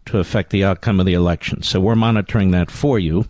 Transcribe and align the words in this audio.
to 0.07 0.19
affect 0.19 0.49
the 0.49 0.63
outcome 0.63 0.99
of 0.99 1.05
the 1.05 1.13
election. 1.13 1.61
So 1.63 1.79
we're 1.79 1.95
monitoring 1.95 2.51
that 2.51 2.71
for 2.71 2.99
you. 2.99 3.27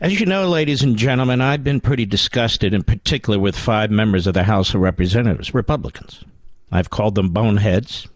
As 0.00 0.18
you 0.20 0.26
know, 0.26 0.48
ladies 0.48 0.82
and 0.82 0.96
gentlemen, 0.96 1.40
I've 1.40 1.64
been 1.64 1.80
pretty 1.80 2.04
disgusted, 2.04 2.74
in 2.74 2.82
particular 2.82 3.38
with 3.38 3.56
five 3.56 3.90
members 3.90 4.26
of 4.26 4.34
the 4.34 4.44
House 4.44 4.74
of 4.74 4.80
Representatives, 4.80 5.54
Republicans. 5.54 6.24
I've 6.70 6.90
called 6.90 7.14
them 7.14 7.30
boneheads, 7.30 8.08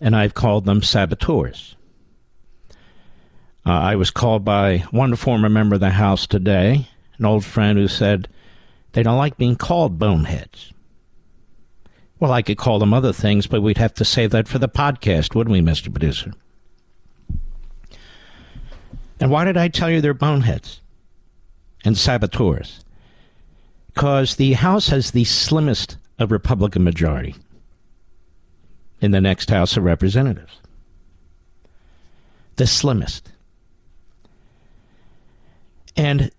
and 0.00 0.14
I've 0.14 0.34
called 0.34 0.64
them 0.64 0.82
saboteurs. 0.82 1.76
Uh, 3.66 3.72
I 3.72 3.96
was 3.96 4.10
called 4.10 4.44
by 4.44 4.78
one 4.90 5.16
former 5.16 5.48
member 5.48 5.74
of 5.74 5.80
the 5.80 5.90
House 5.90 6.26
today, 6.26 6.88
an 7.18 7.24
old 7.26 7.44
friend 7.44 7.78
who 7.78 7.88
said 7.88 8.28
they 8.92 9.02
don't 9.02 9.18
like 9.18 9.36
being 9.36 9.56
called 9.56 9.98
boneheads. 9.98 10.72
Well, 12.20 12.32
I 12.32 12.42
could 12.42 12.58
call 12.58 12.78
them 12.78 12.92
other 12.92 13.12
things, 13.12 13.46
but 13.46 13.62
we'd 13.62 13.78
have 13.78 13.94
to 13.94 14.04
save 14.04 14.30
that 14.30 14.48
for 14.48 14.58
the 14.58 14.68
podcast, 14.68 15.34
wouldn't 15.34 15.52
we, 15.52 15.60
Mr. 15.60 15.92
Producer? 15.92 16.32
And 19.20 19.30
why 19.30 19.44
did 19.44 19.56
I 19.56 19.68
tell 19.68 19.90
you 19.90 20.00
they're 20.00 20.14
boneheads 20.14 20.80
and 21.84 21.96
saboteurs? 21.96 22.84
Because 23.94 24.36
the 24.36 24.54
House 24.54 24.88
has 24.88 25.10
the 25.10 25.24
slimmest 25.24 25.96
of 26.18 26.32
Republican 26.32 26.84
majority 26.84 27.34
in 29.00 29.12
the 29.12 29.20
next 29.20 29.50
House 29.50 29.76
of 29.76 29.84
Representatives. 29.84 30.58
The 32.56 32.66
slimmest. 32.66 33.32
And 35.96 36.30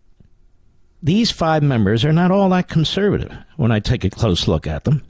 these 1.01 1.31
five 1.31 1.63
members 1.63 2.03
are 2.03 2.13
not 2.13 2.31
all 2.31 2.49
that 2.49 2.67
conservative 2.67 3.33
when 3.55 3.71
I 3.71 3.79
take 3.79 4.03
a 4.03 4.09
close 4.09 4.47
look 4.47 4.67
at 4.67 4.83
them. 4.83 5.03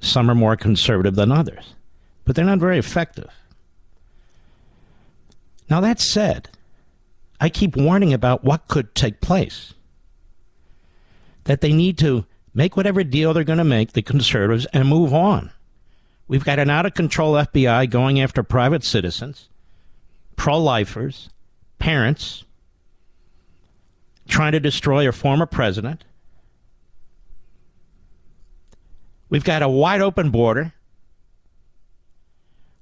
Some 0.00 0.30
are 0.30 0.34
more 0.34 0.56
conservative 0.56 1.14
than 1.16 1.32
others, 1.32 1.74
but 2.24 2.36
they're 2.36 2.44
not 2.44 2.58
very 2.58 2.78
effective. 2.78 3.30
Now, 5.68 5.80
that 5.80 6.00
said, 6.00 6.48
I 7.40 7.48
keep 7.48 7.76
warning 7.76 8.12
about 8.12 8.44
what 8.44 8.68
could 8.68 8.94
take 8.94 9.20
place. 9.20 9.74
That 11.44 11.60
they 11.60 11.72
need 11.72 11.98
to 11.98 12.26
make 12.54 12.76
whatever 12.76 13.04
deal 13.04 13.32
they're 13.32 13.44
going 13.44 13.58
to 13.58 13.64
make, 13.64 13.92
the 13.92 14.02
conservatives, 14.02 14.66
and 14.72 14.88
move 14.88 15.12
on. 15.12 15.50
We've 16.26 16.44
got 16.44 16.58
an 16.58 16.70
out 16.70 16.86
of 16.86 16.94
control 16.94 17.34
FBI 17.34 17.88
going 17.90 18.20
after 18.20 18.42
private 18.42 18.84
citizens, 18.84 19.48
pro 20.36 20.58
lifers, 20.58 21.30
parents, 21.78 22.44
trying 24.28 24.52
to 24.52 24.60
destroy 24.60 25.08
a 25.08 25.12
former 25.12 25.46
president. 25.46 26.04
We've 29.30 29.44
got 29.44 29.62
a 29.62 29.68
wide 29.68 30.00
open 30.00 30.30
border. 30.30 30.72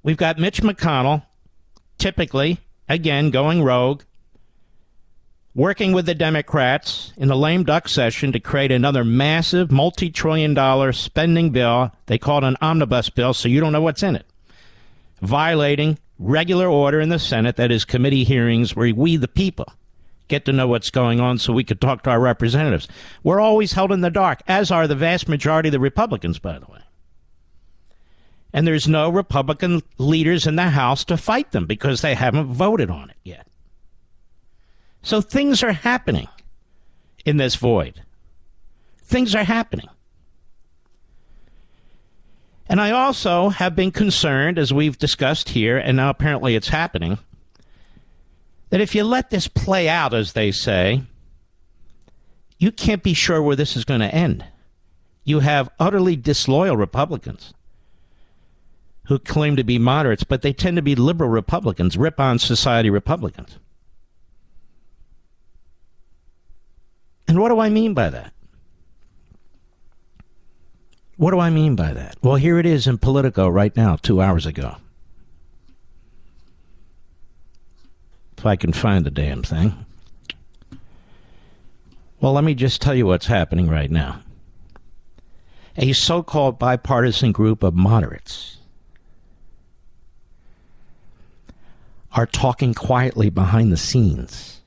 We've 0.03 0.17
got 0.17 0.39
Mitch 0.39 0.63
McConnell, 0.63 1.25
typically, 1.99 2.61
again, 2.89 3.31
going 3.31 3.65
rogue, 3.65 4.03
working 5.53 5.93
with 5.93 6.07
the 6.07 6.15
Democrats 6.15 7.13
in 7.17 7.27
the 7.27 7.37
lame 7.37 7.65
duck 7.65 7.89
session 7.89 8.31
to 8.31 8.39
create 8.39 8.71
another 8.71 9.05
massive 9.05 9.73
multi 9.73 10.11
trillion 10.11 10.55
dollar 10.55 10.93
spending 10.93 11.51
bill. 11.51 11.91
They 12.07 12.19
call 12.19 12.39
it 12.39 12.45
an 12.45 12.57
omnibus 12.61 13.11
bill, 13.11 13.35
so 13.35 13.49
you 13.49 13.59
don't 13.59 13.73
know 13.73 13.83
what's 13.83 14.05
in 14.05 14.15
it. 14.15 14.27
Violating 15.21 15.99
regular 16.21 16.69
order 16.69 17.01
in 17.01 17.09
the 17.09 17.19
Senate, 17.19 17.57
that 17.57 17.73
is, 17.73 17.85
committee 17.85 18.23
hearings 18.23 18.77
where 18.77 18.95
we, 18.95 19.17
the 19.17 19.27
people, 19.27 19.73
get 20.29 20.45
to 20.45 20.53
know 20.53 20.67
what's 20.67 20.91
going 20.91 21.21
on 21.21 21.39
so 21.39 21.53
we 21.53 21.65
could 21.65 21.81
talk 21.81 22.03
to 22.03 22.11
our 22.11 22.21
representatives. 22.21 22.89
We're 23.23 23.41
always 23.41 23.73
held 23.73 23.93
in 23.93 24.01
the 24.01 24.11
dark, 24.11 24.43
as 24.47 24.71
are 24.71 24.87
the 24.87 24.95
vast 24.95 25.29
majority 25.29 25.69
of 25.69 25.73
the 25.73 25.81
Republicans, 25.81 26.39
by 26.39 26.59
the 26.59 26.67
way. 26.67 26.81
And 28.53 28.67
there's 28.67 28.89
no 28.89 29.11
Republican 29.11 29.83
leaders 29.99 30.47
in 30.47 30.57
the 30.57 30.71
House 30.71 31.05
to 31.05 31.17
fight 31.17 31.53
them 31.53 31.67
because 31.67 32.01
they 32.01 32.15
haven't 32.15 32.47
voted 32.47 32.91
on 32.91 33.11
it 33.11 33.17
yet. 33.23 33.47
So 35.03 35.21
things 35.21 35.63
are 35.63 35.73
happening 35.73 36.29
in 37.25 37.37
this 37.37 37.55
void. 37.55 38.03
Things 39.03 39.35
are 39.35 39.45
happening. 39.45 39.89
And 42.69 42.81
I 42.81 42.91
also 42.91 43.51
have 43.51 43.77
been 43.77 43.93
concerned, 43.93 44.59
as 44.59 44.73
we've 44.73 44.99
discussed 44.99 45.51
here, 45.51 45.79
and 45.79 45.97
now 45.97 46.11
apparently 46.11 46.57
it's 46.57 46.69
happening, 46.69 47.19
that 48.71 48.81
if 48.81 48.95
you 48.95 49.05
let 49.05 49.31
this 49.31 49.49
play 49.49 49.89
out, 49.89 50.13
as 50.13 50.33
they 50.33 50.51
say, 50.51 51.03
you 52.59 52.73
can't 52.73 53.03
be 53.03 53.15
sure 53.15 53.43
where 53.43 53.57
this 53.57 53.77
is 53.77 53.85
going 53.85 54.01
to 54.01 54.15
end. 54.15 54.45
You 55.25 55.41
have 55.41 55.71
utterly 55.79 56.17
disloyal 56.17 56.77
Republicans 56.77 57.53
who 59.07 59.19
claim 59.19 59.57
to 59.57 59.65
be 59.65 59.79
moderates, 59.79 60.25
but 60.25 60.43
they 60.43 60.53
tend 60.53 60.77
to 60.77 60.83
be 60.83 60.95
liberal 60.95 61.31
Republicans, 61.31 61.97
Ripon 61.97 62.39
Society 62.39 62.91
Republicans. 62.91 63.59
And 67.29 67.41
what 67.41 67.49
do 67.49 67.61
I 67.61 67.69
mean 67.69 67.95
by 67.95 68.11
that? 68.11 68.33
What 71.17 71.31
do 71.31 71.41
I 71.41 71.51
mean 71.51 71.77
by 71.77 71.93
that? 71.93 72.17
Well, 72.23 72.37
here 72.37 72.59
it 72.59 72.67
is 72.67 72.87
in 72.87 72.99
Politico 72.99 73.49
right 73.49 73.75
now, 73.77 73.97
two 73.97 74.21
hours 74.21 74.45
ago. 74.45 74.77
If 78.39 78.45
I 78.45 78.57
can 78.57 78.73
find 78.73 79.05
the 79.05 79.11
damn 79.11 79.43
thing. 79.43 79.87
Well, 82.21 82.33
let 82.33 82.45
me 82.45 82.55
just 82.55 82.81
tell 82.81 82.95
you 82.95 83.07
what's 83.07 83.27
happening 83.27 83.69
right 83.69 83.91
now. 83.91 84.21
A 85.77 85.93
so 85.93 86.23
called 86.23 86.59
bipartisan 86.59 87.33
group 87.33 87.63
of 87.63 87.75
moderates 87.75 88.59
are 92.13 92.27
talking 92.27 92.73
quietly 92.73 93.29
behind 93.29 93.71
the 93.71 93.77
scenes 93.77 94.63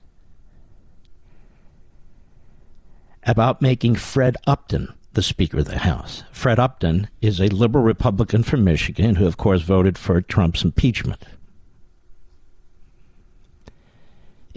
about 3.24 3.62
making 3.62 3.96
Fred 3.96 4.38
Upton 4.46 4.94
the 5.14 5.24
Speaker 5.24 5.60
of 5.60 5.66
the 5.66 5.80
House. 5.80 6.24
Fred 6.32 6.60
Upton 6.60 7.10
is 7.22 7.42
a 7.42 7.48
liberal 7.48 7.84
Republican 7.84 8.44
from 8.44 8.64
Michigan 8.64 9.16
who, 9.16 9.26
of 9.26 9.38
course, 9.38 9.64
voted 9.64 9.98
for 9.98 10.22
Trump's 10.22 10.64
impeachment. 10.64 11.24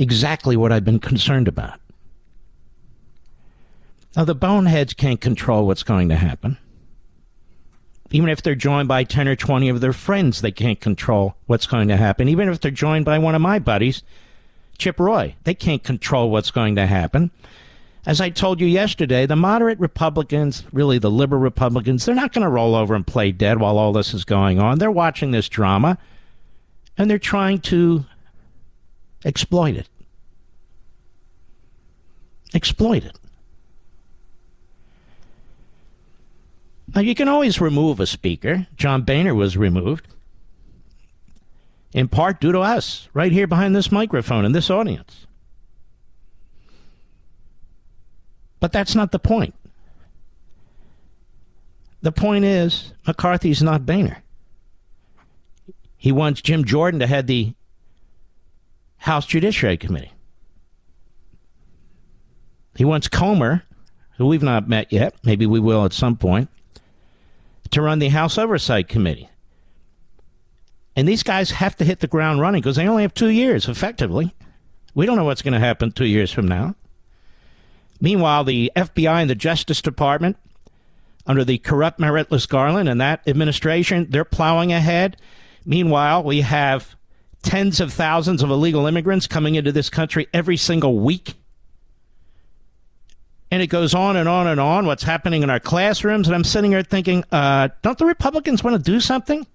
Exactly 0.02 0.56
what 0.56 0.72
I've 0.72 0.84
been 0.84 0.98
concerned 0.98 1.46
about. 1.46 1.78
Now, 4.16 4.24
the 4.24 4.34
boneheads 4.34 4.94
can't 4.94 5.20
control 5.20 5.64
what's 5.64 5.84
going 5.84 6.08
to 6.08 6.16
happen. 6.16 6.58
Even 8.10 8.28
if 8.28 8.42
they're 8.42 8.56
joined 8.56 8.88
by 8.88 9.04
10 9.04 9.28
or 9.28 9.36
20 9.36 9.68
of 9.68 9.80
their 9.80 9.92
friends, 9.92 10.40
they 10.40 10.50
can't 10.50 10.80
control 10.80 11.36
what's 11.46 11.68
going 11.68 11.86
to 11.86 11.96
happen. 11.96 12.28
Even 12.28 12.48
if 12.48 12.60
they're 12.60 12.72
joined 12.72 13.04
by 13.04 13.16
one 13.20 13.36
of 13.36 13.40
my 13.40 13.60
buddies, 13.60 14.02
Chip 14.76 14.98
Roy, 14.98 15.36
they 15.44 15.54
can't 15.54 15.84
control 15.84 16.30
what's 16.30 16.50
going 16.50 16.74
to 16.74 16.86
happen. 16.88 17.30
As 18.04 18.20
I 18.20 18.30
told 18.30 18.60
you 18.60 18.66
yesterday, 18.66 19.24
the 19.24 19.36
moderate 19.36 19.78
Republicans, 19.78 20.64
really 20.72 20.98
the 20.98 21.12
liberal 21.12 21.40
Republicans, 21.40 22.04
they're 22.04 22.16
not 22.16 22.32
going 22.32 22.42
to 22.42 22.50
roll 22.50 22.74
over 22.74 22.96
and 22.96 23.06
play 23.06 23.30
dead 23.30 23.60
while 23.60 23.78
all 23.78 23.92
this 23.92 24.12
is 24.12 24.24
going 24.24 24.58
on. 24.58 24.80
They're 24.80 24.90
watching 24.90 25.30
this 25.30 25.48
drama 25.48 25.96
and 26.98 27.08
they're 27.08 27.20
trying 27.20 27.60
to 27.60 28.04
exploit 29.24 29.76
it. 29.76 29.88
Exploit 32.54 33.04
it. 33.04 33.18
Now, 36.94 37.00
you 37.00 37.14
can 37.14 37.28
always 37.28 37.60
remove 37.60 38.00
a 38.00 38.06
speaker. 38.06 38.66
John 38.76 39.02
Boehner 39.02 39.34
was 39.34 39.56
removed, 39.56 40.06
in 41.94 42.08
part 42.08 42.40
due 42.40 42.52
to 42.52 42.60
us, 42.60 43.08
right 43.14 43.32
here 43.32 43.46
behind 43.46 43.74
this 43.74 43.90
microphone 43.90 44.44
in 44.44 44.52
this 44.52 44.68
audience. 44.68 45.26
But 48.60 48.72
that's 48.72 48.94
not 48.94 49.10
the 49.10 49.18
point. 49.18 49.54
The 52.02 52.12
point 52.12 52.44
is, 52.44 52.92
McCarthy's 53.06 53.62
not 53.62 53.86
Boehner. 53.86 54.22
He 55.96 56.12
wants 56.12 56.42
Jim 56.42 56.64
Jordan 56.64 57.00
to 57.00 57.06
head 57.06 57.26
the 57.26 57.54
House 58.98 59.24
Judiciary 59.24 59.76
Committee. 59.78 60.12
He 62.74 62.84
wants 62.84 63.08
Comer, 63.08 63.62
who 64.16 64.26
we've 64.26 64.42
not 64.42 64.68
met 64.68 64.92
yet, 64.92 65.14
maybe 65.24 65.46
we 65.46 65.60
will 65.60 65.84
at 65.84 65.92
some 65.92 66.16
point, 66.16 66.48
to 67.70 67.82
run 67.82 67.98
the 67.98 68.08
House 68.08 68.38
Oversight 68.38 68.88
Committee. 68.88 69.28
And 70.94 71.08
these 71.08 71.22
guys 71.22 71.52
have 71.52 71.76
to 71.76 71.84
hit 71.84 72.00
the 72.00 72.06
ground 72.06 72.40
running 72.40 72.60
because 72.60 72.76
they 72.76 72.86
only 72.86 73.02
have 73.02 73.14
two 73.14 73.28
years, 73.28 73.68
effectively. 73.68 74.34
We 74.94 75.06
don't 75.06 75.16
know 75.16 75.24
what's 75.24 75.42
going 75.42 75.54
to 75.54 75.60
happen 75.60 75.90
two 75.90 76.06
years 76.06 76.30
from 76.30 76.46
now. 76.46 76.74
Meanwhile, 78.00 78.44
the 78.44 78.70
FBI 78.76 79.20
and 79.22 79.30
the 79.30 79.34
Justice 79.34 79.80
Department, 79.80 80.36
under 81.26 81.44
the 81.44 81.58
corrupt, 81.58 82.00
meritless 82.00 82.48
Garland 82.48 82.88
and 82.88 83.00
that 83.00 83.22
administration, 83.26 84.08
they're 84.10 84.24
plowing 84.24 84.72
ahead. 84.72 85.16
Meanwhile, 85.64 86.24
we 86.24 86.40
have 86.40 86.96
tens 87.42 87.80
of 87.80 87.92
thousands 87.92 88.42
of 88.42 88.50
illegal 88.50 88.86
immigrants 88.86 89.26
coming 89.26 89.54
into 89.54 89.72
this 89.72 89.88
country 89.88 90.26
every 90.34 90.56
single 90.56 90.98
week. 90.98 91.34
And 93.52 93.60
it 93.60 93.66
goes 93.66 93.92
on 93.92 94.16
and 94.16 94.30
on 94.30 94.46
and 94.46 94.58
on, 94.58 94.86
what's 94.86 95.02
happening 95.02 95.42
in 95.42 95.50
our 95.50 95.60
classrooms. 95.60 96.26
And 96.26 96.34
I'm 96.34 96.42
sitting 96.42 96.70
here 96.70 96.82
thinking, 96.82 97.22
uh, 97.30 97.68
don't 97.82 97.98
the 97.98 98.06
Republicans 98.06 98.64
want 98.64 98.82
to 98.82 98.90
do 98.90 98.98
something? 98.98 99.46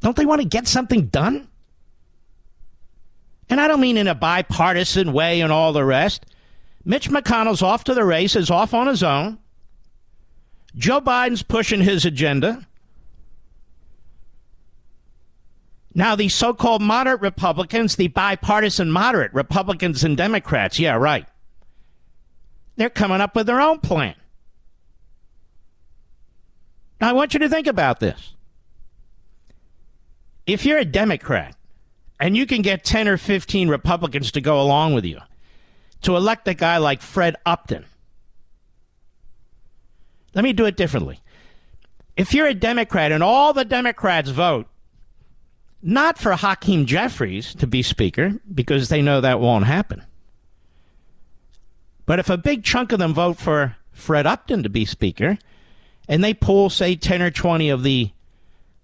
Don't 0.00 0.16
they 0.16 0.26
want 0.26 0.42
to 0.42 0.48
get 0.48 0.66
something 0.66 1.06
done? 1.06 1.46
And 3.48 3.60
I 3.60 3.68
don't 3.68 3.80
mean 3.80 3.96
in 3.96 4.08
a 4.08 4.14
bipartisan 4.16 5.12
way 5.12 5.40
and 5.40 5.52
all 5.52 5.72
the 5.72 5.84
rest. 5.84 6.26
Mitch 6.84 7.08
McConnell's 7.08 7.62
off 7.62 7.84
to 7.84 7.94
the 7.94 8.04
races, 8.04 8.50
off 8.50 8.74
on 8.74 8.88
his 8.88 9.04
own. 9.04 9.38
Joe 10.74 11.00
Biden's 11.00 11.44
pushing 11.44 11.80
his 11.80 12.04
agenda. 12.04 12.66
Now, 15.98 16.14
the 16.14 16.28
so 16.28 16.54
called 16.54 16.80
moderate 16.80 17.20
Republicans, 17.20 17.96
the 17.96 18.06
bipartisan 18.06 18.88
moderate 18.88 19.34
Republicans 19.34 20.04
and 20.04 20.16
Democrats, 20.16 20.78
yeah, 20.78 20.94
right. 20.94 21.26
They're 22.76 22.88
coming 22.88 23.20
up 23.20 23.34
with 23.34 23.48
their 23.48 23.60
own 23.60 23.80
plan. 23.80 24.14
Now, 27.00 27.08
I 27.10 27.12
want 27.14 27.34
you 27.34 27.40
to 27.40 27.48
think 27.48 27.66
about 27.66 27.98
this. 27.98 28.34
If 30.46 30.64
you're 30.64 30.78
a 30.78 30.84
Democrat 30.84 31.56
and 32.20 32.36
you 32.36 32.46
can 32.46 32.62
get 32.62 32.84
10 32.84 33.08
or 33.08 33.16
15 33.16 33.68
Republicans 33.68 34.30
to 34.30 34.40
go 34.40 34.60
along 34.60 34.94
with 34.94 35.04
you 35.04 35.18
to 36.02 36.14
elect 36.14 36.46
a 36.46 36.54
guy 36.54 36.76
like 36.76 37.02
Fred 37.02 37.34
Upton, 37.44 37.86
let 40.32 40.44
me 40.44 40.52
do 40.52 40.64
it 40.64 40.76
differently. 40.76 41.18
If 42.16 42.32
you're 42.34 42.46
a 42.46 42.54
Democrat 42.54 43.10
and 43.10 43.24
all 43.24 43.52
the 43.52 43.64
Democrats 43.64 44.30
vote 44.30 44.68
not 45.82 46.18
for 46.18 46.32
Hakeem 46.32 46.86
Jeffries 46.86 47.54
to 47.56 47.66
be 47.66 47.82
Speaker, 47.82 48.40
because 48.52 48.88
they 48.88 49.02
know 49.02 49.20
that 49.20 49.40
won't 49.40 49.66
happen. 49.66 50.02
But 52.06 52.18
if 52.18 52.30
a 52.30 52.38
big 52.38 52.64
chunk 52.64 52.92
of 52.92 52.98
them 52.98 53.14
vote 53.14 53.38
for 53.38 53.76
Fred 53.92 54.26
Upton 54.26 54.62
to 54.62 54.68
be 54.68 54.84
Speaker, 54.84 55.38
and 56.08 56.24
they 56.24 56.34
pull, 56.34 56.70
say, 56.70 56.96
10 56.96 57.20
or 57.22 57.30
20 57.30 57.68
of 57.68 57.82
the 57.82 58.10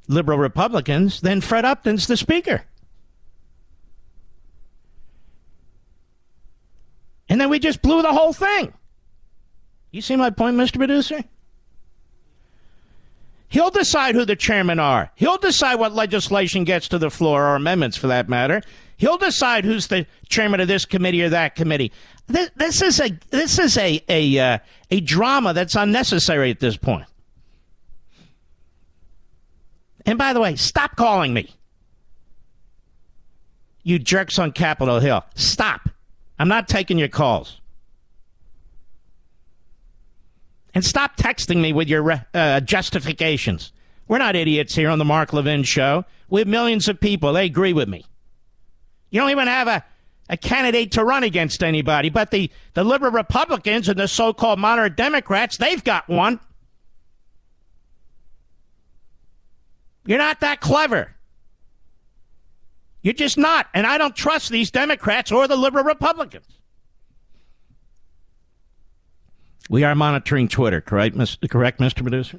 liberal 0.08 0.38
Republicans, 0.38 1.20
then 1.22 1.40
Fred 1.40 1.64
Upton's 1.64 2.06
the 2.06 2.16
Speaker. 2.16 2.64
And 7.28 7.40
then 7.40 7.48
we 7.48 7.58
just 7.58 7.80
blew 7.80 8.02
the 8.02 8.12
whole 8.12 8.32
thing. 8.32 8.74
You 9.90 10.02
see 10.02 10.16
my 10.16 10.30
point, 10.30 10.56
Mr. 10.56 10.76
Producer? 10.76 11.24
He'll 13.54 13.70
decide 13.70 14.16
who 14.16 14.24
the 14.24 14.34
chairmen 14.34 14.80
are. 14.80 15.12
He'll 15.14 15.38
decide 15.38 15.76
what 15.76 15.92
legislation 15.92 16.64
gets 16.64 16.88
to 16.88 16.98
the 16.98 17.08
floor, 17.08 17.44
or 17.44 17.54
amendments 17.54 17.96
for 17.96 18.08
that 18.08 18.28
matter. 18.28 18.60
He'll 18.96 19.16
decide 19.16 19.64
who's 19.64 19.86
the 19.86 20.08
chairman 20.28 20.58
of 20.58 20.66
this 20.66 20.84
committee 20.84 21.22
or 21.22 21.28
that 21.28 21.54
committee. 21.54 21.92
This, 22.26 22.50
this 22.56 22.82
is 22.82 22.98
a 23.00 23.16
this 23.30 23.60
is 23.60 23.78
a 23.78 24.02
a 24.08 24.38
uh, 24.40 24.58
a 24.90 25.00
drama 25.02 25.54
that's 25.54 25.76
unnecessary 25.76 26.50
at 26.50 26.58
this 26.58 26.76
point. 26.76 27.06
And 30.04 30.18
by 30.18 30.32
the 30.32 30.40
way, 30.40 30.56
stop 30.56 30.96
calling 30.96 31.32
me. 31.32 31.54
You 33.84 34.00
jerks 34.00 34.36
on 34.40 34.50
Capitol 34.50 34.98
Hill. 34.98 35.24
Stop. 35.36 35.90
I'm 36.40 36.48
not 36.48 36.66
taking 36.66 36.98
your 36.98 37.06
calls. 37.06 37.60
And 40.74 40.84
stop 40.84 41.16
texting 41.16 41.60
me 41.60 41.72
with 41.72 41.88
your 41.88 42.24
uh, 42.34 42.60
justifications. 42.60 43.72
We're 44.08 44.18
not 44.18 44.36
idiots 44.36 44.74
here 44.74 44.90
on 44.90 44.98
the 44.98 45.04
Mark 45.04 45.32
Levin 45.32 45.62
show. 45.62 46.04
We 46.28 46.40
have 46.40 46.48
millions 46.48 46.88
of 46.88 47.00
people. 47.00 47.32
They 47.32 47.46
agree 47.46 47.72
with 47.72 47.88
me. 47.88 48.04
You 49.10 49.20
don't 49.20 49.30
even 49.30 49.46
have 49.46 49.68
a, 49.68 49.84
a 50.28 50.36
candidate 50.36 50.92
to 50.92 51.04
run 51.04 51.22
against 51.22 51.62
anybody, 51.62 52.10
but 52.10 52.32
the, 52.32 52.50
the 52.74 52.82
liberal 52.82 53.12
Republicans 53.12 53.88
and 53.88 53.98
the 53.98 54.08
so 54.08 54.32
called 54.32 54.58
moderate 54.58 54.96
Democrats, 54.96 55.56
they've 55.56 55.82
got 55.82 56.08
one. 56.08 56.40
You're 60.04 60.18
not 60.18 60.40
that 60.40 60.60
clever. 60.60 61.14
You're 63.02 63.14
just 63.14 63.38
not. 63.38 63.68
And 63.74 63.86
I 63.86 63.96
don't 63.96 64.16
trust 64.16 64.50
these 64.50 64.70
Democrats 64.70 65.30
or 65.30 65.46
the 65.46 65.56
liberal 65.56 65.84
Republicans. 65.84 66.46
We 69.70 69.84
are 69.84 69.94
monitoring 69.94 70.48
Twitter, 70.48 70.80
correct, 70.80 71.16
Mr. 71.16 71.48
correct, 71.48 71.80
Mr. 71.80 72.02
Producer? 72.02 72.38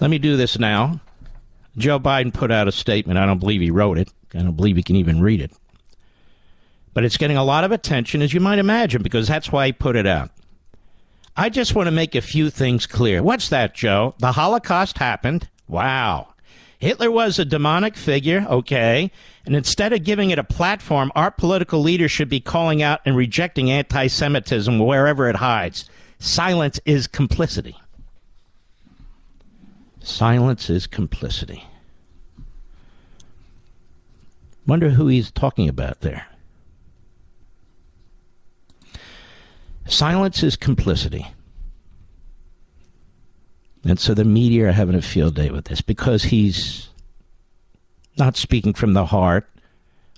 Let 0.00 0.10
me 0.10 0.18
do 0.18 0.36
this 0.36 0.58
now. 0.58 1.00
Joe 1.76 2.00
Biden 2.00 2.32
put 2.32 2.50
out 2.50 2.68
a 2.68 2.72
statement. 2.72 3.18
I 3.18 3.26
don't 3.26 3.38
believe 3.38 3.60
he 3.60 3.70
wrote 3.70 3.98
it. 3.98 4.10
I 4.34 4.38
don't 4.38 4.56
believe 4.56 4.76
he 4.76 4.82
can 4.82 4.96
even 4.96 5.20
read 5.20 5.40
it. 5.40 5.52
But 6.94 7.04
it's 7.04 7.16
getting 7.16 7.36
a 7.36 7.44
lot 7.44 7.64
of 7.64 7.70
attention, 7.70 8.22
as 8.22 8.34
you 8.34 8.40
might 8.40 8.58
imagine, 8.58 9.02
because 9.02 9.28
that's 9.28 9.52
why 9.52 9.66
he 9.66 9.72
put 9.72 9.96
it 9.96 10.06
out. 10.06 10.30
I 11.36 11.48
just 11.48 11.74
want 11.74 11.86
to 11.86 11.92
make 11.92 12.14
a 12.14 12.20
few 12.20 12.50
things 12.50 12.86
clear. 12.86 13.22
What's 13.22 13.48
that, 13.50 13.74
Joe? 13.74 14.14
The 14.18 14.32
Holocaust 14.32 14.98
happened. 14.98 15.48
Wow. 15.68 16.34
Hitler 16.80 17.10
was 17.10 17.38
a 17.38 17.44
demonic 17.44 17.94
figure, 17.94 18.46
okay, 18.48 19.10
and 19.44 19.54
instead 19.54 19.92
of 19.92 20.02
giving 20.02 20.30
it 20.30 20.38
a 20.38 20.44
platform, 20.44 21.12
our 21.14 21.30
political 21.30 21.80
leaders 21.82 22.10
should 22.10 22.30
be 22.30 22.40
calling 22.40 22.82
out 22.82 23.00
and 23.04 23.14
rejecting 23.14 23.70
anti 23.70 24.06
Semitism 24.06 24.78
wherever 24.78 25.28
it 25.28 25.36
hides. 25.36 25.84
Silence 26.18 26.80
is 26.86 27.06
complicity. 27.06 27.76
Silence 30.00 30.70
is 30.70 30.86
complicity. 30.86 31.64
Wonder 34.66 34.90
who 34.90 35.06
he's 35.08 35.30
talking 35.30 35.68
about 35.68 36.00
there. 36.00 36.28
Silence 39.86 40.42
is 40.42 40.56
complicity. 40.56 41.26
And 43.84 43.98
so 43.98 44.14
the 44.14 44.24
media 44.24 44.68
are 44.68 44.72
having 44.72 44.94
a 44.94 45.02
field 45.02 45.34
day 45.34 45.50
with 45.50 45.66
this 45.66 45.80
because 45.80 46.24
he's 46.24 46.90
not 48.18 48.36
speaking 48.36 48.74
from 48.74 48.92
the 48.92 49.06
heart 49.06 49.48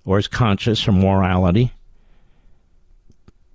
or 0.05 0.17
his 0.17 0.29
conscience 0.29 0.87
or 0.89 0.93
morality. 0.93 1.73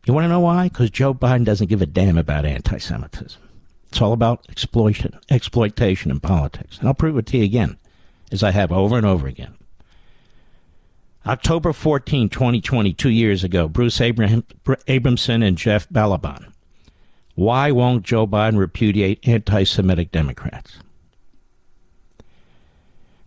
You 0.05 0.13
want 0.13 0.23
to 0.23 0.29
know 0.29 0.39
why? 0.39 0.69
Because 0.69 0.89
Joe 0.89 1.13
Biden 1.13 1.43
doesn't 1.43 1.67
give 1.67 1.81
a 1.81 1.85
damn 1.85 2.17
about 2.17 2.45
anti 2.45 2.77
Semitism. 2.77 3.41
It's 3.89 4.01
all 4.01 4.13
about 4.13 4.45
exploitation, 4.49 5.17
exploitation 5.29 6.11
in 6.11 6.21
politics. 6.21 6.79
And 6.79 6.87
I'll 6.87 6.93
prove 6.93 7.17
it 7.17 7.25
to 7.27 7.37
you 7.37 7.43
again, 7.43 7.77
as 8.31 8.43
I 8.43 8.51
have 8.51 8.71
over 8.71 8.97
and 8.97 9.05
over 9.05 9.27
again. 9.27 9.55
October 11.25 11.73
14, 11.73 12.29
2020, 12.29 12.93
two 12.93 13.09
years 13.09 13.43
ago, 13.43 13.67
Bruce 13.67 13.99
Abramson 13.99 15.43
and 15.45 15.57
Jeff 15.57 15.89
Balaban 15.89 16.53
why 17.37 17.69
won't 17.69 18.01
Joe 18.01 18.25
Biden 18.25 18.57
repudiate 18.57 19.27
anti 19.27 19.63
Semitic 19.63 20.11
Democrats? 20.11 20.79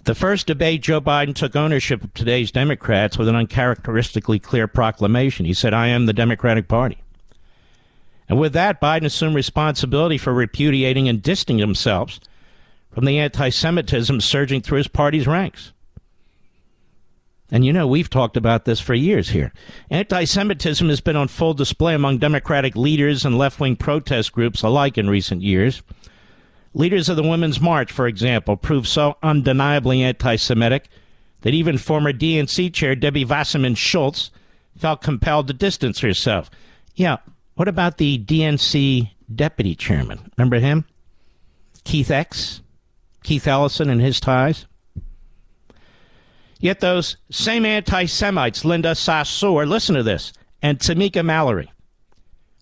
The 0.02 0.17
first 0.17 0.49
debate, 0.49 0.83
Joe 0.83 1.00
Biden 1.00 1.33
took 1.33 1.55
ownership 1.55 2.02
of 2.02 2.12
today's 2.12 2.50
Democrats 2.50 3.17
with 3.17 3.29
an 3.29 3.37
uncharacteristically 3.37 4.40
clear 4.40 4.67
proclamation. 4.67 5.47
He 5.47 5.55
said, 5.55 5.73
I 5.73 5.87
am 5.87 6.07
the 6.07 6.12
Democratic 6.12 6.67
Party. 6.67 6.99
And 8.29 8.40
with 8.40 8.52
that, 8.55 8.81
Biden 8.81 9.05
assumed 9.05 9.37
responsibility 9.37 10.19
for 10.19 10.35
repudiating 10.35 11.09
and 11.09 11.23
distancing 11.23 11.59
himself 11.59 12.19
from 12.93 13.05
the 13.05 13.21
anti 13.21 13.50
Semitism 13.50 14.21
surging 14.23 14.61
through 14.61 14.79
his 14.79 14.88
party's 14.88 15.29
ranks. 15.29 15.73
And 17.52 17.64
you 17.64 17.73
know, 17.73 17.87
we've 17.87 18.11
talked 18.11 18.37
about 18.37 18.64
this 18.64 18.80
for 18.80 18.95
years 18.95 19.30
here. 19.30 19.52
Anti 19.90 20.25
Semitism 20.25 20.88
has 20.88 21.00
been 21.00 21.16
on 21.16 21.28
full 21.28 21.54
display 21.54 21.95
among 21.95 22.19
Democratic 22.19 22.76
leaders 22.76 23.25
and 23.25 23.37
left 23.37 23.59
wing 23.59 23.76
protest 23.76 24.33
groups 24.33 24.62
alike 24.62 24.97
in 24.97 25.11
recent 25.11 25.42
years. 25.42 25.83
Leaders 26.73 27.09
of 27.09 27.16
the 27.16 27.23
Women's 27.25 27.61
March, 27.61 27.90
for 27.90 28.07
example, 28.07 28.57
proved 28.57 28.87
so 28.87 29.16
undeniably 29.23 30.02
anti 30.02 30.37
Semitic 30.37 30.88
that 31.40 31.54
even 31.54 31.78
former 31.78 32.12
DNC 32.12 32.73
chair 32.73 32.95
Debbie 32.95 33.25
Wasserman 33.25 33.75
Schultz 33.75 34.30
felt 34.76 35.02
compelled 35.02 35.49
to 35.49 35.52
distance 35.52 36.00
herself. 36.00 36.50
Yeah, 36.95 37.16
what 37.54 37.69
about 37.69 37.99
the 37.99 38.19
DNC 38.19 39.11
deputy 39.35 39.75
chairman? 39.75 40.30
Remember 40.37 40.61
him? 40.61 40.85
Keith 41.85 42.11
X? 42.11 42.62
Keith 43.23 43.47
Ellison 43.47 43.90
and 43.90 44.00
his 44.00 44.21
ties? 44.21 44.66
Yet 46.61 46.81
those 46.81 47.17
same 47.31 47.64
anti 47.64 48.05
Semites, 48.05 48.64
Linda 48.64 48.93
Sarsour, 48.93 49.67
listen 49.67 49.95
to 49.95 50.02
this, 50.02 50.33
and 50.62 50.79
Tamika 50.79 51.25
Mallory, 51.25 51.73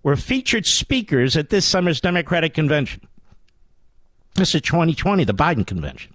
were 0.05 0.17
featured 0.17 0.67
speakers 0.67 1.37
at 1.37 1.50
this 1.50 1.67
summer's 1.67 2.00
Democratic 2.00 2.55
convention. 2.55 3.07
This 4.37 4.55
is 4.55 4.62
2020, 4.62 5.25
the 5.25 5.35
Biden 5.35 5.67
convention. 5.67 6.14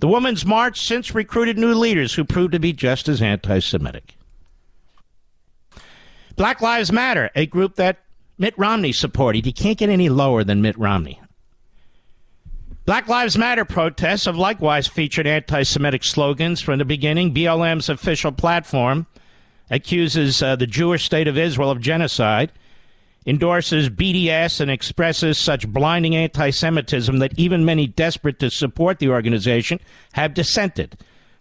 The 0.00 0.08
Women's 0.08 0.44
March 0.44 0.84
since 0.84 1.14
recruited 1.14 1.58
new 1.58 1.74
leaders 1.74 2.14
who 2.14 2.24
proved 2.24 2.52
to 2.52 2.58
be 2.58 2.72
just 2.72 3.08
as 3.08 3.22
anti 3.22 3.60
Semitic. 3.60 4.16
Black 6.34 6.60
Lives 6.60 6.92
Matter, 6.92 7.30
a 7.36 7.46
group 7.46 7.76
that 7.76 7.98
Mitt 8.36 8.54
Romney 8.58 8.92
supported. 8.92 9.46
You 9.46 9.52
can't 9.52 9.78
get 9.78 9.90
any 9.90 10.08
lower 10.08 10.44
than 10.44 10.62
Mitt 10.62 10.78
Romney. 10.78 11.20
Black 12.88 13.06
Lives 13.06 13.36
Matter 13.36 13.66
protests 13.66 14.24
have 14.24 14.38
likewise 14.38 14.86
featured 14.86 15.26
anti 15.26 15.62
Semitic 15.62 16.02
slogans 16.02 16.62
from 16.62 16.78
the 16.78 16.86
beginning. 16.86 17.34
BLM's 17.34 17.90
official 17.90 18.32
platform 18.32 19.06
accuses 19.68 20.42
uh, 20.42 20.56
the 20.56 20.66
Jewish 20.66 21.04
state 21.04 21.28
of 21.28 21.36
Israel 21.36 21.70
of 21.70 21.82
genocide, 21.82 22.50
endorses 23.26 23.90
BDS, 23.90 24.62
and 24.62 24.70
expresses 24.70 25.36
such 25.36 25.68
blinding 25.68 26.16
anti 26.16 26.48
Semitism 26.48 27.18
that 27.18 27.38
even 27.38 27.62
many 27.62 27.86
desperate 27.86 28.38
to 28.38 28.48
support 28.50 29.00
the 29.00 29.10
organization 29.10 29.80
have 30.14 30.32
dissented. 30.32 30.96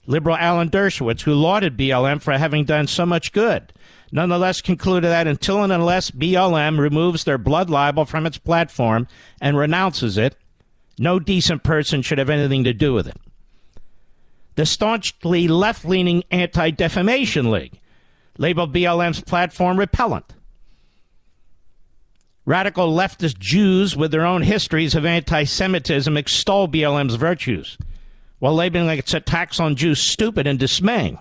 Liberal 0.06 0.36
Alan 0.36 0.70
Dershowitz, 0.70 1.22
who 1.22 1.34
lauded 1.34 1.78
BLM 1.78 2.22
for 2.22 2.38
having 2.38 2.66
done 2.66 2.88
so 2.88 3.06
much 3.06 3.32
good, 3.32 3.72
nonetheless 4.12 4.60
concluded 4.60 5.08
that 5.08 5.28
until 5.28 5.64
and 5.64 5.72
unless 5.72 6.12
BLM 6.12 6.78
removes 6.78 7.24
their 7.24 7.38
blood 7.38 7.70
libel 7.70 8.04
from 8.04 8.26
its 8.26 8.38
platform 8.38 9.08
and 9.40 9.58
renounces 9.58 10.18
it, 10.18 10.36
no 11.00 11.20
decent 11.20 11.64
person 11.64 12.02
should 12.02 12.18
have 12.18 12.30
anything 12.30 12.64
to 12.64 12.74
do 12.74 12.94
with 12.94 13.08
it. 13.08 13.18
The 14.56 14.66
staunchly 14.66 15.48
left 15.48 15.86
leaning 15.86 16.24
Anti 16.32 16.72
Defamation 16.72 17.52
League 17.52 17.80
labeled 18.38 18.74
BLM's 18.74 19.22
platform 19.22 19.78
repellent. 19.78 20.34
Radical 22.46 22.96
leftist 22.96 23.38
Jews 23.40 23.96
with 23.98 24.12
their 24.12 24.26
own 24.26 24.42
histories 24.42 24.96
of 24.96 25.06
anti 25.06 25.44
Semitism 25.44 26.16
extol 26.16 26.68
BLM's 26.68 27.16
virtues, 27.16 27.78
while 28.40 28.56
labeling 28.56 28.98
its 28.98 29.14
attacks 29.14 29.60
on 29.60 29.76
Jews 29.76 30.00
stupid 30.00 30.48
and 30.48 30.58
dismaying. 30.58 31.20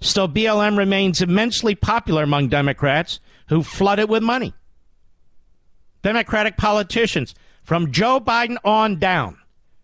Still, 0.00 0.28
BLM 0.28 0.78
remains 0.78 1.20
immensely 1.20 1.74
popular 1.74 2.22
among 2.22 2.48
Democrats 2.48 3.20
who 3.48 3.62
flood 3.62 3.98
it 3.98 4.08
with 4.08 4.22
money. 4.22 4.54
Democratic 6.02 6.56
politicians 6.56 7.34
from 7.68 7.92
Joe 7.92 8.18
Biden 8.18 8.56
on 8.64 8.98
down 8.98 9.36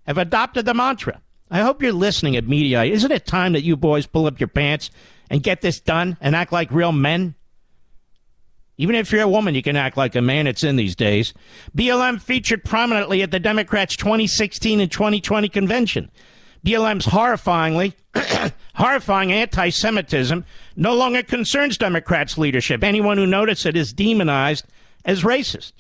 have 0.07 0.17
adopted 0.17 0.65
the 0.65 0.73
mantra. 0.73 1.21
I 1.51 1.61
hope 1.61 1.83
you're 1.83 1.93
listening 1.93 2.35
at 2.35 2.49
media. 2.49 2.83
Isn't 2.83 3.13
it 3.13 3.27
time 3.27 3.53
that 3.53 3.63
you 3.63 3.77
boys 3.77 4.07
pull 4.07 4.25
up 4.25 4.41
your 4.41 4.49
pants 4.49 4.91
and 5.29 5.43
get 5.43 5.61
this 5.61 5.81
done 5.81 6.17
and 6.23 6.35
act 6.35 6.51
like 6.51 6.71
real 6.71 6.93
men? 6.93 7.35
Even 8.79 8.95
if 8.95 9.13
you're 9.13 9.21
a 9.21 9.29
woman, 9.29 9.55
you 9.55 9.63
can 9.63 9.77
act 9.77 9.99
like 9.99 10.15
a 10.15 10.23
man. 10.23 10.47
It's 10.47 10.65
in 10.65 10.77
these 10.77 10.97
days. 10.97 11.35
BLM 11.77 12.23
featured 12.23 12.65
prominently 12.65 13.21
at 13.21 13.31
the 13.31 13.39
Democrats' 13.39 13.97
2016 13.97 14.81
and 14.81 14.91
2020 14.91 15.51
convention. 15.51 16.11
BLM's 16.65 17.05
horrifyingly, 17.05 17.93
horrifying 18.77 19.31
anti 19.31 19.69
Semitism 19.69 20.43
no 20.75 20.95
longer 20.95 21.23
concerns 21.23 21.77
Democrats' 21.77 22.39
leadership. 22.39 22.83
Anyone 22.83 23.19
who 23.19 23.27
notices 23.27 23.67
it 23.67 23.77
is 23.77 23.93
demonized 23.93 24.65
as 25.05 25.23
racist. 25.23 25.75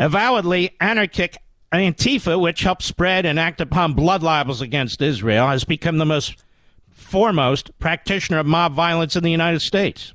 Avowedly 0.00 0.74
anarchic 0.80 1.36
Antifa, 1.70 2.40
which 2.40 2.62
helped 2.62 2.82
spread 2.82 3.26
and 3.26 3.38
act 3.38 3.60
upon 3.60 3.92
blood 3.92 4.22
libels 4.22 4.62
against 4.62 5.02
Israel, 5.02 5.46
has 5.48 5.64
become 5.64 5.98
the 5.98 6.06
most 6.06 6.42
foremost 6.90 7.78
practitioner 7.78 8.38
of 8.38 8.46
mob 8.46 8.72
violence 8.72 9.14
in 9.14 9.22
the 9.22 9.30
United 9.30 9.60
States. 9.60 10.14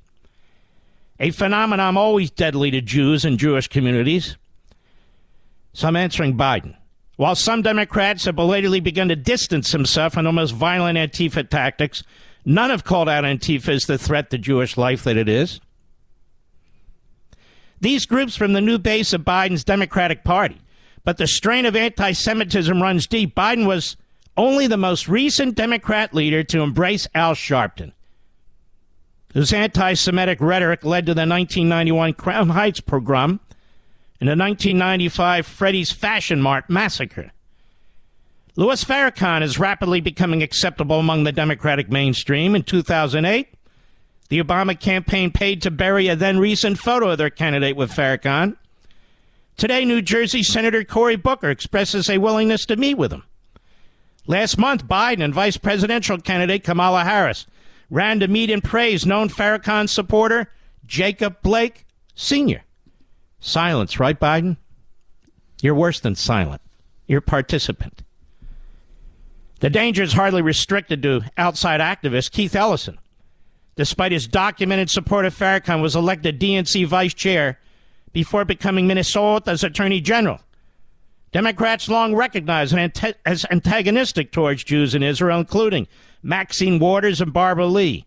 A 1.19 1.29
phenomenon 1.29 1.97
always 1.97 2.31
deadly 2.31 2.71
to 2.71 2.81
Jews 2.81 3.23
and 3.23 3.37
Jewish 3.37 3.67
communities. 3.67 4.37
So 5.73 5.87
I'm 5.87 5.95
answering 5.95 6.35
Biden. 6.35 6.75
While 7.17 7.35
some 7.35 7.61
Democrats 7.61 8.25
have 8.25 8.35
belatedly 8.35 8.79
begun 8.79 9.09
to 9.09 9.15
distance 9.15 9.71
themselves 9.71 10.15
from 10.15 10.25
the 10.25 10.31
most 10.31 10.51
violent 10.51 10.97
Antifa 10.97 11.47
tactics, 11.47 12.01
none 12.43 12.71
have 12.71 12.85
called 12.85 13.07
out 13.07 13.23
Antifa 13.23 13.69
as 13.69 13.85
the 13.85 13.99
threat 13.99 14.31
to 14.31 14.39
Jewish 14.39 14.77
life 14.77 15.03
that 15.03 15.15
it 15.15 15.29
is. 15.29 15.61
These 17.81 18.05
groups 18.05 18.35
from 18.35 18.53
the 18.53 18.61
new 18.61 18.77
base 18.77 19.13
of 19.13 19.21
Biden's 19.21 19.63
Democratic 19.63 20.23
Party. 20.23 20.59
But 21.03 21.17
the 21.17 21.27
strain 21.27 21.65
of 21.65 21.75
anti 21.75 22.11
Semitism 22.11 22.81
runs 22.81 23.07
deep. 23.07 23.35
Biden 23.35 23.67
was 23.67 23.95
only 24.37 24.67
the 24.67 24.77
most 24.77 25.07
recent 25.07 25.55
Democrat 25.55 26.13
leader 26.13 26.43
to 26.43 26.61
embrace 26.61 27.07
Al 27.13 27.35
Sharpton, 27.35 27.93
whose 29.33 29.53
anti 29.53 29.93
Semitic 29.93 30.41
rhetoric 30.41 30.83
led 30.83 31.05
to 31.05 31.13
the 31.13 31.21
1991 31.21 32.13
Crown 32.13 32.49
Heights 32.49 32.79
pogrom 32.79 33.39
and 34.19 34.27
the 34.27 34.35
1995 34.35 35.45
Freddy's 35.45 35.91
Fashion 35.91 36.41
Mart 36.41 36.69
massacre. 36.69 37.31
Louis 38.57 38.83
Farrakhan 38.83 39.41
is 39.43 39.59
rapidly 39.59 39.99
becoming 39.99 40.41
acceptable 40.41 40.99
among 40.99 41.25
the 41.25 41.33
Democratic 41.33 41.91
mainstream. 41.91 42.55
In 42.55 42.63
2008, 42.63 43.49
the 44.29 44.41
Obama 44.41 44.79
campaign 44.79 45.31
paid 45.31 45.61
to 45.61 45.71
bury 45.71 46.07
a 46.07 46.15
then 46.15 46.39
recent 46.39 46.79
photo 46.79 47.11
of 47.11 47.17
their 47.17 47.29
candidate 47.29 47.75
with 47.75 47.91
Farrakhan. 47.91 48.57
Today, 49.57 49.85
New 49.85 50.01
Jersey 50.01 50.43
Senator 50.43 50.83
Cory 50.83 51.15
Booker 51.15 51.49
expresses 51.49 52.09
a 52.09 52.17
willingness 52.17 52.65
to 52.65 52.75
meet 52.75 52.95
with 52.95 53.13
him. 53.13 53.23
Last 54.27 54.57
month, 54.57 54.87
Biden 54.87 55.23
and 55.23 55.33
vice 55.33 55.57
presidential 55.57 56.17
candidate 56.17 56.63
Kamala 56.63 57.03
Harris 57.03 57.45
ran 57.89 58.19
to 58.19 58.27
meet 58.27 58.49
and 58.49 58.63
praise 58.63 59.05
known 59.05 59.29
Farrakhan 59.29 59.87
supporter 59.87 60.51
Jacob 60.85 61.41
Blake 61.41 61.85
Sr. 62.15 62.63
Silence, 63.39 63.99
right, 63.99 64.19
Biden? 64.19 64.57
You're 65.61 65.75
worse 65.75 65.99
than 65.99 66.15
silent. 66.15 66.61
You're 67.05 67.21
participant. 67.21 68.01
The 69.59 69.69
danger 69.69 70.03
is 70.03 70.13
hardly 70.13 70.41
restricted 70.41 71.03
to 71.03 71.21
outside 71.37 71.79
activist 71.79 72.31
Keith 72.31 72.55
Ellison. 72.55 72.97
Despite 73.75 74.11
his 74.11 74.27
documented 74.27 74.89
support 74.89 75.25
of 75.25 75.35
Farrakhan, 75.35 75.81
was 75.81 75.95
elected 75.95 76.39
DNC 76.39 76.85
vice 76.87 77.13
chair 77.13 77.59
before 78.13 78.45
becoming 78.45 78.87
Minnesota's 78.87 79.63
attorney 79.63 79.99
general. 79.99 80.39
Democrats 81.33 81.89
long 81.89 82.15
recognized 82.15 82.73
as 83.25 83.45
antagonistic 83.51 84.31
towards 84.31 84.63
Jews 84.63 84.95
in 84.95 85.03
Israel, 85.03 85.37
including 85.37 85.85
Maxine 86.23 86.79
Waters 86.79 87.19
and 87.19 87.33
Barbara 87.33 87.65
Lee, 87.65 88.05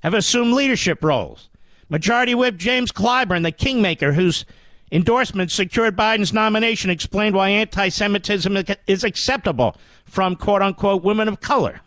have 0.00 0.12
assumed 0.12 0.52
leadership 0.52 1.02
roles. 1.02 1.48
Majority 1.88 2.34
Whip 2.34 2.56
James 2.58 2.92
Clyburn, 2.92 3.44
the 3.44 3.52
kingmaker 3.52 4.12
whose 4.12 4.44
endorsement 4.92 5.50
secured 5.50 5.96
Biden's 5.96 6.34
nomination, 6.34 6.90
explained 6.90 7.34
why 7.34 7.48
anti 7.48 7.88
Semitism 7.88 8.58
is 8.86 9.04
acceptable 9.04 9.76
from 10.04 10.36
quote 10.36 10.60
unquote 10.60 11.02
women 11.02 11.28
of 11.28 11.40
color. 11.40 11.80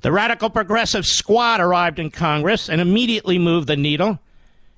The 0.00 0.12
radical 0.12 0.50
progressive 0.50 1.06
squad 1.06 1.60
arrived 1.60 1.98
in 1.98 2.10
Congress 2.10 2.68
and 2.68 2.80
immediately 2.80 3.38
moved 3.38 3.66
the 3.66 3.76
needle 3.76 4.20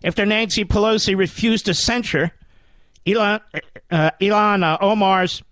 after 0.03 0.25
Nancy 0.25 0.65
Pelosi 0.65 1.17
refused 1.17 1.67
to 1.67 1.75
censure 1.75 2.33
Ilhan, 3.07 3.41
uh, 3.91 4.11
uh, 4.21 4.79
Omar's 4.81 5.43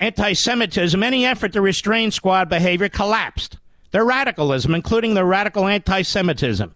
anti 0.00 0.32
Semitism, 0.32 1.02
any 1.02 1.24
effort 1.24 1.52
to 1.52 1.60
restrain 1.60 2.10
squad 2.10 2.48
behavior 2.48 2.88
collapsed. 2.88 3.58
Their 3.90 4.04
radicalism, 4.04 4.74
including 4.74 5.14
their 5.14 5.24
radical 5.24 5.66
anti 5.66 6.02
Semitism, 6.02 6.72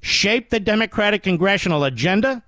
shaped 0.00 0.50
the 0.50 0.60
Democratic 0.60 1.22
congressional 1.22 1.84
agenda 1.84 2.42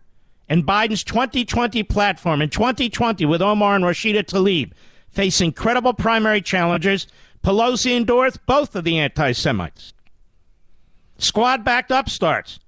and 0.48 0.66
Biden's 0.66 1.04
2020 1.04 1.82
platform. 1.84 2.42
In 2.42 2.50
2020, 2.50 3.24
with 3.24 3.42
Omar 3.42 3.76
and 3.76 3.84
Rashida 3.84 4.24
Tlaib 4.24 4.72
facing 5.08 5.52
credible 5.52 5.94
primary 5.94 6.40
challengers, 6.40 7.06
Pelosi 7.44 7.96
endorsed 7.96 8.44
both 8.46 8.76
of 8.76 8.84
the 8.84 8.98
anti 8.98 9.32
Semites. 9.32 9.92
Squad 11.18 11.64
backed 11.64 11.90
upstarts 11.90 12.60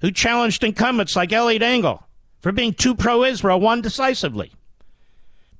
who 0.00 0.10
challenged 0.10 0.64
incumbents 0.64 1.16
like 1.16 1.32
Eliot 1.32 1.62
Engel 1.62 2.02
for 2.40 2.52
being 2.52 2.74
too 2.74 2.94
pro 2.94 3.24
Israel 3.24 3.60
won 3.60 3.80
decisively. 3.80 4.52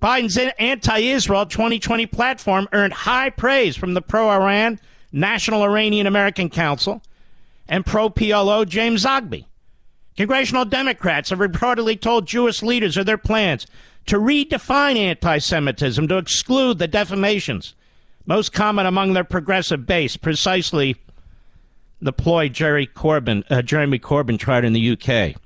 Biden's 0.03 0.37
anti 0.59 0.99
Israel 0.99 1.47
2020 1.47 2.07
platform 2.07 2.69
earned 2.73 2.93
high 2.93 3.31
praise 3.31 3.77
from 3.77 3.95
the 3.95 4.03
pro 4.03 4.29
Iran 4.29 4.79
National 5.13 5.63
Iranian 5.63 6.07
American 6.07 6.51
Council 6.51 7.01
and 7.67 7.87
pro 7.87 8.11
PLO 8.11 8.69
James 8.69 9.05
Zogby. 9.05 9.47
Congressional 10.17 10.65
Democrats 10.65 11.31
have 11.31 11.39
reportedly 11.39 11.99
told 11.99 12.27
Jewish 12.27 12.63
leaders 12.63 12.97
of 12.97 13.07
their 13.07 13.19
plans 13.19 13.67
to 14.07 14.19
redefine 14.19 14.97
anti 14.97 15.39
Semitism 15.39 16.07
to 16.09 16.19
exclude 16.19 16.79
the 16.79 16.87
defamations, 16.87 17.75
most 18.27 18.53
common 18.53 18.87
among 18.87 19.13
their 19.13 19.25
progressive 19.25 19.87
base, 19.87 20.17
precisely 20.17 20.97
the 22.01 22.13
ploy 22.13 22.49
Jerry 22.49 22.87
Corbyn, 22.87 23.45
uh, 23.51 23.63
Jeremy 23.63 23.99
Corbyn 23.99 24.39
tried 24.39 24.65
in 24.65 24.73
the 24.73 24.91
UK. 24.91 25.37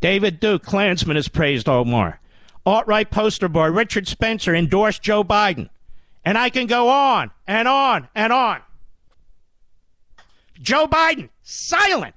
David 0.00 0.40
Duke, 0.40 0.62
Klansman, 0.62 1.16
has 1.16 1.28
praised 1.28 1.68
Omar. 1.68 2.20
Alt 2.64 2.86
right 2.86 3.10
poster 3.10 3.48
boy 3.48 3.68
Richard 3.70 4.06
Spencer 4.06 4.54
endorsed 4.54 5.02
Joe 5.02 5.24
Biden. 5.24 5.68
And 6.24 6.36
I 6.36 6.50
can 6.50 6.66
go 6.66 6.88
on 6.88 7.30
and 7.46 7.66
on 7.66 8.08
and 8.14 8.32
on. 8.32 8.60
Joe 10.60 10.86
Biden, 10.86 11.30
silent 11.42 12.14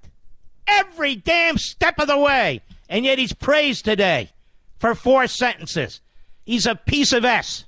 every 0.67 1.15
damn 1.15 1.57
step 1.57 1.99
of 1.99 2.07
the 2.07 2.17
way. 2.17 2.61
And 2.89 3.05
yet 3.05 3.19
he's 3.19 3.33
praised 3.33 3.85
today 3.85 4.31
for 4.77 4.95
four 4.95 5.27
sentences. 5.27 6.01
He's 6.45 6.65
a 6.65 6.75
piece 6.75 7.13
of 7.13 7.23
S. 7.23 7.65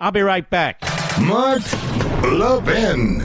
I'll 0.00 0.12
be 0.12 0.22
right 0.22 0.48
back. 0.48 1.01
Mark 1.20 1.62
Levin. 2.22 3.20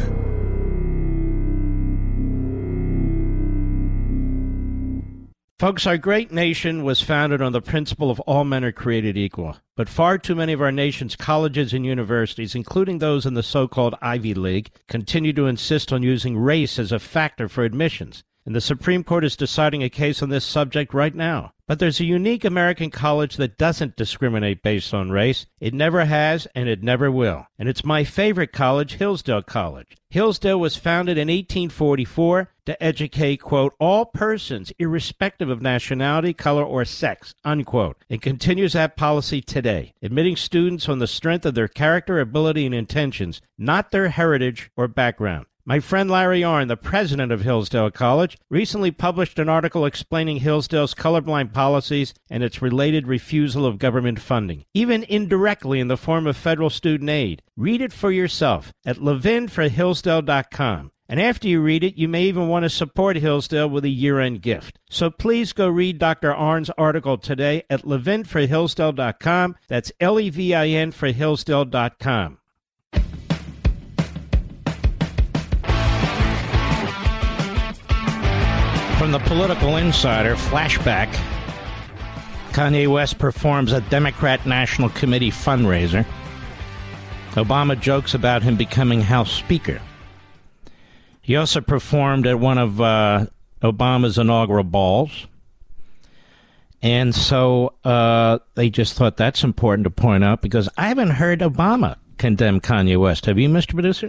Folks, 5.60 5.88
our 5.88 5.98
great 5.98 6.32
nation 6.32 6.84
was 6.84 7.02
founded 7.02 7.42
on 7.42 7.52
the 7.52 7.62
principle 7.62 8.12
of 8.12 8.20
all 8.22 8.44
men 8.44 8.64
are 8.64 8.72
created 8.72 9.18
equal. 9.18 9.58
But 9.76 9.90
far 9.90 10.18
too 10.18 10.36
many 10.36 10.54
of 10.54 10.62
our 10.62 10.72
nation's 10.72 11.16
colleges 11.16 11.74
and 11.74 11.86
universities, 11.86 12.54
including 12.54 13.00
those 13.00 13.26
in 13.26 13.34
the 13.34 13.42
so 13.42 13.68
called 13.68 13.96
Ivy 14.02 14.34
League, 14.34 14.70
continue 14.88 15.34
to 15.34 15.48
insist 15.48 15.92
on 15.92 16.04
using 16.04 16.38
race 16.38 16.78
as 16.78 16.92
a 16.92 17.00
factor 17.00 17.50
for 17.50 17.64
admissions 17.64 18.24
and 18.48 18.56
the 18.56 18.62
Supreme 18.62 19.04
Court 19.04 19.26
is 19.26 19.36
deciding 19.36 19.84
a 19.84 19.90
case 19.90 20.24
on 20.24 20.30
this 20.30 20.46
subject 20.46 20.94
right 20.94 21.14
now. 21.14 21.52
But 21.68 21.80
there's 21.80 22.00
a 22.00 22.06
unique 22.06 22.46
American 22.46 22.90
college 22.90 23.36
that 23.36 23.58
doesn't 23.58 23.98
discriminate 23.98 24.64
based 24.64 24.94
on 24.94 25.10
race. 25.10 25.48
It 25.60 25.74
never 25.74 26.06
has, 26.06 26.48
and 26.56 26.70
it 26.70 26.82
never 26.82 27.12
will. 27.12 27.48
And 27.60 27.68
it's 27.68 27.84
my 27.84 28.06
favorite 28.06 28.54
college, 28.54 28.94
Hillsdale 28.94 29.42
College. 29.42 29.98
Hillsdale 30.10 30.62
was 30.62 30.78
founded 30.78 31.18
in 31.18 31.28
1844 31.28 32.50
to 32.68 32.82
educate, 32.82 33.42
quote, 33.42 33.76
all 33.82 34.06
persons, 34.06 34.72
irrespective 34.80 35.50
of 35.50 35.62
nationality, 35.62 36.34
color, 36.34 36.64
or 36.64 36.86
sex, 36.86 37.36
unquote. 37.44 37.98
It 38.08 38.22
continues 38.22 38.72
that 38.72 38.96
policy 38.96 39.42
today, 39.42 39.94
admitting 40.02 40.38
students 40.38 40.88
on 40.88 41.00
the 41.00 41.08
strength 41.08 41.46
of 41.46 41.56
their 41.56 41.68
character, 41.68 42.22
ability, 42.22 42.66
and 42.66 42.74
intentions, 42.74 43.42
not 43.58 43.92
their 43.92 44.08
heritage 44.08 44.72
or 44.78 44.88
background. 44.88 45.48
My 45.70 45.82
friend 45.82 46.10
Larry 46.10 46.40
Arnn, 46.44 46.70
the 46.70 46.78
president 46.78 47.30
of 47.30 47.42
Hillsdale 47.42 47.92
College, 47.92 48.38
recently 48.50 48.90
published 48.90 49.38
an 49.38 49.50
article 49.50 49.84
explaining 49.86 50.38
Hillsdale's 50.38 50.94
colorblind 50.94 51.52
policies 51.52 52.14
and 52.30 52.42
its 52.42 52.62
related 52.62 53.06
refusal 53.06 53.66
of 53.66 53.78
government 53.78 54.22
funding, 54.22 54.64
even 54.74 55.04
indirectly 55.04 55.82
in 55.82 55.90
the 55.90 55.98
form 55.98 56.26
of 56.26 56.38
federal 56.38 56.70
student 56.70 57.10
aid. 57.10 57.42
Read 57.58 57.82
it 57.82 57.92
for 57.92 58.12
yourself 58.12 58.72
at 58.86 58.96
levinforhillsdale.com. 59.00 60.92
And 61.10 61.22
after 61.22 61.50
you 61.50 61.60
read 61.60 61.84
it, 61.84 61.98
you 61.98 62.08
may 62.08 62.24
even 62.24 62.48
want 62.48 62.64
to 62.64 62.70
support 62.70 63.18
Hillsdale 63.18 63.70
with 63.70 63.84
a 63.84 63.90
year 63.90 64.22
end 64.22 64.42
gift. 64.42 64.80
So 64.90 65.10
please 65.10 65.52
go 65.52 65.68
read 65.68 66.00
Dr. 66.00 66.32
Arnn's 66.32 66.70
article 66.78 67.18
today 67.18 67.64
at 67.70 67.82
levinforhillsdale.com. 67.82 69.58
That's 69.68 69.92
L 70.00 70.18
E 70.18 70.30
V 70.30 70.56
I 70.56 70.68
N 70.68 70.94
for 70.94 71.12
Hillsdale.com. 71.12 72.38
From 78.98 79.12
the 79.12 79.20
Political 79.20 79.78
Insider, 79.78 80.36
flashback. 80.36 81.14
Kanye 82.50 82.88
West 82.88 83.20
performs 83.20 83.72
a 83.72 83.82
Democrat 83.82 84.44
National 84.48 84.90
Committee 84.90 85.30
fundraiser. 85.30 86.04
Obama 87.34 87.80
jokes 87.80 88.16
about 88.16 88.42
him 88.42 88.56
becoming 88.56 89.02
House 89.02 89.32
Speaker. 89.32 89.80
He 91.22 91.36
also 91.36 91.62
performed 91.62 92.26
at 92.26 92.40
one 92.40 92.58
of 92.58 92.82
uh, 92.82 93.28
Obama's 93.62 94.18
inaugural 94.18 94.64
balls. 94.64 95.28
And 96.82 97.14
so 97.14 97.76
uh, 97.84 98.40
they 98.56 98.72
just 98.72 98.96
thought 98.96 99.16
that's 99.16 99.44
important 99.44 99.84
to 99.84 99.92
point 99.92 100.24
out 100.24 100.42
because 100.42 100.70
I 100.76 100.88
haven't 100.88 101.12
heard 101.12 101.42
Obama 101.42 101.98
condemn 102.18 102.60
Kanye 102.60 103.00
West. 103.00 103.28
Have 103.28 103.38
you, 103.38 103.48
Mr. 103.48 103.76
Producer? 103.76 104.08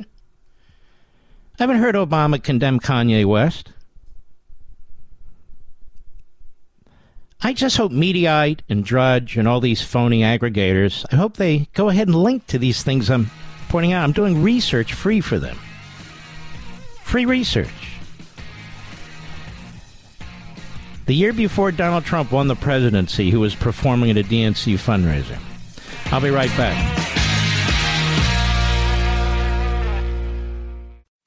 I 1.59 1.63
haven't 1.63 1.81
heard 1.81 1.95
Obama 1.95 2.43
condemn 2.43 2.81
Kanye 2.81 3.27
West. 3.27 3.73
I 7.41 7.53
just 7.53 7.77
hope 7.77 7.93
Mediaite 7.93 8.61
and 8.69 8.85
Drudge 8.85 9.37
and 9.37 9.47
all 9.47 9.61
these 9.61 9.81
phony 9.81 10.23
aggregators, 10.23 11.05
I 11.13 11.17
hope 11.17 11.37
they 11.37 11.69
go 11.73 11.89
ahead 11.89 12.09
and 12.09 12.17
link 12.17 12.47
to 12.49 12.59
these 12.59 12.83
things 12.83 13.09
I'm 13.11 13.31
pointing 13.69 13.93
out. 13.93 14.03
I'm 14.03 14.13
doing 14.13 14.43
research 14.43 14.93
free 14.93 15.21
for 15.21 15.39
them. 15.39 15.57
Free 17.03 17.27
research. 17.27 17.69
The 21.07 21.15
year 21.15 21.33
before 21.33 21.73
Donald 21.73 22.05
Trump 22.05 22.33
won 22.33 22.49
the 22.49 22.57
presidency, 22.57 23.31
he 23.31 23.37
was 23.37 23.55
performing 23.55 24.11
at 24.11 24.19
a 24.19 24.25
DNC 24.25 24.75
fundraiser. 24.75 25.39
I'll 26.13 26.21
be 26.21 26.31
right 26.31 26.55
back. 26.57 27.08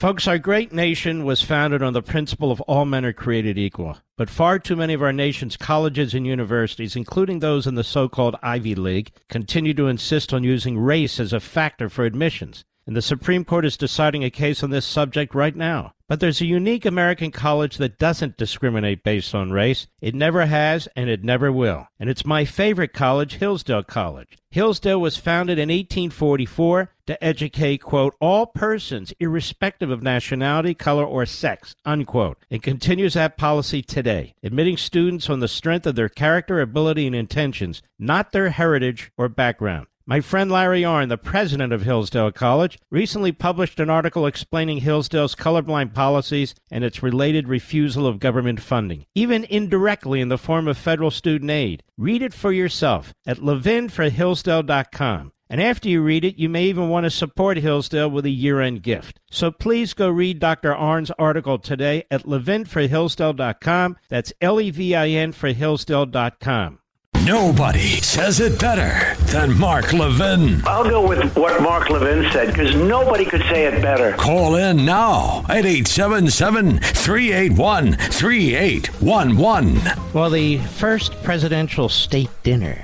Folks, 0.02 0.28
our 0.28 0.40
great 0.40 0.74
nation 0.74 1.26
was 1.26 1.44
founded 1.44 1.84
on 1.84 1.94
the 1.94 2.02
principle 2.02 2.52
of 2.52 2.60
all 2.62 2.86
men 2.86 3.06
are 3.06 3.14
created 3.14 3.60
equal. 3.60 4.00
But 4.18 4.32
far 4.32 4.58
too 4.58 4.76
many 4.76 4.96
of 4.96 5.04
our 5.04 5.14
nation's 5.14 5.56
colleges 5.56 6.16
and 6.16 6.26
universities, 6.26 6.96
including 6.96 7.38
those 7.38 7.68
in 7.68 7.76
the 7.76 7.84
so 7.84 8.10
called 8.10 8.36
Ivy 8.42 8.74
League, 8.74 9.12
continue 9.30 9.76
to 9.76 9.86
insist 9.86 10.34
on 10.34 10.44
using 10.44 10.80
race 10.80 11.20
as 11.20 11.34
a 11.34 11.40
factor 11.40 11.88
for 11.88 12.04
admissions. 12.04 12.64
And 12.88 12.96
the 12.96 13.02
Supreme 13.04 13.46
Court 13.46 13.64
is 13.64 13.78
deciding 13.78 14.24
a 14.24 14.32
case 14.32 14.64
on 14.64 14.72
this 14.72 14.88
subject 14.88 15.36
right 15.36 15.56
now. 15.56 15.94
But 16.12 16.20
there's 16.20 16.42
a 16.42 16.46
unique 16.46 16.86
American 16.86 17.32
college 17.32 17.78
that 17.78 17.98
doesn't 17.98 18.36
discriminate 18.36 19.02
based 19.02 19.34
on 19.34 19.52
race. 19.52 19.88
It 20.02 20.14
never 20.14 20.46
has, 20.46 20.90
and 20.94 21.10
it 21.10 21.24
never 21.24 21.54
will. 21.54 21.88
And 22.02 22.10
it's 22.10 22.26
my 22.26 22.44
favorite 22.44 22.92
college, 22.92 23.36
Hillsdale 23.36 23.84
College. 23.84 24.38
Hillsdale 24.50 25.00
was 25.00 25.16
founded 25.16 25.58
in 25.58 25.70
1844 25.70 26.90
to 27.06 27.24
educate, 27.24 27.78
quote, 27.78 28.14
all 28.20 28.46
persons, 28.46 29.14
irrespective 29.22 29.90
of 29.90 30.04
nationality, 30.04 30.74
color, 30.74 31.06
or 31.06 31.26
sex, 31.26 31.78
unquote. 31.86 32.44
It 32.50 32.62
continues 32.62 33.14
that 33.14 33.38
policy 33.38 33.82
today, 33.82 34.36
admitting 34.44 34.76
students 34.76 35.30
on 35.30 35.40
the 35.40 35.48
strength 35.48 35.88
of 35.88 35.96
their 35.96 36.10
character, 36.10 36.60
ability, 36.60 37.08
and 37.08 37.16
intentions, 37.16 37.82
not 37.98 38.34
their 38.34 38.50
heritage 38.50 39.14
or 39.18 39.30
background. 39.30 39.88
My 40.06 40.20
friend 40.20 40.52
Larry 40.52 40.82
Arnn, 40.82 41.10
the 41.10 41.18
president 41.18 41.72
of 41.72 41.84
Hillsdale 41.84 42.32
College, 42.32 42.80
recently 42.90 43.32
published 43.32 43.80
an 43.80 43.90
article 43.90 44.26
explaining 44.26 44.80
Hillsdale's 44.80 45.36
colorblind 45.36 45.94
policies 45.94 46.56
and 46.72 46.84
its 46.84 47.04
related 47.04 47.48
refusal 47.48 48.08
of 48.08 48.20
government 48.20 48.62
funding, 48.62 49.06
even 49.14 49.44
indirectly 49.44 50.20
in 50.20 50.30
the 50.30 50.40
form 50.40 50.68
of 50.68 50.78
federal 50.78 51.12
student 51.12 51.52
aid. 51.52 51.84
Read 51.98 52.24
it 52.24 52.34
for 52.34 52.52
yourself 52.52 53.14
at 53.28 53.38
levinforhillsdale.com. 53.38 55.32
And 55.52 55.62
after 55.62 55.90
you 55.90 56.02
read 56.02 56.26
it, 56.26 56.40
you 56.40 56.50
may 56.50 56.64
even 56.66 56.90
want 56.90 57.04
to 57.04 57.10
support 57.12 57.58
Hillsdale 57.58 58.10
with 58.10 58.26
a 58.26 58.30
year 58.30 58.62
end 58.62 58.82
gift. 58.82 59.20
So 59.30 59.52
please 59.52 59.94
go 59.94 60.10
read 60.10 60.40
Dr. 60.40 60.74
Arnn's 60.74 61.12
article 61.20 61.60
today 61.60 62.06
at 62.10 62.24
levinforhillsdale.com. 62.24 63.98
That's 64.10 64.34
L 64.42 64.62
E 64.62 64.72
V 64.72 64.96
I 64.96 65.10
N 65.10 65.34
for 65.34 65.50
Hillsdale.com. 65.54 66.81
Nobody 67.26 68.02
says 68.02 68.40
it 68.40 68.60
better 68.60 69.16
than 69.26 69.56
Mark 69.60 69.94
Levin. 69.94 70.60
I'll 70.66 70.90
go 70.90 71.08
with 71.08 71.36
what 71.36 71.62
Mark 71.62 71.92
Levin 71.92 72.32
said 72.32 72.48
because 72.48 72.74
nobody 72.76 73.26
could 73.26 73.44
say 73.44 73.66
it 73.66 73.80
better. 73.80 74.14
Call 74.14 74.56
in 74.56 74.86
now 74.86 75.46
at 75.48 75.64
877 75.66 76.80
381 76.80 77.94
3811. 77.94 79.82
Well, 80.14 80.32
the 80.32 80.58
first 80.58 81.22
presidential 81.22 81.90
state 81.90 82.32
dinner 82.42 82.84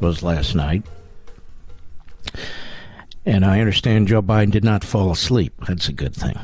was 0.00 0.22
last 0.22 0.54
night. 0.54 0.82
And 3.26 3.44
I 3.44 3.60
understand 3.60 4.08
Joe 4.08 4.22
Biden 4.22 4.52
did 4.52 4.64
not 4.64 4.84
fall 4.84 5.10
asleep. 5.10 5.52
That's 5.68 5.88
a 5.88 5.92
good 5.92 6.14
thing. 6.14 6.38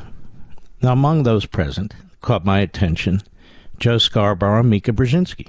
Now, 0.83 0.91
among 0.93 1.23
those 1.23 1.47
present, 1.47 1.95
caught 2.21 2.45
my 2.45 2.59
attention 2.59 3.23
Joe 3.79 3.97
Scarborough 3.97 4.59
and 4.59 4.69
Mika 4.69 4.91
Brzezinski. 4.91 5.47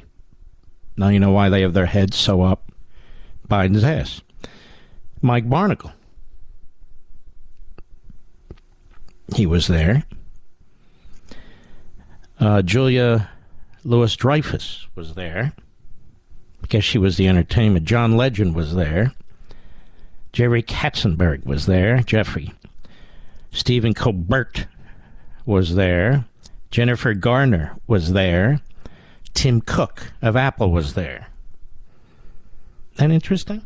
Now 0.96 1.08
you 1.08 1.18
know 1.18 1.32
why 1.32 1.48
they 1.48 1.62
have 1.62 1.74
their 1.74 1.86
heads 1.86 2.16
so 2.16 2.42
up 2.42 2.70
Biden's 3.48 3.84
ass. 3.84 4.22
Mike 5.20 5.48
Barnicle. 5.48 5.92
He 9.34 9.46
was 9.46 9.66
there. 9.66 10.04
Uh, 12.38 12.62
Julia 12.62 13.30
Louis 13.84 14.14
Dreyfus 14.16 14.86
was 14.94 15.14
there 15.14 15.52
because 16.60 16.84
she 16.84 16.98
was 16.98 17.16
the 17.16 17.28
entertainment. 17.28 17.86
John 17.86 18.16
Legend 18.16 18.54
was 18.54 18.74
there. 18.74 19.12
Jerry 20.32 20.62
Katzenberg 20.62 21.44
was 21.44 21.66
there. 21.66 22.02
Jeffrey. 22.02 22.52
Stephen 23.50 23.94
Colbert 23.94 24.66
was 25.46 25.74
there. 25.74 26.24
Jennifer 26.70 27.14
Garner 27.14 27.76
was 27.86 28.12
there. 28.12 28.60
Tim 29.34 29.60
Cook 29.60 30.12
of 30.22 30.36
Apple 30.36 30.70
was 30.70 30.94
there. 30.94 31.28
That 32.96 33.10
interesting? 33.10 33.62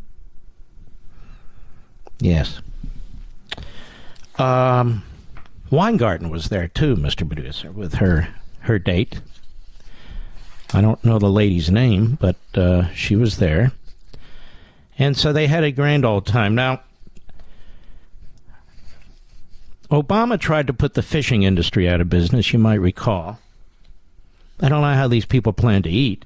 Yes. 2.20 2.60
Um, 4.38 5.04
Weingarten 5.70 6.30
was 6.30 6.48
there 6.48 6.68
too, 6.68 6.96
Mr. 6.96 7.26
Producer, 7.28 7.70
with 7.70 7.94
her 7.94 8.28
her 8.60 8.78
date. 8.78 9.20
I 10.72 10.80
don't 10.80 11.02
know 11.04 11.18
the 11.18 11.30
lady's 11.30 11.70
name, 11.70 12.18
but 12.20 12.36
uh, 12.54 12.92
she 12.92 13.16
was 13.16 13.38
there. 13.38 13.72
And 14.98 15.16
so 15.16 15.32
they 15.32 15.46
had 15.46 15.64
a 15.64 15.70
grand 15.70 16.04
old 16.04 16.26
time. 16.26 16.54
Now, 16.54 16.82
Obama 19.90 20.38
tried 20.38 20.66
to 20.66 20.74
put 20.74 20.94
the 20.94 21.02
fishing 21.02 21.44
industry 21.44 21.88
out 21.88 22.00
of 22.00 22.10
business, 22.10 22.52
you 22.52 22.58
might 22.58 22.74
recall. 22.74 23.38
I 24.60 24.68
don't 24.68 24.82
know 24.82 24.94
how 24.94 25.08
these 25.08 25.24
people 25.24 25.52
plan 25.52 25.82
to 25.82 25.90
eat. 25.90 26.24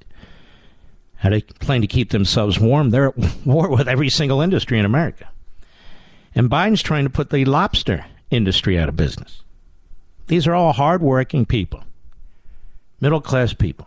How 1.17 1.31
they 1.31 1.43
plan 1.43 1.83
to 1.83 1.87
keep 1.87 2.11
themselves 2.11 2.59
warm. 2.59 2.91
They're 2.91 3.09
at 3.09 3.19
war 3.47 3.69
with 3.71 3.89
every 3.89 4.09
single 4.09 4.41
industry 4.41 4.79
in 4.79 4.85
America. 4.85 5.29
And 6.35 6.51
Biden's 6.51 6.83
trying 6.83 7.05
to 7.05 7.11
put 7.11 7.31
the 7.31 7.45
lobster 7.45 8.07
industry 8.31 8.79
out 8.79 8.89
of 8.89 8.97
business. 8.97 9.43
These 10.27 10.47
are 10.47 10.55
all 10.55 10.73
hardworking 10.73 11.45
people, 11.45 11.85
middle 13.01 13.21
class 13.21 13.53
people. 13.53 13.87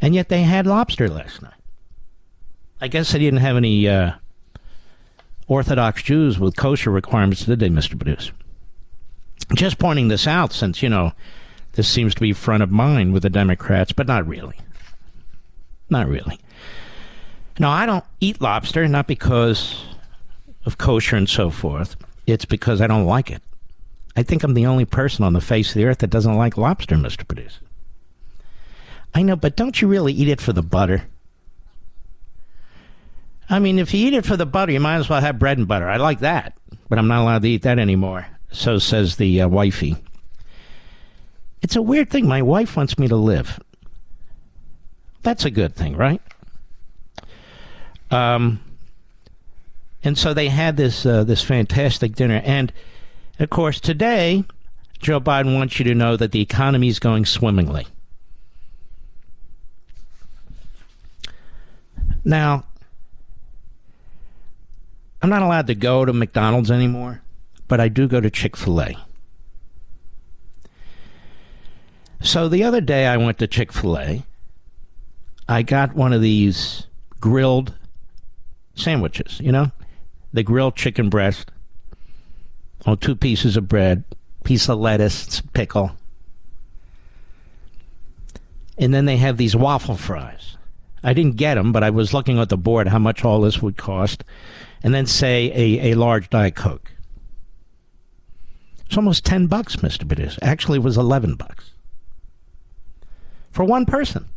And 0.00 0.14
yet 0.14 0.28
they 0.28 0.42
had 0.42 0.66
lobster 0.66 1.08
last 1.08 1.42
night. 1.42 1.52
I 2.80 2.88
guess 2.88 3.12
they 3.12 3.18
didn't 3.18 3.40
have 3.40 3.56
any 3.56 3.88
uh, 3.88 4.12
Orthodox 5.46 6.02
Jews 6.02 6.38
with 6.38 6.56
kosher 6.56 6.90
requirements, 6.90 7.44
did 7.44 7.58
they, 7.58 7.68
Mr. 7.68 7.98
Producer? 7.98 8.32
Just 9.54 9.78
pointing 9.78 10.08
this 10.08 10.26
out 10.26 10.52
since, 10.52 10.82
you 10.82 10.88
know, 10.88 11.12
this 11.80 11.88
seems 11.88 12.14
to 12.14 12.20
be 12.20 12.34
front 12.34 12.62
of 12.62 12.70
mind 12.70 13.14
with 13.14 13.22
the 13.22 13.30
Democrats, 13.30 13.90
but 13.90 14.06
not 14.06 14.26
really. 14.26 14.58
Not 15.88 16.08
really. 16.08 16.38
Now, 17.58 17.70
I 17.70 17.86
don't 17.86 18.04
eat 18.20 18.42
lobster, 18.42 18.86
not 18.86 19.06
because 19.06 19.82
of 20.66 20.76
kosher 20.76 21.16
and 21.16 21.26
so 21.26 21.48
forth. 21.48 21.96
It's 22.26 22.44
because 22.44 22.82
I 22.82 22.86
don't 22.86 23.06
like 23.06 23.30
it. 23.30 23.40
I 24.14 24.22
think 24.22 24.42
I'm 24.42 24.52
the 24.52 24.66
only 24.66 24.84
person 24.84 25.24
on 25.24 25.32
the 25.32 25.40
face 25.40 25.70
of 25.70 25.76
the 25.76 25.86
earth 25.86 26.00
that 26.00 26.10
doesn't 26.10 26.36
like 26.36 26.58
lobster, 26.58 26.96
Mr. 26.96 27.26
Producer. 27.26 27.62
I 29.14 29.22
know, 29.22 29.36
but 29.36 29.56
don't 29.56 29.80
you 29.80 29.88
really 29.88 30.12
eat 30.12 30.28
it 30.28 30.42
for 30.42 30.52
the 30.52 30.62
butter? 30.62 31.04
I 33.48 33.58
mean, 33.58 33.78
if 33.78 33.94
you 33.94 34.06
eat 34.06 34.12
it 34.12 34.26
for 34.26 34.36
the 34.36 34.44
butter, 34.44 34.72
you 34.72 34.80
might 34.80 34.96
as 34.96 35.08
well 35.08 35.22
have 35.22 35.38
bread 35.38 35.56
and 35.56 35.66
butter. 35.66 35.88
I 35.88 35.96
like 35.96 36.20
that, 36.20 36.58
but 36.90 36.98
I'm 36.98 37.08
not 37.08 37.22
allowed 37.22 37.40
to 37.40 37.48
eat 37.48 37.62
that 37.62 37.78
anymore. 37.78 38.26
So 38.52 38.76
says 38.76 39.16
the 39.16 39.40
uh, 39.40 39.48
wifey. 39.48 39.96
It's 41.62 41.76
a 41.76 41.82
weird 41.82 42.10
thing. 42.10 42.26
My 42.26 42.42
wife 42.42 42.76
wants 42.76 42.98
me 42.98 43.08
to 43.08 43.16
live. 43.16 43.60
That's 45.22 45.44
a 45.44 45.50
good 45.50 45.74
thing, 45.74 45.96
right? 45.96 46.22
Um, 48.10 48.60
and 50.02 50.16
so 50.16 50.32
they 50.32 50.48
had 50.48 50.76
this 50.76 51.04
uh, 51.04 51.24
this 51.24 51.42
fantastic 51.42 52.14
dinner, 52.14 52.40
and 52.44 52.72
of 53.38 53.50
course 53.50 53.80
today, 53.80 54.44
Joe 54.98 55.20
Biden 55.20 55.54
wants 55.54 55.78
you 55.78 55.84
to 55.84 55.94
know 55.94 56.16
that 56.16 56.32
the 56.32 56.40
economy 56.40 56.88
is 56.88 56.98
going 56.98 57.26
swimmingly. 57.26 57.86
Now, 62.24 62.64
I'm 65.22 65.30
not 65.30 65.42
allowed 65.42 65.66
to 65.68 65.74
go 65.74 66.04
to 66.04 66.12
McDonald's 66.12 66.70
anymore, 66.70 67.22
but 67.68 67.80
I 67.80 67.88
do 67.88 68.08
go 68.08 68.20
to 68.20 68.30
Chick 68.30 68.56
Fil 68.56 68.80
A. 68.80 68.96
So 72.22 72.48
the 72.48 72.64
other 72.64 72.80
day 72.80 73.06
I 73.06 73.16
went 73.16 73.38
to 73.38 73.46
Chick 73.46 73.72
fil 73.72 73.98
A. 73.98 74.24
I 75.48 75.62
got 75.62 75.94
one 75.94 76.12
of 76.12 76.20
these 76.20 76.86
grilled 77.18 77.74
sandwiches, 78.74 79.40
you 79.40 79.50
know? 79.50 79.72
The 80.32 80.42
grilled 80.42 80.76
chicken 80.76 81.08
breast 81.08 81.50
on 82.86 82.98
two 82.98 83.16
pieces 83.16 83.56
of 83.56 83.68
bread, 83.68 84.04
piece 84.44 84.68
of 84.68 84.78
lettuce, 84.78 85.40
pickle. 85.52 85.92
And 88.78 88.94
then 88.94 89.06
they 89.06 89.16
have 89.16 89.36
these 89.36 89.56
waffle 89.56 89.96
fries. 89.96 90.56
I 91.02 91.14
didn't 91.14 91.36
get 91.36 91.54
them, 91.54 91.72
but 91.72 91.82
I 91.82 91.90
was 91.90 92.14
looking 92.14 92.38
at 92.38 92.48
the 92.48 92.56
board 92.56 92.88
how 92.88 92.98
much 92.98 93.24
all 93.24 93.40
this 93.40 93.60
would 93.60 93.76
cost. 93.76 94.22
And 94.82 94.94
then 94.94 95.06
say 95.06 95.50
a, 95.54 95.92
a 95.92 95.94
large 95.96 96.30
Diet 96.30 96.54
Coke. 96.54 96.92
It's 98.86 98.96
almost 98.96 99.24
10 99.24 99.46
bucks, 99.46 99.76
Mr. 99.76 100.06
Producer. 100.06 100.38
Actually, 100.42 100.78
it 100.78 100.84
was 100.84 100.96
11 100.96 101.34
bucks 101.34 101.69
for 103.50 103.64
one 103.64 103.86
person. 103.86 104.28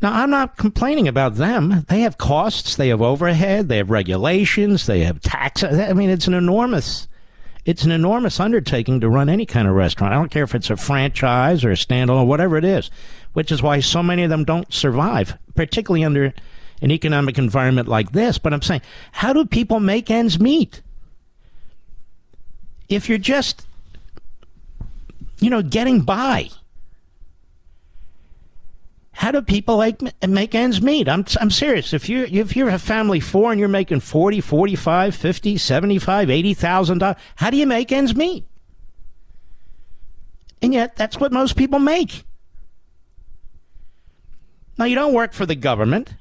Now, 0.00 0.12
I'm 0.14 0.30
not 0.30 0.56
complaining 0.56 1.06
about 1.06 1.36
them. 1.36 1.86
They 1.88 2.00
have 2.00 2.18
costs, 2.18 2.74
they 2.74 2.88
have 2.88 3.00
overhead, 3.00 3.68
they 3.68 3.76
have 3.76 3.90
regulations, 3.90 4.86
they 4.86 5.00
have 5.00 5.20
taxes. 5.20 5.78
I 5.78 5.92
mean, 5.92 6.10
it's 6.10 6.26
an 6.26 6.34
enormous 6.34 7.06
it's 7.64 7.84
an 7.84 7.92
enormous 7.92 8.40
undertaking 8.40 9.00
to 9.00 9.08
run 9.08 9.28
any 9.28 9.46
kind 9.46 9.68
of 9.68 9.74
restaurant. 9.74 10.12
I 10.12 10.16
don't 10.16 10.32
care 10.32 10.42
if 10.42 10.54
it's 10.54 10.70
a 10.70 10.76
franchise 10.76 11.64
or 11.64 11.70
a 11.70 11.74
standalone, 11.74 12.26
whatever 12.26 12.56
it 12.56 12.64
is, 12.64 12.90
which 13.34 13.52
is 13.52 13.62
why 13.62 13.78
so 13.78 14.02
many 14.02 14.24
of 14.24 14.30
them 14.30 14.44
don't 14.44 14.72
survive, 14.72 15.38
particularly 15.54 16.04
under 16.04 16.34
an 16.80 16.90
economic 16.90 17.38
environment 17.38 17.86
like 17.86 18.10
this. 18.10 18.38
But 18.38 18.52
I'm 18.52 18.62
saying, 18.62 18.82
how 19.12 19.32
do 19.32 19.44
people 19.44 19.78
make 19.78 20.10
ends 20.10 20.40
meet? 20.40 20.82
If 22.88 23.08
you're 23.08 23.18
just 23.18 23.64
you 25.42 25.50
know, 25.50 25.62
getting 25.62 26.02
by. 26.02 26.48
How 29.12 29.30
do 29.30 29.42
people 29.42 29.78
make, 29.78 30.00
make 30.26 30.54
ends 30.54 30.80
meet? 30.80 31.08
I'm, 31.08 31.24
I'm 31.40 31.50
serious. 31.50 31.92
If 31.92 32.08
you 32.08 32.24
if 32.24 32.56
you're 32.56 32.70
a 32.70 32.78
family 32.78 33.20
four 33.20 33.50
and 33.50 33.60
you're 33.60 33.68
making 33.68 34.00
40, 34.00 34.40
45, 34.40 35.14
50, 35.14 35.58
75, 35.58 36.30
80,000 36.30 36.98
dollars, 36.98 37.16
how 37.36 37.50
do 37.50 37.56
you 37.56 37.66
make 37.66 37.92
ends 37.92 38.16
meet? 38.16 38.46
And 40.62 40.72
yet 40.72 40.96
that's 40.96 41.20
what 41.20 41.32
most 41.32 41.56
people 41.56 41.78
make. 41.78 42.24
Now 44.78 44.86
you 44.86 44.94
don't 44.94 45.12
work 45.12 45.34
for 45.34 45.44
the 45.44 45.54
government. 45.54 46.14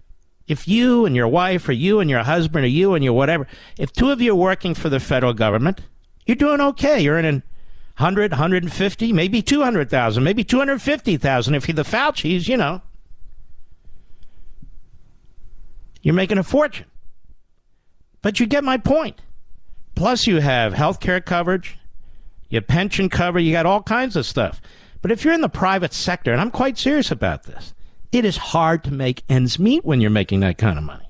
If 0.48 0.68
you 0.68 1.06
and 1.06 1.16
your 1.16 1.30
wife 1.30 1.70
or 1.70 1.74
you 1.74 2.02
and 2.02 2.10
your 2.10 2.24
husband 2.24 2.66
or 2.66 2.68
you 2.68 2.94
and 2.94 3.04
your 3.04 3.14
whatever, 3.14 3.48
if 3.78 3.94
two 3.94 4.12
of 4.12 4.22
you 4.22 4.34
are 4.34 4.36
working 4.36 4.76
for 4.76 4.90
the 4.90 5.00
federal 5.00 5.34
government, 5.34 5.80
you're 6.26 6.36
doing 6.36 6.60
okay. 6.60 7.00
You're 7.00 7.16
earning 7.16 7.44
100, 7.98 8.32
150, 8.32 9.14
maybe 9.14 9.42
200,000, 9.42 10.24
maybe 10.24 10.44
250,000 10.44 11.56
if 11.56 11.68
you're 11.68 11.76
the 11.76 11.84
Fauci's, 11.84 12.48
you 12.48 12.58
know. 12.58 12.82
You're 16.02 16.16
making 16.16 16.38
a 16.38 16.44
fortune. 16.44 16.88
But 18.22 18.40
you 18.40 18.46
get 18.46 18.64
my 18.64 18.78
point. 18.78 19.22
Plus, 19.96 20.26
you 20.26 20.40
have 20.40 20.74
health 20.74 21.00
care 21.00 21.22
coverage, 21.22 21.78
your 22.50 22.62
pension 22.62 23.10
cover, 23.10 23.40
you 23.40 23.52
got 23.52 23.66
all 23.66 23.84
kinds 23.84 24.16
of 24.16 24.26
stuff. 24.26 24.62
But 25.02 25.12
if 25.12 25.24
you're 25.24 25.34
in 25.34 25.42
the 25.42 25.50
private 25.50 25.94
sector, 25.94 26.32
and 26.32 26.40
I'm 26.40 26.52
quite 26.52 26.78
serious 26.78 27.12
about 27.12 27.44
this, 27.44 27.74
it 28.12 28.26
is 28.26 28.38
hard 28.38 28.84
to 28.86 28.92
make 28.92 29.24
ends 29.30 29.60
meet 29.60 29.86
when 29.86 30.02
you're 30.02 30.10
making 30.10 30.42
that 30.42 30.58
kind 30.58 30.78
of 30.78 30.84
money. 30.84 31.08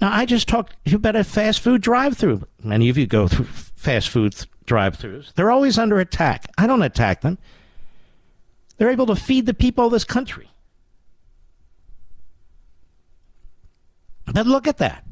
Now, 0.00 0.12
I 0.12 0.24
just 0.26 0.48
talked 0.48 0.74
about 0.92 1.16
a 1.16 1.24
fast 1.24 1.60
food 1.60 1.80
drive 1.80 2.16
through. 2.16 2.46
Many 2.62 2.88
of 2.88 2.96
you 2.96 3.06
go 3.06 3.28
through 3.28 3.48
fast 3.78 4.08
food 4.08 4.34
drive 4.66 4.98
throughs. 4.98 5.32
They're 5.34 5.50
always 5.50 5.78
under 5.78 6.00
attack. 6.00 6.50
I 6.58 6.66
don't 6.66 6.82
attack 6.82 7.22
them. 7.22 7.38
They're 8.76 8.90
able 8.90 9.06
to 9.06 9.16
feed 9.16 9.46
the 9.46 9.54
people 9.54 9.86
of 9.86 9.92
this 9.92 10.04
country. 10.04 10.50
But 14.26 14.46
look 14.46 14.66
at 14.66 14.78
that. 14.78 15.04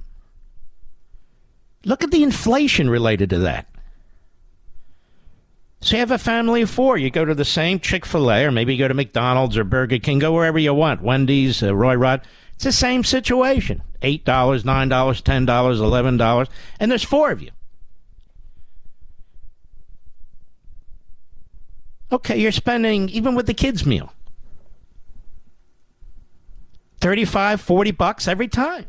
Look 1.84 2.02
at 2.02 2.10
the 2.10 2.22
inflation 2.22 2.90
related 2.90 3.30
to 3.30 3.38
that. 3.40 3.68
So 5.80 5.96
you 5.96 6.00
have 6.00 6.10
a 6.10 6.18
family 6.18 6.62
of 6.62 6.70
four. 6.70 6.98
You 6.98 7.10
go 7.10 7.24
to 7.24 7.34
the 7.34 7.44
same 7.44 7.78
Chick 7.78 8.04
fil 8.04 8.30
A, 8.30 8.44
or 8.44 8.50
maybe 8.50 8.74
you 8.74 8.78
go 8.78 8.88
to 8.88 8.94
McDonald's 8.94 9.56
or 9.56 9.64
Burger 9.64 9.98
King, 9.98 10.18
go 10.18 10.32
wherever 10.32 10.58
you 10.58 10.74
want, 10.74 11.02
Wendy's, 11.02 11.62
uh, 11.62 11.74
Roy 11.74 11.94
Rod. 11.94 12.22
It's 12.54 12.64
the 12.64 12.72
same 12.72 13.04
situation 13.04 13.82
$8, 14.02 14.24
$9, 14.24 14.64
$10, 14.64 15.46
$11, 15.46 16.48
and 16.80 16.90
there's 16.90 17.04
four 17.04 17.30
of 17.30 17.42
you. 17.42 17.50
Okay, 22.12 22.38
you're 22.38 22.52
spending, 22.52 23.08
even 23.08 23.34
with 23.34 23.46
the 23.46 23.54
kids' 23.54 23.84
meal, 23.84 24.12
35, 27.00 27.60
40 27.60 27.90
bucks 27.92 28.28
every 28.28 28.48
time. 28.48 28.86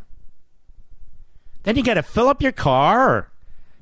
Then 1.64 1.76
you 1.76 1.84
got 1.84 1.96
to 1.96 2.04
fill 2.04 2.30
up 2.30 2.42
your 2.42 2.52
car 2.52 3.10
or 3.10 3.32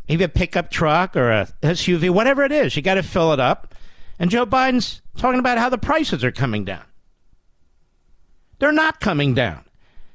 maybe 0.07 0.23
a 0.23 0.29
pickup 0.29 0.71
truck 0.71 1.15
or 1.15 1.31
a 1.31 1.47
SUV, 1.61 2.09
whatever 2.09 2.43
it 2.43 2.51
is. 2.51 2.75
You 2.75 2.81
got 2.81 2.95
to 2.95 3.03
fill 3.03 3.33
it 3.33 3.39
up. 3.39 3.75
And 4.17 4.31
Joe 4.31 4.45
Biden's 4.45 5.01
talking 5.17 5.39
about 5.39 5.57
how 5.57 5.69
the 5.69 5.77
prices 5.77 6.23
are 6.23 6.31
coming 6.31 6.63
down. 6.63 6.83
They're 8.59 8.71
not 8.71 8.99
coming 8.99 9.33
down. 9.33 9.65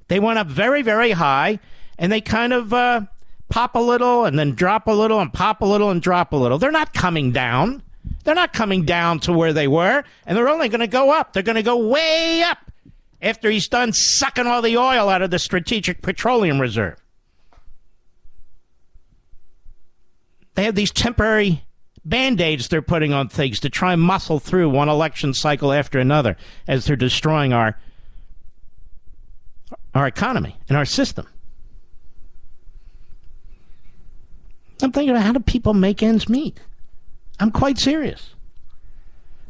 They 0.09 0.19
went 0.19 0.39
up 0.39 0.47
very, 0.47 0.83
very 0.83 1.13
high, 1.13 1.61
and 1.99 2.11
they 2.11 2.21
kind 2.21 2.53
of 2.53 2.73
uh, 2.73 3.03
pop 3.49 3.75
a 3.75 3.81
little 3.81 4.25
and 4.25 4.39
then 4.39 4.55
drop 4.55 4.87
a 4.89 4.93
little 4.93 5.21
and 5.21 5.33
pop 5.33 5.61
a 5.61 5.67
little 5.67 5.91
and 5.91 6.01
drop 6.01 6.33
a 6.33 6.37
little. 6.37 6.59
They're 6.59 6.71
not 6.73 6.95
coming 6.95 7.31
down. 7.31 7.83
They're 8.25 8.35
not 8.35 8.53
coming 8.53 8.85
down 8.85 9.21
to 9.21 9.33
where 9.33 9.53
they 9.53 9.67
were, 9.69 10.05
and 10.27 10.37
they're 10.37 10.49
only 10.49 10.69
going 10.69 10.81
to 10.81 10.87
go 10.87 11.11
up. 11.11 11.33
They're 11.33 11.43
going 11.43 11.57
to 11.57 11.63
go 11.63 11.77
way 11.77 12.43
up 12.43 12.59
after 13.23 13.51
he's 13.51 13.69
done 13.69 13.93
sucking 13.93 14.47
all 14.47 14.63
the 14.63 14.77
oil 14.77 15.09
out 15.09 15.23
of 15.23 15.31
the 15.31 15.39
Strategic 15.39 16.03
Petroleum 16.03 16.61
Reserve. 16.61 16.97
They 20.55 20.65
have 20.65 20.75
these 20.75 20.91
temporary 20.91 21.65
band 22.05 22.41
aids 22.41 22.69
they're 22.69 22.83
putting 22.83 23.13
on 23.13 23.29
things 23.29 23.61
to 23.61 23.71
try 23.71 23.93
and 23.93 24.03
muscle 24.03 24.39
through 24.39 24.71
one 24.71 24.89
election 24.89 25.35
cycle 25.35 25.73
after 25.73 25.99
another 25.99 26.37
as 26.67 26.85
they're 26.85 26.97
destroying 26.97 27.53
our 27.53 27.79
our 29.95 30.07
economy 30.07 30.57
and 30.69 30.77
our 30.77 30.85
system. 30.85 31.27
I'm 34.83 34.93
thinking 34.93 35.11
about 35.11 35.25
how 35.25 35.33
do 35.33 35.41
people 35.41 35.75
make 35.75 36.03
ends 36.03 36.29
meet? 36.29 36.59
I'm 37.41 37.51
quite 37.51 37.79
serious. 37.79 38.35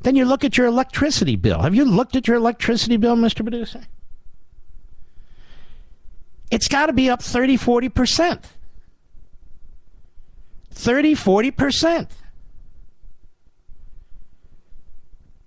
Then 0.02 0.16
you 0.16 0.24
look 0.24 0.44
at 0.44 0.56
your 0.56 0.66
electricity 0.66 1.36
bill. 1.36 1.60
Have 1.60 1.74
you 1.74 1.84
looked 1.84 2.16
at 2.16 2.26
your 2.26 2.36
electricity 2.36 2.96
bill, 2.96 3.16
Mr. 3.16 3.42
Producer? 3.42 3.82
It's 6.50 6.68
got 6.68 6.86
to 6.86 6.92
be 6.92 7.10
up 7.10 7.22
30, 7.22 7.58
40%. 7.58 8.44
30, 10.70 11.14
40%. 11.14 12.10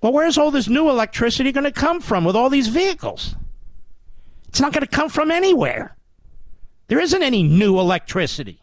Well, 0.01 0.12
where's 0.12 0.38
all 0.38 0.51
this 0.51 0.67
new 0.67 0.89
electricity 0.89 1.51
going 1.51 1.63
to 1.63 1.71
come 1.71 2.01
from 2.01 2.25
with 2.25 2.36
all 2.36 2.49
these 2.49 2.67
vehicles? 2.67 3.36
It's 4.49 4.60
not 4.60 4.73
going 4.73 4.86
to 4.86 4.88
come 4.88 5.10
from 5.10 5.32
anywhere. 5.32 5.95
There 6.88 6.99
isn't 6.99 7.23
any 7.23 7.41
new 7.41 7.79
electricity. 7.79 8.62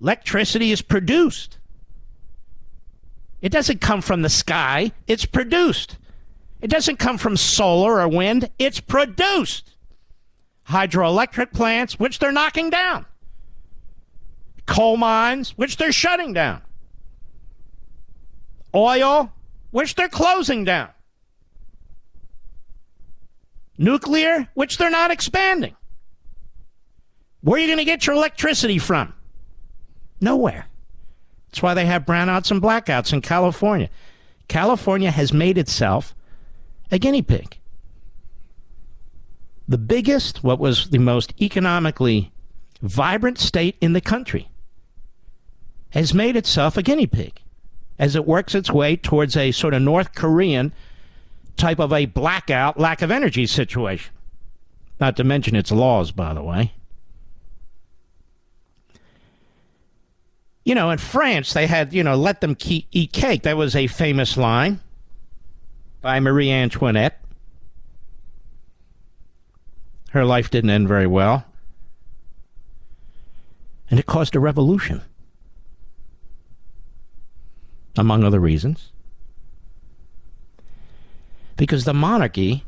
Electricity 0.00 0.72
is 0.72 0.82
produced. 0.82 1.58
It 3.46 3.52
doesn't 3.52 3.80
come 3.80 4.02
from 4.02 4.22
the 4.22 4.28
sky, 4.28 4.90
it's 5.06 5.24
produced. 5.24 5.98
It 6.60 6.66
doesn't 6.66 6.96
come 6.96 7.16
from 7.16 7.36
solar 7.36 8.00
or 8.00 8.08
wind, 8.08 8.50
it's 8.58 8.80
produced. 8.80 9.76
Hydroelectric 10.68 11.52
plants, 11.52 11.96
which 11.96 12.18
they're 12.18 12.32
knocking 12.32 12.70
down, 12.70 13.06
coal 14.66 14.96
mines, 14.96 15.50
which 15.50 15.76
they're 15.76 15.92
shutting 15.92 16.32
down, 16.32 16.60
oil, 18.74 19.32
which 19.70 19.94
they're 19.94 20.08
closing 20.08 20.64
down. 20.64 20.88
Nuclear, 23.78 24.48
which 24.54 24.76
they're 24.76 24.90
not 24.90 25.12
expanding. 25.12 25.76
Where 27.42 27.58
are 27.58 27.60
you 27.60 27.68
going 27.68 27.78
to 27.78 27.84
get 27.84 28.08
your 28.08 28.16
electricity 28.16 28.80
from? 28.80 29.14
Nowhere. 30.20 30.66
That's 31.56 31.62
why 31.62 31.72
they 31.72 31.86
have 31.86 32.04
brownouts 32.04 32.50
and 32.50 32.60
blackouts 32.60 33.14
in 33.14 33.22
California. 33.22 33.88
California 34.46 35.10
has 35.10 35.32
made 35.32 35.56
itself 35.56 36.14
a 36.90 36.98
guinea 36.98 37.22
pig. 37.22 37.56
The 39.66 39.78
biggest, 39.78 40.44
what 40.44 40.58
was 40.58 40.90
the 40.90 40.98
most 40.98 41.32
economically 41.40 42.30
vibrant 42.82 43.38
state 43.38 43.78
in 43.80 43.94
the 43.94 44.02
country, 44.02 44.50
has 45.92 46.12
made 46.12 46.36
itself 46.36 46.76
a 46.76 46.82
guinea 46.82 47.06
pig 47.06 47.40
as 47.98 48.14
it 48.14 48.26
works 48.26 48.54
its 48.54 48.70
way 48.70 48.94
towards 48.94 49.34
a 49.34 49.50
sort 49.50 49.72
of 49.72 49.80
North 49.80 50.14
Korean 50.14 50.74
type 51.56 51.78
of 51.78 51.90
a 51.90 52.04
blackout, 52.04 52.78
lack 52.78 53.00
of 53.00 53.10
energy 53.10 53.46
situation. 53.46 54.12
Not 55.00 55.16
to 55.16 55.24
mention 55.24 55.56
its 55.56 55.72
laws, 55.72 56.12
by 56.12 56.34
the 56.34 56.42
way. 56.42 56.74
You 60.66 60.74
know, 60.74 60.90
in 60.90 60.98
France, 60.98 61.54
they 61.54 61.66
had, 61.66 61.94
you 61.94 62.02
know, 62.02 62.14
let 62.14 62.42
them 62.42 62.54
keep, 62.54 62.88
eat 62.90 63.12
cake. 63.12 63.44
That 63.44 63.56
was 63.56 63.74
a 63.74 63.86
famous 63.86 64.36
line 64.36 64.80
by 66.02 66.20
Marie 66.20 66.50
Antoinette. 66.50 67.22
Her 70.10 70.26
life 70.26 70.50
didn't 70.50 70.70
end 70.70 70.88
very 70.88 71.06
well. 71.06 71.46
And 73.88 73.98
it 73.98 74.04
caused 74.04 74.34
a 74.34 74.40
revolution, 74.40 75.00
among 77.96 78.24
other 78.24 78.40
reasons 78.40 78.90
because 81.56 81.84
the 81.84 81.94
monarchy 81.94 82.64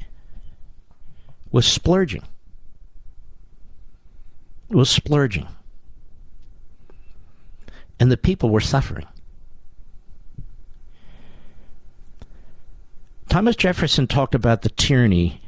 was 1.50 1.66
splurging. 1.66 2.22
It 4.70 4.76
was 4.76 4.90
splurging. 4.90 5.46
And 8.00 8.10
the 8.10 8.16
people 8.16 8.50
were 8.50 8.60
suffering. 8.60 9.06
Thomas 13.28 13.56
Jefferson 13.56 14.06
talked 14.06 14.34
about 14.34 14.62
the 14.62 14.70
tyranny 14.70 15.42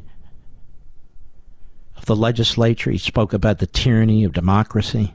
of 1.96 2.06
the 2.06 2.16
legislature. 2.16 2.90
He 2.90 2.98
spoke 2.98 3.32
about 3.32 3.58
the 3.58 3.66
tyranny 3.66 4.24
of 4.24 4.32
democracy. 4.32 5.14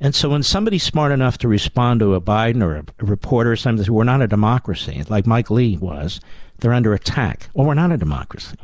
And 0.00 0.14
so 0.14 0.28
when 0.28 0.42
somebody's 0.42 0.82
smart 0.82 1.12
enough 1.12 1.38
to 1.38 1.48
respond 1.48 2.00
to 2.00 2.14
a 2.14 2.20
Biden 2.20 2.62
or 2.62 2.76
a, 2.76 2.84
reporter 3.04 3.52
or 3.52 3.56
something, 3.56 3.92
we're 3.92 4.02
not 4.02 4.20
a 4.20 4.26
democracy, 4.26 5.04
like 5.08 5.26
Mike 5.28 5.48
Lee 5.48 5.76
was, 5.76 6.20
they're 6.58 6.72
under 6.72 6.92
attack. 6.92 7.48
Well, 7.54 7.68
we're 7.68 7.74
not 7.74 7.92
a 7.92 7.96
democracy. 7.96 8.56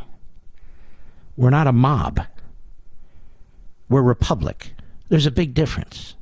We're 1.36 1.50
not 1.50 1.68
a 1.68 1.72
mob. 1.72 2.20
We're 3.88 4.00
a 4.00 4.02
republic. 4.02 4.72
There's 5.08 5.26
a 5.26 5.30
big 5.30 5.54
difference. 5.54 6.16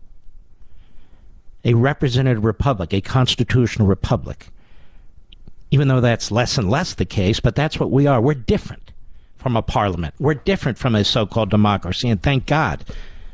A 1.66 1.74
representative 1.74 2.44
republic, 2.44 2.94
a 2.94 3.02
constitutional 3.02 3.86
republic, 3.86 4.48
even 5.70 5.88
though 5.88 6.00
that's 6.00 6.30
less 6.30 6.56
and 6.56 6.70
less 6.70 6.94
the 6.94 7.04
case, 7.04 7.40
but 7.40 7.54
that's 7.54 7.78
what 7.78 7.90
we 7.90 8.06
are. 8.06 8.20
We're 8.20 8.34
different 8.34 8.92
from 9.36 9.56
a 9.56 9.62
parliament. 9.62 10.14
We're 10.18 10.34
different 10.34 10.78
from 10.78 10.94
a 10.94 11.04
so 11.04 11.26
called 11.26 11.50
democracy, 11.50 12.08
and 12.08 12.22
thank 12.22 12.46
God, 12.46 12.84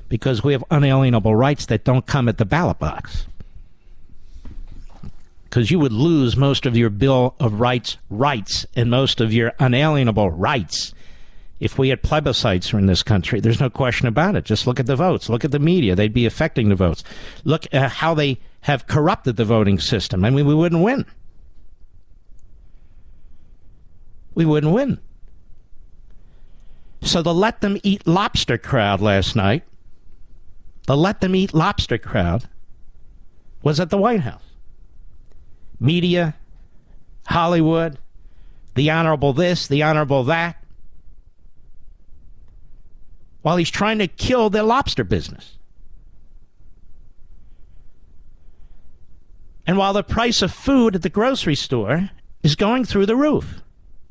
because 0.08 0.42
we 0.42 0.52
have 0.52 0.64
unalienable 0.70 1.36
rights 1.36 1.66
that 1.66 1.84
don't 1.84 2.06
come 2.06 2.28
at 2.28 2.38
the 2.38 2.44
ballot 2.44 2.78
box. 2.78 3.26
Because 5.44 5.70
you 5.70 5.78
would 5.78 5.92
lose 5.92 6.34
most 6.36 6.64
of 6.64 6.76
your 6.76 6.88
Bill 6.90 7.34
of 7.38 7.60
Rights 7.60 7.98
rights 8.08 8.64
and 8.74 8.90
most 8.90 9.20
of 9.20 9.32
your 9.32 9.52
unalienable 9.58 10.30
rights 10.30 10.94
if 11.62 11.79
we 11.79 11.90
had 11.90 12.03
plebiscites 12.03 12.77
in 12.77 12.87
this 12.87 13.05
country. 13.05 13.38
There's 13.38 13.61
no 13.61 13.70
question 13.70 14.09
about 14.09 14.35
it. 14.35 14.44
Just 14.44 14.66
look 14.66 14.81
at 14.81 14.87
the 14.87 14.96
votes. 14.96 15.29
Look 15.29 15.44
at 15.44 15.53
the 15.53 15.61
media. 15.61 15.94
They'd 15.94 16.12
be 16.12 16.27
affecting 16.27 16.68
the 16.68 16.75
votes. 16.75 17.05
Look 17.44 17.72
at 17.72 17.92
how 17.92 18.14
they 18.14 18.40
have 18.62 18.88
corrupted 18.88 19.37
the 19.37 19.44
voting 19.44 19.79
system. 19.79 20.25
I 20.25 20.31
mean, 20.31 20.44
we 20.44 20.57
wouldn't 20.57 20.83
win. 20.83 21.07
We 24.35 24.44
wouldn't 24.44 24.72
win. 24.75 24.98
So 27.01 27.22
the 27.22 27.33
let 27.33 27.61
them 27.61 27.79
eat 27.85 28.09
lobster 28.09 28.59
crowd 28.59 29.01
last 29.01 29.37
night, 29.37 29.62
the 30.88 30.96
let 30.96 31.20
them 31.20 31.37
eat 31.37 31.55
lobster 31.55 31.96
crowd 31.96 32.48
was 33.62 33.79
at 33.79 33.90
the 33.90 33.98
White 33.98 34.22
House. 34.22 34.42
Media, 35.79 36.35
Hollywood, 37.27 37.98
the 38.75 38.90
honorable 38.90 39.33
this, 39.33 39.68
the 39.68 39.85
honorable 39.85 40.25
that, 40.25 40.62
while 43.42 43.57
he's 43.57 43.70
trying 43.70 43.98
to 43.98 44.07
kill 44.07 44.50
the 44.50 44.62
lobster 44.62 45.05
business. 45.05 45.59
And 49.66 49.76
while 49.76 49.92
the 49.92 50.02
price 50.02 50.42
of 50.42 50.52
food 50.52 50.96
at 50.96 51.02
the 51.02 51.09
grocery 51.09 51.55
store 51.55 52.11
is 52.42 52.57
going 52.57 52.85
through 52.85 53.07
the 53.07 53.16
roof. 53.16 53.62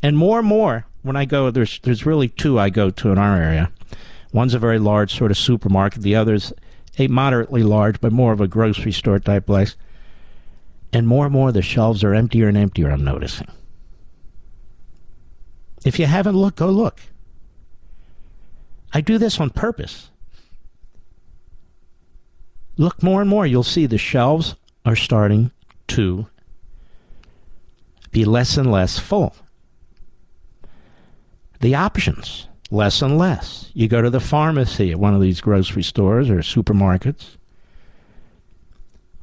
And 0.01 0.17
more 0.17 0.39
and 0.39 0.47
more, 0.47 0.85
when 1.01 1.15
I 1.15 1.25
go, 1.25 1.51
there's 1.51 1.79
there's 1.79 2.05
really 2.05 2.29
two 2.29 2.59
I 2.59 2.69
go 2.69 2.89
to 2.89 3.11
in 3.11 3.17
our 3.17 3.37
area. 3.37 3.71
One's 4.31 4.53
a 4.53 4.59
very 4.59 4.79
large 4.79 5.15
sort 5.15 5.31
of 5.31 5.37
supermarket. 5.37 6.01
The 6.01 6.15
other's 6.15 6.53
a 6.97 7.07
moderately 7.07 7.63
large, 7.63 7.99
but 7.99 8.11
more 8.11 8.31
of 8.33 8.41
a 8.41 8.47
grocery 8.47 8.91
store 8.91 9.19
type 9.19 9.45
place. 9.45 9.75
And 10.93 11.07
more 11.07 11.25
and 11.25 11.33
more, 11.33 11.51
the 11.51 11.61
shelves 11.61 12.03
are 12.03 12.13
emptier 12.13 12.47
and 12.47 12.57
emptier. 12.57 12.89
I'm 12.89 13.03
noticing. 13.03 13.47
If 15.85 15.99
you 15.99 16.05
haven't 16.05 16.35
looked, 16.35 16.57
go 16.57 16.69
look. 16.69 16.99
I 18.93 19.01
do 19.01 19.17
this 19.17 19.39
on 19.39 19.49
purpose. 19.49 20.09
Look 22.77 23.03
more 23.03 23.21
and 23.21 23.29
more, 23.29 23.45
you'll 23.45 23.63
see 23.63 23.85
the 23.85 23.97
shelves 23.97 24.55
are 24.85 24.95
starting 24.95 25.51
to 25.87 26.27
be 28.11 28.25
less 28.25 28.57
and 28.57 28.71
less 28.71 28.97
full. 28.99 29.35
The 31.59 31.75
options, 31.75 32.47
less 32.71 33.01
and 33.01 33.17
less. 33.17 33.69
You 33.73 33.87
go 33.87 34.01
to 34.01 34.09
the 34.09 34.19
pharmacy 34.19 34.91
at 34.91 34.99
one 34.99 35.13
of 35.13 35.21
these 35.21 35.41
grocery 35.41 35.83
stores 35.83 36.29
or 36.29 36.37
supermarkets. 36.37 37.37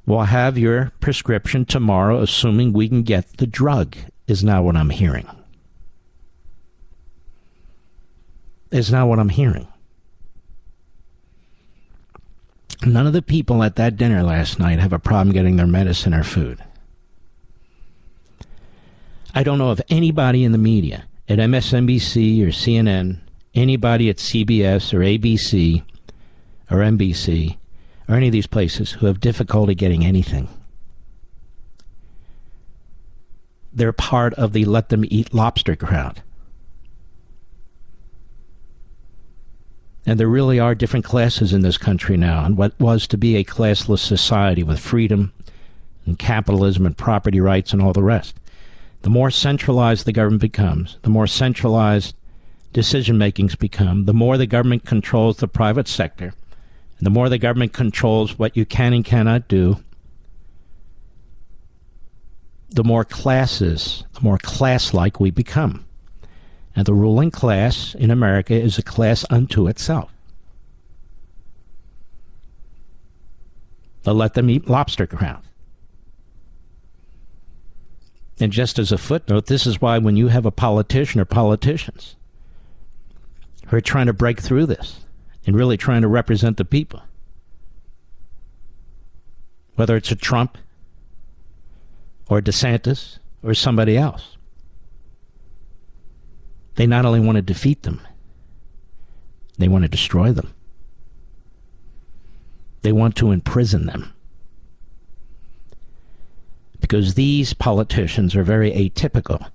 We'll 0.07 0.23
have 0.23 0.57
your 0.57 0.93
prescription 1.01 1.65
tomorrow, 1.65 2.23
assuming 2.23 2.73
we 2.73 2.89
can 2.89 3.03
get 3.03 3.39
the 3.39 3.47
drug, 3.47 3.97
is 4.27 4.45
now 4.45 4.63
what 4.63 4.77
I'm 4.77 4.91
hearing. 4.91 5.29
Is 8.71 8.93
not 8.93 9.09
what 9.09 9.19
I'm 9.19 9.31
hearing. 9.31 9.69
None 12.85 13.07
of 13.07 13.13
the 13.13 13.23
people 13.23 13.63
at 13.63 13.77
that 13.77 13.97
dinner 13.97 14.23
last 14.23 14.59
night 14.59 14.79
have 14.79 14.93
a 14.93 14.99
problem 14.99 15.33
getting 15.33 15.57
their 15.57 15.67
medicine 15.67 16.15
or 16.15 16.23
food. 16.23 16.63
I 19.35 19.43
don't 19.43 19.59
know 19.59 19.71
of 19.71 19.83
anybody 19.89 20.45
in 20.45 20.53
the 20.53 20.59
media 20.59 21.05
at 21.29 21.39
MSNBC 21.39 22.43
or 22.43 22.49
CNN, 22.49 23.21
anybody 23.55 24.09
at 24.09 24.17
CBS 24.17 24.95
or 24.95 25.01
ABC 25.01 25.83
or 26.71 26.79
NBC 26.79 27.57
or 28.09 28.15
any 28.15 28.29
of 28.29 28.33
these 28.33 28.47
places 28.47 28.93
who 28.93 29.07
have 29.07 29.21
difficulty 29.21 29.75
getting 29.75 30.05
anything. 30.05 30.49
They're 33.73 33.93
part 33.93 34.35
of 34.35 34.53
the 34.53 34.65
let 34.65 34.89
them 34.89 35.05
eat 35.09 35.35
lobster 35.35 35.77
crowd. 35.77 36.23
And 40.09 40.19
there 40.19 40.27
really 40.27 40.59
are 40.59 40.75
different 40.75 41.05
classes 41.05 41.53
in 41.53 41.61
this 41.61 41.77
country 41.77 42.17
now. 42.17 42.43
And 42.47 42.57
what 42.57 42.73
was 42.81 43.07
to 43.09 43.19
be 43.19 43.37
a 43.37 43.45
classless 43.45 43.99
society 43.99 44.63
with 44.63 44.81
freedom 44.81 45.35
and 46.07 46.19
capitalism 46.19 46.87
and 46.87 46.97
property 46.97 47.43
rights 47.43 47.75
and 47.75 47.83
all 47.83 47.93
the 47.93 48.03
rest. 48.03 48.35
The 49.03 49.11
more 49.11 49.31
centralized 49.31 50.07
the 50.07 50.13
government 50.13 50.41
becomes, 50.41 50.97
the 51.03 51.11
more 51.11 51.27
centralized 51.27 52.17
decision 52.73 53.19
makings 53.19 53.55
become, 53.55 54.07
the 54.07 54.15
more 54.15 54.39
the 54.39 54.47
government 54.47 54.87
controls 54.87 55.37
the 55.37 55.47
private 55.47 55.87
sector, 55.87 56.33
and 56.97 57.07
the 57.07 57.11
more 57.11 57.29
the 57.29 57.37
government 57.37 57.75
controls 57.75 58.39
what 58.39 58.57
you 58.57 58.65
can 58.65 58.95
and 58.95 59.05
cannot 59.05 59.47
do, 59.47 59.77
the 62.71 62.83
more 62.83 63.05
classes, 63.05 64.05
the 64.15 64.23
more 64.23 64.39
class 64.39 64.95
like 64.95 65.21
we 65.21 65.31
become. 65.31 65.85
And 66.79 66.87
the 66.87 66.95
ruling 66.95 67.33
class 67.33 67.97
in 67.97 68.13
America 68.13 68.55
is 68.55 68.79
a 68.79 68.85
class 68.85 69.25
unto 69.31 69.67
itself. 69.67 70.13
They'll 74.05 74.15
let 74.15 74.35
them 74.35 74.49
eat 74.49 74.69
lobster 74.69 75.05
crowd. 75.05 75.43
And 78.39 78.53
just 78.53 78.79
as 78.79 78.93
a 78.93 78.97
footnote, 78.97 79.47
this 79.47 79.67
is 79.67 79.81
why 79.81 79.99
when 79.99 80.15
you 80.15 80.29
have 80.29 80.47
a 80.47 80.53
politician 80.53 81.21
or 81.21 81.25
politicians 81.25 82.15
who 83.67 83.77
are 83.77 83.81
trying 83.81 84.07
to 84.07 84.13
break 84.13 84.41
through 84.41 84.67
this 84.67 85.01
and 85.49 85.57
really 85.57 85.77
trying 85.77 86.03
to 86.03 86.09
represent 86.09 86.59
the 86.59 86.65
people, 86.65 87.03
whether 89.75 89.97
it's 89.97 90.13
a 90.13 90.15
Trump 90.15 90.57
or 92.29 92.41
DeSantis 92.41 93.19
or 93.43 93.53
somebody 93.53 93.97
else, 93.97 94.38
they 96.79 96.87
not 96.87 97.05
only 97.05 97.19
want 97.19 97.35
to 97.35 97.43
defeat 97.43 97.83
them, 97.83 98.01
they 99.59 99.67
want 99.67 99.83
to 99.83 99.89
destroy 99.89 100.31
them. 100.31 100.55
They 102.83 102.93
want 102.93 103.17
to 103.17 103.33
imprison 103.33 103.87
them. 103.87 104.15
Because 106.81 107.15
these 107.15 107.53
politicians 107.53 108.37
are 108.37 108.45
very 108.45 108.71
atypical. 108.71 109.51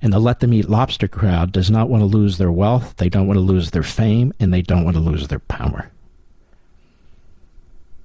And 0.00 0.14
the 0.14 0.18
let 0.18 0.40
them 0.40 0.54
eat 0.54 0.70
lobster 0.70 1.08
crowd 1.08 1.52
does 1.52 1.70
not 1.70 1.90
want 1.90 2.00
to 2.00 2.06
lose 2.06 2.38
their 2.38 2.50
wealth, 2.50 2.94
they 2.96 3.10
don't 3.10 3.26
want 3.26 3.36
to 3.36 3.42
lose 3.42 3.72
their 3.72 3.82
fame, 3.82 4.32
and 4.40 4.50
they 4.50 4.62
don't 4.62 4.82
want 4.82 4.96
to 4.96 5.02
lose 5.02 5.28
their 5.28 5.40
power. 5.40 5.90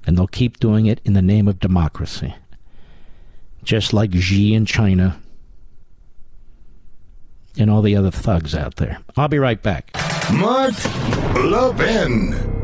And 0.06 0.18
they'll 0.18 0.28
keep 0.28 0.60
doing 0.60 0.88
it 0.88 1.00
in 1.06 1.14
the 1.14 1.22
name 1.22 1.48
of 1.48 1.62
democracy. 1.62 2.36
Just 3.64 3.94
like 3.94 4.14
Xi 4.14 4.54
in 4.54 4.66
China 4.66 5.22
and 7.60 7.70
all 7.70 7.82
the 7.82 7.96
other 7.96 8.12
thugs 8.12 8.56
out 8.56 8.76
there. 8.76 9.00
I'll 9.16 9.28
be 9.28 9.40
right 9.40 9.62
back. 9.62 9.92
Mark 10.34 10.76
Levin. 11.36 12.58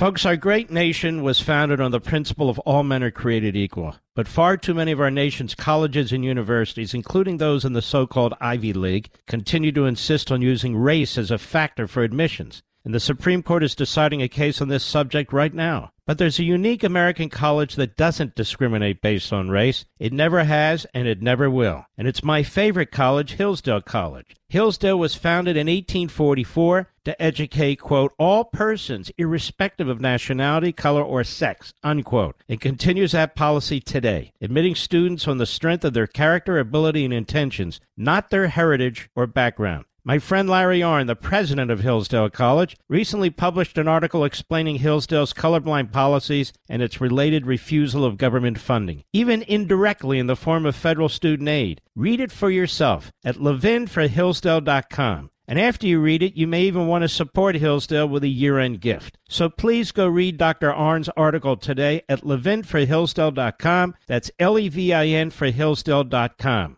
Folks, 0.00 0.24
our 0.24 0.36
great 0.36 0.70
nation 0.70 1.22
was 1.22 1.40
founded 1.40 1.78
on 1.78 1.90
the 1.90 2.00
principle 2.00 2.48
of 2.48 2.58
all 2.60 2.82
men 2.82 3.02
are 3.02 3.10
created 3.10 3.54
equal. 3.54 3.96
But 4.14 4.28
far 4.28 4.56
too 4.56 4.72
many 4.72 4.92
of 4.92 5.00
our 5.00 5.10
nation's 5.10 5.54
colleges 5.54 6.10
and 6.10 6.24
universities, 6.24 6.94
including 6.94 7.36
those 7.36 7.66
in 7.66 7.74
the 7.74 7.82
so 7.82 8.06
called 8.06 8.32
Ivy 8.40 8.72
League, 8.72 9.10
continue 9.26 9.72
to 9.72 9.84
insist 9.84 10.32
on 10.32 10.40
using 10.40 10.74
race 10.74 11.18
as 11.18 11.30
a 11.30 11.36
factor 11.36 11.86
for 11.86 12.02
admissions. 12.02 12.62
And 12.82 12.94
the 12.94 12.98
Supreme 12.98 13.42
Court 13.42 13.62
is 13.62 13.74
deciding 13.74 14.22
a 14.22 14.28
case 14.28 14.62
on 14.62 14.68
this 14.68 14.84
subject 14.84 15.34
right 15.34 15.52
now. 15.52 15.92
But 16.10 16.18
there's 16.18 16.40
a 16.40 16.44
unique 16.44 16.82
American 16.82 17.28
college 17.28 17.76
that 17.76 17.96
doesn't 17.96 18.34
discriminate 18.34 19.00
based 19.00 19.32
on 19.32 19.48
race. 19.48 19.84
It 20.00 20.12
never 20.12 20.42
has, 20.42 20.84
and 20.92 21.06
it 21.06 21.22
never 21.22 21.48
will. 21.48 21.86
And 21.96 22.08
it's 22.08 22.24
my 22.24 22.42
favorite 22.42 22.90
college, 22.90 23.34
Hillsdale 23.34 23.82
College. 23.82 24.34
Hillsdale 24.48 24.98
was 24.98 25.14
founded 25.14 25.56
in 25.56 25.68
1844 25.68 26.88
to 27.04 27.22
educate, 27.22 27.76
quote, 27.76 28.12
all 28.18 28.42
persons, 28.42 29.12
irrespective 29.18 29.86
of 29.86 30.00
nationality, 30.00 30.72
color, 30.72 31.04
or 31.04 31.22
sex, 31.22 31.72
unquote. 31.84 32.34
It 32.48 32.60
continues 32.60 33.12
that 33.12 33.36
policy 33.36 33.78
today, 33.78 34.32
admitting 34.40 34.74
students 34.74 35.28
on 35.28 35.38
the 35.38 35.46
strength 35.46 35.84
of 35.84 35.94
their 35.94 36.08
character, 36.08 36.58
ability, 36.58 37.04
and 37.04 37.14
intentions, 37.14 37.80
not 37.96 38.30
their 38.30 38.48
heritage 38.48 39.08
or 39.14 39.28
background. 39.28 39.84
My 40.02 40.18
friend 40.18 40.48
Larry 40.48 40.80
Arnn, 40.80 41.06
the 41.06 41.14
president 41.14 41.70
of 41.70 41.80
Hillsdale 41.80 42.30
College, 42.30 42.74
recently 42.88 43.28
published 43.28 43.76
an 43.76 43.86
article 43.86 44.24
explaining 44.24 44.76
Hillsdale's 44.76 45.34
colorblind 45.34 45.92
policies 45.92 46.54
and 46.70 46.80
its 46.80 47.02
related 47.02 47.44
refusal 47.44 48.06
of 48.06 48.16
government 48.16 48.58
funding, 48.58 49.04
even 49.12 49.42
indirectly 49.42 50.18
in 50.18 50.26
the 50.26 50.36
form 50.36 50.64
of 50.64 50.74
federal 50.74 51.10
student 51.10 51.50
aid. 51.50 51.82
Read 51.94 52.18
it 52.18 52.32
for 52.32 52.50
yourself 52.50 53.12
at 53.24 53.36
levinforhillsdale.com. 53.36 55.30
And 55.46 55.60
after 55.60 55.86
you 55.86 56.00
read 56.00 56.22
it, 56.22 56.34
you 56.34 56.46
may 56.46 56.62
even 56.62 56.86
want 56.86 57.02
to 57.02 57.08
support 57.08 57.56
Hillsdale 57.56 58.08
with 58.08 58.24
a 58.24 58.28
year 58.28 58.58
end 58.58 58.80
gift. 58.80 59.18
So 59.28 59.50
please 59.50 59.92
go 59.92 60.06
read 60.06 60.38
Dr. 60.38 60.72
Arnn's 60.72 61.10
article 61.10 61.56
today 61.56 62.02
at 62.08 62.22
levinforhillsdale.com. 62.22 63.96
That's 64.06 64.30
L 64.38 64.58
E 64.58 64.68
V 64.68 64.94
I 64.94 65.06
N 65.08 65.30
for 65.30 65.50
Hillsdale.com. 65.50 66.76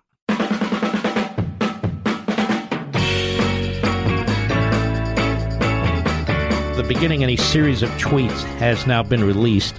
The 6.76 6.84
beginning 6.88 7.22
of 7.22 7.28
a 7.28 7.36
series 7.36 7.82
of 7.82 7.90
tweets 7.90 8.44
has 8.56 8.86
now 8.86 9.02
been 9.02 9.22
released. 9.22 9.78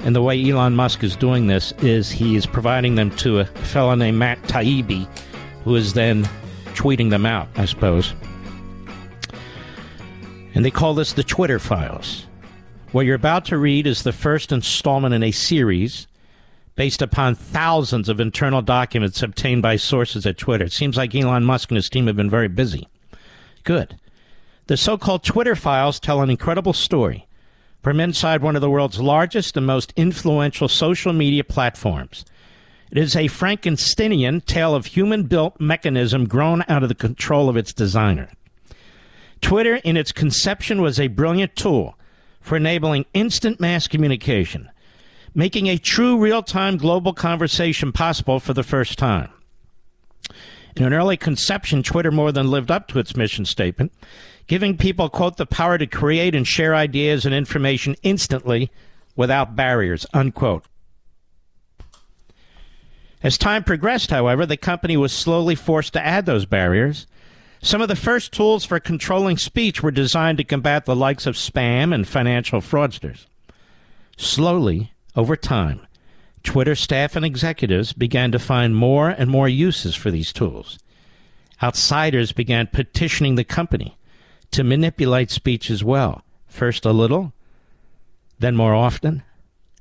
And 0.00 0.14
the 0.14 0.22
way 0.22 0.40
Elon 0.48 0.76
Musk 0.76 1.02
is 1.02 1.16
doing 1.16 1.48
this 1.48 1.72
is 1.82 2.12
he 2.12 2.36
is 2.36 2.46
providing 2.46 2.94
them 2.94 3.10
to 3.16 3.40
a 3.40 3.44
fellow 3.44 3.96
named 3.96 4.18
Matt 4.18 4.40
Taibbi, 4.44 5.08
who 5.64 5.74
is 5.74 5.94
then 5.94 6.22
tweeting 6.74 7.10
them 7.10 7.26
out, 7.26 7.48
I 7.56 7.64
suppose. 7.64 8.14
And 10.54 10.64
they 10.64 10.70
call 10.70 10.94
this 10.94 11.12
the 11.12 11.24
Twitter 11.24 11.58
files. 11.58 12.26
What 12.92 13.04
you're 13.04 13.16
about 13.16 13.44
to 13.46 13.58
read 13.58 13.88
is 13.88 14.04
the 14.04 14.12
first 14.12 14.52
installment 14.52 15.14
in 15.14 15.24
a 15.24 15.32
series 15.32 16.06
based 16.76 17.02
upon 17.02 17.34
thousands 17.34 18.08
of 18.08 18.20
internal 18.20 18.62
documents 18.62 19.24
obtained 19.24 19.62
by 19.62 19.74
sources 19.74 20.24
at 20.24 20.38
Twitter. 20.38 20.66
It 20.66 20.72
seems 20.72 20.96
like 20.96 21.16
Elon 21.16 21.42
Musk 21.44 21.70
and 21.70 21.76
his 21.76 21.90
team 21.90 22.06
have 22.06 22.16
been 22.16 22.30
very 22.30 22.48
busy. 22.48 22.88
Good. 23.64 23.98
The 24.72 24.78
so 24.78 24.96
called 24.96 25.22
Twitter 25.22 25.54
files 25.54 26.00
tell 26.00 26.22
an 26.22 26.30
incredible 26.30 26.72
story 26.72 27.26
from 27.82 28.00
inside 28.00 28.40
one 28.40 28.56
of 28.56 28.62
the 28.62 28.70
world's 28.70 28.98
largest 28.98 29.54
and 29.58 29.66
most 29.66 29.92
influential 29.96 30.66
social 30.66 31.12
media 31.12 31.44
platforms. 31.44 32.24
It 32.90 32.96
is 32.96 33.14
a 33.14 33.28
Frankensteinian 33.28 34.46
tale 34.46 34.74
of 34.74 34.86
human 34.86 35.24
built 35.24 35.60
mechanism 35.60 36.26
grown 36.26 36.64
out 36.68 36.82
of 36.82 36.88
the 36.88 36.94
control 36.94 37.50
of 37.50 37.56
its 37.58 37.74
designer. 37.74 38.30
Twitter, 39.42 39.74
in 39.74 39.98
its 39.98 40.10
conception, 40.10 40.80
was 40.80 40.98
a 40.98 41.08
brilliant 41.08 41.54
tool 41.54 41.98
for 42.40 42.56
enabling 42.56 43.04
instant 43.12 43.60
mass 43.60 43.86
communication, 43.86 44.70
making 45.34 45.66
a 45.66 45.76
true 45.76 46.16
real 46.16 46.42
time 46.42 46.78
global 46.78 47.12
conversation 47.12 47.92
possible 47.92 48.40
for 48.40 48.54
the 48.54 48.62
first 48.62 48.98
time. 48.98 49.28
In 50.74 50.84
an 50.84 50.94
early 50.94 51.18
conception, 51.18 51.82
Twitter 51.82 52.10
more 52.10 52.32
than 52.32 52.50
lived 52.50 52.70
up 52.70 52.88
to 52.88 52.98
its 52.98 53.14
mission 53.14 53.44
statement, 53.44 53.92
giving 54.46 54.76
people, 54.76 55.08
quote, 55.08 55.36
the 55.36 55.46
power 55.46 55.78
to 55.78 55.86
create 55.86 56.34
and 56.34 56.46
share 56.46 56.74
ideas 56.74 57.24
and 57.24 57.34
information 57.34 57.96
instantly 58.02 58.70
without 59.16 59.56
barriers, 59.56 60.06
unquote. 60.12 60.64
As 63.22 63.38
time 63.38 63.62
progressed, 63.62 64.10
however, 64.10 64.44
the 64.44 64.56
company 64.56 64.96
was 64.96 65.12
slowly 65.12 65.54
forced 65.54 65.92
to 65.92 66.04
add 66.04 66.26
those 66.26 66.44
barriers. 66.44 67.06
Some 67.62 67.80
of 67.80 67.88
the 67.88 67.94
first 67.94 68.32
tools 68.32 68.64
for 68.64 68.80
controlling 68.80 69.36
speech 69.36 69.82
were 69.82 69.92
designed 69.92 70.38
to 70.38 70.44
combat 70.44 70.84
the 70.84 70.96
likes 70.96 71.26
of 71.26 71.36
spam 71.36 71.94
and 71.94 72.06
financial 72.06 72.60
fraudsters. 72.60 73.26
Slowly, 74.16 74.92
over 75.14 75.36
time, 75.36 75.86
Twitter 76.42 76.74
staff 76.74 77.14
and 77.14 77.24
executives 77.24 77.92
began 77.92 78.32
to 78.32 78.38
find 78.40 78.74
more 78.74 79.10
and 79.10 79.30
more 79.30 79.48
uses 79.48 79.94
for 79.94 80.10
these 80.10 80.32
tools. 80.32 80.80
Outsiders 81.62 82.32
began 82.32 82.66
petitioning 82.66 83.36
the 83.36 83.44
company 83.44 83.96
to 84.52 84.64
manipulate 84.64 85.30
speech 85.30 85.70
as 85.70 85.82
well, 85.82 86.22
first 86.46 86.84
a 86.86 86.92
little, 86.92 87.32
then 88.38 88.54
more 88.54 88.74
often, 88.74 89.22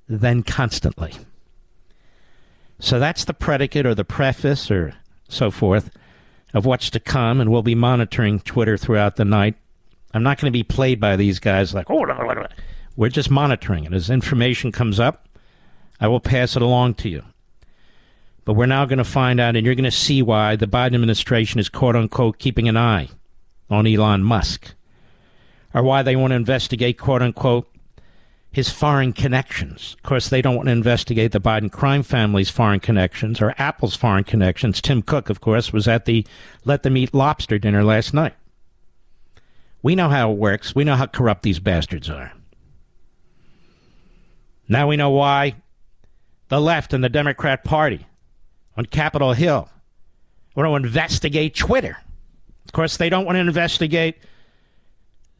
then 0.08 0.44
constantly. 0.44 1.14
So 2.80 3.00
that's 3.00 3.26
the 3.26 3.34
predicate 3.34 3.86
or 3.86 3.94
the 3.94 4.04
preface 4.04 4.72
or 4.72 4.96
so 5.30 5.52
forth 5.52 5.92
of 6.54 6.66
what's 6.66 6.90
to 6.90 7.00
come, 7.00 7.40
and 7.40 7.52
we'll 7.52 7.62
be 7.62 7.76
monitoring 7.76 8.40
Twitter 8.40 8.78
throughout 8.78 9.16
the 9.16 9.26
night. 9.26 9.56
I'm 10.14 10.24
not 10.24 10.40
going 10.40 10.52
to 10.52 10.58
be 10.58 10.64
played 10.64 11.00
by 11.00 11.16
these 11.16 11.40
guys 11.40 11.74
like, 11.74 11.90
oh, 11.90 12.06
we're 12.98 13.10
just 13.10 13.30
monitoring 13.30 13.86
it. 13.86 13.94
As 13.94 14.10
information 14.10 14.72
comes 14.72 15.00
up, 15.00 15.30
I 16.00 16.08
will 16.08 16.20
pass 16.20 16.56
it 16.56 16.62
along 16.62 16.96
to 16.96 17.10
you. 17.10 17.24
But 18.44 18.54
we're 18.54 18.66
now 18.66 18.86
going 18.86 18.98
to 18.98 19.04
find 19.04 19.40
out, 19.40 19.56
and 19.56 19.66
you're 19.66 19.76
going 19.76 19.84
to 19.86 19.92
see 19.92 20.22
why 20.22 20.56
the 20.56 20.66
Biden 20.66 20.96
administration 20.96 21.60
is 21.60 21.70
quote 21.70 21.96
unquote 21.96 22.40
keeping 22.40 22.68
an 22.68 22.76
eye 22.76 23.10
on 23.72 23.88
Elon 23.88 24.24
Musk, 24.24 24.76
or 25.74 25.82
why 25.82 26.04
they 26.04 26.16
want 26.16 26.32
to 26.32 26.36
investigate 26.36 27.00
quote 27.00 27.22
unquote 27.22 27.68
his 28.52 28.70
foreign 28.70 29.14
connections. 29.14 29.96
Of 29.98 30.04
course, 30.04 30.28
they 30.28 30.42
don't 30.42 30.58
want 30.58 30.68
to 30.68 30.74
investigate 30.74 31.32
the 31.32 31.40
Biden 31.40 31.72
crime 31.72 32.04
family's 32.04 32.50
foreign 32.50 32.82
connections 32.82 33.42
or 33.42 33.56
Apple's 33.58 33.96
foreign 33.96 34.26
connections. 34.26 34.82
Tim 34.82 35.02
Cook, 35.02 35.30
of 35.30 35.40
course, 35.40 35.72
was 35.72 35.88
at 35.88 36.06
the 36.06 36.28
Let 36.66 36.84
Them 36.84 36.98
Eat 36.98 37.14
Lobster 37.14 37.58
dinner 37.58 37.84
last 37.84 38.14
night. 38.14 38.34
We 39.82 39.96
know 39.96 40.10
how 40.10 40.32
it 40.32 40.38
works. 40.38 40.76
We 40.76 40.84
know 40.84 40.96
how 40.96 41.08
corrupt 41.08 41.44
these 41.44 41.60
bastards 41.60 42.10
are. 42.10 42.34
Now 44.68 44.88
we 44.88 44.98
know 44.98 45.10
why 45.10 45.56
the 46.50 46.60
left 46.60 46.94
and 46.94 47.04
the 47.04 47.10
Democrat 47.10 47.64
Party 47.64 48.06
on 48.76 48.86
Capitol 48.86 49.34
Hill 49.34 49.70
want 50.56 50.68
to 50.68 50.76
investigate 50.76 51.56
Twitter. 51.56 51.98
Of 52.66 52.72
course, 52.74 52.98
they 52.98 53.10
don't 53.10 53.26
want 53.26 53.36
to 53.36 53.40
investigate 53.40 54.18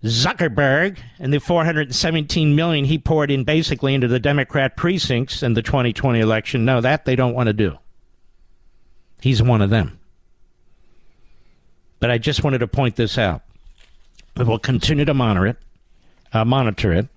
Zuckerberg 0.04 0.98
and 1.20 1.32
the 1.32 1.40
417 1.40 2.56
million 2.56 2.86
he 2.86 2.98
poured 2.98 3.30
in 3.30 3.44
basically 3.44 3.94
into 3.94 4.08
the 4.08 4.20
Democrat 4.20 4.76
precincts 4.76 5.44
in 5.44 5.54
the 5.54 5.62
2020 5.62 6.20
election. 6.20 6.66
No, 6.66 6.82
that 6.82 7.06
they 7.06 7.16
don't 7.16 7.34
want 7.34 7.48
to 7.48 7.54
do. 7.54 7.78
He's 9.22 9.42
one 9.42 9.62
of 9.62 9.70
them. 9.70 10.00
But 12.00 12.10
I 12.10 12.18
just 12.18 12.44
wanted 12.44 12.60
to 12.60 12.68
point 12.68 12.96
this 12.96 13.18
out. 13.18 13.44
We 14.36 14.44
will 14.44 14.58
continue 14.60 15.06
to 15.06 15.14
monitor 15.14 15.46
it. 15.46 15.58
Uh, 16.34 16.46
monitor 16.46 16.94
it. 16.94 17.08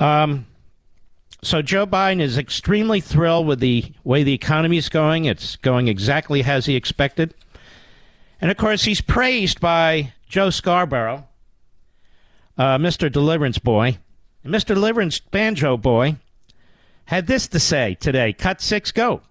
Um, 0.00 0.46
so 1.42 1.62
Joe 1.62 1.86
Biden 1.86 2.20
is 2.20 2.38
extremely 2.38 3.00
thrilled 3.00 3.46
with 3.46 3.60
the 3.60 3.92
way 4.02 4.24
the 4.24 4.32
economy 4.32 4.78
is 4.78 4.88
going. 4.88 5.26
It's 5.26 5.54
going 5.56 5.86
exactly 5.86 6.42
as 6.42 6.66
he 6.66 6.74
expected. 6.74 7.34
And 8.42 8.50
of 8.50 8.56
course, 8.56 8.82
he's 8.82 9.00
praised 9.00 9.60
by 9.60 10.12
Joe 10.28 10.50
Scarborough, 10.50 11.28
uh, 12.58 12.76
Mr. 12.76 13.10
Deliverance 13.10 13.58
Boy. 13.58 13.98
Mr. 14.44 14.74
Deliverance 14.74 15.20
Banjo 15.20 15.76
Boy 15.76 16.16
had 17.04 17.28
this 17.28 17.46
to 17.46 17.60
say 17.60 17.94
today. 17.94 18.32
Cut 18.32 18.60
six, 18.60 18.90
go. 18.90 19.22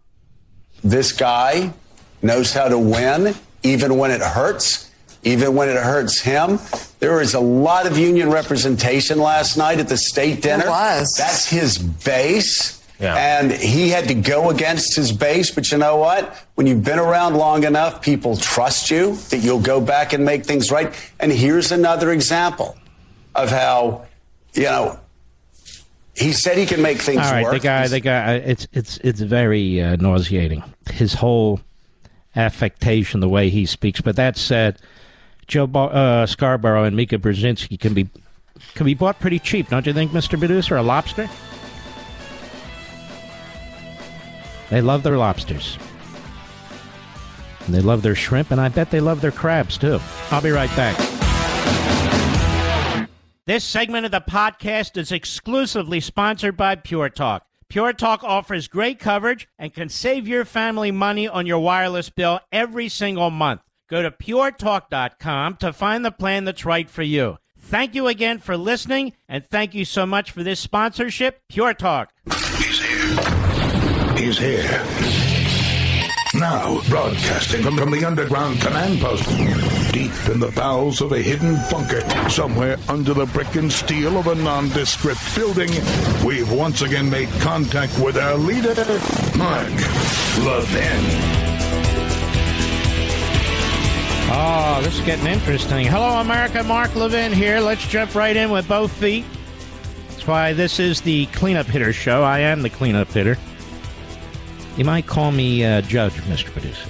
This 0.82 1.12
guy 1.12 1.74
knows 2.22 2.54
how 2.54 2.70
to 2.70 2.80
win, 2.80 3.36
even 3.64 3.98
when 3.98 4.12
it 4.12 4.22
hurts, 4.22 4.90
even 5.24 5.56
when 5.56 5.68
it 5.68 5.76
hurts 5.76 6.22
him. 6.22 6.58
There 7.00 7.18
was 7.18 7.34
a 7.34 7.40
lot 7.42 7.86
of 7.88 7.98
union 7.98 8.32
representation 8.32 9.20
last 9.20 9.58
night 9.58 9.80
at 9.80 9.90
the 9.90 9.98
state 9.98 10.42
dinner. 10.42 10.64
There 10.64 10.72
was. 10.72 11.14
That's 11.18 11.50
his 11.50 11.78
base. 11.78 12.81
Yeah. 13.02 13.16
And 13.16 13.52
he 13.52 13.90
had 13.90 14.08
to 14.10 14.14
go 14.14 14.52
against 14.52 14.96
his 14.96 15.12
base. 15.12 15.50
But 15.50 15.72
you 15.72 15.80
know 15.80 15.98
what? 15.98 16.36
When 16.54 16.68
you've 16.68 16.84
been 16.84 17.00
around 17.00 17.36
long 17.36 17.64
enough, 17.64 18.02
people 18.02 18.38
trust 18.38 18.92
you 18.92 19.16
that 19.30 19.40
you'll 19.40 19.60
go 19.60 19.82
back 19.82 20.14
and 20.14 20.24
make 20.24 20.46
things 20.46 20.70
right. 20.70 20.94
And 21.20 21.32
here's 21.32 21.72
another 21.72 22.12
example 22.12 22.78
of 23.34 23.50
how, 23.50 24.06
you 24.54 24.64
know, 24.64 25.00
he 26.14 26.32
said 26.32 26.58
he 26.58 26.66
can 26.66 26.82
make 26.82 27.00
things 27.00 27.22
All 27.22 27.32
right, 27.32 27.44
work. 27.44 27.54
the 27.54 27.60
guy, 27.60 27.88
the 27.88 28.02
guy, 28.02 28.36
it's 28.36 28.68
it's 28.74 28.98
it's 28.98 29.22
very 29.22 29.82
uh, 29.82 29.96
nauseating. 29.96 30.62
His 30.92 31.16
whole 31.16 31.62
affectation, 32.36 33.22
the 33.22 33.30
way 33.30 33.50
he 33.50 33.66
speaks. 33.66 34.02
But 34.02 34.18
that 34.18 34.38
said, 34.38 34.78
Joe 35.48 35.66
uh, 35.66 36.26
Scarborough 36.26 36.84
and 36.84 36.96
Mika 36.96 37.18
Brzezinski 37.18 37.80
can 37.80 37.94
be 37.94 38.10
can 38.76 38.86
be 38.86 38.94
bought 38.94 39.20
pretty 39.20 39.40
cheap, 39.40 39.70
don't 39.70 39.88
you 39.88 39.94
think, 39.94 40.14
Mister 40.14 40.38
Producer? 40.38 40.76
A 40.76 40.84
lobster. 40.84 41.30
They 44.72 44.80
love 44.80 45.04
their 45.04 45.18
lobsters. 45.18 45.78
And 47.66 47.76
they 47.76 47.82
love 47.82 48.02
their 48.02 48.16
shrimp, 48.16 48.52
and 48.52 48.62
I 48.62 48.70
bet 48.70 48.90
they 48.90 49.02
love 49.02 49.20
their 49.20 49.32
crabs 49.32 49.78
too. 49.78 50.00
I'll 50.32 50.42
be 50.42 50.50
right 50.50 50.74
back. 50.78 50.98
This 53.46 53.66
segment 53.66 54.06
of 54.06 54.12
the 54.12 54.22
podcast 54.22 54.96
is 54.96 55.12
exclusively 55.12 56.00
sponsored 56.00 56.56
by 56.56 56.76
Pure 56.76 57.10
Talk. 57.10 57.46
Pure 57.68 57.94
Talk 57.94 58.24
offers 58.24 58.70
great 58.70 58.98
coverage 58.98 59.46
and 59.60 59.74
can 59.74 59.90
save 59.90 60.26
your 60.26 60.46
family 60.46 60.92
money 60.92 61.28
on 61.28 61.46
your 61.46 61.60
wireless 61.60 62.10
bill 62.10 62.40
every 62.50 62.88
single 62.88 63.30
month. 63.30 63.60
Go 63.90 64.02
to 64.02 64.10
puretalk.com 64.10 65.58
to 65.58 65.74
find 65.74 66.06
the 66.06 66.12
plan 66.12 66.46
that's 66.46 66.64
right 66.64 66.90
for 66.90 67.04
you. 67.04 67.38
Thank 67.60 67.94
you 67.94 68.08
again 68.08 68.40
for 68.40 68.56
listening, 68.56 69.14
and 69.28 69.46
thank 69.46 69.76
you 69.76 69.84
so 69.84 70.06
much 70.06 70.32
for 70.32 70.44
this 70.44 70.62
sponsorship, 70.62 71.42
Pure 71.50 71.74
Talk. 71.74 72.14
He's 72.58 72.80
here. 72.82 73.51
He's 74.22 74.38
here. 74.38 74.86
Now, 76.36 76.80
broadcasting 76.90 77.64
from, 77.64 77.76
from 77.76 77.90
the 77.90 78.06
underground 78.06 78.62
command 78.62 79.00
post, 79.00 79.28
deep 79.92 80.12
in 80.30 80.40
the 80.40 80.54
bowels 80.56 81.02
of 81.02 81.12
a 81.12 81.18
hidden 81.18 81.56
bunker, 81.72 82.08
somewhere 82.30 82.78
under 82.88 83.16
the 83.16 83.26
brick 83.26 83.56
and 83.56 83.72
steel 83.72 84.20
of 84.20 84.28
a 84.28 84.36
nondescript 84.36 85.36
building, 85.36 85.72
we've 86.24 86.52
once 86.52 86.84
again 86.84 87.10
made 87.10 87.30
contact 87.40 87.98
with 87.98 88.16
our 88.16 88.38
leader, 88.38 88.76
Mark 89.36 89.74
Levin. 90.46 91.04
Oh, 94.34 94.82
this 94.84 95.00
is 95.00 95.02
getting 95.04 95.26
interesting. 95.26 95.88
Hello, 95.88 96.22
America. 96.22 96.62
Mark 96.62 96.96
Levin 96.96 97.34
here. 97.34 97.60
Let's 97.60 97.88
jump 97.88 98.14
right 98.14 98.36
in 98.36 98.52
with 98.52 98.68
both 98.68 98.92
feet. 98.92 99.26
That's 100.10 100.28
why 100.28 100.54
this 100.54 100.80
is 100.80 101.02
the 101.02 101.26
cleanup 101.28 101.66
hitter 101.66 101.92
show. 101.92 102.22
I 102.22 102.42
am 102.42 102.62
the 102.62 102.70
cleanup 102.70 103.08
hitter. 103.08 103.36
You 104.78 104.86
might 104.86 105.06
call 105.06 105.32
me 105.32 105.66
uh, 105.66 105.82
Judge, 105.82 106.14
Mr. 106.14 106.46
Producer. 106.46 106.90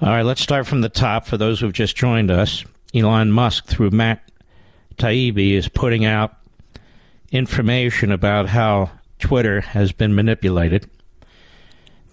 All 0.00 0.08
right, 0.08 0.22
let's 0.22 0.40
start 0.40 0.66
from 0.66 0.80
the 0.80 0.88
top 0.88 1.26
for 1.26 1.36
those 1.36 1.60
who've 1.60 1.72
just 1.72 1.96
joined 1.96 2.30
us. 2.30 2.64
Elon 2.94 3.30
Musk, 3.30 3.66
through 3.66 3.90
Matt 3.90 4.30
Taibbi, 4.96 5.52
is 5.52 5.68
putting 5.68 6.04
out 6.04 6.36
information 7.30 8.12
about 8.12 8.48
how 8.48 8.90
Twitter 9.18 9.60
has 9.60 9.92
been 9.92 10.14
manipulated 10.14 10.88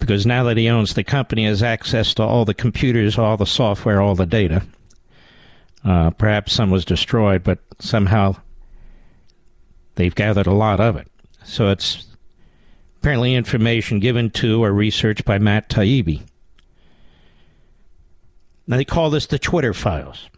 because 0.00 0.26
now 0.26 0.42
that 0.44 0.56
he 0.56 0.68
owns 0.68 0.94
the 0.94 1.04
company, 1.04 1.44
has 1.44 1.62
access 1.62 2.14
to 2.14 2.22
all 2.22 2.44
the 2.44 2.54
computers, 2.54 3.18
all 3.18 3.36
the 3.36 3.46
software, 3.46 4.00
all 4.00 4.16
the 4.16 4.26
data. 4.26 4.62
Uh, 5.84 6.10
perhaps 6.10 6.52
some 6.52 6.70
was 6.70 6.84
destroyed, 6.84 7.44
but 7.44 7.58
somehow 7.78 8.34
they've 9.94 10.14
gathered 10.14 10.46
a 10.46 10.52
lot 10.52 10.80
of 10.80 10.96
it. 10.96 11.06
So 11.44 11.68
it's 11.68 12.06
apparently 13.00 13.34
information 13.34 13.98
given 13.98 14.28
to 14.28 14.62
or 14.62 14.72
researched 14.72 15.24
by 15.24 15.38
Matt 15.38 15.70
Taibbi. 15.70 16.20
Now 18.66 18.76
they 18.76 18.84
call 18.84 19.08
this 19.08 19.24
the 19.24 19.38
Twitter 19.38 19.72
files. 19.72 20.28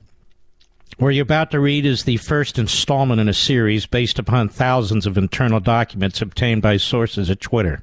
What 0.99 1.09
you're 1.09 1.25
about 1.25 1.51
to 1.51 1.59
read 1.59 1.85
is 1.85 2.05
the 2.05 2.19
first 2.19 2.61
installment 2.61 3.21
in 3.21 3.29
a 3.29 3.35
series 3.35 3.87
based 3.87 4.21
upon 4.21 4.49
thousands 4.49 5.07
of 5.07 5.19
internal 5.19 5.59
documents 5.59 6.23
obtained 6.23 6.63
by 6.63 6.77
sources 6.77 7.31
at 7.31 7.41
Twitter. 7.41 7.83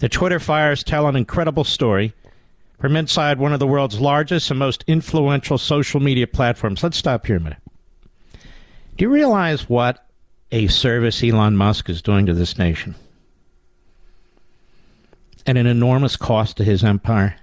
The 0.00 0.10
Twitter 0.10 0.38
files 0.38 0.84
tell 0.84 1.08
an 1.08 1.16
incredible 1.16 1.64
story 1.64 2.12
from 2.78 2.96
inside 2.96 3.38
one 3.38 3.54
of 3.54 3.60
the 3.60 3.66
world's 3.66 3.98
largest 3.98 4.50
and 4.50 4.58
most 4.58 4.84
influential 4.86 5.56
social 5.56 6.00
media 6.00 6.26
platforms. 6.26 6.82
Let's 6.82 6.98
stop 6.98 7.24
here 7.24 7.36
a 7.36 7.40
minute. 7.40 7.62
Do 8.34 9.04
you 9.04 9.08
realize 9.08 9.70
what 9.70 10.06
a 10.52 10.66
service 10.66 11.24
Elon 11.24 11.56
Musk 11.56 11.88
is 11.88 12.02
doing 12.02 12.26
to 12.26 12.34
this 12.34 12.58
nation? 12.58 12.94
And 15.46 15.56
an 15.56 15.66
enormous 15.66 16.16
cost 16.16 16.56
to 16.56 16.64
his 16.64 16.82
empire? 16.82 17.36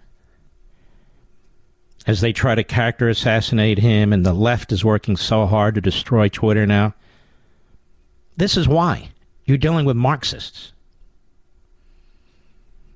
As 2.05 2.19
they 2.19 2.33
try 2.33 2.53
to 2.53 2.63
character 2.63 3.07
assassinate 3.07 3.79
him, 3.79 4.11
and 4.11 4.25
the 4.25 4.33
left 4.33 4.73
is 4.73 4.83
working 4.83 5.15
so 5.15 5.45
hard 5.45 5.75
to 5.75 5.81
destroy 5.81 6.27
Twitter 6.27 6.65
now. 6.65 6.93
This 8.35 8.57
is 8.57 8.67
why. 8.67 9.09
You're 9.45 9.57
dealing 9.57 9.85
with 9.85 9.95
Marxists. 9.95 10.73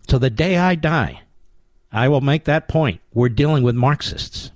So 0.10 0.18
the 0.18 0.30
day 0.30 0.58
I 0.58 0.76
die, 0.76 1.22
I 1.92 2.08
will 2.10 2.22
make 2.22 2.46
that 2.46 2.68
point. 2.68 3.02
We're 3.14 3.30
dealing 3.30 3.64
with 3.64 3.76
Marxists. 3.76 4.52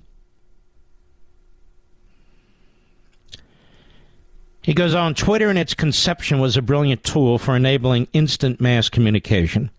He 4.62 4.74
goes 4.74 4.94
on 4.94 5.14
Twitter 5.14 5.50
in 5.50 5.56
its 5.56 5.74
conception 5.74 6.40
was 6.40 6.56
a 6.56 6.62
brilliant 6.62 7.02
tool 7.02 7.38
for 7.38 7.56
enabling 7.56 8.06
instant 8.12 8.60
mass 8.60 8.88
communication, 8.88 9.70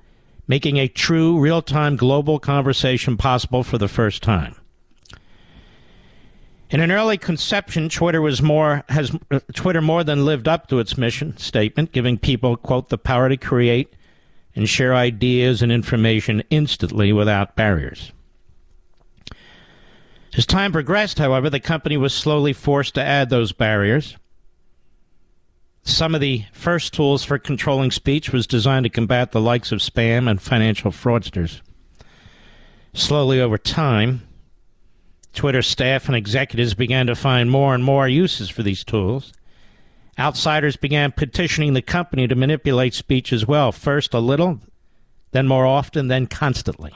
making 0.47 0.77
a 0.77 0.87
true 0.87 1.39
real 1.39 1.61
time 1.61 1.95
global 1.95 2.39
conversation 2.39 3.17
possible 3.17 3.63
for 3.63 3.77
the 3.77 3.87
first 3.87 4.21
time. 4.21 4.55
In 6.69 6.79
an 6.79 6.91
early 6.91 7.17
conception, 7.17 7.87
Twitter 7.87 8.21
was 8.21 8.41
more 8.41 8.83
has 8.89 9.15
uh, 9.29 9.39
Twitter 9.53 9.81
more 9.81 10.03
than 10.03 10.25
lived 10.25 10.47
up 10.47 10.67
to 10.67 10.79
its 10.79 10.97
mission 10.97 11.37
statement, 11.37 11.91
giving 11.91 12.17
people 12.17 12.57
quote 12.57 12.89
the 12.89 12.97
power 12.97 13.29
to 13.29 13.37
create 13.37 13.93
and 14.55 14.67
share 14.67 14.95
ideas 14.95 15.61
and 15.61 15.71
information 15.71 16.43
instantly 16.49 17.13
without 17.13 17.55
barriers. 17.55 18.11
As 20.35 20.47
time 20.47 20.71
progressed, 20.71 21.19
however, 21.19 21.49
the 21.49 21.59
company 21.59 21.95
was 21.95 22.13
slowly 22.13 22.53
forced 22.53 22.95
to 22.95 23.03
add 23.03 23.29
those 23.29 23.51
barriers. 23.51 24.17
Some 25.83 26.15
of 26.15 26.21
the 26.21 26.45
first 26.53 26.93
tools 26.93 27.23
for 27.23 27.37
controlling 27.37 27.91
speech 27.91 28.31
was 28.31 28.47
designed 28.47 28.85
to 28.85 28.89
combat 28.89 29.31
the 29.31 29.41
likes 29.41 29.71
of 29.71 29.79
spam 29.79 30.29
and 30.29 30.41
financial 30.41 30.91
fraudsters. 30.91 31.61
Slowly 32.93 33.41
over 33.41 33.57
time, 33.57 34.27
Twitter 35.33 35.61
staff 35.61 36.07
and 36.07 36.15
executives 36.15 36.73
began 36.73 37.07
to 37.07 37.15
find 37.15 37.51
more 37.51 37.75
and 37.75 37.83
more 37.83 38.07
uses 38.07 38.49
for 38.49 38.63
these 38.63 38.83
tools 38.83 39.33
Outsiders 40.19 40.75
began 40.75 41.11
petitioning 41.11 41.73
the 41.73 41.81
company 41.81 42.27
to 42.27 42.35
manipulate 42.35 42.93
speech 42.93 43.33
as 43.33 43.47
well, 43.47 43.71
first 43.71 44.13
a 44.13 44.19
little, 44.19 44.59
then 45.31 45.47
more 45.47 45.65
often, 45.65 46.07
then 46.07 46.27
constantly. 46.27 46.93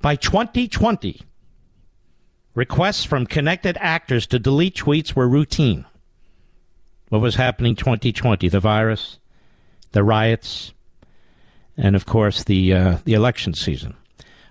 By 0.00 0.16
2020, 0.16 1.20
requests 2.54 3.04
from 3.04 3.26
connected 3.26 3.76
actors 3.80 4.26
to 4.28 4.38
delete 4.38 4.76
tweets 4.76 5.14
were 5.14 5.28
routine. 5.28 5.84
What 7.10 7.20
was 7.20 7.34
happening 7.34 7.74
2020? 7.74 8.48
The 8.48 8.60
virus, 8.60 9.18
the 9.90 10.04
riots, 10.04 10.72
and 11.76 11.96
of 11.96 12.06
course 12.06 12.44
the 12.44 12.72
uh, 12.72 12.98
the 13.04 13.14
election 13.14 13.52
season. 13.52 13.96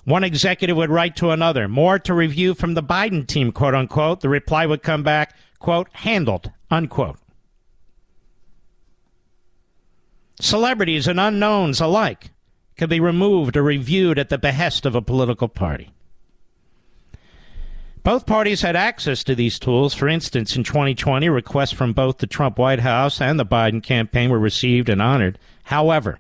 One 0.04 0.26
executive 0.26 0.76
would 0.76 0.90
write 0.90 1.16
to 1.18 1.32
another, 1.32 1.68
more 1.68 2.00
to 2.00 2.14
review 2.14 2.54
from 2.54 2.74
the 2.74 2.84
Biden 2.84 3.26
team, 3.26 3.52
quote 3.52 3.76
unquote. 3.76 4.20
The 4.22 4.30
reply 4.30 4.66
would 4.66 4.84
come 4.84 5.04
back, 5.04 5.36
quote, 5.60 5.88
handled, 5.94 6.52
unquote. 6.70 7.18
Celebrities 10.42 11.08
and 11.08 11.20
unknowns 11.20 11.80
alike 11.80 12.32
can 12.76 12.90
be 12.90 13.00
removed 13.00 13.56
or 13.56 13.64
reviewed 13.64 14.20
at 14.20 14.30
the 14.30 14.38
behest 14.38 14.86
of 14.86 14.96
a 14.96 15.02
political 15.02 15.48
party. 15.48 15.92
Both 18.04 18.26
parties 18.26 18.62
had 18.62 18.76
access 18.76 19.24
to 19.26 19.36
these 19.36 19.60
tools. 19.60 19.94
For 19.94 20.08
instance, 20.08 20.56
in 20.56 20.64
2020, 20.64 21.30
requests 21.30 21.74
from 21.74 21.94
both 21.94 22.18
the 22.18 22.28
Trump 22.28 22.58
White 22.58 22.80
House 22.80 23.22
and 23.22 23.40
the 23.40 23.46
Biden 23.46 23.84
campaign 23.84 24.30
were 24.30 24.40
received 24.40 24.90
and 24.90 25.02
honored. 25.02 25.38
However, 25.64 26.20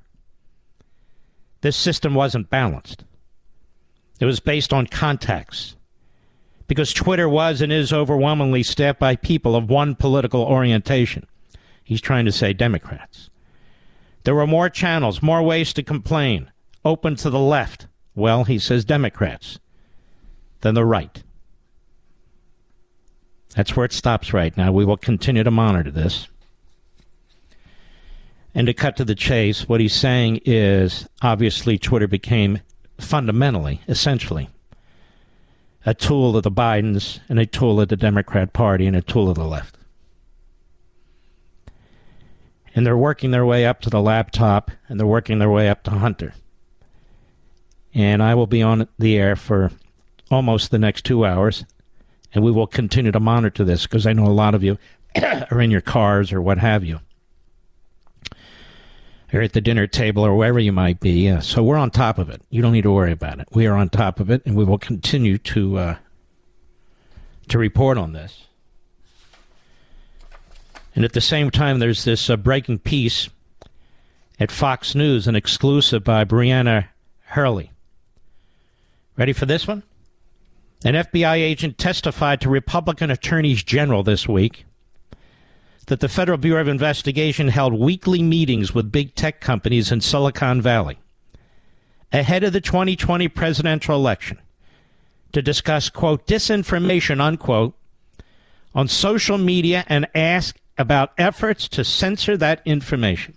this 1.61 1.75
system 1.75 2.13
wasn't 2.13 2.49
balanced. 2.49 3.05
It 4.19 4.25
was 4.25 4.39
based 4.39 4.73
on 4.73 4.88
contacts, 4.88 5.77
because 6.67 6.93
Twitter 6.93 7.27
was 7.27 7.61
and 7.61 7.71
is 7.71 7.93
overwhelmingly 7.93 8.63
staffed 8.63 8.99
by 8.99 9.15
people 9.15 9.55
of 9.55 9.69
one 9.69 9.95
political 9.95 10.41
orientation. 10.41 11.25
He's 11.84 12.01
trying 12.01 12.25
to 12.25 12.32
say 12.32 12.53
Democrats. 12.53 13.30
There 14.25 14.36
were 14.36 14.45
more 14.45 14.69
channels, 14.69 15.23
more 15.23 15.41
ways 15.41 15.73
to 15.73 15.84
complain, 15.84 16.51
open 16.84 17.15
to 17.15 17.30
the 17.30 17.39
left. 17.39 17.88
Well, 18.13 18.43
he 18.43 18.59
says 18.59 18.84
Democrats, 18.84 19.59
than 20.61 20.75
the 20.75 20.86
right. 20.86 21.23
That's 23.56 23.76
where 23.76 23.86
it 23.86 23.93
stops 23.93 24.34
right 24.34 24.56
now. 24.56 24.72
We 24.72 24.86
will 24.86 24.97
continue 24.97 25.43
to 25.43 25.52
monitor 25.52 25.91
this. 25.91 26.28
And 28.54 28.68
to 28.68 28.74
cut 28.74 28.97
to 28.97 29.06
the 29.06 29.16
chase, 29.16 29.68
what 29.68 29.80
he's 29.80 29.93
saying 29.93 30.41
is 30.45 31.08
obviously 31.22 31.78
Twitter 31.78 32.08
became 32.08 32.62
fundamentally, 32.97 33.82
essentially, 33.88 34.50
a 35.86 35.93
tool 35.93 36.36
of 36.36 36.43
the 36.43 36.52
Bidens 36.52 37.20
and 37.30 37.39
a 37.39 37.45
tool 37.45 37.80
of 37.80 37.89
the 37.89 37.95
Democrat 37.95 38.54
Party 38.54 38.86
and 38.86 38.95
a 38.95 39.02
tool 39.02 39.30
of 39.30 39.36
the 39.36 39.45
left. 39.45 39.78
And 42.76 42.86
they're 42.86 42.97
working 42.97 43.32
their 43.32 43.45
way 43.45 43.66
up 43.66 43.82
to 43.82 43.89
the 43.89 44.02
laptop 44.02 44.72
and 44.88 45.00
they're 45.00 45.08
working 45.08 45.39
their 45.39 45.50
way 45.50 45.70
up 45.70 45.84
to 45.84 45.91
Hunter. 45.91 46.34
And 47.93 48.22
I 48.22 48.36
will 48.36 48.47
be 48.47 48.62
on 48.62 48.88
the 49.00 49.18
air 49.18 49.36
for 49.36 49.72
almost 50.30 50.70
the 50.70 50.80
next 50.80 51.06
two 51.06 51.26
hours. 51.26 51.66
And 52.34 52.43
we 52.43 52.51
will 52.51 52.67
continue 52.67 53.11
to 53.11 53.19
monitor 53.19 53.63
this 53.63 53.84
because 53.84 54.05
I 54.05 54.13
know 54.13 54.25
a 54.25 54.30
lot 54.30 54.55
of 54.55 54.63
you 54.63 54.77
are 55.51 55.61
in 55.61 55.71
your 55.71 55.82
cars 55.82 56.32
or 56.32 56.41
what 56.41 56.59
have 56.59 56.84
you 56.84 56.99
or 59.34 59.41
at 59.41 59.53
the 59.53 59.61
dinner 59.61 59.88
table 59.88 60.25
or 60.25 60.36
wherever 60.36 60.59
you 60.59 60.71
might 60.71 60.99
be. 60.99 61.39
So 61.41 61.63
we're 61.63 61.77
on 61.77 61.91
top 61.91 62.17
of 62.17 62.30
it. 62.30 62.41
You 62.49 62.61
don't 62.61 62.73
need 62.73 62.84
to 62.84 62.91
worry 62.91 63.11
about 63.11 63.39
it. 63.39 63.47
We 63.51 63.67
are 63.67 63.75
on 63.75 63.89
top 63.89 64.19
of 64.19 64.30
it, 64.30 64.41
and 64.45 64.55
we 64.55 64.63
will 64.63 64.77
continue 64.77 65.38
to 65.39 65.77
uh, 65.77 65.95
to 67.49 67.57
report 67.57 67.97
on 67.97 68.13
this. 68.13 68.45
And 70.95 71.05
at 71.05 71.13
the 71.13 71.21
same 71.21 71.51
time, 71.51 71.80
there's 71.80 72.03
this 72.03 72.30
uh, 72.30 72.38
breaking 72.38 72.80
piece 72.80 73.30
at 74.39 74.51
Fox 74.51 74.95
News, 74.95 75.27
an 75.27 75.36
exclusive 75.36 76.03
by 76.03 76.25
Brianna 76.25 76.88
Herlihy. 77.25 77.71
Ready 79.15 79.34
for 79.34 79.45
this 79.45 79.67
one? 79.67 79.84
An 80.84 80.93
FBI 80.93 81.36
agent 81.36 81.77
testified 81.77 82.39
to 82.41 82.49
Republican 82.49 83.11
attorneys 83.11 83.63
general 83.63 84.01
this 84.01 84.27
week 84.27 84.65
that 85.88 85.99
the 85.99 86.07
Federal 86.07 86.38
Bureau 86.38 86.61
of 86.61 86.67
Investigation 86.69 87.49
held 87.49 87.73
weekly 87.73 88.23
meetings 88.23 88.73
with 88.73 88.91
big 88.91 89.13
tech 89.15 89.41
companies 89.41 89.91
in 89.91 89.99
Silicon 89.99 90.61
Valley 90.61 90.99
ahead 92.13 92.43
of 92.43 92.53
the 92.53 92.61
2020 92.61 93.27
presidential 93.27 93.95
election 93.95 94.39
to 95.34 95.41
discuss, 95.41 95.89
quote, 95.89 96.25
disinformation, 96.25 97.19
unquote, 97.19 97.75
on 98.73 98.88
social 98.88 99.38
media 99.38 99.84
and 99.88 100.07
ask 100.15 100.57
about 100.77 101.11
efforts 101.17 101.67
to 101.67 101.84
censor 101.84 102.38
that 102.38 102.61
information. 102.65 103.34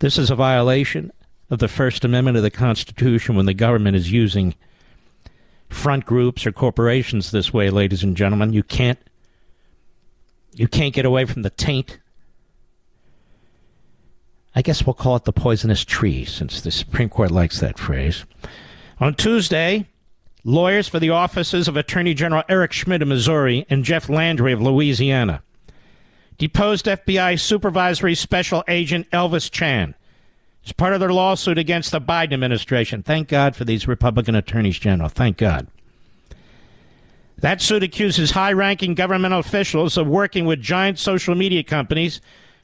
This 0.00 0.18
is 0.18 0.30
a 0.30 0.34
violation 0.34 1.12
of 1.48 1.58
the 1.58 1.68
First 1.68 2.04
Amendment 2.04 2.36
of 2.38 2.42
the 2.42 2.50
Constitution 2.50 3.36
when 3.36 3.46
the 3.46 3.54
government 3.54 3.96
is 3.96 4.10
using 4.10 4.54
front 5.70 6.04
groups 6.04 6.46
or 6.46 6.52
corporations 6.52 7.30
this 7.30 7.52
way, 7.52 7.70
ladies 7.70 8.02
and 8.02 8.16
gentlemen. 8.16 8.52
You 8.52 8.62
can't 8.62 8.98
you 10.54 10.68
can't 10.68 10.92
get 10.92 11.04
away 11.06 11.24
from 11.24 11.42
the 11.42 11.50
taint. 11.50 11.98
I 14.54 14.62
guess 14.62 14.84
we'll 14.84 14.94
call 14.94 15.16
it 15.16 15.24
the 15.24 15.32
poisonous 15.32 15.84
tree 15.84 16.24
since 16.24 16.60
the 16.60 16.72
Supreme 16.72 17.08
Court 17.08 17.30
likes 17.30 17.60
that 17.60 17.78
phrase. 17.78 18.24
On 18.98 19.14
Tuesday, 19.14 19.86
lawyers 20.44 20.88
for 20.88 20.98
the 20.98 21.10
offices 21.10 21.68
of 21.68 21.76
Attorney 21.76 22.14
General 22.14 22.42
Eric 22.48 22.72
Schmitt 22.72 23.00
of 23.00 23.08
Missouri 23.08 23.64
and 23.70 23.84
Jeff 23.84 24.08
Landry 24.08 24.52
of 24.52 24.60
Louisiana 24.60 25.42
deposed 26.36 26.86
FBI 26.86 27.38
Supervisory 27.38 28.14
Special 28.14 28.64
Agent 28.66 29.08
Elvis 29.10 29.50
Chan 29.50 29.94
as 30.64 30.72
part 30.72 30.92
of 30.92 31.00
their 31.00 31.12
lawsuit 31.12 31.58
against 31.58 31.90
the 31.90 32.00
Biden 32.00 32.32
administration. 32.32 33.02
Thank 33.02 33.28
God 33.28 33.56
for 33.56 33.64
these 33.64 33.88
Republican 33.88 34.34
attorneys 34.34 34.78
general. 34.78 35.08
Thank 35.08 35.36
God. 35.36 35.66
That 37.38 37.62
suit 37.62 37.82
accuses 37.82 38.32
high 38.32 38.52
ranking 38.52 38.94
governmental 38.94 39.38
officials 39.38 39.96
of 39.96 40.06
working 40.06 40.44
with 40.44 40.60
giant 40.60 40.98
social 40.98 41.34
media 41.34 41.62
companies, 41.62 42.20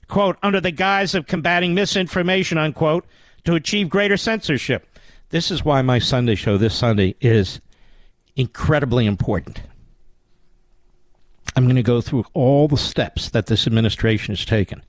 quote, 0.07 0.37
under 0.43 0.61
the 0.61 0.71
guise 0.71 1.15
of 1.15 1.27
combating 1.27 1.75
misinformation, 1.75 2.59
unquote, 2.59 3.07
to 3.45 3.55
achieve 3.55 3.89
greater 3.89 4.19
censorship. 4.19 4.87
This 5.31 5.51
is 5.51 5.65
why 5.65 5.81
my 5.83 5.99
Sunday 5.99 6.35
show 6.35 6.59
this 6.59 6.75
Sunday 6.75 7.15
is 7.21 7.61
incredibly 8.37 9.07
important. 9.07 9.63
I'm 11.57 11.65
going 11.65 11.77
to 11.77 11.83
go 11.83 12.03
through 12.03 12.27
all 12.35 12.69
the 12.69 12.77
steps 12.77 13.31
that 13.31 13.47
this 13.47 13.67
administration 13.67 14.35
has 14.35 14.45
taken, 14.45 14.83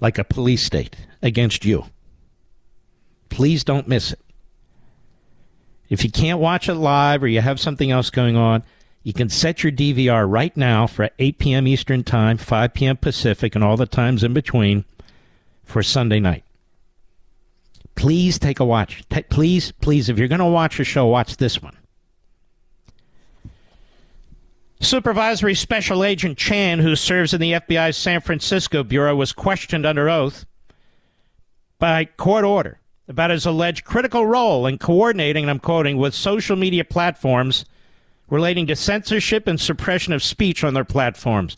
like 0.00 0.18
a 0.18 0.24
police 0.24 0.64
state, 0.64 0.96
against 1.22 1.64
you. 1.64 1.86
Please 3.28 3.64
don't 3.64 3.88
miss 3.88 4.12
it. 4.12 4.20
If 5.88 6.04
you 6.04 6.10
can't 6.10 6.40
watch 6.40 6.68
it 6.68 6.74
live 6.74 7.22
or 7.22 7.28
you 7.28 7.40
have 7.40 7.60
something 7.60 7.90
else 7.90 8.10
going 8.10 8.36
on, 8.36 8.62
you 9.02 9.12
can 9.12 9.28
set 9.28 9.62
your 9.62 9.72
DVR 9.72 10.30
right 10.30 10.56
now 10.56 10.86
for 10.86 11.10
8 11.18 11.38
p.m. 11.38 11.68
Eastern 11.68 12.04
Time, 12.04 12.38
5 12.38 12.72
p.m. 12.72 12.96
Pacific, 12.96 13.54
and 13.54 13.62
all 13.62 13.76
the 13.76 13.86
times 13.86 14.24
in 14.24 14.32
between 14.32 14.84
for 15.62 15.82
Sunday 15.82 16.20
night. 16.20 16.44
Please 17.96 18.38
take 18.38 18.60
a 18.60 18.64
watch. 18.64 19.02
please, 19.28 19.72
please, 19.72 20.08
if 20.08 20.18
you're 20.18 20.28
going 20.28 20.38
to 20.38 20.46
watch 20.46 20.80
a 20.80 20.84
show, 20.84 21.06
watch 21.06 21.36
this 21.36 21.62
one. 21.62 21.76
Supervisory 24.84 25.54
Special 25.54 26.04
Agent 26.04 26.38
Chan, 26.38 26.78
who 26.78 26.94
serves 26.94 27.34
in 27.34 27.40
the 27.40 27.52
FBI's 27.52 27.96
San 27.96 28.20
Francisco 28.20 28.82
Bureau, 28.82 29.16
was 29.16 29.32
questioned 29.32 29.86
under 29.86 30.08
oath 30.08 30.46
by 31.78 32.04
court 32.04 32.44
order 32.44 32.80
about 33.08 33.30
his 33.30 33.46
alleged 33.46 33.84
critical 33.84 34.26
role 34.26 34.66
in 34.66 34.78
coordinating, 34.78 35.44
and 35.44 35.50
I'm 35.50 35.58
quoting, 35.58 35.96
with 35.96 36.14
social 36.14 36.56
media 36.56 36.84
platforms 36.84 37.64
relating 38.28 38.66
to 38.66 38.76
censorship 38.76 39.46
and 39.46 39.60
suppression 39.60 40.12
of 40.12 40.22
speech 40.22 40.64
on 40.64 40.74
their 40.74 40.84
platforms. 40.84 41.56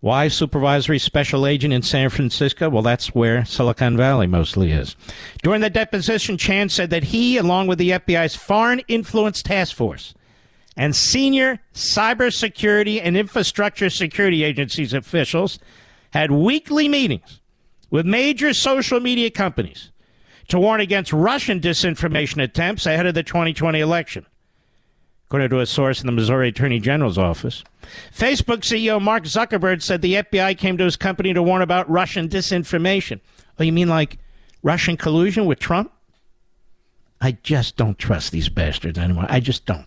Why 0.00 0.28
supervisory 0.28 0.98
special 0.98 1.46
agent 1.46 1.72
in 1.72 1.82
San 1.82 2.10
Francisco? 2.10 2.68
Well, 2.68 2.82
that's 2.82 3.14
where 3.14 3.44
Silicon 3.44 3.96
Valley 3.96 4.26
mostly 4.26 4.70
is. 4.70 4.94
During 5.42 5.62
the 5.62 5.70
deposition, 5.70 6.36
Chan 6.36 6.68
said 6.68 6.90
that 6.90 7.04
he, 7.04 7.38
along 7.38 7.66
with 7.66 7.78
the 7.78 7.90
FBI's 7.90 8.36
Foreign 8.36 8.80
Influence 8.88 9.42
Task 9.42 9.74
Force 9.74 10.14
and 10.76 10.94
senior 10.94 11.58
cybersecurity 11.74 13.00
and 13.02 13.16
infrastructure 13.16 13.88
security 13.90 14.44
agencies 14.44 14.92
officials, 14.92 15.58
had 16.10 16.30
weekly 16.30 16.88
meetings 16.88 17.40
with 17.90 18.06
major 18.06 18.52
social 18.52 19.00
media 19.00 19.30
companies 19.30 19.90
to 20.48 20.58
warn 20.58 20.80
against 20.80 21.12
Russian 21.12 21.60
disinformation 21.60 22.42
attempts 22.42 22.86
ahead 22.86 23.06
of 23.06 23.14
the 23.14 23.22
2020 23.22 23.80
election. 23.80 24.26
According 25.26 25.50
to 25.50 25.60
a 25.60 25.66
source 25.66 26.00
in 26.00 26.06
the 26.06 26.12
Missouri 26.12 26.48
Attorney 26.48 26.78
General's 26.78 27.18
office, 27.18 27.64
Facebook 28.14 28.58
CEO 28.58 29.02
Mark 29.02 29.24
Zuckerberg 29.24 29.82
said 29.82 30.00
the 30.00 30.14
FBI 30.14 30.56
came 30.56 30.78
to 30.78 30.84
his 30.84 30.96
company 30.96 31.32
to 31.32 31.42
warn 31.42 31.62
about 31.62 31.90
Russian 31.90 32.28
disinformation. 32.28 33.20
Oh, 33.58 33.64
you 33.64 33.72
mean 33.72 33.88
like 33.88 34.18
Russian 34.62 34.96
collusion 34.96 35.46
with 35.46 35.58
Trump? 35.58 35.90
I 37.20 37.32
just 37.42 37.76
don't 37.76 37.98
trust 37.98 38.30
these 38.30 38.48
bastards 38.48 38.98
anymore. 38.98 39.26
I 39.28 39.40
just 39.40 39.66
don't. 39.66 39.86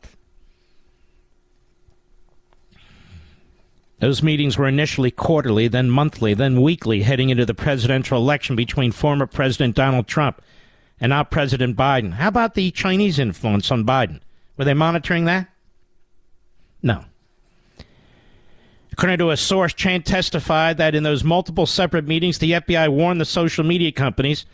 Those 3.99 4.23
meetings 4.23 4.57
were 4.57 4.67
initially 4.67 5.11
quarterly, 5.11 5.67
then 5.67 5.89
monthly, 5.89 6.33
then 6.33 6.61
weekly, 6.61 7.01
heading 7.01 7.29
into 7.29 7.45
the 7.45 7.53
presidential 7.53 8.17
election 8.17 8.55
between 8.55 8.91
former 8.91 9.25
President 9.25 9.75
Donald 9.75 10.07
Trump 10.07 10.41
and 11.01 11.09
now 11.09 11.23
President 11.23 11.75
Biden. 11.75 12.13
How 12.13 12.29
about 12.29 12.55
the 12.55 12.71
Chinese 12.71 13.19
influence 13.19 13.71
on 13.71 13.85
Biden? 13.85 14.21
Were 14.57 14.65
they 14.65 14.73
monitoring 14.73 15.25
that? 15.25 15.47
No. 16.81 17.05
According 18.93 19.19
to 19.19 19.31
a 19.31 19.37
source, 19.37 19.73
Chan 19.73 20.03
testified 20.03 20.77
that 20.77 20.95
in 20.95 21.03
those 21.03 21.23
multiple 21.23 21.65
separate 21.65 22.07
meetings, 22.07 22.39
the 22.39 22.53
FBI 22.53 22.89
warned 22.89 23.19
the 23.19 23.25
social 23.25 23.63
media 23.63 23.91
companies 23.91 24.45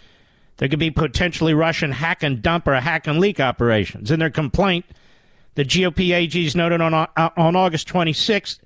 there 0.57 0.69
could 0.69 0.79
be 0.79 0.91
potentially 0.91 1.53
Russian 1.53 1.91
hack 1.91 2.23
and 2.23 2.41
dump 2.41 2.67
or 2.67 2.75
hack 2.75 3.07
and 3.07 3.19
leak 3.19 3.39
operations. 3.39 4.09
In 4.09 4.19
their 4.19 4.29
complaint, 4.29 4.85
the 5.55 5.65
GOP 5.65 6.09
AGs 6.09 6.55
noted 6.55 6.81
on, 6.81 6.93
uh, 6.93 7.07
on 7.35 7.55
August 7.55 7.87
26th 7.89 8.59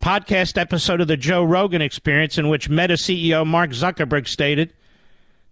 podcast 0.00 0.56
episode 0.56 1.00
of 1.00 1.08
the 1.08 1.16
Joe 1.16 1.44
Rogan 1.44 1.82
Experience 1.82 2.38
in 2.38 2.48
which 2.48 2.70
Meta 2.70 2.94
CEO 2.94 3.46
Mark 3.46 3.70
Zuckerberg 3.70 4.26
stated, 4.26 4.72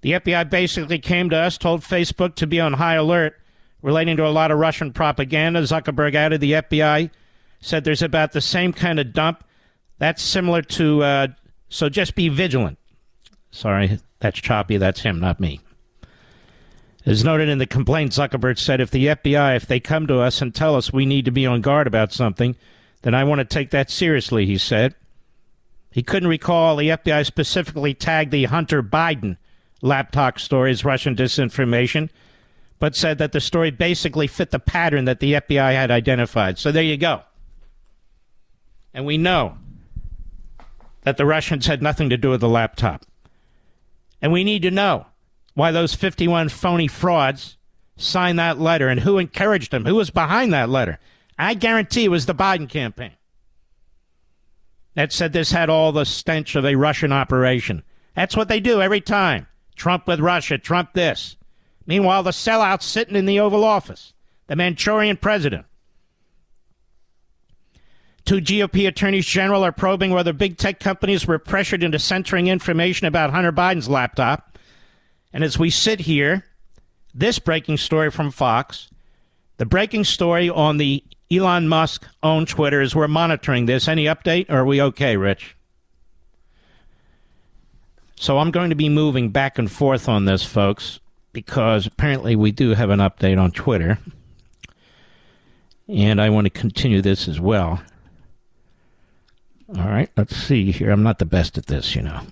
"The 0.01 0.15
FBI 0.15 0.45
basically 0.45 0.99
came 0.99 1.29
to 1.31 1.37
us, 1.37 1.59
told 1.59 1.83
Facebook 1.83 2.35
to 2.37 2.47
be 2.47 2.59
on 2.61 2.75
high 2.75 2.95
alert 2.95 3.39
relating 3.83 4.17
to 4.17 4.27
a 4.27 4.31
lot 4.31 4.51
of 4.51 4.59
Russian 4.59 4.93
propaganda." 4.93 5.61
Zuckerberg 5.63 6.15
added, 6.15 6.41
"The 6.41 6.55
FBI 6.55 7.11
said 7.61 7.85
there's 7.85 8.03
about 8.03 8.33
the 8.33 8.41
same 8.41 8.73
kind 8.73 8.99
of 8.99 9.13
dump. 9.13 9.45
That's 9.99 10.23
similar 10.23 10.63
to 10.63 11.03
uh, 11.03 11.27
so 11.69 11.89
just 11.89 12.15
be 12.15 12.29
vigilant." 12.29 12.79
Sorry, 13.51 13.99
that's 14.21 14.41
choppy. 14.41 14.79
That's 14.79 15.01
him, 15.01 15.21
not 15.21 15.41
me. 15.41 15.61
As 17.05 17.25
noted 17.25 17.49
in 17.49 17.59
the 17.59 17.67
complaint, 17.67 18.13
Zuckerberg 18.13 18.59
said, 18.59 18.81
"If 18.81 18.91
the 18.91 19.09
FBI, 19.09 19.57
if 19.57 19.67
they 19.67 19.81
come 19.81 20.07
to 20.07 20.21
us 20.21 20.41
and 20.41 20.55
tell 20.55 20.75
us 20.75 20.93
we 20.93 21.05
need 21.05 21.27
to 21.27 21.31
be 21.31 21.47
on 21.47 21.61
guard 21.61 21.87
about 21.87 22.13
something." 22.13 22.57
Then 23.03 23.15
I 23.15 23.25
want 23.25 23.39
to 23.41 23.45
take 23.45 23.71
that 23.71 23.91
seriously, 23.91 24.47
he 24.47 24.59
said. 24.59 24.95
He 25.91 26.03
couldn't 26.03 26.29
recall 26.29 26.77
the 26.77 26.91
FBI 26.91 27.25
specifically 27.25 27.95
tagged 27.95 28.31
the 28.31 28.45
Hunter 28.45 28.83
Biden 28.83 29.37
laptop 29.81 30.39
story 30.39 30.71
as 30.71 30.85
Russian 30.85 31.17
disinformation, 31.17 32.11
but 32.79 32.95
said 32.95 33.19
that 33.19 33.33
the 33.33 33.41
story 33.41 33.71
basically 33.71 34.27
fit 34.27 34.51
the 34.51 34.59
pattern 34.59 35.05
that 35.07 35.21
the 35.21 35.35
FBI 35.35 35.73
had 35.73 35.91
identified. 35.91 36.59
So 36.59 36.71
there 36.71 36.83
you 36.83 36.97
go. 36.97 37.23
And 38.93 39.07
we 39.07 39.19
know 39.19 39.57
that 41.03 41.17
the 41.17 41.27
Russians 41.27 41.67
had 41.67 41.83
nothing 41.83 42.11
to 42.11 42.17
do 42.17 42.31
with 42.31 42.41
the 42.41 42.49
laptop. 42.49 43.05
And 44.21 44.33
we 44.33 44.45
need 44.45 44.63
to 44.63 44.71
know 44.71 45.07
why 45.55 45.71
those 45.71 45.95
51 45.95 46.49
phony 46.49 46.89
frauds 46.89 47.57
signed 47.97 48.39
that 48.39 48.59
letter 48.59 48.89
and 48.89 49.01
who 49.01 49.19
encouraged 49.19 49.71
them, 49.71 49.85
who 49.85 49.95
was 49.95 50.11
behind 50.11 50.53
that 50.53 50.69
letter. 50.69 50.99
I 51.39 51.55
guarantee 51.55 52.05
it 52.05 52.11
was 52.11 52.27
the 52.27 52.35
Biden 52.35 52.69
campaign 52.69 53.13
that 54.95 55.13
said 55.13 55.33
this 55.33 55.53
had 55.53 55.71
all 55.71 55.93
the 55.93 56.05
stench 56.05 56.57
of 56.57 56.65
a 56.65 56.75
Russian 56.75 57.13
operation. 57.13 57.85
That's 58.17 58.37
what 58.37 58.49
they 58.49 58.59
do 58.59 58.83
every 58.83 59.01
time. 59.01 59.47
Trump 59.77 60.09
with 60.09 60.19
Russia, 60.19 60.59
Trump 60.59 60.93
this. 60.93 61.37
Meanwhile, 61.87 62.25
the 62.25 62.33
sellout's 62.33 62.85
sitting 62.85 63.15
in 63.15 63.25
the 63.25 63.39
Oval 63.39 63.63
Office, 63.63 64.13
the 64.49 64.57
Manchurian 64.57 65.17
president. 65.17 65.67
Two 68.25 68.41
GOP 68.41 68.89
attorneys 68.89 69.25
general 69.25 69.65
are 69.65 69.73
probing 69.73 70.11
whether 70.11 70.33
big 70.33 70.59
tech 70.59 70.81
companies 70.81 71.27
were 71.27 71.39
pressured 71.39 71.85
into 71.85 72.01
censoring 72.01 72.49
information 72.49 73.07
about 73.07 73.31
Hunter 73.31 73.53
Biden's 73.53 73.89
laptop. 73.89 74.59
And 75.33 75.45
as 75.45 75.59
we 75.59 75.71
sit 75.71 76.01
here, 76.01 76.45
this 77.15 77.39
breaking 77.39 77.77
story 77.77 78.11
from 78.11 78.33
Fox, 78.33 78.91
the 79.57 79.65
breaking 79.65 80.05
story 80.05 80.51
on 80.51 80.77
the 80.77 81.05
Elon 81.31 81.69
Musk 81.69 82.07
owned 82.23 82.49
Twitter 82.49 82.81
as 82.81 82.95
we're 82.95 83.09
monitoring 83.09 83.67
this. 83.67 83.87
Any 83.87 84.05
update, 84.05 84.51
are 84.51 84.65
we 84.65 84.81
okay, 84.81 85.17
Rich? 85.17 85.57
So 88.17 88.39
I'm 88.39 88.51
going 88.51 88.71
to 88.71 88.77
be 88.77 88.89
moving 88.89 89.29
back 89.31 89.59
and 89.59 89.71
forth 89.71 90.09
on 90.09 90.25
this, 90.25 90.45
folks, 90.45 91.01
because 91.33 91.87
apparently 91.87 92.35
we 92.35 92.51
do 92.51 92.71
have 92.75 92.91
an 92.91 92.99
update 92.99 93.41
on 93.41 93.53
Twitter. 93.53 93.99
And 95.87 96.21
I 96.21 96.31
want 96.31 96.47
to 96.47 96.51
continue 96.51 97.01
this 97.01 97.29
as 97.29 97.39
well. 97.39 97.81
All 99.77 99.89
right, 99.89 100.11
let's 100.17 100.35
see 100.35 100.73
here. 100.73 100.91
I'm 100.91 101.03
not 101.03 101.19
the 101.19 101.27
best 101.27 101.59
at 101.59 101.67
this, 101.67 101.95
you 101.95 102.03
know. 102.03 102.23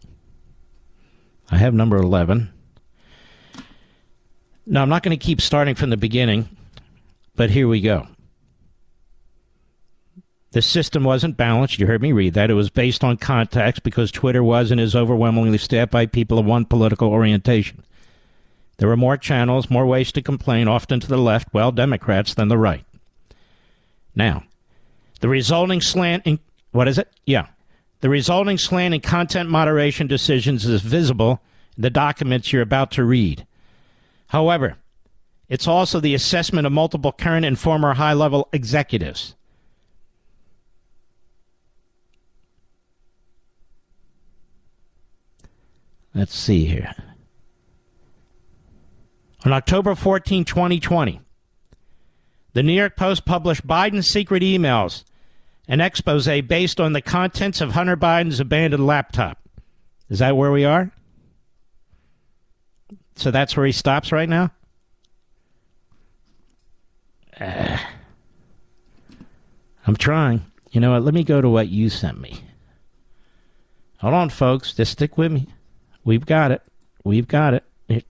I 1.51 1.59
have 1.59 1.75
number 1.75 1.97
11. 1.99 2.51
Now, 4.67 4.83
I'm 4.83 4.89
not 4.89 5.03
going 5.03 5.17
to 5.17 5.25
keep 5.25 5.41
starting 5.41 5.75
from 5.75 5.91
the 5.91 5.97
beginning, 5.97 6.49
but 7.37 7.51
here 7.51 7.69
we 7.69 7.81
go. 7.81 8.09
The 10.57 10.63
system 10.63 11.05
wasn't 11.05 11.37
balanced. 11.37 11.79
You 11.79 11.87
heard 11.87 12.01
me 12.01 12.13
read 12.13 12.33
that. 12.33 12.49
It 12.49 12.55
was 12.55 12.71
based 12.71 13.05
on 13.05 13.19
context 13.19 13.83
because 13.83 14.11
Twitter 14.11 14.43
was 14.43 14.71
and 14.71 14.81
is 14.81 14.97
overwhelmingly 14.97 15.59
staffed 15.59 15.93
by 15.93 16.07
people 16.07 16.39
of 16.39 16.47
one 16.47 16.65
political 16.65 17.11
orientation. 17.11 17.85
There 18.79 18.89
were 18.89 18.97
more 18.97 19.19
channels, 19.19 19.69
more 19.69 19.85
ways 19.85 20.13
to 20.13 20.23
complain, 20.23 20.67
often 20.67 20.99
to 21.01 21.07
the 21.07 21.19
left, 21.19 21.53
well, 21.53 21.73
Democrats, 21.73 22.33
than 22.33 22.49
the 22.49 22.57
right. 22.57 22.87
Now, 24.15 24.45
the 25.21 25.29
resulting 25.29 25.83
slant 25.83 26.23
in 26.25 26.39
what 26.73 26.89
is 26.89 26.97
it? 26.97 27.13
Yeah. 27.27 27.49
The 28.01 28.09
resulting 28.09 28.57
slant 28.57 28.95
in 28.95 29.03
content 29.03 29.51
moderation 29.51 30.07
decisions 30.07 30.65
is 30.65 30.81
visible 30.81 31.43
in 31.77 31.83
the 31.83 31.91
documents 31.91 32.51
you're 32.51 32.63
about 32.63 32.91
to 32.93 33.05
read. 33.05 33.47
However, 34.29 34.79
it's 35.51 35.69
also 35.69 36.01
the 36.01 36.15
assessment 36.15 36.67
of 36.67 36.73
multiple 36.73 37.13
current 37.13 37.45
and 37.45 37.59
former 37.59 37.93
high 37.93 38.15
level 38.15 38.49
executives. 38.55 39.35
Let's 46.17 46.35
see 46.35 46.65
here. 46.65 46.95
On 49.45 49.53
October 49.53 49.95
14, 49.95 50.47
2020, 50.47 51.21
the 52.55 52.63
New 52.63 52.73
York 52.73 52.97
Post 52.97 53.27
published 53.27 53.67
Biden's 53.67 54.09
secret 54.09 54.43
emails, 54.43 55.05
an 55.69 55.83
expose 55.83 56.27
based 56.49 56.81
on 56.81 56.95
the 56.95 57.03
contents 57.03 57.61
of 57.61 57.73
Hunter 57.73 57.99
Biden's 57.99 58.41
abandoned 58.41 58.87
laptop. 58.87 59.39
Is 60.09 60.21
that 60.21 60.39
where 60.39 60.51
we 60.51 60.65
are? 60.65 60.91
So 63.17 63.31
that's 63.31 63.55
where 63.55 63.67
he 63.67 63.73
stops 63.73 64.11
right 64.11 64.29
now? 64.29 64.53
Uh, 67.39 67.77
I'm 69.87 69.97
trying. 69.97 70.47
You 70.71 70.81
know 70.81 70.93
what? 70.93 71.03
Let 71.03 71.13
me 71.13 71.25
go 71.25 71.43
to 71.43 71.49
what 71.51 71.69
you 71.69 71.91
sent 71.91 72.19
me. 72.19 72.43
Hold 73.99 74.15
on, 74.15 74.31
folks. 74.31 74.73
Just 74.73 74.93
stick 74.93 75.19
with 75.19 75.31
me. 75.31 75.49
We've 76.07 76.25
got 76.25 76.53
it. 76.53 76.63
We've 77.03 77.27
got 77.27 77.53
it. 77.55 77.65
it. 77.89 78.07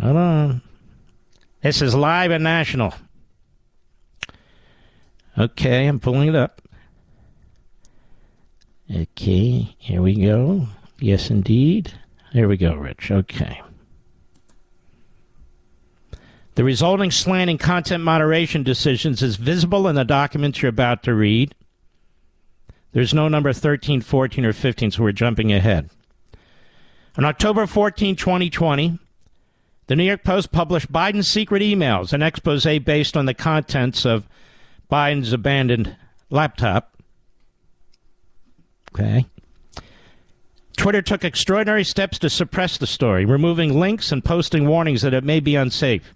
Hold 0.00 0.16
on. 0.16 0.62
This 1.62 1.80
is 1.80 1.94
live 1.94 2.32
and 2.32 2.42
national. 2.42 2.92
Okay, 5.38 5.86
I'm 5.86 6.00
pulling 6.00 6.28
it 6.28 6.34
up. 6.34 6.60
Okay, 8.92 9.76
here 9.78 10.02
we 10.02 10.20
go. 10.20 10.66
Yes, 10.98 11.30
indeed. 11.30 11.92
There 12.34 12.48
we 12.48 12.56
go, 12.56 12.74
Rich. 12.74 13.12
Okay. 13.12 13.62
The 16.56 16.64
resulting 16.64 17.12
slanting 17.12 17.58
content 17.58 18.02
moderation 18.02 18.64
decisions 18.64 19.22
is 19.22 19.36
visible 19.36 19.86
in 19.86 19.94
the 19.94 20.04
documents 20.04 20.60
you're 20.60 20.70
about 20.70 21.04
to 21.04 21.14
read. 21.14 21.54
There's 22.92 23.14
no 23.14 23.28
number 23.28 23.52
13, 23.52 24.02
14, 24.02 24.44
or 24.44 24.52
15, 24.52 24.90
so 24.92 25.02
we're 25.02 25.12
jumping 25.12 25.52
ahead. 25.52 25.90
On 27.16 27.24
October 27.24 27.66
14, 27.66 28.16
2020, 28.16 28.98
the 29.86 29.96
New 29.96 30.04
York 30.04 30.24
Post 30.24 30.52
published 30.52 30.92
Biden's 30.92 31.28
secret 31.28 31.62
emails, 31.62 32.12
an 32.12 32.22
expose 32.22 32.64
based 32.80 33.16
on 33.16 33.26
the 33.26 33.34
contents 33.34 34.04
of 34.04 34.28
Biden's 34.90 35.32
abandoned 35.32 35.96
laptop. 36.30 36.96
Okay. 38.94 39.26
Twitter 40.76 41.02
took 41.02 41.24
extraordinary 41.24 41.84
steps 41.84 42.18
to 42.18 42.30
suppress 42.30 42.76
the 42.76 42.86
story, 42.86 43.24
removing 43.24 43.78
links 43.78 44.12
and 44.12 44.24
posting 44.24 44.66
warnings 44.66 45.02
that 45.02 45.14
it 45.14 45.24
may 45.24 45.40
be 45.40 45.54
unsafe. 45.56 46.14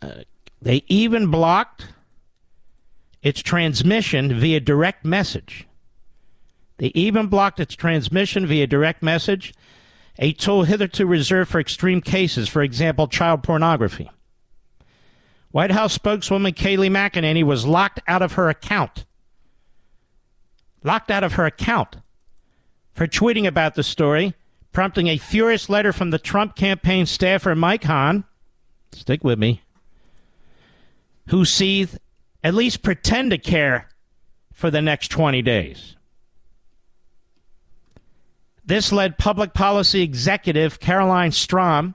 Uh, 0.00 0.22
they 0.60 0.84
even 0.88 1.28
blocked 1.28 1.88
its 3.22 3.40
transmission 3.40 4.38
via 4.38 4.60
direct 4.60 5.04
message. 5.04 5.66
They 6.78 6.88
even 6.94 7.28
blocked 7.28 7.60
its 7.60 7.76
transmission 7.76 8.46
via 8.46 8.66
direct 8.66 9.02
message, 9.02 9.54
a 10.18 10.32
tool 10.32 10.64
hitherto 10.64 11.06
reserved 11.06 11.50
for 11.50 11.60
extreme 11.60 12.00
cases, 12.00 12.48
for 12.48 12.62
example, 12.62 13.06
child 13.06 13.42
pornography. 13.42 14.10
White 15.52 15.70
House 15.70 15.92
spokeswoman 15.92 16.54
Kayleigh 16.54 16.90
McEnany 16.90 17.44
was 17.44 17.66
locked 17.66 18.00
out 18.08 18.22
of 18.22 18.32
her 18.32 18.48
account. 18.48 19.04
Locked 20.82 21.10
out 21.10 21.22
of 21.22 21.34
her 21.34 21.46
account 21.46 21.98
for 22.92 23.06
tweeting 23.06 23.46
about 23.46 23.74
the 23.74 23.82
story, 23.82 24.34
prompting 24.72 25.06
a 25.06 25.18
furious 25.18 25.68
letter 25.68 25.92
from 25.92 26.10
the 26.10 26.18
Trump 26.18 26.56
campaign 26.56 27.06
staffer 27.06 27.54
Mike 27.54 27.84
Hahn. 27.84 28.24
Stick 28.92 29.22
with 29.22 29.38
me. 29.38 29.62
Who 31.28 31.44
seethed 31.44 31.98
at 32.42 32.54
least 32.54 32.82
pretend 32.82 33.30
to 33.30 33.38
care 33.38 33.88
for 34.52 34.70
the 34.70 34.82
next 34.82 35.08
20 35.08 35.42
days. 35.42 35.96
This 38.64 38.92
led 38.92 39.18
public 39.18 39.54
policy 39.54 40.02
executive 40.02 40.78
Caroline 40.78 41.32
Strom 41.32 41.94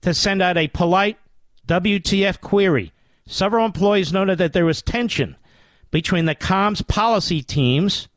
to 0.00 0.14
send 0.14 0.40
out 0.40 0.56
a 0.56 0.68
polite 0.68 1.18
WTF 1.66 2.40
query. 2.40 2.92
Several 3.26 3.66
employees 3.66 4.12
noted 4.12 4.38
that 4.38 4.54
there 4.54 4.64
was 4.64 4.80
tension 4.80 5.36
between 5.90 6.24
the 6.24 6.34
comms 6.34 6.86
policy 6.86 7.42
teams 7.42 8.08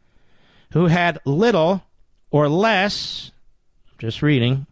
who 0.72 0.88
had 0.88 1.19
little 1.26 1.84
or 2.30 2.47
less, 2.47 3.32
just 3.97 4.22
reading, 4.22 4.65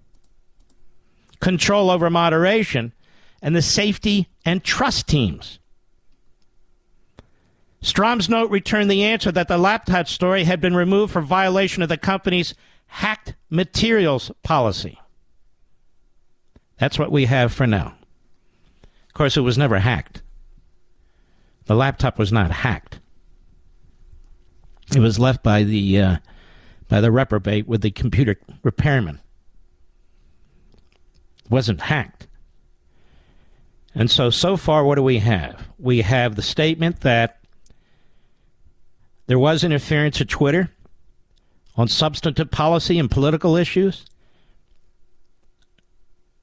control 1.42 1.90
over 1.90 2.10
moderation 2.10 2.94
and 3.42 3.56
the 3.56 3.62
safety 3.62 4.28
and 4.46 4.64
trust 4.64 5.08
teams. 5.08 5.60
Strom's 7.82 8.28
note 8.28 8.52
returned 8.52 8.92
the 8.92 9.04
answer 9.04 9.32
that 9.32 9.48
the 9.48 9.58
laptop 9.58 10.08
story 10.08 10.44
had 10.44 10.60
been 10.60 10.76
removed 10.76 11.14
for 11.14 11.22
violation 11.22 11.82
of 11.82 11.90
the 11.90 11.98
company's 11.98 12.54
hacked 12.88 13.36
materials 13.50 14.32
policy. 14.44 15.00
That's 16.78 17.00
what 17.00 17.12
we 17.12 17.26
have 17.26 17.54
for 17.54 17.68
now. 17.68 17.96
Of 19.08 19.14
course, 19.14 19.38
it 19.38 19.42
was 19.42 19.58
never 19.58 19.80
hacked. 19.80 20.22
The 21.66 21.76
laptop 21.76 22.18
was 22.18 22.32
not 22.32 22.52
hacked. 22.52 23.00
It 24.96 25.00
was 25.00 25.20
left 25.20 25.44
by 25.44 25.64
the 25.64 26.02
uh, 26.02 26.18
by 26.88 27.00
the 27.00 27.12
reprobate 27.12 27.68
with 27.68 27.82
the 27.82 27.92
computer 27.92 28.38
repairman. 28.64 29.20
It 31.46 31.52
wasn't 31.52 31.82
hacked. 31.82 32.28
And 33.96 34.10
so, 34.10 34.30
so 34.30 34.56
far, 34.56 34.84
what 34.84 34.96
do 34.96 35.04
we 35.04 35.20
have? 35.20 35.68
We 35.78 36.02
have 36.02 36.36
the 36.36 36.42
statement 36.42 37.02
that 37.02 37.40
there 39.28 39.40
was 39.40 39.64
interference 39.64 40.22
at 40.22 40.30
Twitter 40.30 40.70
on 41.76 41.88
substantive 41.88 42.52
policy 42.52 43.00
and 43.00 43.10
political 43.10 43.56
issues. 43.56 44.06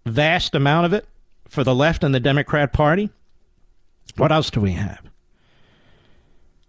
Vast 0.04 0.54
amount 0.54 0.86
of 0.86 0.92
it 0.92 1.06
for 1.48 1.64
the 1.64 1.74
left 1.74 2.04
and 2.04 2.14
the 2.14 2.20
Democrat 2.20 2.72
Party. 2.72 3.10
What 4.16 4.32
else 4.32 4.50
do 4.50 4.60
we 4.60 4.72
have? 4.72 5.02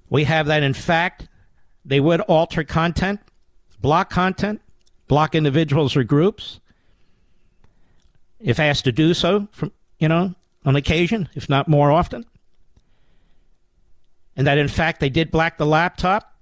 We 0.09 0.23
have 0.23 0.47
that, 0.47 0.63
in 0.63 0.73
fact, 0.73 1.27
they 1.85 1.99
would 1.99 2.21
alter 2.21 2.63
content, 2.63 3.19
block 3.81 4.09
content, 4.09 4.61
block 5.07 5.35
individuals 5.35 5.95
or 5.95 6.03
groups 6.03 6.59
if 8.39 8.59
asked 8.59 8.85
to 8.85 8.91
do 8.91 9.13
so 9.13 9.47
from 9.51 9.71
you 9.99 10.07
know 10.07 10.33
on 10.67 10.75
occasion, 10.75 11.29
if 11.33 11.47
not 11.47 11.69
more 11.69 11.89
often. 11.89 12.25
And 14.35 14.45
that 14.45 14.57
in 14.57 14.67
fact 14.67 14.99
they 14.99 15.09
did 15.09 15.31
black 15.31 15.57
the 15.57 15.65
laptop. 15.65 16.35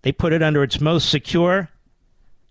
They 0.00 0.10
put 0.10 0.32
it 0.32 0.42
under 0.42 0.62
its 0.62 0.80
most 0.80 1.10
secure 1.10 1.68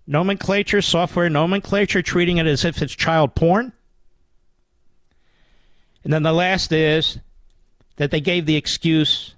nomenclature, 0.05 0.81
software 0.81 1.27
nomenclature, 1.27 2.03
treating 2.03 2.37
it 2.37 2.45
as 2.45 2.63
if 2.63 2.83
it's 2.83 2.93
child 2.93 3.33
porn. 3.33 3.73
And 6.03 6.13
then 6.13 6.21
the 6.21 6.31
last 6.31 6.71
is 6.71 7.17
that 7.95 8.11
they 8.11 8.21
gave 8.21 8.45
the 8.45 8.55
excuse 8.55 9.33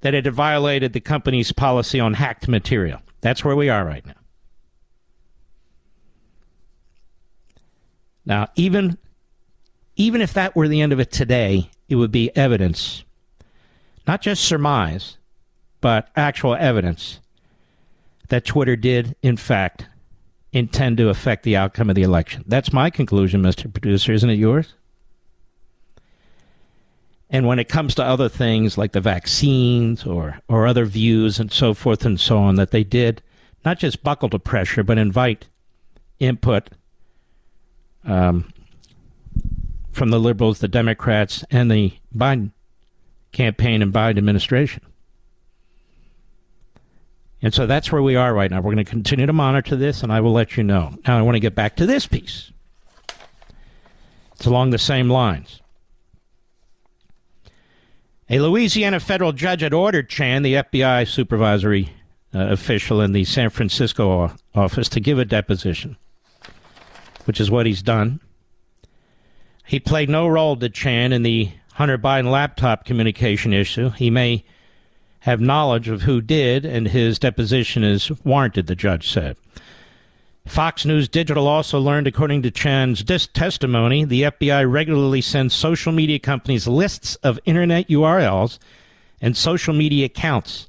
that 0.00 0.14
it 0.14 0.24
had 0.24 0.34
violated 0.34 0.92
the 0.92 1.00
company's 1.00 1.52
policy 1.52 2.00
on 2.00 2.14
hacked 2.14 2.48
material. 2.48 3.00
That's 3.20 3.44
where 3.44 3.54
we 3.54 3.68
are 3.68 3.84
right 3.84 4.04
now. 4.04 4.14
Now, 8.26 8.48
even 8.56 8.98
even 10.00 10.22
if 10.22 10.32
that 10.32 10.56
were 10.56 10.66
the 10.66 10.80
end 10.80 10.94
of 10.94 10.98
it 10.98 11.12
today, 11.12 11.70
it 11.90 11.96
would 11.96 12.10
be 12.10 12.34
evidence, 12.34 13.04
not 14.06 14.22
just 14.22 14.42
surmise, 14.42 15.18
but 15.82 16.08
actual 16.16 16.54
evidence 16.54 17.20
that 18.30 18.46
Twitter 18.46 18.76
did, 18.76 19.14
in 19.22 19.36
fact, 19.36 19.84
intend 20.54 20.96
to 20.96 21.10
affect 21.10 21.42
the 21.42 21.54
outcome 21.54 21.90
of 21.90 21.96
the 21.96 22.02
election. 22.02 22.42
That's 22.46 22.72
my 22.72 22.88
conclusion, 22.88 23.42
Mr. 23.42 23.70
Producer, 23.70 24.14
isn't 24.14 24.30
it 24.30 24.38
yours? 24.38 24.72
And 27.28 27.46
when 27.46 27.58
it 27.58 27.68
comes 27.68 27.94
to 27.96 28.02
other 28.02 28.30
things 28.30 28.78
like 28.78 28.92
the 28.92 29.02
vaccines 29.02 30.06
or, 30.06 30.40
or 30.48 30.66
other 30.66 30.86
views 30.86 31.38
and 31.38 31.52
so 31.52 31.74
forth 31.74 32.06
and 32.06 32.18
so 32.18 32.38
on, 32.38 32.54
that 32.54 32.70
they 32.70 32.84
did 32.84 33.20
not 33.66 33.78
just 33.78 34.02
buckle 34.02 34.30
to 34.30 34.38
pressure, 34.38 34.82
but 34.82 34.96
invite 34.96 35.46
input 36.18 36.70
um, 38.06 38.50
from 39.92 40.10
the 40.10 40.20
liberals, 40.20 40.60
the 40.60 40.68
Democrats, 40.68 41.44
and 41.50 41.70
the 41.70 41.92
Biden 42.14 42.52
campaign 43.32 43.82
and 43.82 43.92
Biden 43.92 44.18
administration. 44.18 44.82
And 47.42 47.54
so 47.54 47.66
that's 47.66 47.90
where 47.90 48.02
we 48.02 48.16
are 48.16 48.34
right 48.34 48.50
now. 48.50 48.58
We're 48.58 48.74
going 48.74 48.84
to 48.84 48.90
continue 48.90 49.26
to 49.26 49.32
monitor 49.32 49.74
this, 49.76 50.02
and 50.02 50.12
I 50.12 50.20
will 50.20 50.32
let 50.32 50.56
you 50.56 50.62
know. 50.62 50.94
Now, 51.06 51.18
I 51.18 51.22
want 51.22 51.36
to 51.36 51.40
get 51.40 51.54
back 51.54 51.76
to 51.76 51.86
this 51.86 52.06
piece. 52.06 52.52
It's 54.34 54.46
along 54.46 54.70
the 54.70 54.78
same 54.78 55.08
lines. 55.08 55.60
A 58.28 58.38
Louisiana 58.38 59.00
federal 59.00 59.32
judge 59.32 59.62
had 59.62 59.74
ordered 59.74 60.08
Chan, 60.08 60.42
the 60.42 60.54
FBI 60.54 61.08
supervisory 61.08 61.90
uh, 62.34 62.46
official 62.46 63.00
in 63.00 63.12
the 63.12 63.24
San 63.24 63.50
Francisco 63.50 64.30
office, 64.54 64.88
to 64.90 65.00
give 65.00 65.18
a 65.18 65.24
deposition, 65.24 65.96
which 67.24 67.40
is 67.40 67.50
what 67.50 67.66
he's 67.66 67.82
done. 67.82 68.20
He 69.70 69.78
played 69.78 70.08
no 70.08 70.26
role, 70.26 70.56
did 70.56 70.74
Chan, 70.74 71.12
in 71.12 71.22
the 71.22 71.52
Hunter 71.74 71.96
Biden 71.96 72.28
laptop 72.28 72.84
communication 72.84 73.52
issue. 73.52 73.90
He 73.90 74.10
may 74.10 74.42
have 75.20 75.40
knowledge 75.40 75.86
of 75.86 76.02
who 76.02 76.20
did, 76.20 76.64
and 76.64 76.88
his 76.88 77.20
deposition 77.20 77.84
is 77.84 78.10
warranted, 78.24 78.66
the 78.66 78.74
judge 78.74 79.08
said. 79.08 79.36
Fox 80.44 80.84
News 80.84 81.08
Digital 81.08 81.46
also 81.46 81.78
learned, 81.78 82.08
according 82.08 82.42
to 82.42 82.50
Chan's 82.50 83.04
testimony, 83.04 84.04
the 84.04 84.22
FBI 84.22 84.68
regularly 84.68 85.20
sends 85.20 85.54
social 85.54 85.92
media 85.92 86.18
companies 86.18 86.66
lists 86.66 87.14
of 87.22 87.38
internet 87.44 87.86
URLs 87.86 88.58
and 89.20 89.36
social 89.36 89.72
media 89.72 90.06
accounts 90.06 90.66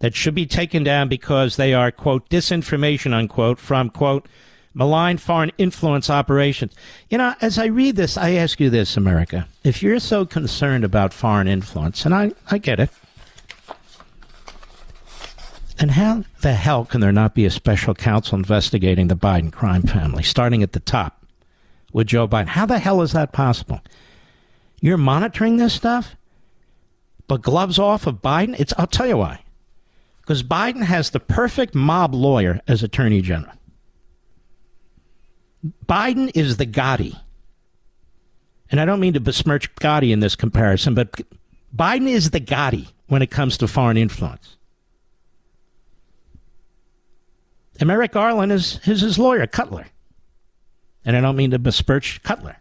that 0.00 0.14
should 0.14 0.34
be 0.34 0.44
taken 0.44 0.84
down 0.84 1.08
because 1.08 1.56
they 1.56 1.72
are, 1.72 1.90
quote, 1.90 2.28
disinformation, 2.28 3.14
unquote, 3.14 3.58
from, 3.58 3.88
quote, 3.88 4.28
malign 4.74 5.18
foreign 5.18 5.52
influence 5.58 6.08
operations. 6.08 6.74
You 7.10 7.18
know, 7.18 7.34
as 7.40 7.58
I 7.58 7.66
read 7.66 7.96
this, 7.96 8.16
I 8.16 8.32
ask 8.32 8.60
you 8.60 8.70
this, 8.70 8.96
America. 8.96 9.46
If 9.64 9.82
you're 9.82 10.00
so 10.00 10.24
concerned 10.24 10.84
about 10.84 11.12
foreign 11.12 11.48
influence, 11.48 12.04
and 12.04 12.14
I, 12.14 12.32
I 12.50 12.58
get 12.58 12.80
it, 12.80 12.90
and 15.78 15.90
how 15.90 16.24
the 16.42 16.54
hell 16.54 16.84
can 16.84 17.00
there 17.00 17.12
not 17.12 17.34
be 17.34 17.44
a 17.44 17.50
special 17.50 17.94
counsel 17.94 18.36
investigating 18.36 19.08
the 19.08 19.16
Biden 19.16 19.52
crime 19.52 19.82
family, 19.82 20.22
starting 20.22 20.62
at 20.62 20.72
the 20.72 20.80
top 20.80 21.24
with 21.92 22.06
Joe 22.06 22.28
Biden? 22.28 22.48
How 22.48 22.66
the 22.66 22.78
hell 22.78 23.02
is 23.02 23.12
that 23.12 23.32
possible? 23.32 23.80
You're 24.80 24.98
monitoring 24.98 25.56
this 25.56 25.74
stuff, 25.74 26.16
but 27.26 27.42
gloves 27.42 27.78
off 27.78 28.06
of 28.06 28.22
Biden? 28.22 28.58
It's 28.58 28.72
I'll 28.78 28.86
tell 28.86 29.06
you 29.06 29.16
why. 29.16 29.42
Because 30.20 30.42
Biden 30.42 30.82
has 30.84 31.10
the 31.10 31.20
perfect 31.20 31.74
mob 31.74 32.14
lawyer 32.14 32.60
as 32.68 32.82
attorney 32.82 33.20
general. 33.20 33.52
Biden 35.86 36.30
is 36.34 36.56
the 36.56 36.66
Gotti. 36.66 37.18
And 38.70 38.80
I 38.80 38.84
don't 38.84 39.00
mean 39.00 39.12
to 39.12 39.20
besmirch 39.20 39.74
Gotti 39.76 40.12
in 40.12 40.20
this 40.20 40.34
comparison, 40.34 40.94
but 40.94 41.20
Biden 41.76 42.08
is 42.08 42.30
the 42.30 42.40
Gotti 42.40 42.88
when 43.06 43.22
it 43.22 43.30
comes 43.30 43.58
to 43.58 43.68
foreign 43.68 43.96
influence. 43.96 44.56
And 47.78 47.88
Merrick 47.88 48.12
Garland 48.12 48.52
is, 48.52 48.80
is 48.86 49.00
his 49.00 49.18
lawyer, 49.18 49.46
Cutler. 49.46 49.86
And 51.04 51.16
I 51.16 51.20
don't 51.20 51.36
mean 51.36 51.50
to 51.50 51.58
besmirch 51.58 52.22
Cutler. 52.22 52.56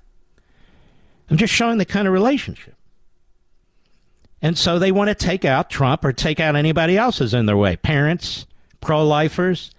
I'm 1.30 1.38
just 1.38 1.54
showing 1.54 1.78
the 1.78 1.86
kind 1.86 2.08
of 2.08 2.14
relationship. 2.14 2.76
And 4.42 4.58
so 4.58 4.80
they 4.80 4.92
want 4.92 5.10
to 5.10 5.16
take 5.16 5.46
out 5.46 5.70
Trump 5.70 6.04
or 6.04 6.12
take 6.12 6.40
out 6.40 6.56
anybody 6.56 6.98
else 6.98 7.20
who's 7.20 7.34
in 7.34 7.46
their 7.46 7.58
way. 7.58 7.76
Parents, 7.76 8.48
pro 8.82 9.06
lifers. 9.06 9.72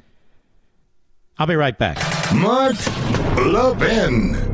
I'll 1.39 1.47
be 1.47 1.57
right 1.57 1.77
back. 1.77 2.12
Mark 2.35 2.76
Levin. 3.37 4.53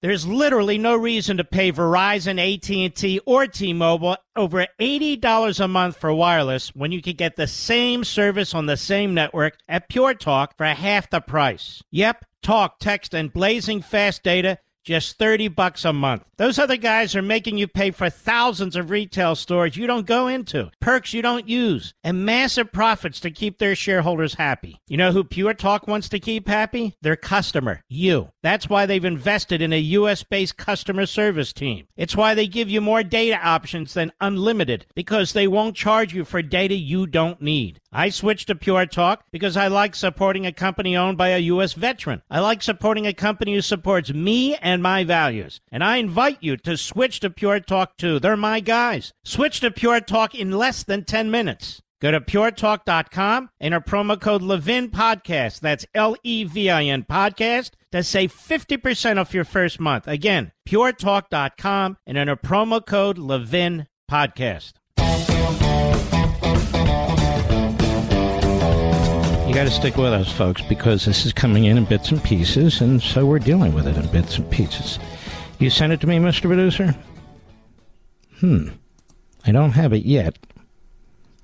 There's 0.00 0.26
literally 0.26 0.78
no 0.78 0.94
reason 0.94 1.38
to 1.38 1.44
pay 1.44 1.72
Verizon, 1.72 2.38
AT&T, 2.38 3.20
or 3.26 3.48
T-Mobile 3.48 4.16
over 4.36 4.66
$80 4.80 5.60
a 5.60 5.68
month 5.68 5.96
for 5.96 6.14
wireless 6.14 6.68
when 6.74 6.92
you 6.92 7.02
can 7.02 7.14
get 7.14 7.34
the 7.34 7.48
same 7.48 8.04
service 8.04 8.54
on 8.54 8.66
the 8.66 8.76
same 8.76 9.12
network 9.12 9.56
at 9.68 9.88
Pure 9.88 10.14
Talk 10.14 10.56
for 10.56 10.66
half 10.66 11.10
the 11.10 11.20
price. 11.20 11.82
Yep, 11.90 12.24
talk, 12.42 12.78
text, 12.78 13.12
and 13.12 13.32
blazing 13.32 13.82
fast 13.82 14.22
data 14.22 14.58
just 14.88 15.18
30 15.18 15.48
bucks 15.48 15.84
a 15.84 15.92
month. 15.92 16.24
Those 16.38 16.58
other 16.58 16.78
guys 16.78 17.14
are 17.14 17.20
making 17.20 17.58
you 17.58 17.68
pay 17.68 17.90
for 17.90 18.08
thousands 18.08 18.74
of 18.74 18.88
retail 18.88 19.34
stores 19.34 19.76
you 19.76 19.86
don't 19.86 20.06
go 20.06 20.28
into, 20.28 20.70
perks 20.80 21.12
you 21.12 21.20
don't 21.20 21.46
use, 21.46 21.92
and 22.02 22.24
massive 22.24 22.72
profits 22.72 23.20
to 23.20 23.30
keep 23.30 23.58
their 23.58 23.74
shareholders 23.74 24.36
happy. 24.36 24.80
You 24.88 24.96
know 24.96 25.12
who 25.12 25.24
Pure 25.24 25.54
Talk 25.54 25.86
wants 25.86 26.08
to 26.08 26.18
keep 26.18 26.48
happy? 26.48 26.96
Their 27.02 27.16
customer, 27.16 27.82
you. 27.90 28.30
That's 28.42 28.70
why 28.70 28.86
they've 28.86 29.04
invested 29.04 29.60
in 29.60 29.74
a 29.74 29.78
US 29.78 30.22
based 30.22 30.56
customer 30.56 31.04
service 31.04 31.52
team. 31.52 31.86
It's 31.94 32.16
why 32.16 32.32
they 32.32 32.46
give 32.46 32.70
you 32.70 32.80
more 32.80 33.02
data 33.02 33.38
options 33.46 33.92
than 33.92 34.12
unlimited 34.22 34.86
because 34.94 35.34
they 35.34 35.46
won't 35.46 35.76
charge 35.76 36.14
you 36.14 36.24
for 36.24 36.40
data 36.40 36.74
you 36.74 37.06
don't 37.06 37.42
need. 37.42 37.82
I 37.92 38.10
switched 38.10 38.48
to 38.48 38.54
Pure 38.54 38.86
Talk 38.86 39.24
because 39.30 39.56
I 39.56 39.68
like 39.68 39.94
supporting 39.94 40.46
a 40.46 40.52
company 40.52 40.96
owned 40.96 41.16
by 41.16 41.28
a 41.28 41.38
U.S. 41.38 41.72
veteran. 41.72 42.22
I 42.30 42.40
like 42.40 42.62
supporting 42.62 43.06
a 43.06 43.14
company 43.14 43.54
who 43.54 43.62
supports 43.62 44.12
me 44.12 44.56
and 44.56 44.82
my 44.82 45.04
values. 45.04 45.60
And 45.72 45.82
I 45.82 45.96
invite 45.96 46.38
you 46.40 46.56
to 46.58 46.76
switch 46.76 47.20
to 47.20 47.30
Pure 47.30 47.60
Talk 47.60 47.96
too. 47.96 48.18
They're 48.18 48.36
my 48.36 48.60
guys. 48.60 49.12
Switch 49.24 49.60
to 49.60 49.70
Pure 49.70 50.00
Talk 50.02 50.34
in 50.34 50.50
less 50.52 50.84
than 50.84 51.04
10 51.04 51.30
minutes. 51.30 51.80
Go 52.00 52.12
to 52.12 52.20
puretalk.com, 52.20 53.50
enter 53.60 53.80
promo 53.80 54.20
code 54.20 54.42
Levin 54.42 54.88
Podcast. 54.88 55.60
That's 55.60 55.84
L 55.94 56.14
E 56.22 56.44
V 56.44 56.70
I 56.70 56.84
N 56.84 57.04
Podcast 57.08 57.72
to 57.90 58.04
save 58.04 58.32
50% 58.32 59.18
off 59.18 59.34
your 59.34 59.44
first 59.44 59.80
month. 59.80 60.06
Again, 60.06 60.52
puretalk.com 60.68 61.96
and 62.06 62.18
enter 62.18 62.36
promo 62.36 62.84
code 62.84 63.18
Levin 63.18 63.88
Podcast. 64.08 64.74
Got 69.58 69.64
to 69.64 69.70
stick 69.72 69.96
with 69.96 70.12
us, 70.12 70.30
folks, 70.30 70.62
because 70.62 71.04
this 71.04 71.26
is 71.26 71.32
coming 71.32 71.64
in 71.64 71.76
in 71.76 71.84
bits 71.84 72.12
and 72.12 72.22
pieces, 72.22 72.80
and 72.80 73.02
so 73.02 73.26
we're 73.26 73.40
dealing 73.40 73.74
with 73.74 73.88
it 73.88 73.96
in 73.96 74.06
bits 74.12 74.38
and 74.38 74.48
pieces. 74.52 75.00
You 75.58 75.68
sent 75.68 75.92
it 75.92 76.00
to 76.02 76.06
me, 76.06 76.18
Mr. 76.18 76.42
Producer? 76.42 76.94
Hmm. 78.38 78.68
I 79.44 79.50
don't 79.50 79.72
have 79.72 79.92
it 79.92 80.04
yet. 80.04 80.38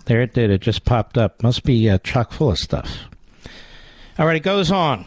There 0.04 0.22
it 0.22 0.32
did. 0.32 0.52
It 0.52 0.60
just 0.60 0.84
popped 0.84 1.18
up. 1.18 1.42
Must 1.42 1.64
be 1.64 1.90
uh, 1.90 1.98
chock 2.04 2.30
full 2.30 2.52
of 2.52 2.58
stuff. 2.60 2.98
All 4.16 4.26
right, 4.26 4.36
it 4.36 4.44
goes 4.44 4.70
on. 4.70 5.06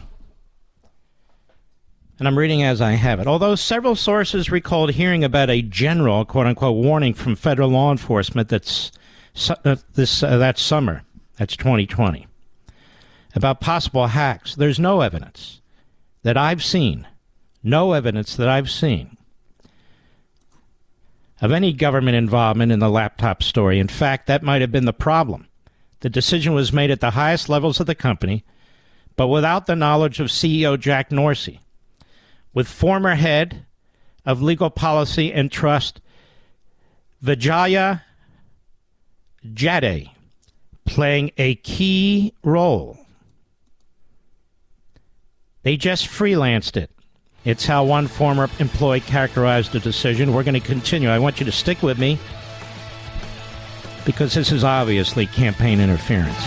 And 2.18 2.28
I'm 2.28 2.36
reading 2.36 2.62
as 2.62 2.82
I 2.82 2.90
have 2.90 3.20
it. 3.20 3.26
Although 3.26 3.54
several 3.54 3.96
sources 3.96 4.50
recalled 4.50 4.90
hearing 4.90 5.24
about 5.24 5.48
a 5.48 5.62
general, 5.62 6.26
quote 6.26 6.46
unquote, 6.46 6.76
warning 6.76 7.14
from 7.14 7.36
federal 7.36 7.70
law 7.70 7.90
enforcement 7.90 8.50
that's 8.50 8.92
uh, 9.64 9.76
this 9.94 10.22
uh, 10.22 10.36
that 10.36 10.58
summer, 10.58 11.04
that's 11.38 11.56
2020 11.56 12.27
about 13.38 13.60
possible 13.60 14.08
hacks. 14.08 14.56
There's 14.56 14.80
no 14.80 15.00
evidence 15.00 15.60
that 16.24 16.36
I've 16.36 16.64
seen, 16.64 17.06
no 17.62 17.92
evidence 17.92 18.34
that 18.34 18.48
I've 18.48 18.68
seen 18.68 19.16
of 21.40 21.52
any 21.52 21.72
government 21.72 22.16
involvement 22.16 22.72
in 22.72 22.80
the 22.80 22.90
laptop 22.90 23.44
story. 23.44 23.78
In 23.78 23.86
fact, 23.86 24.26
that 24.26 24.42
might 24.42 24.60
have 24.60 24.72
been 24.72 24.86
the 24.86 24.92
problem. 24.92 25.46
The 26.00 26.10
decision 26.10 26.52
was 26.52 26.72
made 26.72 26.90
at 26.90 26.98
the 26.98 27.12
highest 27.12 27.48
levels 27.48 27.78
of 27.78 27.86
the 27.86 27.94
company, 27.94 28.44
but 29.14 29.28
without 29.28 29.66
the 29.66 29.76
knowledge 29.76 30.18
of 30.18 30.28
CEO 30.28 30.78
Jack 30.78 31.10
Dorsey, 31.10 31.60
with 32.52 32.66
former 32.66 33.14
head 33.14 33.66
of 34.26 34.42
legal 34.42 34.68
policy 34.68 35.32
and 35.32 35.52
trust 35.52 36.00
Vijaya 37.22 38.02
Gadde 39.54 40.10
playing 40.84 41.30
a 41.38 41.54
key 41.54 42.34
role 42.42 42.98
they 45.68 45.76
just 45.76 46.06
freelanced 46.06 46.78
it. 46.78 46.90
It's 47.44 47.66
how 47.66 47.84
one 47.84 48.06
former 48.06 48.48
employee 48.58 49.00
characterized 49.00 49.72
the 49.72 49.80
decision. 49.80 50.32
We're 50.32 50.42
going 50.42 50.54
to 50.58 50.66
continue. 50.66 51.10
I 51.10 51.18
want 51.18 51.40
you 51.40 51.44
to 51.44 51.52
stick 51.52 51.82
with 51.82 51.98
me 51.98 52.18
because 54.06 54.32
this 54.32 54.50
is 54.50 54.64
obviously 54.64 55.26
campaign 55.26 55.78
interference. 55.78 56.42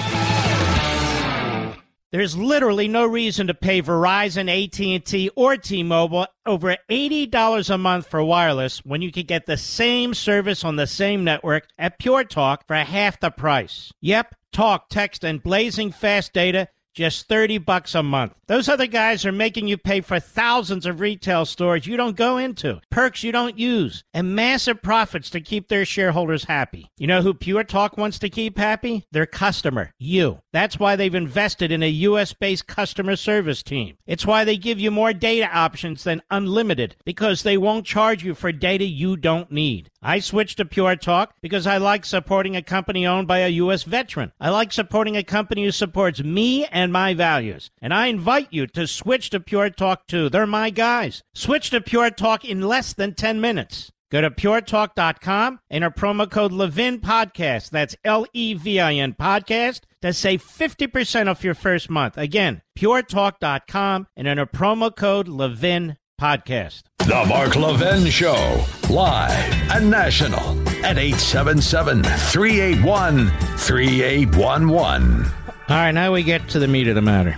There's 2.09 2.35
literally 2.35 2.87
no 2.87 3.05
reason 3.05 3.45
to 3.45 3.53
pay 3.53 3.83
Verizon, 3.83 4.49
AT&T, 4.49 5.29
or 5.35 5.55
T-Mobile 5.55 6.25
over 6.47 6.75
$80 6.89 7.69
a 7.69 7.77
month 7.77 8.07
for 8.07 8.23
wireless 8.23 8.83
when 8.83 9.03
you 9.03 9.11
can 9.11 9.27
get 9.27 9.45
the 9.45 9.55
same 9.55 10.15
service 10.15 10.63
on 10.63 10.77
the 10.77 10.87
same 10.87 11.23
network 11.23 11.67
at 11.77 11.99
Pure 11.99 12.23
Talk 12.23 12.65
for 12.65 12.75
half 12.75 13.19
the 13.19 13.29
price. 13.29 13.91
Yep, 14.01 14.33
talk, 14.51 14.89
text, 14.89 15.23
and 15.23 15.43
blazing 15.43 15.91
fast 15.91 16.33
data 16.33 16.69
just 16.93 17.27
30 17.27 17.57
bucks 17.59 17.95
a 17.95 18.03
month. 18.03 18.33
Those 18.47 18.67
other 18.67 18.87
guys 18.87 19.25
are 19.25 19.31
making 19.31 19.67
you 19.67 19.77
pay 19.77 20.01
for 20.01 20.19
thousands 20.19 20.85
of 20.85 20.99
retail 20.99 21.45
stores 21.45 21.87
you 21.87 21.97
don't 21.97 22.15
go 22.15 22.37
into, 22.37 22.81
perks 22.89 23.23
you 23.23 23.31
don't 23.31 23.57
use, 23.57 24.03
and 24.13 24.35
massive 24.35 24.81
profits 24.81 25.29
to 25.29 25.41
keep 25.41 25.67
their 25.67 25.85
shareholders 25.85 26.45
happy. 26.45 26.89
You 26.97 27.07
know 27.07 27.21
who 27.21 27.33
Pure 27.33 27.65
Talk 27.65 27.97
wants 27.97 28.19
to 28.19 28.29
keep 28.29 28.57
happy? 28.57 29.05
Their 29.11 29.25
customer, 29.25 29.93
you. 29.97 30.39
That's 30.51 30.79
why 30.79 30.95
they've 30.95 31.13
invested 31.15 31.71
in 31.71 31.83
a 31.83 31.89
US 31.89 32.33
based 32.33 32.67
customer 32.67 33.15
service 33.15 33.63
team. 33.63 33.97
It's 34.05 34.25
why 34.25 34.43
they 34.43 34.57
give 34.57 34.79
you 34.79 34.91
more 34.91 35.13
data 35.13 35.49
options 35.55 36.03
than 36.03 36.21
unlimited 36.29 36.95
because 37.05 37.43
they 37.43 37.57
won't 37.57 37.85
charge 37.85 38.23
you 38.23 38.33
for 38.33 38.51
data 38.51 38.85
you 38.85 39.15
don't 39.15 39.51
need. 39.51 39.90
I 40.01 40.19
switched 40.19 40.57
to 40.57 40.65
Pure 40.65 40.97
Talk 40.97 41.35
because 41.41 41.67
I 41.67 41.77
like 41.77 42.05
supporting 42.05 42.55
a 42.55 42.61
company 42.61 43.05
owned 43.05 43.27
by 43.27 43.39
a 43.39 43.49
U.S. 43.49 43.83
veteran. 43.83 44.31
I 44.39 44.49
like 44.49 44.71
supporting 44.73 45.15
a 45.15 45.23
company 45.23 45.63
who 45.63 45.71
supports 45.71 46.23
me 46.23 46.65
and 46.65 46.91
my 46.91 47.13
values. 47.13 47.69
And 47.81 47.93
I 47.93 48.07
invite 48.07 48.47
you 48.51 48.65
to 48.67 48.87
switch 48.87 49.29
to 49.29 49.39
Pure 49.39 49.71
Talk 49.71 50.07
too. 50.07 50.29
They're 50.29 50.47
my 50.47 50.71
guys. 50.71 51.21
Switch 51.35 51.69
to 51.69 51.81
Pure 51.81 52.11
Talk 52.11 52.43
in 52.43 52.61
less 52.61 52.93
than 52.93 53.13
10 53.13 53.39
minutes. 53.39 53.91
Go 54.11 54.19
to 54.19 54.29
puretalk.com 54.29 55.59
and 55.69 55.83
enter 55.83 55.95
promo 55.95 56.29
code 56.29 56.51
Levin 56.51 56.99
Podcast. 56.99 57.69
That's 57.69 57.95
L 58.03 58.25
E 58.33 58.53
V 58.53 58.79
I 58.79 58.95
N 58.95 59.13
Podcast 59.13 59.81
to 60.01 60.11
save 60.11 60.43
50% 60.43 61.29
off 61.29 61.45
your 61.45 61.53
first 61.53 61.89
month. 61.89 62.17
Again, 62.17 62.61
puretalk.com 62.77 64.07
and 64.17 64.27
enter 64.27 64.45
promo 64.45 64.93
code 64.93 65.29
Levin 65.29 65.95
Podcast. 66.19 66.83
The 67.11 67.25
Mark 67.25 67.57
Levin 67.57 68.09
Show, 68.09 68.63
live 68.89 69.69
and 69.69 69.91
national 69.91 70.39
at 70.85 70.97
877 70.97 72.03
381 72.03 73.29
3811. 73.57 75.25
All 75.25 75.31
right, 75.67 75.91
now 75.91 76.13
we 76.13 76.23
get 76.23 76.47
to 76.47 76.57
the 76.57 76.69
meat 76.69 76.87
of 76.87 76.95
the 76.95 77.01
matter. 77.01 77.35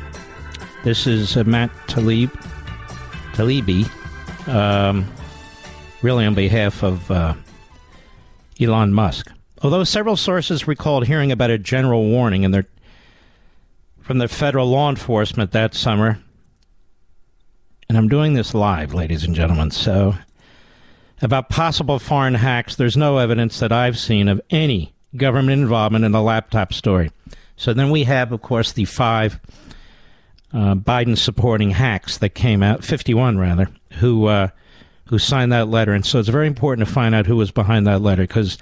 This 0.84 1.08
is 1.08 1.36
uh, 1.36 1.44
Matt 1.46 1.72
Talib, 1.88 2.30
Taibbi, 3.34 3.90
um, 4.48 5.12
really 6.04 6.28
on 6.28 6.36
behalf 6.36 6.84
of 6.84 7.10
uh, 7.10 7.34
Elon 8.62 8.94
Musk. 8.94 9.32
Although 9.64 9.86
several 9.86 10.18
sources 10.18 10.68
recalled 10.68 11.08
hearing 11.08 11.32
about 11.32 11.50
a 11.50 11.58
general 11.58 12.04
warning 12.06 12.44
in 12.44 12.52
their, 12.52 12.68
from 14.02 14.20
the 14.20 14.28
federal 14.28 14.68
law 14.68 14.92
enforcement 14.92 15.52
that 15.54 15.74
summer 15.74 16.20
and 17.94 18.00
I'm 18.00 18.10
doing 18.10 18.34
this 18.34 18.56
live, 18.56 18.96
ladies 18.96 19.24
and 19.24 19.36
gentlemen. 19.36 19.70
So, 19.70 20.16
about 21.22 21.50
possible 21.50 22.00
foreign 22.00 22.34
hacks, 22.34 22.76
there's 22.76 22.98
no 22.98 23.20
evidence 23.20 23.60
that 23.60 23.72
I've 23.72 24.00
seen 24.00 24.28
of 24.28 24.42
any 24.50 24.96
government 25.16 25.62
involvement 25.62 26.04
in 26.04 26.12
the 26.12 26.20
laptop 26.20 26.74
story. 26.74 27.12
So 27.56 27.72
then 27.72 27.92
we 27.92 28.06
have, 28.06 28.32
of 28.32 28.42
course, 28.42 28.72
the 28.72 28.86
five 28.86 29.40
uh, 30.52 30.74
Biden 30.74 31.16
supporting 31.16 31.70
hacks 31.70 32.18
that 32.18 32.30
came 32.30 32.64
out, 32.64 32.84
51 32.84 33.38
rather, 33.38 33.70
who 34.00 34.26
uh, 34.26 34.48
who 35.06 35.20
signed 35.20 35.52
that 35.52 35.68
letter. 35.68 35.94
And 35.94 36.04
so 36.04 36.18
it's 36.18 36.30
very 36.30 36.48
important 36.48 36.88
to 36.88 36.92
find 36.92 37.14
out 37.14 37.28
who 37.28 37.36
was 37.36 37.52
behind 37.52 37.86
that 37.86 38.02
letter 38.02 38.24
because 38.24 38.58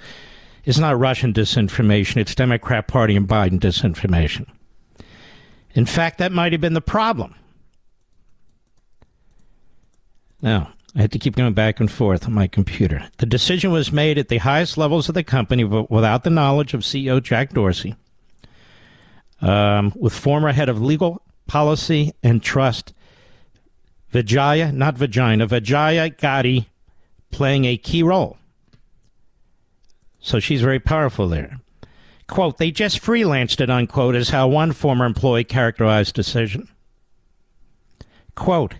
it's 0.66 0.76
not 0.76 0.98
Russian 0.98 1.32
disinformation, 1.32 2.18
it's 2.18 2.34
Democrat 2.34 2.86
Party 2.86 3.16
and 3.16 3.26
Biden 3.26 3.58
disinformation. 3.58 4.46
In 5.72 5.86
fact, 5.86 6.18
that 6.18 6.32
might 6.32 6.52
have 6.52 6.60
been 6.60 6.74
the 6.74 6.82
problem 6.82 7.34
now, 10.42 10.72
I 10.94 11.00
had 11.00 11.12
to 11.12 11.18
keep 11.18 11.36
going 11.36 11.54
back 11.54 11.80
and 11.80 11.90
forth 11.90 12.26
on 12.26 12.34
my 12.34 12.46
computer. 12.46 13.08
The 13.18 13.26
decision 13.26 13.70
was 13.70 13.92
made 13.92 14.18
at 14.18 14.28
the 14.28 14.38
highest 14.38 14.76
levels 14.76 15.08
of 15.08 15.14
the 15.14 15.24
company 15.24 15.64
but 15.64 15.90
without 15.90 16.24
the 16.24 16.30
knowledge 16.30 16.74
of 16.74 16.80
CEO 16.80 17.22
Jack 17.22 17.54
Dorsey, 17.54 17.94
um, 19.40 19.92
with 19.96 20.12
former 20.12 20.52
head 20.52 20.68
of 20.68 20.82
legal 20.82 21.22
policy 21.46 22.12
and 22.22 22.42
trust 22.42 22.92
Vijaya, 24.10 24.70
not 24.70 24.98
vagina, 24.98 25.46
Vijaya 25.46 26.10
Gadde 26.10 26.66
playing 27.30 27.64
a 27.64 27.78
key 27.78 28.02
role. 28.02 28.36
So 30.20 30.38
she's 30.38 30.60
very 30.60 30.78
powerful 30.78 31.28
there. 31.28 31.58
Quote, 32.28 32.58
they 32.58 32.70
just 32.70 33.02
freelanced 33.02 33.60
it, 33.60 33.70
unquote, 33.70 34.14
is 34.14 34.30
how 34.30 34.48
one 34.48 34.72
former 34.72 35.04
employee 35.04 35.44
characterized 35.44 36.14
decision. 36.14 36.68
Quote, 38.34 38.74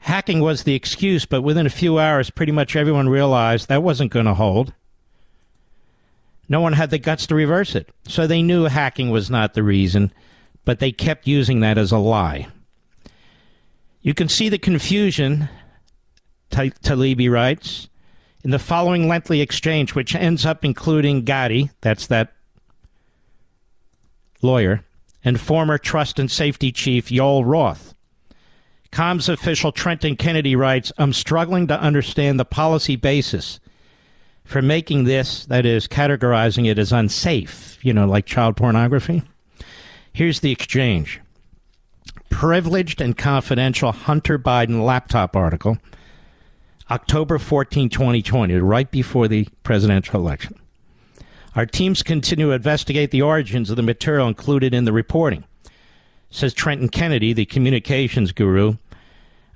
Hacking 0.00 0.40
was 0.40 0.64
the 0.64 0.74
excuse, 0.74 1.26
but 1.26 1.42
within 1.42 1.66
a 1.66 1.70
few 1.70 1.98
hours, 1.98 2.30
pretty 2.30 2.52
much 2.52 2.74
everyone 2.74 3.08
realized 3.08 3.68
that 3.68 3.82
wasn't 3.82 4.12
going 4.12 4.26
to 4.26 4.34
hold. 4.34 4.72
No 6.48 6.60
one 6.60 6.72
had 6.72 6.90
the 6.90 6.98
guts 6.98 7.26
to 7.26 7.34
reverse 7.34 7.74
it. 7.74 7.90
So 8.08 8.26
they 8.26 8.42
knew 8.42 8.64
hacking 8.64 9.10
was 9.10 9.30
not 9.30 9.54
the 9.54 9.62
reason, 9.62 10.12
but 10.64 10.78
they 10.78 10.90
kept 10.90 11.26
using 11.26 11.60
that 11.60 11.78
as 11.78 11.92
a 11.92 11.98
lie. 11.98 12.48
You 14.00 14.14
can 14.14 14.28
see 14.28 14.48
the 14.48 14.58
confusion, 14.58 15.48
Taibbi 16.50 17.30
writes, 17.30 17.88
in 18.42 18.50
the 18.50 18.58
following 18.58 19.06
lengthy 19.06 19.42
exchange, 19.42 19.94
which 19.94 20.14
ends 20.14 20.46
up 20.46 20.64
including 20.64 21.26
Gotti, 21.26 21.70
that's 21.82 22.06
that 22.06 22.32
lawyer, 24.40 24.82
and 25.22 25.38
former 25.38 25.76
trust 25.76 26.18
and 26.18 26.30
safety 26.30 26.72
chief 26.72 27.10
Yoel 27.10 27.44
Roth. 27.44 27.94
Comms 28.92 29.28
official 29.28 29.70
Trenton 29.70 30.16
Kennedy 30.16 30.56
writes 30.56 30.92
I'm 30.98 31.12
struggling 31.12 31.68
to 31.68 31.80
understand 31.80 32.40
the 32.40 32.44
policy 32.44 32.96
basis 32.96 33.60
for 34.44 34.60
making 34.60 35.04
this, 35.04 35.46
that 35.46 35.64
is, 35.64 35.86
categorizing 35.86 36.68
it 36.68 36.78
as 36.78 36.92
unsafe, 36.92 37.78
you 37.82 37.92
know, 37.92 38.06
like 38.06 38.26
child 38.26 38.56
pornography. 38.56 39.22
Here's 40.12 40.40
the 40.40 40.50
exchange 40.50 41.20
Privileged 42.30 43.00
and 43.00 43.16
confidential 43.16 43.92
Hunter 43.92 44.38
Biden 44.38 44.84
laptop 44.84 45.36
article, 45.36 45.78
October 46.90 47.38
14, 47.38 47.88
2020, 47.88 48.54
right 48.56 48.90
before 48.90 49.28
the 49.28 49.46
presidential 49.62 50.18
election. 50.18 50.56
Our 51.54 51.66
teams 51.66 52.02
continue 52.02 52.46
to 52.46 52.52
investigate 52.52 53.10
the 53.10 53.22
origins 53.22 53.70
of 53.70 53.76
the 53.76 53.82
material 53.82 54.26
included 54.26 54.74
in 54.74 54.84
the 54.84 54.92
reporting 54.92 55.44
says 56.30 56.54
Trenton 56.54 56.88
Kennedy, 56.88 57.32
the 57.32 57.44
communications 57.44 58.32
guru. 58.32 58.74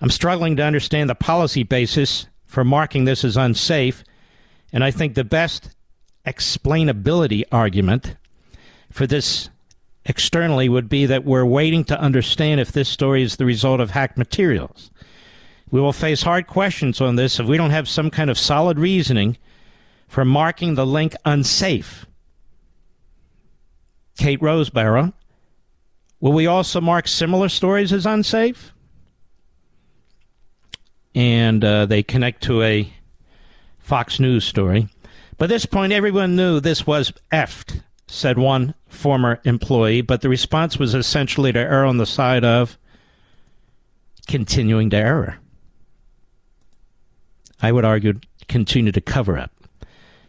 I'm 0.01 0.11
struggling 0.11 0.57
to 0.57 0.65
understand 0.65 1.09
the 1.09 1.15
policy 1.15 1.63
basis 1.63 2.27
for 2.47 2.65
marking 2.65 3.05
this 3.05 3.25
as 3.25 3.37
unsafe, 3.37 4.05
and 4.73 4.85
I 4.85 4.91
think 4.91 5.15
the 5.15 5.25
best 5.25 5.71
explainability 6.27 7.45
argument 7.53 8.17
for 8.91 9.07
this 9.07 9.51
externally 10.05 10.69
would 10.69 10.89
be 10.89 11.07
that 11.07 11.25
we're 11.25 11.45
waiting 11.45 11.85
to 11.85 12.01
understand 12.01 12.61
if 12.61 12.73
this 12.73 12.89
story 12.89 13.23
is 13.23 13.37
the 13.37 13.47
result 13.47 13.81
of 13.81 13.91
hacked 13.91 14.19
materials. 14.19 14.91
We 15.71 15.81
will 15.81 15.93
face 15.93 16.23
hard 16.23 16.47
questions 16.47 17.01
on 17.01 17.17
this 17.17 17.41
if 17.41 17.47
we 17.47 17.57
don't 17.57 17.71
have 17.71 17.89
some 17.89 18.11
kind 18.11 18.31
of 18.31 18.39
solid 18.39 18.79
reasoning 18.79 19.39
for 20.07 20.25
marking 20.25 20.75
the 20.75 20.87
link 20.87 21.15
unsafe. 21.25 22.07
Kate 24.17 24.41
Roseborough, 24.41 25.13
Will 26.25 26.33
we 26.33 26.47
also 26.47 26.81
mark 26.81 27.07
similar 27.07 27.51
stories 27.51 27.93
as 27.93 28.07
unsafe? 28.07 28.73
And 31.15 31.63
uh, 31.63 31.85
they 31.85 32.03
connect 32.03 32.45
to 32.45 32.63
a 32.63 32.91
Fox 33.79 34.19
News 34.19 34.43
story. 34.43 34.89
By 35.37 35.49
this 35.49 35.67
point, 35.67 35.93
everyone 35.93 36.35
knew 36.35 36.61
this 36.61 36.87
was 36.87 37.13
effed, 37.31 37.83
said 38.07 38.39
one 38.39 38.73
former 38.89 39.39
employee, 39.45 40.01
but 40.01 40.23
the 40.23 40.31
response 40.31 40.79
was 40.79 40.95
essentially 40.95 41.53
to 41.53 41.59
err 41.59 41.85
on 41.85 41.99
the 41.99 42.07
side 42.07 42.43
of 42.43 42.79
continuing 44.27 44.89
to 44.89 44.97
error. 44.97 45.37
I 47.61 47.71
would 47.71 47.85
argue 47.85 48.15
continue 48.49 48.93
to 48.93 49.01
cover 49.03 49.37
up. 49.37 49.51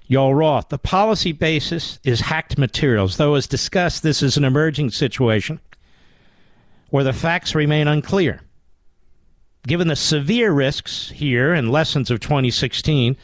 Yoel 0.09 0.37
Roth, 0.37 0.67
the 0.67 0.77
policy 0.77 1.31
basis 1.31 1.99
is 2.03 2.19
hacked 2.19 2.57
materials. 2.57 3.15
Though, 3.15 3.35
as 3.35 3.47
discussed, 3.47 4.03
this 4.03 4.21
is 4.21 4.35
an 4.35 4.43
emerging 4.43 4.91
situation 4.91 5.61
where 6.95 7.03
the 7.03 7.11
facts 7.11 7.53
remain 7.53 7.89
unclear. 7.89 8.39
Given 9.67 9.89
the 9.89 9.97
severe 9.97 10.53
risks 10.53 11.09
here 11.09 11.53
and 11.53 11.69
lessons 11.69 12.09
of 12.09 12.21
2016, 12.21 13.17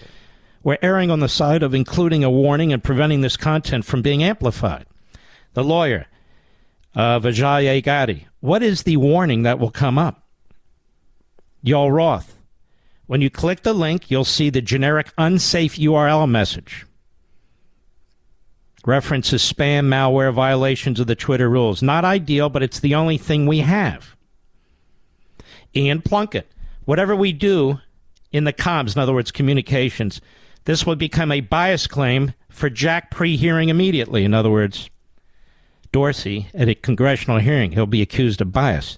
we're 0.62 0.78
erring 0.82 1.10
on 1.10 1.22
the 1.22 1.30
side 1.30 1.64
of 1.64 1.74
including 1.74 2.22
a 2.22 2.30
warning 2.30 2.74
and 2.74 2.84
preventing 2.84 3.22
this 3.22 3.38
content 3.38 3.86
from 3.86 4.02
being 4.02 4.24
amplified. 4.24 4.88
The 5.54 5.64
lawyer, 5.64 6.08
uh, 6.96 7.22
Vijay 7.22 7.82
Gadde, 7.82 8.26
what 8.42 8.62
is 8.62 8.84
the 8.84 8.98
warning 8.98 9.44
that 9.44 9.58
will 9.58 9.72
come 9.72 9.98
up? 9.98 10.28
Yoel 11.66 11.94
Roth, 11.94 12.42
when 13.06 13.22
you 13.22 13.30
click 13.30 13.64
the 13.64 13.72
link, 13.72 14.12
you'll 14.12 14.26
see 14.26 14.50
the 14.50 14.62
generic 14.62 15.14
unsafe 15.18 15.78
URL 15.78 16.30
message 16.30 16.86
references 18.86 19.42
spam, 19.42 19.88
malware, 19.88 20.34
violations 20.34 21.00
of 21.00 21.08
the 21.08 21.16
Twitter 21.16 21.50
rules. 21.50 21.82
Not 21.82 22.06
ideal, 22.06 22.50
but 22.50 22.64
it's 22.64 22.80
the 22.80 22.96
only 22.96 23.18
thing 23.18 23.46
we 23.46 23.60
have. 23.60 24.16
Ian 25.76 26.02
Plunkett, 26.02 26.52
whatever 26.86 27.16
we 27.16 27.32
do 27.32 27.80
in 28.32 28.44
the 28.44 28.54
comms, 28.54 28.96
in 28.96 29.02
other 29.02 29.14
words, 29.14 29.32
communications, 29.32 30.22
this 30.66 30.86
will 30.86 30.96
become 30.96 31.32
a 31.32 31.42
bias 31.42 31.88
claim 31.88 32.34
for 32.50 32.70
Jack 32.70 33.12
pre 33.12 33.38
hearing 33.38 33.70
immediately. 33.70 34.24
In 34.24 34.34
other 34.34 34.52
words, 34.52 34.90
Dorsey 35.92 36.48
at 36.54 36.70
a 36.70 36.76
congressional 36.76 37.40
hearing. 37.40 37.72
He'll 37.72 37.86
be 37.86 38.02
accused 38.02 38.42
of 38.42 38.52
bias. 38.52 38.98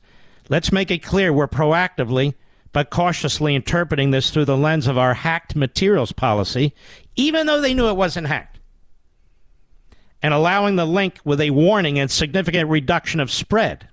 Let's 0.49 0.71
make 0.71 0.91
it 0.91 1.03
clear 1.03 1.31
we're 1.31 1.47
proactively 1.47 2.33
but 2.73 2.89
cautiously 2.89 3.55
interpreting 3.55 4.11
this 4.11 4.31
through 4.31 4.45
the 4.45 4.57
lens 4.57 4.87
of 4.87 4.97
our 4.97 5.13
hacked 5.13 5.55
materials 5.55 6.11
policy, 6.11 6.73
even 7.15 7.45
though 7.45 7.61
they 7.61 7.73
knew 7.73 7.87
it 7.87 7.95
wasn't 7.95 8.27
hacked, 8.27 8.52
and 10.23 10.33
allowing 10.33 10.77
the 10.77 10.85
link 10.85 11.19
with 11.25 11.41
a 11.41 11.49
warning 11.49 11.99
and 11.99 12.09
significant 12.09 12.69
reduction 12.69 13.19
of 13.19 13.29
spread. 13.29 13.89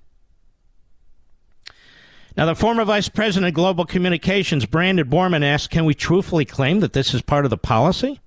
Now, 2.37 2.45
the 2.45 2.55
former 2.55 2.85
vice 2.85 3.09
president 3.09 3.49
of 3.49 3.53
global 3.53 3.85
communications, 3.85 4.65
Brandon 4.65 5.07
Borrman, 5.07 5.43
asked 5.43 5.69
Can 5.69 5.83
we 5.83 5.93
truthfully 5.93 6.45
claim 6.45 6.79
that 6.79 6.93
this 6.93 7.13
is 7.13 7.21
part 7.21 7.43
of 7.43 7.51
the 7.51 7.57
policy? 7.57 8.21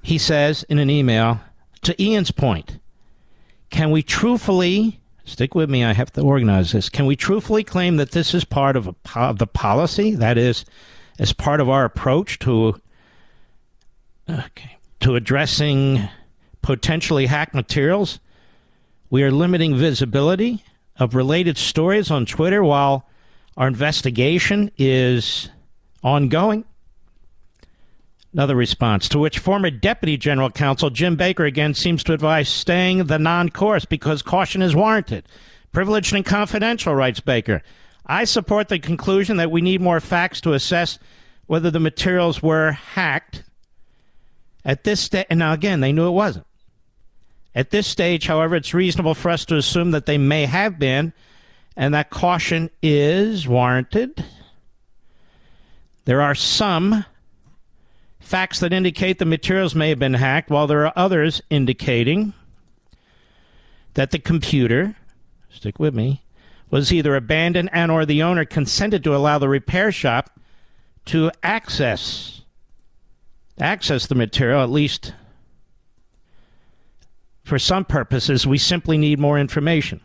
He 0.00 0.16
says 0.16 0.62
in 0.64 0.78
an 0.78 0.88
email 0.88 1.40
to 1.82 2.02
Ian's 2.02 2.30
point 2.30 2.78
Can 3.68 3.90
we 3.90 4.02
truthfully, 4.02 5.00
stick 5.26 5.54
with 5.54 5.68
me, 5.68 5.84
I 5.84 5.92
have 5.92 6.12
to 6.14 6.22
organize 6.22 6.72
this, 6.72 6.88
can 6.88 7.04
we 7.04 7.14
truthfully 7.16 7.62
claim 7.62 7.98
that 7.98 8.12
this 8.12 8.32
is 8.32 8.46
part 8.46 8.76
of, 8.76 8.88
a, 8.88 8.94
of 9.14 9.38
the 9.38 9.46
policy? 9.46 10.14
That 10.14 10.38
is, 10.38 10.64
as 11.18 11.34
part 11.34 11.60
of 11.60 11.68
our 11.68 11.84
approach 11.84 12.38
to, 12.40 12.80
okay, 14.30 14.78
to 15.00 15.16
addressing 15.16 16.08
potentially 16.62 17.26
hacked 17.26 17.54
materials? 17.54 18.20
We 19.08 19.22
are 19.22 19.30
limiting 19.30 19.76
visibility 19.76 20.64
of 20.96 21.14
related 21.14 21.56
stories 21.58 22.10
on 22.10 22.26
Twitter 22.26 22.62
while 22.62 23.08
our 23.56 23.66
investigation 23.66 24.70
is 24.78 25.48
ongoing. 26.02 26.64
Another 28.32 28.54
response 28.54 29.08
to 29.08 29.18
which 29.18 29.40
former 29.40 29.70
Deputy 29.70 30.16
General 30.16 30.50
Counsel 30.50 30.90
Jim 30.90 31.16
Baker 31.16 31.44
again 31.44 31.74
seems 31.74 32.04
to 32.04 32.12
advise 32.12 32.48
staying 32.48 33.04
the 33.04 33.18
non 33.18 33.48
course 33.48 33.84
because 33.84 34.22
caution 34.22 34.62
is 34.62 34.76
warranted. 34.76 35.26
Privileged 35.72 36.14
and 36.14 36.24
confidential, 36.24 36.94
writes 36.94 37.18
Baker. 37.18 37.62
I 38.06 38.24
support 38.24 38.68
the 38.68 38.78
conclusion 38.78 39.36
that 39.38 39.50
we 39.50 39.60
need 39.60 39.80
more 39.80 40.00
facts 40.00 40.40
to 40.42 40.52
assess 40.52 40.98
whether 41.46 41.70
the 41.70 41.80
materials 41.80 42.42
were 42.42 42.72
hacked. 42.72 43.42
At 44.64 44.84
this 44.84 45.00
stage, 45.00 45.26
and 45.30 45.38
now 45.38 45.52
again, 45.52 45.80
they 45.80 45.92
knew 45.92 46.06
it 46.06 46.12
wasn't. 46.12 46.46
At 47.54 47.70
this 47.70 47.86
stage, 47.86 48.26
however, 48.26 48.56
it's 48.56 48.74
reasonable 48.74 49.14
for 49.14 49.30
us 49.30 49.44
to 49.46 49.56
assume 49.56 49.90
that 49.90 50.06
they 50.06 50.18
may 50.18 50.46
have 50.46 50.78
been, 50.78 51.12
and 51.76 51.94
that 51.94 52.10
caution 52.10 52.70
is 52.82 53.48
warranted. 53.48 54.24
There 56.04 56.20
are 56.20 56.34
some 56.34 57.04
facts 58.20 58.60
that 58.60 58.72
indicate 58.72 59.18
the 59.18 59.24
materials 59.24 59.74
may 59.74 59.88
have 59.88 59.98
been 59.98 60.14
hacked, 60.14 60.50
while 60.50 60.66
there 60.66 60.86
are 60.86 60.92
others 60.94 61.42
indicating 61.50 62.32
that 63.94 64.12
the 64.12 64.18
computer, 64.18 64.94
stick 65.50 65.78
with 65.78 65.94
me, 65.94 66.22
was 66.70 66.92
either 66.92 67.16
abandoned 67.16 67.70
and 67.72 67.90
or 67.90 68.06
the 68.06 68.22
owner 68.22 68.44
consented 68.44 69.02
to 69.02 69.16
allow 69.16 69.38
the 69.38 69.48
repair 69.48 69.90
shop 69.90 70.38
to 71.06 71.30
access 71.42 72.39
access 73.60 74.06
the 74.06 74.14
material 74.14 74.62
at 74.62 74.70
least 74.70 75.12
for 77.50 77.58
some 77.58 77.84
purposes, 77.84 78.46
we 78.46 78.58
simply 78.58 78.96
need 78.96 79.18
more 79.18 79.38
information. 79.38 80.00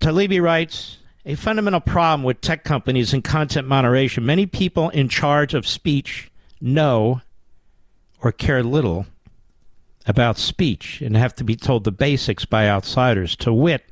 Taibbi 0.00 0.40
writes 0.40 0.98
A 1.26 1.34
fundamental 1.34 1.80
problem 1.80 2.22
with 2.22 2.40
tech 2.40 2.64
companies 2.64 3.12
and 3.12 3.22
content 3.22 3.68
moderation 3.68 4.24
many 4.24 4.46
people 4.46 4.88
in 4.90 5.08
charge 5.08 5.52
of 5.52 5.66
speech 5.66 6.30
know 6.60 7.20
or 8.22 8.32
care 8.32 8.62
little 8.62 9.06
about 10.06 10.38
speech 10.38 11.02
and 11.02 11.16
have 11.16 11.34
to 11.34 11.44
be 11.44 11.54
told 11.54 11.84
the 11.84 11.92
basics 11.92 12.46
by 12.46 12.66
outsiders. 12.66 13.36
To 13.36 13.52
wit, 13.52 13.84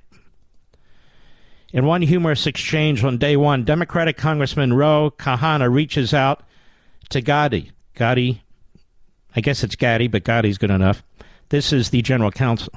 in 1.73 1.85
one 1.85 2.01
humorous 2.01 2.47
exchange 2.47 3.05
on 3.05 3.19
day 3.19 3.37
one, 3.37 3.65
Democratic 3.65 4.17
Congressman 4.17 4.73
Ro 4.73 5.13
Khanna 5.19 5.71
reaches 5.71 6.15
out 6.15 6.43
to 7.11 7.21
Gadi. 7.21 7.73
Gadi 7.95 8.43
I 9.37 9.41
guess 9.43 9.63
it's 9.63 9.77
Gaddy, 9.77 10.09
but 10.09 10.25
Gaddy's 10.25 10.57
good 10.57 10.71
enough. 10.71 11.03
This 11.51 11.73
is 11.73 11.91
the 11.91 12.01
general 12.01 12.31
counsel. 12.31 12.73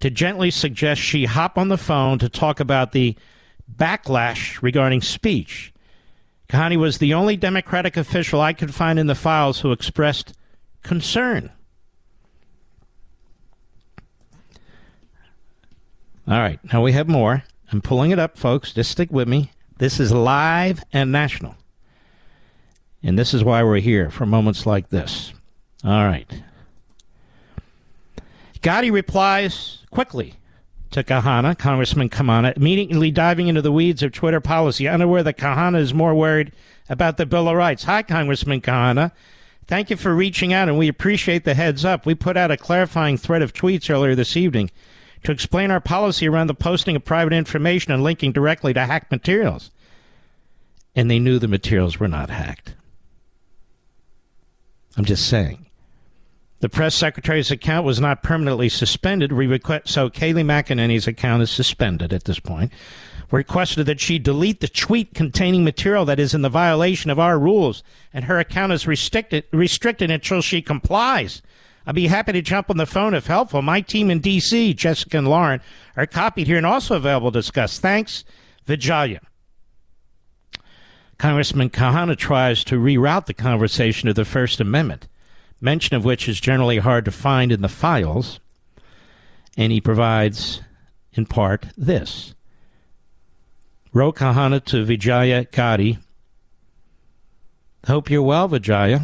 To 0.00 0.10
gently 0.10 0.50
suggest 0.50 1.00
she 1.00 1.26
hop 1.26 1.56
on 1.56 1.68
the 1.68 1.78
phone 1.78 2.18
to 2.18 2.28
talk 2.28 2.58
about 2.58 2.90
the 2.90 3.16
backlash 3.72 4.60
regarding 4.60 5.00
speech. 5.00 5.72
Kahani 6.48 6.76
was 6.76 6.98
the 6.98 7.14
only 7.14 7.36
Democratic 7.36 7.96
official 7.96 8.40
I 8.40 8.52
could 8.52 8.74
find 8.74 8.98
in 8.98 9.06
the 9.06 9.14
files 9.14 9.60
who 9.60 9.70
expressed 9.70 10.34
concern. 10.82 11.52
All 16.26 16.38
right, 16.38 16.58
now 16.72 16.82
we 16.82 16.92
have 16.92 17.08
more. 17.08 17.44
I'm 17.70 17.80
pulling 17.80 18.10
it 18.10 18.18
up, 18.18 18.36
folks. 18.36 18.72
Just 18.72 18.90
stick 18.90 19.10
with 19.10 19.28
me. 19.28 19.52
This 19.78 20.00
is 20.00 20.12
live 20.12 20.82
and 20.92 21.12
national. 21.12 21.56
And 23.02 23.18
this 23.18 23.34
is 23.34 23.42
why 23.42 23.62
we're 23.62 23.80
here 23.80 24.10
for 24.10 24.26
moments 24.26 24.64
like 24.64 24.90
this. 24.90 25.32
All 25.84 26.04
right. 26.04 26.42
Gotti 28.60 28.92
replies 28.92 29.78
quickly 29.90 30.34
to 30.92 31.02
Kahana, 31.02 31.58
Congressman 31.58 32.08
Khanna, 32.08 32.56
immediately 32.56 33.10
diving 33.10 33.48
into 33.48 33.62
the 33.62 33.72
weeds 33.72 34.02
of 34.02 34.12
Twitter 34.12 34.40
policy, 34.40 34.86
unaware 34.86 35.22
that 35.24 35.38
Kahana 35.38 35.80
is 35.80 35.92
more 35.92 36.14
worried 36.14 36.52
about 36.88 37.16
the 37.16 37.26
Bill 37.26 37.48
of 37.48 37.56
Rights. 37.56 37.84
Hi, 37.84 38.02
Congressman 38.02 38.60
Kahana. 38.60 39.10
Thank 39.66 39.90
you 39.90 39.96
for 39.96 40.14
reaching 40.14 40.52
out, 40.52 40.68
and 40.68 40.78
we 40.78 40.88
appreciate 40.88 41.44
the 41.44 41.54
heads 41.54 41.84
up. 41.84 42.04
We 42.04 42.14
put 42.14 42.36
out 42.36 42.50
a 42.50 42.56
clarifying 42.56 43.16
thread 43.16 43.42
of 43.42 43.52
tweets 43.52 43.90
earlier 43.90 44.14
this 44.14 44.36
evening 44.36 44.70
to 45.24 45.32
explain 45.32 45.70
our 45.70 45.80
policy 45.80 46.28
around 46.28 46.48
the 46.48 46.54
posting 46.54 46.94
of 46.94 47.04
private 47.04 47.32
information 47.32 47.92
and 47.92 48.02
linking 48.02 48.32
directly 48.32 48.72
to 48.74 48.86
hacked 48.86 49.10
materials. 49.10 49.70
And 50.94 51.10
they 51.10 51.18
knew 51.18 51.38
the 51.38 51.48
materials 51.48 51.98
were 51.98 52.08
not 52.08 52.28
hacked. 52.28 52.74
I'm 54.96 55.04
just 55.04 55.28
saying. 55.28 55.66
The 56.60 56.68
press 56.68 56.94
secretary's 56.94 57.50
account 57.50 57.84
was 57.84 57.98
not 57.98 58.22
permanently 58.22 58.68
suspended. 58.68 59.32
We 59.32 59.48
request, 59.48 59.88
so 59.88 60.08
Kayleigh 60.08 60.44
McEnany's 60.44 61.08
account 61.08 61.42
is 61.42 61.50
suspended 61.50 62.12
at 62.12 62.24
this 62.24 62.38
point. 62.38 62.70
We 63.32 63.38
requested 63.38 63.86
that 63.86 63.98
she 63.98 64.20
delete 64.20 64.60
the 64.60 64.68
tweet 64.68 65.12
containing 65.12 65.64
material 65.64 66.04
that 66.04 66.20
is 66.20 66.34
in 66.34 66.42
the 66.42 66.48
violation 66.48 67.10
of 67.10 67.18
our 67.18 67.36
rules, 67.36 67.82
and 68.12 68.26
her 68.26 68.38
account 68.38 68.72
is 68.72 68.86
restricted, 68.86 69.44
restricted 69.52 70.10
until 70.10 70.40
she 70.40 70.62
complies. 70.62 71.42
I'd 71.84 71.96
be 71.96 72.06
happy 72.06 72.30
to 72.32 72.42
jump 72.42 72.70
on 72.70 72.76
the 72.76 72.86
phone 72.86 73.14
if 73.14 73.26
helpful. 73.26 73.60
My 73.60 73.80
team 73.80 74.08
in 74.08 74.20
D.C., 74.20 74.74
Jessica 74.74 75.18
and 75.18 75.26
Lauren, 75.26 75.60
are 75.96 76.06
copied 76.06 76.46
here 76.46 76.58
and 76.58 76.66
also 76.66 76.94
available 76.94 77.32
to 77.32 77.40
discuss. 77.40 77.80
Thanks, 77.80 78.24
Vijaya. 78.66 79.18
Congressman 81.22 81.70
Kahana 81.70 82.16
tries 82.16 82.64
to 82.64 82.80
reroute 82.80 83.26
the 83.26 83.32
conversation 83.32 84.08
to 84.08 84.12
the 84.12 84.24
First 84.24 84.58
Amendment 84.58 85.06
mention 85.60 85.94
of 85.94 86.04
which 86.04 86.28
is 86.28 86.40
generally 86.40 86.78
hard 86.78 87.04
to 87.04 87.12
find 87.12 87.52
in 87.52 87.62
the 87.62 87.68
files. 87.68 88.40
And 89.56 89.70
he 89.70 89.80
provides, 89.80 90.62
in 91.12 91.26
part, 91.26 91.66
this 91.76 92.34
Ro 93.92 94.12
Khanna 94.12 94.64
to 94.64 94.84
Vijaya 94.84 95.44
Gadde. 95.44 95.98
Hope 97.86 98.10
you're 98.10 98.20
well, 98.20 98.48
Vijaya, 98.48 99.02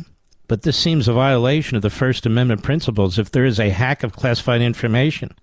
but 0.49 0.63
this 0.63 0.77
seems 0.77 1.07
a 1.07 1.13
violation 1.13 1.77
of 1.77 1.83
the 1.83 1.89
First 1.89 2.27
Amendment 2.27 2.65
principles 2.65 3.21
if 3.21 3.31
there 3.31 3.45
is 3.45 3.61
a 3.61 3.71
hack 3.71 4.03
of 4.03 4.13
classified 4.13 4.61
information 4.61 5.37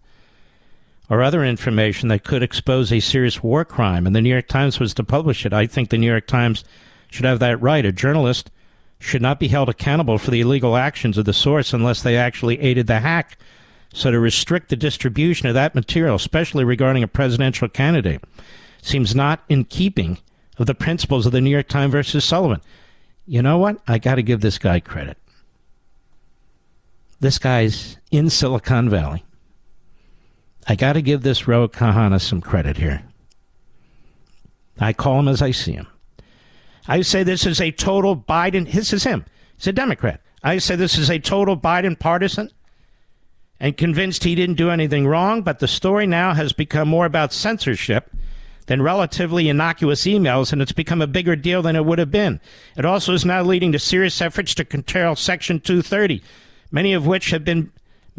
or 1.10 1.22
other 1.22 1.44
information 1.44 2.10
that 2.10 2.24
could 2.24 2.42
expose 2.42 2.92
a 2.92 3.00
serious 3.00 3.44
war 3.44 3.64
crime, 3.64 4.08
and 4.08 4.16
the 4.16 4.22
New 4.22 4.30
York 4.30 4.48
Times 4.48 4.80
was 4.80 4.94
to 4.96 5.04
publish 5.04 5.46
it. 5.46 5.54
I 5.54 5.68
think 5.68 5.90
the 5.90 5.98
New 5.98 6.08
York 6.08 6.28
Times 6.28 6.64
should 7.10 7.26
have 7.26 7.40
that 7.40 7.62
right. 7.62 7.86
A 7.86 7.92
journalist 7.92 8.50
should 9.00 9.22
not 9.22 9.40
be 9.40 9.48
held 9.48 9.70
accountable 9.70 10.18
for 10.18 10.32
the 10.32 10.42
illegal 10.42 10.76
actions 10.76 11.18
of 11.18 11.26
the 11.26 11.34
source 11.34 11.74
unless 11.74 12.02
they 12.02 12.18
actually 12.18 12.60
aided 12.60 12.88
the 12.88 13.00
hack. 13.00 13.38
So 13.94 14.12
to 14.12 14.20
restrict 14.20 14.70
the 14.70 14.76
distribution 14.76 15.48
of 15.48 15.54
that 15.54 15.76
material, 15.76 16.16
especially 16.16 16.64
regarding 16.64 17.04
a 17.04 17.08
presidential 17.08 17.70
candidate, 17.70 18.24
seems 18.82 19.16
not 19.16 19.44
in 19.48 19.66
keeping 19.66 20.18
of 20.58 20.66
the 20.66 20.76
principles 20.76 21.26
of 21.26 21.32
the 21.32 21.42
New 21.42 21.50
York 21.50 21.68
Times 21.68 21.92
versus 21.92 22.26
Sullivan. 22.26 22.62
You 23.28 23.42
know 23.42 23.58
what? 23.58 23.78
I 23.88 23.98
got 23.98 24.16
to 24.16 24.24
give 24.24 24.42
this 24.42 24.58
guy 24.58 24.80
credit. 24.80 25.18
This 27.20 27.40
guy's 27.40 27.98
in 28.12 28.30
Silicon 28.30 28.90
Valley. 28.90 29.24
I 30.68 30.76
got 30.76 30.94
to 30.94 31.02
give 31.02 31.22
this 31.22 31.48
Ro 31.48 31.68
Khanna 31.68 32.20
some 32.20 32.42
credit 32.42 32.78
here. 32.78 33.04
I 34.80 34.94
call 34.94 35.20
him 35.20 35.28
as 35.28 35.42
I 35.42 35.52
see 35.52 35.74
him. 35.74 35.88
I 36.88 37.02
say 37.02 37.24
this 37.24 37.46
is 37.46 37.62
a 37.62 37.72
total 37.72 38.16
Biden. 38.16 38.72
This 38.72 38.94
is 38.94 39.04
him. 39.04 39.26
He's 39.58 39.68
a 39.68 39.74
Democrat. 39.74 40.22
I 40.44 40.58
say 40.58 40.76
this 40.76 40.98
is 40.98 41.10
a 41.10 41.20
total 41.20 41.58
Biden 41.58 41.98
partisan 41.98 42.52
and 43.60 43.78
convinced 43.78 44.24
he 44.24 44.36
didn't 44.36 44.58
do 44.58 44.70
anything 44.70 45.08
wrong, 45.08 45.42
but 45.42 45.60
the 45.60 45.68
story 45.68 46.06
now 46.06 46.34
has 46.34 46.52
become 46.52 46.90
more 46.90 47.06
about 47.06 47.32
censorship 47.34 48.12
than 48.68 48.82
relatively 48.82 49.48
innocuous 49.48 50.04
emails, 50.04 50.52
and 50.52 50.62
it's 50.62 50.72
become 50.72 51.02
a 51.02 51.08
bigger 51.08 51.36
deal 51.36 51.62
than 51.62 51.76
it 51.76 51.86
would 51.86 52.00
have 52.00 52.12
been. 52.12 52.40
It 52.76 52.86
also 52.86 53.14
is 53.14 53.24
now 53.24 53.44
leading 53.44 53.72
to 53.72 53.80
serious 53.80 54.22
efforts 54.22 54.56
to 54.56 54.66
curtail 54.66 55.16
Section 55.16 55.60
230, 55.60 56.22
many 56.72 56.94
of 56.94 57.06
which 57.06 57.30
have 57.30 57.46
been 57.46 57.72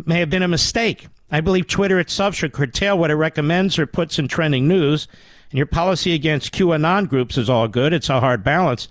may 0.05 0.20
have 0.20 0.31
been 0.31 0.43
a 0.43 0.48
mistake. 0.48 1.09
I 1.31 1.40
believe 1.40 1.66
Twitter 1.66 1.98
itself 1.98 2.35
should 2.35 2.53
curtail 2.53 2.98
what 2.98 3.11
it 3.11 3.15
recommends 3.15 3.78
or 3.78 3.86
puts 3.86 4.19
in 4.19 4.28
trending 4.28 4.69
news. 4.69 5.09
And 5.51 5.59
your 5.59 5.66
policy 5.66 6.15
against 6.15 6.55
QAnon 6.55 7.09
groups 7.09 7.36
is 7.36 7.51
all 7.51 7.69
good. 7.69 7.93
It's 7.93 8.09
a 8.09 8.20
hard 8.20 8.44
balance. 8.44 8.89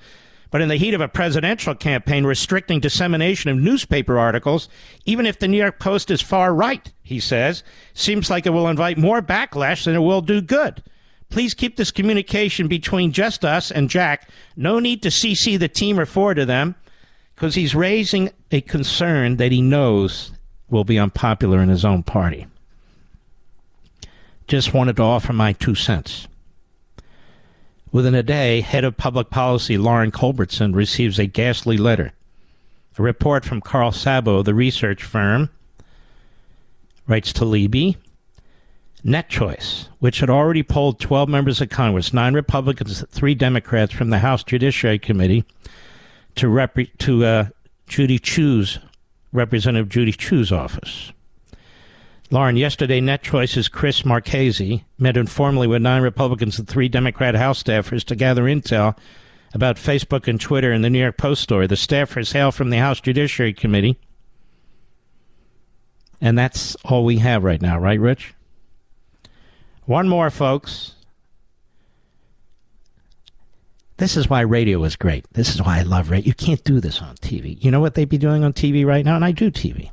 But 0.52 0.62
in 0.62 0.70
the 0.70 0.78
heat 0.78 0.94
of 0.94 1.02
a 1.02 1.08
presidential 1.08 1.76
campaign, 1.76 2.26
restricting 2.26 2.80
dissemination 2.80 3.50
of 3.50 3.58
newspaper 3.58 4.18
articles, 4.18 4.70
even 5.06 5.26
if 5.26 5.40
the 5.40 5.48
New 5.48 5.58
York 5.58 5.80
Post 5.80 6.12
is 6.12 6.22
far 6.22 6.54
right, 6.54 6.92
he 7.04 7.20
says, 7.20 7.64
seems 7.94 8.30
like 8.30 8.46
it 8.46 8.52
will 8.52 8.68
invite 8.68 8.98
more 8.98 9.22
backlash 9.22 9.86
than 9.86 9.96
it 9.96 10.00
will 10.00 10.22
do 10.22 10.42
good. 10.42 10.84
Please 11.30 11.54
keep 11.54 11.76
this 11.76 11.92
communication 11.92 12.68
between 12.68 13.12
just 13.12 13.44
us 13.44 13.72
and 13.72 13.90
Jack. 13.90 14.30
No 14.56 14.80
need 14.80 15.02
to 15.04 15.10
CC 15.10 15.60
the 15.60 15.68
team 15.68 16.00
or 16.00 16.06
forward 16.06 16.36
to 16.36 16.46
them 16.46 16.76
because 17.34 17.56
he's 17.56 17.76
raising 17.76 18.30
a 18.52 18.62
concern 18.62 19.38
that 19.38 19.52
he 19.52 19.62
knows 19.62 20.32
will 20.70 20.84
be 20.84 21.00
unpopular 21.00 21.62
in 21.62 21.70
his 21.70 21.86
own 21.86 22.04
party. 22.04 22.48
Just 24.48 24.74
wanted 24.74 24.96
to 24.98 25.04
offer 25.04 25.34
my 25.34 25.54
two 25.54 25.76
cents. 25.76 26.28
Within 27.92 28.14
a 28.14 28.24
day, 28.24 28.62
head 28.62 28.84
of 28.84 28.98
public 28.98 29.30
policy 29.30 29.78
Lauren 29.78 30.12
Culbertson 30.12 30.76
receives 30.76 31.18
a 31.18 31.26
ghastly 31.26 31.78
letter. 31.78 32.12
A 32.98 33.02
report 33.02 33.46
from 33.46 33.62
Carl 33.62 33.92
Szabo, 33.92 34.44
the 34.44 34.54
research 34.54 35.04
firm, 35.04 35.50
writes 37.08 37.34
to 37.34 37.46
Libby. 37.46 37.98
Net 39.08 39.30
Choice, 39.30 39.88
which 40.00 40.20
had 40.20 40.32
already 40.32 40.64
polled 40.64 41.00
12 41.00 41.30
members 41.30 41.62
of 41.62 41.70
Congress, 41.70 42.12
nine 42.12 42.34
Republicans, 42.34 43.04
three 43.12 43.36
Democrats 43.36 43.94
from 43.94 44.10
the 44.10 44.18
House 44.18 44.44
Judiciary 44.44 44.98
Committee, 44.98 45.46
to, 46.34 46.50
rep- 46.50 46.76
to 46.98 47.24
uh, 47.24 47.46
Judy 47.88 48.18
Chu's, 48.18 48.80
Representative 49.36 49.90
Judy 49.90 50.12
Chu's 50.12 50.52
office. 50.52 51.12
Lauren, 52.32 52.58
yesterday, 52.58 53.00
Net 53.00 53.22
Choice's 53.22 53.68
Chris 53.68 54.04
Marchese 54.04 54.84
met 54.98 55.16
informally 55.16 55.68
with 55.68 55.82
nine 55.82 56.02
Republicans 56.02 56.58
and 56.58 56.68
three 56.68 56.90
Democrat 56.90 57.36
House 57.36 57.62
staffers 57.62 58.04
to 58.06 58.16
gather 58.16 58.44
intel 58.44 58.98
about 59.54 59.78
Facebook 59.78 60.28
and 60.28 60.42
Twitter 60.42 60.72
and 60.72 60.84
the 60.84 60.90
New 60.90 61.00
York 61.00 61.18
Post 61.18 61.44
story. 61.44 61.68
The 61.68 61.76
staffers 61.76 62.34
hail 62.34 62.52
from 62.52 62.72
the 62.72 62.80
House 62.80 63.00
Judiciary 63.00 63.54
Committee. 63.54 63.98
And 66.20 66.38
that's 66.38 66.76
all 66.84 67.06
we 67.06 67.20
have 67.20 67.44
right 67.44 67.62
now, 67.62 67.78
right, 67.78 68.00
Rich? 68.00 68.34
One 69.86 70.10
more, 70.10 70.32
folks. 70.32 70.95
This 73.98 74.18
is 74.18 74.30
why 74.30 74.42
radio 74.42 74.84
is 74.84 74.96
great. 74.96 75.26
This 75.34 75.56
is 75.56 75.62
why 75.62 75.80
I 75.80 75.84
love 75.84 76.10
radio. 76.10 76.28
You 76.28 76.34
can't 76.34 76.64
do 76.64 76.80
this 76.80 77.02
on 77.02 77.16
TV. 77.16 77.64
You 77.64 77.72
know 77.72 77.80
what 77.80 77.96
they'd 77.96 78.10
be 78.10 78.18
doing 78.18 78.44
on 78.44 78.52
TV 78.54 78.86
right 78.86 79.06
now? 79.06 79.16
And 79.16 79.24
I 79.24 79.32
do 79.32 79.50
TV 79.50 79.90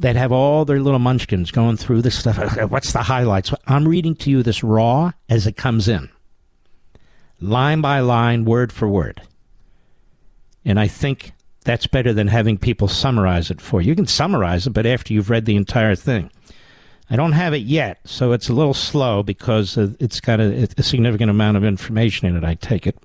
They'd 0.00 0.16
have 0.16 0.32
all 0.32 0.64
their 0.64 0.80
little 0.80 0.98
munchkins 0.98 1.50
going 1.50 1.76
through 1.76 2.00
this 2.00 2.18
stuff. 2.18 2.38
What's 2.70 2.94
the 2.94 3.02
highlights? 3.02 3.52
I'm 3.66 3.86
reading 3.86 4.14
to 4.16 4.30
you 4.30 4.42
this 4.42 4.64
raw 4.64 5.12
as 5.28 5.46
it 5.46 5.58
comes 5.58 5.88
in, 5.88 6.08
line 7.38 7.82
by 7.82 8.00
line, 8.00 8.46
word 8.46 8.72
for 8.72 8.88
word. 8.88 9.20
And 10.64 10.80
I 10.80 10.88
think 10.88 11.32
that's 11.64 11.86
better 11.86 12.14
than 12.14 12.28
having 12.28 12.56
people 12.56 12.88
summarize 12.88 13.50
it 13.50 13.60
for 13.60 13.82
you. 13.82 13.90
You 13.90 13.94
can 13.94 14.06
summarize 14.06 14.66
it, 14.66 14.70
but 14.70 14.86
after 14.86 15.12
you've 15.12 15.28
read 15.28 15.44
the 15.44 15.56
entire 15.56 15.94
thing. 15.94 16.32
I 17.10 17.16
don't 17.16 17.32
have 17.32 17.52
it 17.52 17.62
yet, 17.62 17.98
so 18.04 18.32
it's 18.32 18.48
a 18.48 18.52
little 18.52 18.74
slow 18.74 19.22
because 19.22 19.76
it's 19.76 20.20
got 20.20 20.40
a, 20.40 20.68
a 20.78 20.82
significant 20.82 21.30
amount 21.30 21.56
of 21.56 21.64
information 21.64 22.28
in 22.28 22.36
it. 22.36 22.44
I 22.44 22.54
take 22.54 22.86
it. 22.86 22.96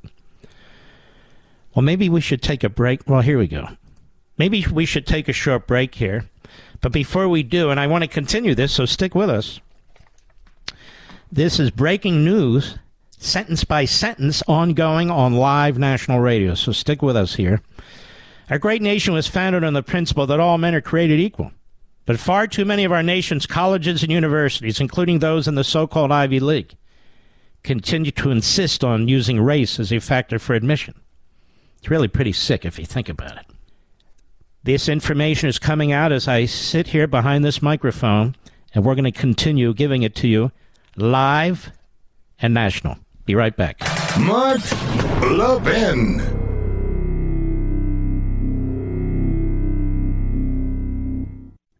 Well, 1.73 1.83
maybe 1.83 2.07
we 2.07 2.21
should 2.21 2.41
take 2.41 2.63
a 2.63 2.69
break. 2.69 3.09
Well, 3.09 3.21
here 3.21 3.39
we 3.39 3.47
go. 3.47 3.67
Maybe 4.37 4.65
we 4.71 4.85
should 4.85 5.07
take 5.07 5.27
a 5.27 5.33
short 5.33 5.65
break 5.65 5.95
here 5.95 6.25
but 6.81 6.91
before 6.91 7.27
we 7.27 7.43
do, 7.43 7.71
and 7.71 7.79
I 7.79 7.87
want 7.87 8.03
to 8.03 8.07
continue 8.07 8.55
this, 8.55 8.73
so 8.73 8.85
stick 8.85 9.15
with 9.15 9.29
us. 9.29 9.59
This 11.31 11.59
is 11.59 11.71
breaking 11.71 12.23
news, 12.23 12.77
sentence 13.17 13.63
by 13.63 13.85
sentence, 13.85 14.43
ongoing 14.47 15.09
on 15.09 15.33
live 15.33 15.77
national 15.77 16.19
radio. 16.19 16.53
So 16.53 16.71
stick 16.71 17.01
with 17.01 17.15
us 17.15 17.35
here. 17.35 17.61
Our 18.49 18.59
great 18.59 18.81
nation 18.81 19.15
was 19.15 19.27
founded 19.27 19.63
on 19.63 19.73
the 19.73 19.81
principle 19.81 20.27
that 20.27 20.39
all 20.39 20.59
men 20.59 20.75
are 20.75 20.81
created 20.81 21.19
equal. 21.19 21.51
But 22.05 22.19
far 22.19 22.47
too 22.47 22.65
many 22.65 22.83
of 22.83 22.91
our 22.91 23.03
nation's 23.03 23.47
colleges 23.47 24.03
and 24.03 24.11
universities, 24.11 24.79
including 24.79 25.19
those 25.19 25.47
in 25.47 25.55
the 25.55 25.63
so 25.63 25.87
called 25.87 26.11
Ivy 26.11 26.39
League, 26.39 26.75
continue 27.63 28.11
to 28.11 28.29
insist 28.29 28.83
on 28.83 29.07
using 29.07 29.41
race 29.41 29.79
as 29.79 29.91
a 29.91 29.99
factor 29.99 30.37
for 30.37 30.53
admission. 30.53 30.93
It's 31.79 31.89
really 31.89 32.07
pretty 32.07 32.31
sick 32.31 32.63
if 32.63 32.77
you 32.77 32.85
think 32.85 33.09
about 33.09 33.37
it. 33.37 33.45
This 34.63 34.87
information 34.89 35.49
is 35.49 35.59
coming 35.59 35.91
out 35.91 36.11
as 36.11 36.27
I 36.27 36.45
sit 36.45 36.87
here 36.87 37.07
behind 37.07 37.43
this 37.43 37.61
microphone, 37.61 38.35
and 38.73 38.83
we're 38.83 38.95
going 38.95 39.05
to 39.05 39.11
continue 39.11 39.73
giving 39.73 40.03
it 40.03 40.15
to 40.15 40.27
you 40.27 40.51
live 40.95 41.71
and 42.39 42.53
national. 42.53 42.97
Be 43.25 43.35
right 43.35 43.55
back. 43.55 43.79
Mark 44.19 44.61
Levin. 45.21 46.44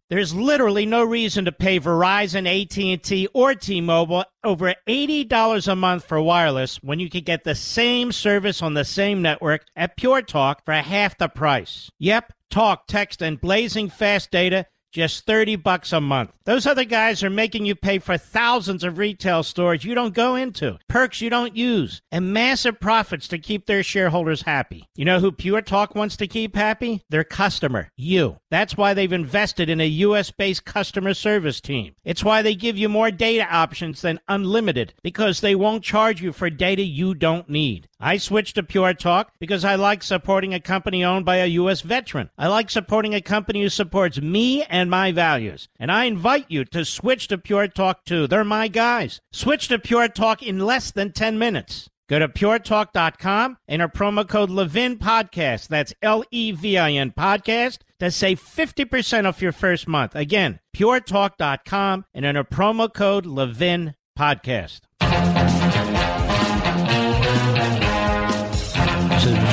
There's 0.08 0.36
literally 0.36 0.86
no 0.86 1.04
reason 1.04 1.46
to 1.46 1.52
pay 1.52 1.80
Verizon, 1.80 2.46
AT&T, 2.46 3.28
or 3.34 3.56
T-Mobile 3.56 4.26
over 4.44 4.76
$80 4.88 5.68
a 5.68 5.76
month 5.76 6.06
for 6.06 6.22
wireless 6.22 6.78
when 6.84 7.00
you 7.00 7.10
can 7.10 7.22
get 7.22 7.44
the 7.44 7.56
same 7.56 8.12
service 8.12 8.62
on 8.62 8.76
the 8.76 8.86
same 8.86 9.24
network 9.24 9.66
at 9.76 9.98
Pure 9.98 10.22
Talk 10.24 10.64
for 10.64 10.74
half 10.74 11.18
the 11.18 11.28
price. 11.28 11.90
Yep, 11.98 12.34
talk, 12.52 12.86
text, 12.88 13.24
and 13.24 13.42
blazing 13.42 13.90
fast 13.90 14.30
data 14.30 14.68
just 14.96 15.26
30 15.26 15.58
bucks 15.58 15.92
a 15.92 16.00
month. 16.00 16.32
Those 16.46 16.66
other 16.66 16.86
guys 16.86 17.22
are 17.22 17.30
making 17.30 17.66
you 17.66 17.76
pay 17.76 18.00
for 18.00 18.18
thousands 18.18 18.82
of 18.82 18.98
retail 18.98 19.44
stores 19.44 19.84
you 19.84 19.94
don't 19.94 20.14
go 20.14 20.36
into, 20.36 20.78
perks 20.88 21.20
you 21.20 21.30
don't 21.30 21.58
use, 21.58 22.02
and 22.14 22.32
massive 22.32 22.80
profits 22.80 23.28
to 23.28 23.38
keep 23.38 23.66
their 23.66 23.84
shareholders 23.84 24.44
happy. 24.44 24.88
You 24.96 25.04
know 25.04 25.20
who 25.20 25.34
Pure 25.34 25.64
Talk 25.64 25.96
wants 25.96 26.16
to 26.18 26.28
keep 26.28 26.56
happy? 26.56 27.04
Their 27.10 27.26
customer, 27.26 27.90
you. 27.98 28.38
That's 28.50 28.78
why 28.78 28.94
they've 28.94 29.12
invested 29.12 29.70
in 29.70 29.82
a 29.82 29.88
US 29.88 30.32
based 30.32 30.64
customer 30.64 31.14
service 31.14 31.60
team. 31.60 31.96
It's 32.06 32.24
why 32.24 32.42
they 32.42 32.56
give 32.56 32.78
you 32.78 32.88
more 32.88 33.12
data 33.12 33.46
options 33.54 34.02
than 34.02 34.22
unlimited 34.30 34.94
because 35.04 35.42
they 35.42 35.56
won't 35.56 35.84
charge 35.84 36.22
you 36.22 36.32
for 36.32 36.50
data 36.50 36.84
you 36.84 37.16
don't 37.16 37.50
need. 37.50 37.90
I 38.06 38.18
switched 38.18 38.54
to 38.54 38.62
Pure 38.62 38.94
Talk 38.94 39.34
because 39.40 39.66
I 39.66 39.74
like 39.74 40.04
supporting 40.04 40.54
a 40.54 40.60
company 40.60 41.04
owned 41.04 41.26
by 41.26 41.38
a 41.38 41.48
U.S. 41.48 41.82
veteran. 41.82 42.30
I 42.38 42.46
like 42.46 42.70
supporting 42.70 43.16
a 43.16 43.20
company 43.20 43.64
who 43.64 43.70
supports 43.70 44.22
me 44.22 44.62
and 44.62 44.92
my 44.92 45.12
values. 45.12 45.70
And 45.80 45.92
I 45.92 46.04
invite 46.06 46.46
you 46.48 46.66
to 46.66 46.86
switch 46.86 47.28
to 47.30 47.40
Pure 47.40 47.70
Talk 47.70 48.06
too. 48.06 48.28
They're 48.28 48.44
my 48.44 48.68
guys. 48.68 49.22
Switch 49.32 49.70
to 49.70 49.80
Pure 49.80 50.10
Talk 50.10 50.44
in 50.44 50.60
less 50.60 50.92
than 50.92 51.14
10 51.14 51.40
minutes. 51.40 51.90
Go 52.08 52.20
to 52.20 52.28
puretalk.com, 52.28 53.58
and 53.68 53.82
enter 53.82 53.92
promo 53.92 54.30
code 54.30 54.52
Levin 54.52 55.00
Podcast. 55.00 55.70
That's 55.70 55.96
L 56.04 56.24
E 56.30 56.52
V 56.52 56.78
I 56.78 56.92
N 56.92 57.12
Podcast 57.12 57.80
to 58.00 58.12
save 58.12 58.40
50% 58.40 59.26
off 59.26 59.42
your 59.42 59.52
first 59.52 59.88
month. 59.88 60.16
Again, 60.16 60.60
puretalk.com 60.78 62.06
and 62.14 62.24
enter 62.24 62.44
promo 62.44 62.94
code 62.94 63.26
Levin 63.26 63.96
Podcast. 64.16 64.82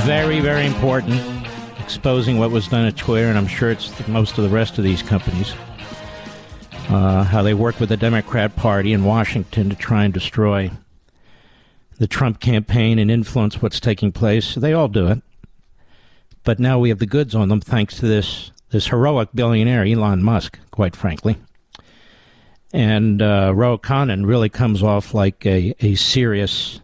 Very, 0.05 0.41
very 0.41 0.67
important, 0.67 1.21
exposing 1.79 2.37
what 2.37 2.51
was 2.51 2.67
done 2.67 2.85
at 2.87 2.97
Twitter, 2.97 3.29
and 3.29 3.39
I'm 3.39 3.47
sure 3.47 3.71
it's 3.71 4.07
most 4.09 4.37
of 4.37 4.43
the 4.45 4.51
rest 4.51 4.77
of 4.77 4.85
these 4.85 5.03
companies. 5.03 5.55
Uh, 6.89 7.23
how 7.23 7.43
they 7.43 7.55
work 7.55 7.79
with 7.79 7.89
the 7.89 7.97
Democrat 7.97 8.55
Party 8.57 8.93
in 8.93 9.05
Washington 9.05 9.71
to 9.71 9.77
try 9.77 10.05
and 10.05 10.13
destroy 10.13 10.71
the 11.99 12.09
Trump 12.09 12.41
campaign 12.41 12.99
and 12.99 13.11
influence 13.11 13.63
what's 13.63 13.79
taking 13.79 14.11
place. 14.11 14.57
They 14.57 14.73
all 14.73 14.89
do 14.89 15.07
it. 15.07 15.23
But 16.43 16.59
now 16.59 16.81
we 16.81 16.89
have 16.89 16.99
the 16.99 17.07
goods 17.07 17.35
on 17.35 17.49
them 17.49 17.61
thanks 17.61 17.97
to 17.99 18.07
this, 18.07 18.51
this 18.71 18.89
heroic 18.89 19.29
billionaire, 19.33 19.85
Elon 19.85 20.23
Musk, 20.23 20.59
quite 20.73 20.97
frankly. 20.97 21.37
And 22.73 23.23
uh, 23.23 23.53
Ro 23.55 23.79
really 23.89 24.49
comes 24.49 24.83
off 24.83 25.15
like 25.15 25.47
a, 25.47 25.75
a 25.81 25.95
serious, 25.95 26.81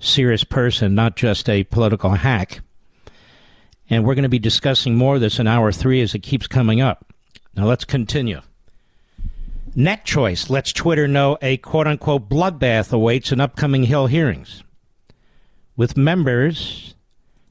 serious 0.00 0.44
person, 0.44 0.94
not 0.94 1.16
just 1.16 1.48
a 1.48 1.64
political 1.64 2.10
hack. 2.10 2.60
And 3.90 4.04
we're 4.04 4.14
going 4.14 4.22
to 4.24 4.28
be 4.28 4.38
discussing 4.38 4.96
more 4.96 5.16
of 5.16 5.20
this 5.20 5.38
in 5.38 5.46
hour 5.46 5.72
three 5.72 6.02
as 6.02 6.14
it 6.14 6.20
keeps 6.20 6.46
coming 6.46 6.80
up. 6.80 7.12
Now 7.56 7.66
let's 7.66 7.84
continue. 7.84 8.40
Net 9.74 10.04
Choice 10.04 10.50
lets 10.50 10.72
Twitter 10.72 11.08
know 11.08 11.38
a 11.40 11.56
quote 11.58 11.86
unquote 11.86 12.28
bloodbath 12.28 12.92
awaits 12.92 13.32
in 13.32 13.40
upcoming 13.40 13.84
Hill 13.84 14.06
hearings, 14.06 14.62
with 15.76 15.96
members 15.96 16.94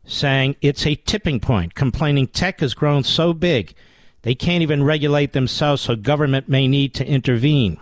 saying 0.06 0.56
it's 0.62 0.86
a 0.86 0.96
tipping 0.96 1.40
point, 1.40 1.76
complaining 1.76 2.28
tech 2.28 2.60
has 2.62 2.74
grown 2.74 3.04
so 3.04 3.34
big 3.34 3.74
they 4.28 4.36
can't 4.36 4.62
even 4.62 4.84
regulate 4.84 5.32
themselves, 5.32 5.84
so 5.84 5.96
government 5.96 6.50
may 6.50 6.68
need 6.68 6.94
to 6.96 7.08
intervene. 7.08 7.80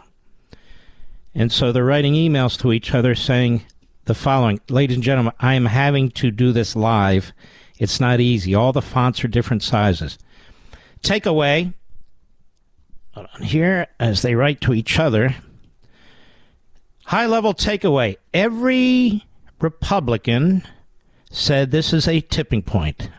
And 1.33 1.51
so 1.51 1.71
they're 1.71 1.83
writing 1.83 2.13
emails 2.13 2.55
to 2.59 2.71
each 2.71 2.93
other 2.93 3.15
saying 3.15 3.63
the 4.05 4.15
following 4.15 4.61
Ladies 4.69 4.97
and 4.97 5.03
gentlemen, 5.03 5.33
I 5.39 5.55
am 5.55 5.65
having 5.65 6.09
to 6.11 6.31
do 6.31 6.51
this 6.51 6.75
live. 6.75 7.33
It's 7.77 7.99
not 7.99 8.19
easy. 8.19 8.55
All 8.55 8.71
the 8.71 8.81
fonts 8.81 9.23
are 9.23 9.27
different 9.27 9.63
sizes. 9.63 10.17
takeaway 11.01 11.73
here 13.41 13.87
as 13.99 14.21
they 14.21 14.35
write 14.35 14.61
to 14.61 14.73
each 14.73 14.99
other. 14.99 15.35
High 17.05 17.25
level 17.25 17.53
takeaway. 17.53 18.17
Every 18.33 19.25
Republican 19.59 20.63
said 21.31 21.71
this 21.71 21.93
is 21.93 22.07
a 22.07 22.21
tipping 22.21 22.61
point. 22.61 23.09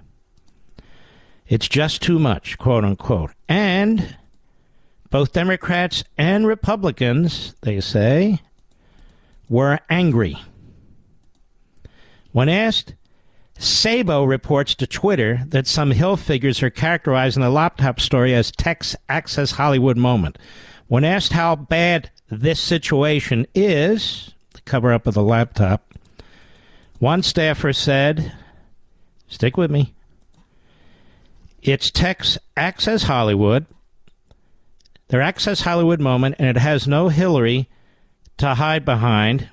It's 1.48 1.68
just 1.68 2.02
too 2.02 2.18
much, 2.18 2.58
quote 2.58 2.84
unquote. 2.84 3.32
And 3.48 4.16
both 5.10 5.32
Democrats 5.32 6.02
and 6.18 6.46
Republicans, 6.46 7.54
they 7.62 7.80
say, 7.80 8.40
were 9.48 9.78
angry. 9.88 10.38
When 12.36 12.50
asked, 12.50 12.94
Szabo 13.58 14.28
reports 14.28 14.74
to 14.74 14.86
Twitter 14.86 15.40
that 15.46 15.66
some 15.66 15.90
Hill 15.90 16.18
figures 16.18 16.62
are 16.62 16.68
characterizing 16.68 17.42
the 17.42 17.48
laptop 17.48 17.98
story 17.98 18.34
as 18.34 18.50
tech's 18.50 18.94
Access 19.08 19.52
Hollywood 19.52 19.96
moment. 19.96 20.36
When 20.86 21.02
asked 21.02 21.32
how 21.32 21.56
bad 21.56 22.10
this 22.28 22.60
situation 22.60 23.46
is, 23.54 24.34
the 24.52 24.60
cover 24.60 24.92
up 24.92 25.06
of 25.06 25.14
the 25.14 25.22
laptop, 25.22 25.94
one 26.98 27.22
staffer 27.22 27.72
said, 27.72 28.34
Stick 29.28 29.56
with 29.56 29.70
me. 29.70 29.94
It's 31.62 31.90
tech's 31.90 32.36
Access 32.54 33.04
Hollywood, 33.04 33.64
their 35.08 35.22
Access 35.22 35.62
Hollywood 35.62 36.02
moment, 36.02 36.34
and 36.38 36.48
it 36.48 36.58
has 36.58 36.86
no 36.86 37.08
Hillary 37.08 37.70
to 38.36 38.56
hide 38.56 38.84
behind. 38.84 39.48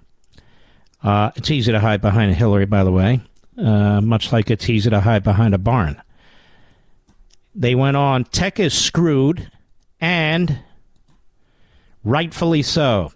Uh, 1.03 1.31
it's 1.35 1.51
easy 1.51 1.71
to 1.71 1.79
hide 1.79 2.01
behind 2.01 2.33
Hillary, 2.35 2.65
by 2.65 2.83
the 2.83 2.91
way, 2.91 3.19
uh, 3.57 3.99
much 3.99 4.31
like 4.31 4.49
it's 4.49 4.69
easy 4.69 4.89
to 4.89 5.01
hide 5.01 5.23
behind 5.23 5.53
a 5.53 5.57
barn. 5.57 6.01
They 7.53 7.75
went 7.75 7.97
on, 7.97 8.23
tech 8.23 8.59
is 8.59 8.73
screwed, 8.73 9.51
and 9.99 10.59
rightfully 12.03 12.61
so. 12.61 13.11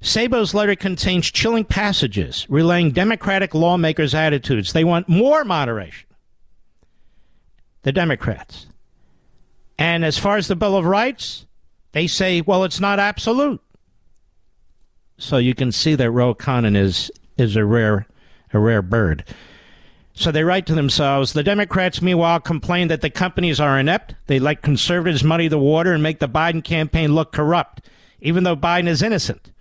Szabo's 0.00 0.54
letter 0.54 0.76
contains 0.76 1.30
chilling 1.30 1.64
passages 1.64 2.46
relaying 2.48 2.92
Democratic 2.92 3.54
lawmakers' 3.54 4.14
attitudes. 4.14 4.72
They 4.72 4.84
want 4.84 5.08
more 5.08 5.44
moderation. 5.44 6.08
The 7.82 7.92
Democrats. 7.92 8.66
And 9.78 10.04
as 10.04 10.16
far 10.18 10.36
as 10.36 10.48
the 10.48 10.56
Bill 10.56 10.76
of 10.76 10.84
Rights, 10.84 11.46
they 11.92 12.06
say, 12.06 12.40
well, 12.40 12.64
it's 12.64 12.80
not 12.80 12.98
absolute. 12.98 13.60
So 15.20 15.36
you 15.36 15.54
can 15.54 15.70
see 15.70 15.94
that 15.96 16.10
Ro 16.10 16.34
Khanna 16.34 16.74
is 16.74 17.10
is 17.36 17.54
a 17.54 17.64
rare 17.64 18.06
a 18.54 18.58
rare 18.58 18.82
bird. 18.82 19.22
So 20.14 20.32
they 20.32 20.44
write 20.44 20.66
to 20.66 20.74
themselves. 20.74 21.34
The 21.34 21.42
Democrats, 21.42 22.02
meanwhile, 22.02 22.40
complain 22.40 22.88
that 22.88 23.02
the 23.02 23.10
companies 23.10 23.60
are 23.60 23.78
inept. 23.78 24.14
They 24.26 24.38
let 24.38 24.62
conservatives 24.62 25.22
muddy 25.22 25.46
the 25.46 25.58
water 25.58 25.92
and 25.92 26.02
make 26.02 26.18
the 26.18 26.28
Biden 26.28 26.64
campaign 26.64 27.14
look 27.14 27.32
corrupt, 27.32 27.88
even 28.20 28.44
though 28.44 28.56
Biden 28.56 28.88
is 28.88 29.02
innocent. 29.02 29.52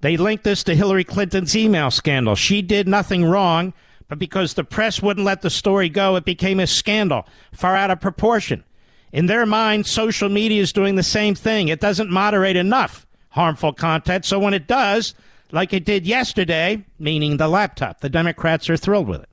They 0.00 0.16
link 0.16 0.42
this 0.42 0.62
to 0.64 0.76
Hillary 0.76 1.04
Clinton's 1.04 1.56
email 1.56 1.90
scandal. 1.90 2.34
She 2.34 2.60
did 2.60 2.86
nothing 2.86 3.24
wrong, 3.24 3.72
but 4.08 4.18
because 4.18 4.54
the 4.54 4.64
press 4.64 5.00
wouldn't 5.00 5.26
let 5.26 5.42
the 5.42 5.50
story 5.50 5.88
go, 5.88 6.16
it 6.16 6.24
became 6.24 6.60
a 6.60 6.66
scandal, 6.66 7.26
far 7.52 7.74
out 7.74 7.90
of 7.90 8.00
proportion. 8.00 8.64
In 9.12 9.26
their 9.26 9.46
mind, 9.46 9.86
social 9.86 10.28
media 10.28 10.60
is 10.60 10.72
doing 10.72 10.96
the 10.96 11.02
same 11.02 11.34
thing. 11.34 11.68
It 11.68 11.80
doesn't 11.80 12.10
moderate 12.10 12.56
enough 12.56 13.06
harmful 13.30 13.72
content. 13.72 14.24
So 14.24 14.38
when 14.38 14.54
it 14.54 14.66
does, 14.66 15.14
like 15.50 15.72
it 15.72 15.84
did 15.84 16.06
yesterday, 16.06 16.84
meaning 16.98 17.36
the 17.36 17.48
laptop, 17.48 18.00
the 18.00 18.08
Democrats 18.08 18.68
are 18.68 18.76
thrilled 18.76 19.08
with 19.08 19.22
it. 19.22 19.28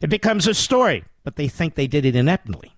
It 0.00 0.10
becomes 0.10 0.46
a 0.46 0.54
story, 0.54 1.04
but 1.22 1.36
they 1.36 1.48
think 1.48 1.74
they 1.74 1.86
did 1.86 2.04
it 2.04 2.16
ineptly. 2.16 2.72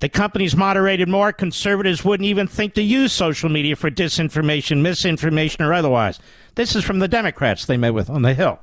The 0.00 0.08
companies 0.08 0.56
moderated 0.56 1.08
more, 1.08 1.32
conservatives 1.32 2.04
wouldn't 2.04 2.26
even 2.26 2.48
think 2.48 2.74
to 2.74 2.82
use 2.82 3.12
social 3.12 3.48
media 3.48 3.76
for 3.76 3.90
disinformation, 3.90 4.80
misinformation, 4.80 5.62
or 5.64 5.72
otherwise. 5.72 6.18
This 6.56 6.74
is 6.74 6.82
from 6.82 6.98
the 6.98 7.06
Democrats 7.06 7.66
they 7.66 7.76
met 7.76 7.94
with 7.94 8.10
on 8.10 8.22
the 8.22 8.34
Hill. 8.34 8.58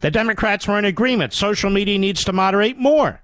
The 0.00 0.12
Democrats 0.12 0.68
were 0.68 0.78
in 0.78 0.84
agreement. 0.84 1.32
Social 1.32 1.70
media 1.70 1.98
needs 1.98 2.22
to 2.24 2.32
moderate 2.32 2.78
more 2.78 3.20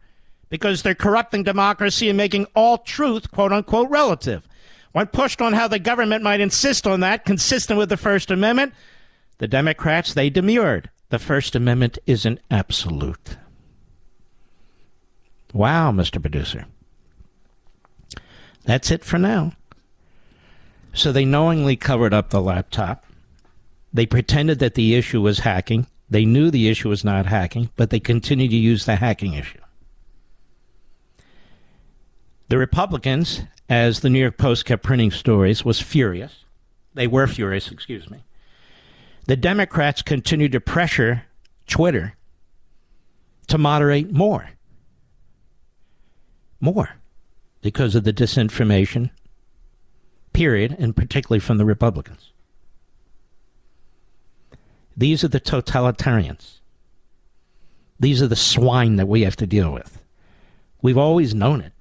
because 0.48 0.82
they're 0.82 0.94
corrupting 0.94 1.44
democracy 1.44 2.08
and 2.08 2.16
making 2.16 2.46
all 2.56 2.78
truth, 2.78 3.30
quote 3.30 3.52
unquote, 3.52 3.90
relative. 3.90 4.48
When 4.94 5.08
pushed 5.08 5.42
on 5.42 5.54
how 5.54 5.66
the 5.66 5.80
government 5.80 6.22
might 6.22 6.38
insist 6.38 6.86
on 6.86 7.00
that, 7.00 7.24
consistent 7.24 7.80
with 7.80 7.88
the 7.88 7.96
First 7.96 8.30
Amendment, 8.30 8.72
the 9.38 9.48
Democrats, 9.48 10.14
they 10.14 10.30
demurred. 10.30 10.88
The 11.08 11.18
First 11.18 11.56
Amendment 11.56 11.98
isn't 12.06 12.38
absolute. 12.48 13.36
Wow, 15.52 15.90
Mr. 15.90 16.20
Producer. 16.20 16.66
That's 18.66 18.92
it 18.92 19.02
for 19.04 19.18
now. 19.18 19.54
So 20.92 21.10
they 21.10 21.24
knowingly 21.24 21.74
covered 21.74 22.14
up 22.14 22.30
the 22.30 22.40
laptop. 22.40 23.04
They 23.92 24.06
pretended 24.06 24.60
that 24.60 24.74
the 24.74 24.94
issue 24.94 25.20
was 25.20 25.40
hacking. 25.40 25.88
They 26.08 26.24
knew 26.24 26.52
the 26.52 26.68
issue 26.68 26.90
was 26.90 27.02
not 27.02 27.26
hacking, 27.26 27.70
but 27.74 27.90
they 27.90 27.98
continued 27.98 28.50
to 28.50 28.56
use 28.56 28.84
the 28.84 28.94
hacking 28.94 29.34
issue. 29.34 29.58
The 32.48 32.58
Republicans 32.58 33.42
as 33.68 34.00
the 34.00 34.10
New 34.10 34.20
York 34.20 34.36
Post 34.36 34.64
kept 34.64 34.82
printing 34.82 35.10
stories, 35.10 35.64
was 35.64 35.80
furious. 35.80 36.44
They 36.94 37.06
were 37.06 37.26
furious, 37.26 37.70
excuse 37.70 38.08
me. 38.10 38.24
The 39.26 39.36
Democrats 39.36 40.02
continued 40.02 40.52
to 40.52 40.60
pressure 40.60 41.24
Twitter 41.66 42.14
to 43.48 43.58
moderate 43.58 44.12
more. 44.12 44.50
More. 46.60 46.90
Because 47.62 47.94
of 47.94 48.04
the 48.04 48.12
disinformation, 48.12 49.10
period, 50.32 50.76
and 50.78 50.94
particularly 50.94 51.40
from 51.40 51.58
the 51.58 51.64
Republicans. 51.64 52.30
These 54.96 55.24
are 55.24 55.28
the 55.28 55.40
totalitarians. 55.40 56.60
These 57.98 58.22
are 58.22 58.28
the 58.28 58.36
swine 58.36 58.96
that 58.96 59.08
we 59.08 59.22
have 59.22 59.36
to 59.36 59.46
deal 59.46 59.72
with. 59.72 60.00
We've 60.82 60.98
always 60.98 61.34
known 61.34 61.60
it. 61.60 61.72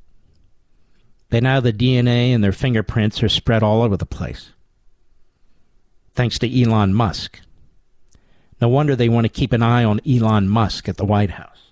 But 1.34 1.42
now 1.42 1.60
the 1.60 1.74
DNA 1.74 2.28
and 2.28 2.44
their 2.44 2.52
fingerprints 2.52 3.24
are 3.24 3.28
spread 3.28 3.64
all 3.64 3.82
over 3.82 3.98
the 3.98 4.06
place. 4.06 4.52
Thanks 6.14 6.38
to 6.38 6.62
Elon 6.62 6.94
Musk. 6.94 7.40
No 8.62 8.70
wonder 8.70 8.96
they 8.96 9.10
want 9.10 9.26
to 9.26 9.30
keep 9.30 9.52
an 9.52 9.64
eye 9.64 9.84
on 9.84 10.00
Elon 10.08 10.48
Musk 10.48 10.88
at 10.88 10.98
the 10.98 11.06
White 11.06 11.32
House. 11.32 11.72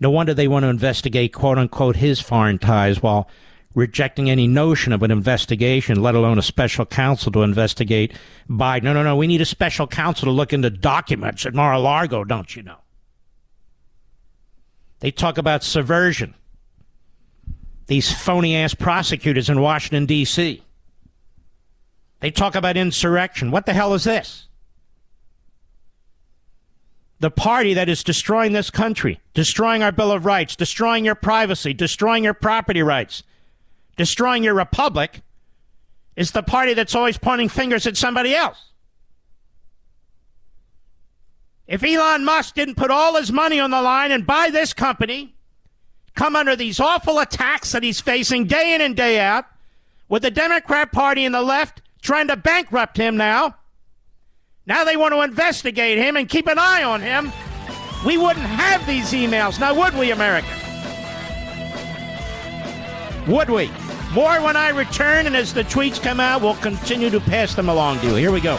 No 0.00 0.10
wonder 0.10 0.34
they 0.34 0.48
want 0.48 0.64
to 0.64 0.68
investigate, 0.68 1.32
quote 1.32 1.56
unquote, 1.56 1.96
his 1.96 2.20
foreign 2.20 2.58
ties 2.58 3.02
while 3.02 3.26
rejecting 3.74 4.28
any 4.28 4.46
notion 4.46 4.92
of 4.92 5.02
an 5.02 5.10
investigation, 5.10 6.02
let 6.02 6.14
alone 6.14 6.38
a 6.38 6.42
special 6.42 6.84
counsel 6.84 7.32
to 7.32 7.42
investigate 7.42 8.12
Biden. 8.50 8.82
No, 8.82 8.92
no, 8.92 9.02
no. 9.02 9.16
We 9.16 9.26
need 9.26 9.40
a 9.40 9.46
special 9.46 9.86
counsel 9.86 10.26
to 10.26 10.30
look 10.30 10.52
into 10.52 10.68
documents 10.68 11.46
at 11.46 11.54
Mar 11.54 11.72
a 11.72 11.78
Lago, 11.78 12.22
don't 12.22 12.54
you 12.54 12.62
know? 12.62 12.80
They 14.98 15.10
talk 15.10 15.38
about 15.38 15.64
subversion 15.64 16.34
these 17.90 18.12
phony 18.12 18.54
ass 18.54 18.72
prosecutors 18.72 19.50
in 19.50 19.60
Washington, 19.60 20.06
D.C. 20.06 20.62
They 22.20 22.30
talk 22.30 22.54
about 22.54 22.76
insurrection. 22.76 23.50
What 23.50 23.66
the 23.66 23.72
hell 23.72 23.94
is 23.94 24.04
this? 24.04 24.46
The 27.18 27.32
party 27.32 27.74
that 27.74 27.88
is 27.88 28.04
destroying 28.04 28.52
this 28.52 28.70
country, 28.70 29.18
destroying 29.34 29.82
our 29.82 29.90
Bill 29.90 30.12
of 30.12 30.24
Rights, 30.24 30.54
destroying 30.54 31.04
your 31.04 31.16
privacy, 31.16 31.74
destroying 31.74 32.22
your 32.22 32.32
property 32.32 32.80
rights, 32.80 33.24
destroying 33.96 34.44
your 34.44 34.54
republic, 34.54 35.22
is 36.14 36.30
the 36.30 36.44
party 36.44 36.74
that's 36.74 36.94
always 36.94 37.18
pointing 37.18 37.48
fingers 37.48 37.88
at 37.88 37.96
somebody 37.96 38.36
else. 38.36 38.70
If 41.66 41.82
Elon 41.82 42.24
Musk 42.24 42.54
didn't 42.54 42.76
put 42.76 42.92
all 42.92 43.16
his 43.16 43.32
money 43.32 43.58
on 43.58 43.72
the 43.72 43.82
line 43.82 44.12
and 44.12 44.24
buy 44.24 44.50
this 44.50 44.72
company, 44.72 45.34
come 46.14 46.36
under 46.36 46.56
these 46.56 46.80
awful 46.80 47.18
attacks 47.18 47.72
that 47.72 47.82
he's 47.82 48.00
facing 48.00 48.46
day 48.46 48.74
in 48.74 48.80
and 48.80 48.96
day 48.96 49.20
out, 49.20 49.46
with 50.08 50.22
the 50.22 50.30
Democrat 50.30 50.92
Party 50.92 51.24
and 51.24 51.34
the 51.34 51.42
left 51.42 51.82
trying 52.02 52.28
to 52.28 52.36
bankrupt 52.36 52.96
him 52.96 53.16
now. 53.16 53.54
Now 54.66 54.84
they 54.84 54.96
want 54.96 55.14
to 55.14 55.22
investigate 55.22 55.98
him 55.98 56.16
and 56.16 56.28
keep 56.28 56.46
an 56.46 56.58
eye 56.58 56.82
on 56.82 57.00
him. 57.00 57.32
We 58.04 58.16
wouldn't 58.16 58.46
have 58.46 58.86
these 58.86 59.12
emails, 59.12 59.60
now 59.60 59.74
would 59.74 59.94
we, 59.94 60.10
America? 60.10 60.48
Would 63.28 63.50
we? 63.50 63.70
More 64.12 64.40
when 64.42 64.56
I 64.56 64.70
return, 64.70 65.26
and 65.26 65.36
as 65.36 65.54
the 65.54 65.62
tweets 65.62 66.02
come 66.02 66.18
out, 66.18 66.42
we'll 66.42 66.54
continue 66.54 67.10
to 67.10 67.20
pass 67.20 67.54
them 67.54 67.68
along 67.68 68.00
to 68.00 68.06
you. 68.06 68.14
Here 68.14 68.32
we 68.32 68.40
go. 68.40 68.58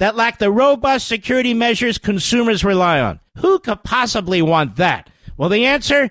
that 0.00 0.16
lack 0.16 0.38
the 0.38 0.50
robust 0.50 1.06
security 1.06 1.52
measures 1.52 1.98
consumers 1.98 2.64
rely 2.64 2.98
on. 3.00 3.20
Who 3.36 3.58
could 3.58 3.84
possibly 3.84 4.40
want 4.40 4.76
that? 4.76 5.10
Well, 5.36 5.50
the 5.50 5.66
answer 5.66 6.10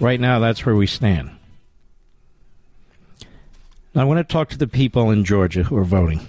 Right 0.00 0.18
now, 0.18 0.38
that's 0.38 0.64
where 0.64 0.74
we 0.74 0.86
stand. 0.86 1.30
I 3.94 4.04
want 4.04 4.16
to 4.16 4.32
talk 4.32 4.48
to 4.48 4.56
the 4.56 4.66
people 4.66 5.10
in 5.10 5.26
Georgia 5.26 5.64
who 5.64 5.76
are 5.76 5.84
voting. 5.84 6.26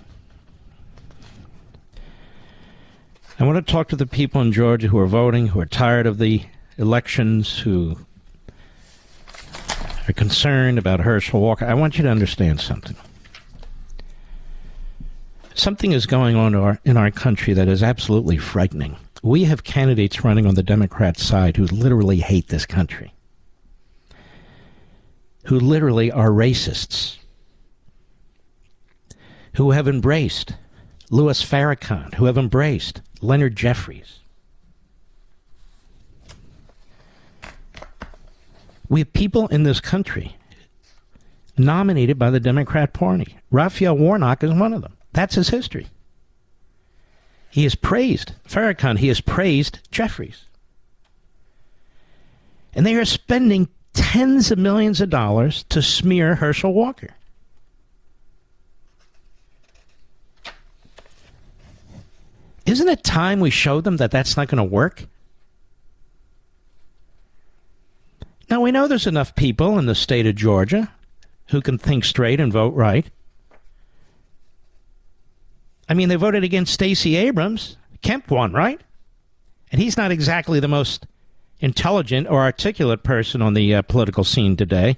I 3.39 3.45
want 3.45 3.65
to 3.65 3.72
talk 3.72 3.88
to 3.89 3.95
the 3.95 4.06
people 4.06 4.41
in 4.41 4.52
Georgia 4.52 4.89
who 4.89 4.99
are 4.99 5.07
voting, 5.07 5.48
who 5.48 5.61
are 5.61 5.65
tired 5.65 6.06
of 6.06 6.18
the 6.18 6.43
elections, 6.77 7.60
who 7.60 7.98
are 10.10 10.14
concerned 10.14 10.77
about 10.77 10.99
Herschel 10.99 11.39
Walker. 11.39 11.65
I 11.65 11.73
want 11.73 11.98
you 11.98 12.03
to 12.03 12.10
understand 12.10 12.60
something. 12.60 12.98
Something 15.53 15.93
is 15.93 16.06
going 16.06 16.35
on 16.35 16.56
our, 16.56 16.80
in 16.84 16.98
our 16.98 17.10
country 17.10 17.53
that 17.53 17.69
is 17.69 17.81
absolutely 17.81 18.38
frightening. 18.38 18.98
We 19.23 19.45
have 19.45 19.64
candidates 19.64 20.26
running 20.26 20.45
on 20.45 20.56
the 20.56 20.64
Democrat 20.64 21.18
side 21.18 21.56
who 21.56 21.68
literally 21.68 22.18
hate 22.18 22.49
this 22.49 22.65
country 22.65 23.14
who 25.45 25.59
literally 25.59 26.11
are 26.11 26.30
racists, 26.30 27.18
who 29.55 29.72
have 29.72 29.88
embraced 29.88 30.55
Louis 31.09 31.43
Farrakhan, 31.43 32.13
who 32.15 32.26
have 32.26 32.38
embraced 32.38 33.01
Leonard 33.22 33.55
Jeffries. 33.55 34.19
We 38.88 39.01
have 39.01 39.13
people 39.13 39.47
in 39.47 39.63
this 39.63 39.80
country 39.80 40.35
nominated 41.57 42.19
by 42.19 42.30
the 42.30 42.39
Democrat 42.39 42.93
Party. 42.93 43.38
Raphael 43.49 43.97
Warnock 43.97 44.43
is 44.43 44.53
one 44.53 44.73
of 44.73 44.81
them. 44.81 44.97
That's 45.13 45.35
his 45.35 45.49
history. 45.49 45.88
He 47.49 47.63
has 47.63 47.76
praised 47.76 48.34
Farrakhan. 48.47 48.99
He 48.99 49.09
has 49.09 49.22
praised 49.22 49.80
Jeffries. 49.91 50.45
And 52.73 52.85
they 52.85 52.95
are 52.95 53.05
spending 53.05 53.68
tens 53.93 54.51
of 54.51 54.57
millions 54.57 55.01
of 55.01 55.09
dollars 55.09 55.63
to 55.69 55.81
smear 55.81 56.35
Herschel 56.35 56.73
Walker. 56.73 57.09
Isn't 62.65 62.88
it 62.88 63.03
time 63.03 63.39
we 63.39 63.49
showed 63.49 63.84
them 63.84 63.97
that 63.97 64.11
that's 64.11 64.38
not 64.38 64.47
going 64.47 64.57
to 64.57 64.63
work? 64.63 65.05
Now, 68.49 68.61
we 68.61 68.72
know 68.72 68.88
there's 68.88 69.07
enough 69.07 69.35
people 69.35 69.80
in 69.80 69.85
the 69.85 69.95
state 69.95 70.27
of 70.27 70.35
Georgia 70.35 70.91
who 71.47 71.61
can 71.61 71.77
think 71.77 72.05
straight 72.05 72.39
and 72.39 72.51
vote 72.51 72.73
right. 72.73 73.05
I 75.89 75.93
mean, 75.93 76.09
they 76.09 76.15
voted 76.15 76.43
against 76.43 76.73
Stacey 76.73 77.15
Abrams. 77.15 77.77
Kemp 78.01 78.30
won, 78.30 78.53
right? 78.53 78.80
And 79.72 79.81
he's 79.81 79.97
not 79.97 80.11
exactly 80.11 80.59
the 80.59 80.68
most 80.68 81.05
intelligent 81.61 82.27
or 82.27 82.41
articulate 82.41 83.03
person 83.03 83.41
on 83.41 83.53
the 83.53 83.75
uh, 83.75 83.81
political 83.83 84.23
scene 84.23 84.57
today. 84.57 84.97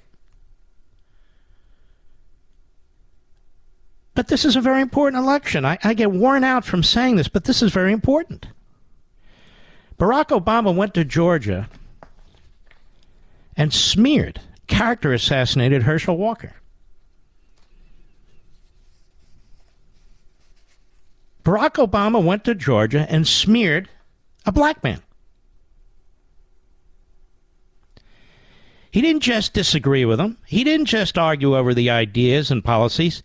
But 4.15 4.27
this 4.27 4.45
is 4.45 4.55
a 4.55 4.61
very 4.61 4.81
important 4.81 5.23
election. 5.23 5.65
I, 5.65 5.77
I 5.83 5.93
get 5.93 6.11
worn 6.11 6.43
out 6.43 6.65
from 6.65 6.83
saying 6.83 7.17
this, 7.17 7.27
but 7.27 7.43
this 7.45 7.61
is 7.61 7.71
very 7.71 7.91
important. 7.91 8.47
Barack 9.99 10.27
Obama 10.27 10.73
went 10.73 10.93
to 10.93 11.03
Georgia 11.03 11.69
and 13.55 13.73
smeared, 13.73 14.39
character 14.67 15.13
assassinated 15.13 15.83
Herschel 15.83 16.17
Walker. 16.17 16.53
Barack 21.43 21.73
Obama 21.73 22.23
went 22.23 22.45
to 22.45 22.55
Georgia 22.55 23.05
and 23.09 23.27
smeared 23.27 23.89
a 24.45 24.51
black 24.51 24.83
man. 24.83 25.01
He 28.93 29.01
didn't 29.01 29.23
just 29.23 29.53
disagree 29.53 30.05
with 30.05 30.19
them. 30.19 30.37
He 30.45 30.63
didn't 30.63 30.85
just 30.85 31.17
argue 31.17 31.57
over 31.57 31.73
the 31.73 31.89
ideas 31.89 32.51
and 32.51 32.63
policies. 32.63 33.23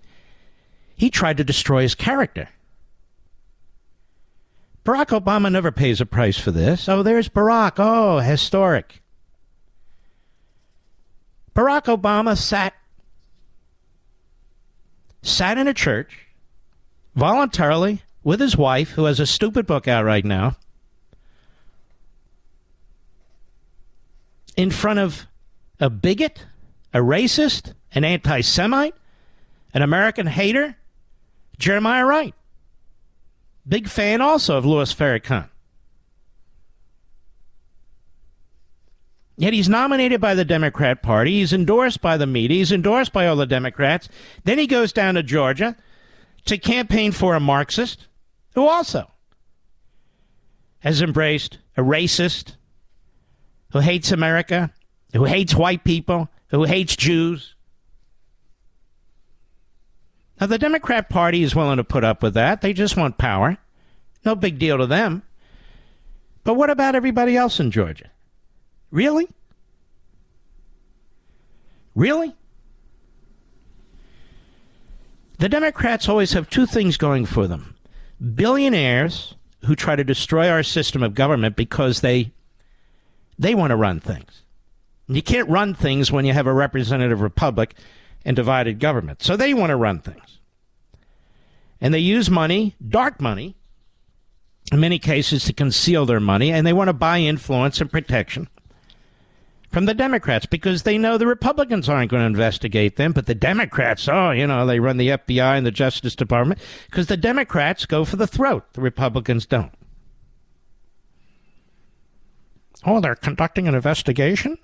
He 0.96 1.10
tried 1.10 1.36
to 1.36 1.44
destroy 1.44 1.82
his 1.82 1.94
character. 1.94 2.48
Barack 4.82 5.08
Obama 5.08 5.52
never 5.52 5.70
pays 5.70 6.00
a 6.00 6.06
price 6.06 6.38
for 6.38 6.52
this. 6.52 6.88
Oh, 6.88 7.02
there's 7.02 7.28
Barack. 7.28 7.74
Oh, 7.76 8.20
historic. 8.20 9.02
Barack 11.54 11.84
Obama 11.84 12.34
sat 12.34 12.72
sat 15.20 15.58
in 15.58 15.68
a 15.68 15.74
church 15.74 16.28
voluntarily 17.14 18.00
with 18.24 18.40
his 18.40 18.56
wife, 18.56 18.92
who 18.92 19.04
has 19.04 19.20
a 19.20 19.26
stupid 19.26 19.66
book 19.66 19.86
out 19.86 20.06
right 20.06 20.24
now, 20.24 20.56
in 24.56 24.70
front 24.70 24.98
of 24.98 25.26
a 25.80 25.90
bigot, 25.90 26.46
a 26.92 26.98
racist, 26.98 27.74
an 27.92 28.04
anti 28.04 28.40
Semite, 28.40 28.94
an 29.74 29.82
American 29.82 30.26
hater, 30.26 30.76
Jeremiah 31.58 32.04
Wright. 32.04 32.34
Big 33.66 33.88
fan 33.88 34.20
also 34.20 34.56
of 34.56 34.64
Louis 34.64 34.92
Farrakhan. 34.92 35.48
Yet 39.36 39.52
he's 39.52 39.68
nominated 39.68 40.20
by 40.20 40.34
the 40.34 40.44
Democrat 40.44 41.00
Party. 41.00 41.38
He's 41.38 41.52
endorsed 41.52 42.00
by 42.00 42.16
the 42.16 42.26
media. 42.26 42.58
He's 42.58 42.72
endorsed 42.72 43.12
by 43.12 43.28
all 43.28 43.36
the 43.36 43.46
Democrats. 43.46 44.08
Then 44.42 44.58
he 44.58 44.66
goes 44.66 44.92
down 44.92 45.14
to 45.14 45.22
Georgia 45.22 45.76
to 46.46 46.58
campaign 46.58 47.12
for 47.12 47.36
a 47.36 47.40
Marxist 47.40 48.08
who 48.54 48.66
also 48.66 49.12
has 50.80 51.02
embraced 51.02 51.58
a 51.76 51.82
racist 51.82 52.56
who 53.72 53.78
hates 53.78 54.10
America, 54.10 54.72
who 55.12 55.24
hates 55.24 55.54
white 55.54 55.84
people, 55.84 56.28
who 56.48 56.64
hates 56.64 56.96
Jews. 56.96 57.54
Now, 60.40 60.46
the 60.46 60.58
Democrat 60.58 61.08
Party 61.08 61.42
is 61.42 61.54
willing 61.54 61.78
to 61.78 61.84
put 61.84 62.04
up 62.04 62.22
with 62.22 62.34
that. 62.34 62.60
They 62.60 62.72
just 62.72 62.96
want 62.96 63.18
power. 63.18 63.58
No 64.24 64.34
big 64.34 64.58
deal 64.58 64.78
to 64.78 64.86
them. 64.86 65.22
But 66.44 66.54
what 66.54 66.70
about 66.70 66.94
everybody 66.94 67.36
else 67.36 67.60
in 67.60 67.70
Georgia? 67.70 68.10
Really? 68.90 69.28
Really? 71.94 72.34
The 75.38 75.48
Democrats 75.48 76.08
always 76.08 76.32
have 76.32 76.48
two 76.48 76.66
things 76.66 76.96
going 76.96 77.26
for 77.26 77.46
them 77.46 77.74
billionaires 78.34 79.34
who 79.64 79.76
try 79.76 79.94
to 79.94 80.04
destroy 80.04 80.48
our 80.48 80.62
system 80.62 81.02
of 81.02 81.14
government 81.14 81.56
because 81.56 82.00
they 82.00 82.32
they 83.38 83.54
want 83.54 83.70
to 83.70 83.76
run 83.76 84.00
things. 84.00 84.42
You 85.08 85.22
can't 85.22 85.48
run 85.48 85.74
things 85.74 86.12
when 86.12 86.24
you 86.24 86.32
have 86.34 86.46
a 86.46 86.52
representative 86.52 87.20
republic 87.20 87.74
and 88.24 88.36
divided 88.36 88.78
government. 88.78 89.22
So 89.22 89.36
they 89.36 89.54
want 89.54 89.70
to 89.70 89.76
run 89.76 90.00
things. 90.00 90.38
And 91.80 91.94
they 91.94 91.98
use 92.00 92.28
money, 92.28 92.74
dark 92.86 93.20
money, 93.20 93.56
in 94.70 94.80
many 94.80 94.98
cases 94.98 95.44
to 95.44 95.52
conceal 95.52 96.04
their 96.04 96.20
money, 96.20 96.52
and 96.52 96.66
they 96.66 96.72
want 96.72 96.88
to 96.88 96.92
buy 96.92 97.20
influence 97.20 97.80
and 97.80 97.90
protection 97.90 98.48
from 99.70 99.84
the 99.84 99.94
Democrats 99.94 100.46
because 100.46 100.82
they 100.82 100.98
know 100.98 101.18
the 101.18 101.26
Republicans 101.26 101.88
aren't 101.88 102.10
going 102.10 102.22
to 102.22 102.26
investigate 102.26 102.96
them, 102.96 103.12
but 103.12 103.26
the 103.26 103.34
Democrats, 103.34 104.08
oh, 104.08 104.30
you 104.30 104.46
know, 104.46 104.66
they 104.66 104.80
run 104.80 104.96
the 104.96 105.08
FBI 105.08 105.56
and 105.56 105.66
the 105.66 105.70
Justice 105.70 106.16
Department 106.16 106.60
because 106.86 107.06
the 107.06 107.16
Democrats 107.16 107.86
go 107.86 108.04
for 108.04 108.16
the 108.16 108.26
throat, 108.26 108.64
the 108.72 108.80
Republicans 108.80 109.46
don't. 109.46 109.72
Oh, 112.84 113.00
they're 113.00 113.14
conducting 113.14 113.68
an 113.68 113.74
investigation? 113.74 114.56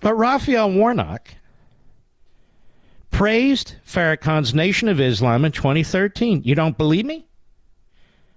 But 0.00 0.14
Raphael 0.14 0.70
Warnock 0.70 1.34
praised 3.10 3.76
Farrakhan's 3.86 4.54
Nation 4.54 4.88
of 4.88 5.00
Islam 5.00 5.44
in 5.44 5.52
2013. 5.52 6.42
You 6.44 6.54
don't 6.54 6.76
believe 6.76 7.06
me? 7.06 7.26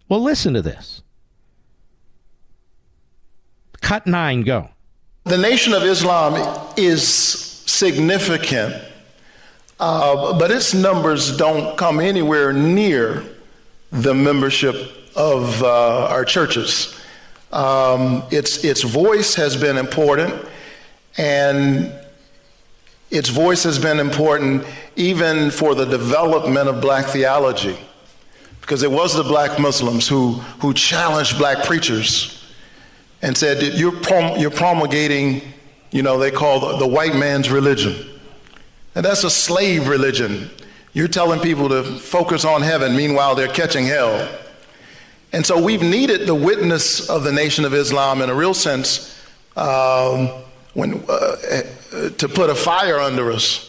Well, 0.07 0.21
listen 0.21 0.53
to 0.53 0.61
this. 0.61 1.01
Cut 3.81 4.07
nine, 4.07 4.41
go. 4.41 4.69
The 5.25 5.37
Nation 5.37 5.73
of 5.73 5.83
Islam 5.83 6.71
is 6.77 7.03
significant, 7.05 8.73
uh, 9.79 10.37
but 10.39 10.49
its 10.49 10.73
numbers 10.73 11.35
don't 11.37 11.77
come 11.77 11.99
anywhere 11.99 12.51
near 12.53 13.23
the 13.91 14.13
membership 14.13 14.75
of 15.15 15.61
uh, 15.61 16.07
our 16.07 16.25
churches. 16.25 16.99
Um, 17.51 18.23
its, 18.31 18.63
its 18.63 18.83
voice 18.83 19.35
has 19.35 19.57
been 19.57 19.77
important, 19.77 20.33
and 21.17 21.91
its 23.11 23.29
voice 23.29 23.63
has 23.63 23.79
been 23.79 23.99
important 23.99 24.65
even 24.95 25.49
for 25.49 25.73
the 25.73 25.85
development 25.85 26.69
of 26.69 26.81
black 26.81 27.05
theology, 27.07 27.77
because 28.61 28.83
it 28.83 28.91
was 28.91 29.15
the 29.15 29.23
black 29.23 29.59
Muslims 29.59 30.07
who, 30.07 30.33
who 30.61 30.73
challenged 30.73 31.37
black 31.37 31.65
preachers 31.65 32.35
and 33.21 33.37
said, 33.37 33.73
You're, 33.73 33.95
prom- 33.95 34.39
you're 34.39 34.51
promulgating, 34.51 35.41
you 35.91 36.03
know, 36.03 36.19
they 36.19 36.31
call 36.31 36.59
the, 36.59 36.77
the 36.77 36.87
white 36.87 37.15
man's 37.15 37.49
religion. 37.49 37.95
And 38.95 39.05
that's 39.05 39.23
a 39.23 39.29
slave 39.29 39.87
religion. 39.87 40.49
You're 40.93 41.07
telling 41.07 41.39
people 41.39 41.69
to 41.69 41.83
focus 41.83 42.45
on 42.45 42.61
heaven, 42.61 42.95
meanwhile, 42.95 43.35
they're 43.35 43.47
catching 43.47 43.85
hell. 43.85 44.29
And 45.31 45.45
so 45.45 45.61
we've 45.61 45.83
needed 45.83 46.25
the 46.25 46.35
witness 46.35 47.09
of 47.09 47.23
the 47.23 47.31
Nation 47.31 47.65
of 47.65 47.73
Islam 47.73 48.21
in 48.21 48.29
a 48.29 48.33
real 48.33 48.53
sense 48.53 49.15
um, 49.55 50.29
when, 50.73 51.03
uh, 51.09 51.35
to 52.17 52.27
put 52.27 52.49
a 52.49 52.55
fire 52.55 52.99
under 52.99 53.31
us 53.31 53.65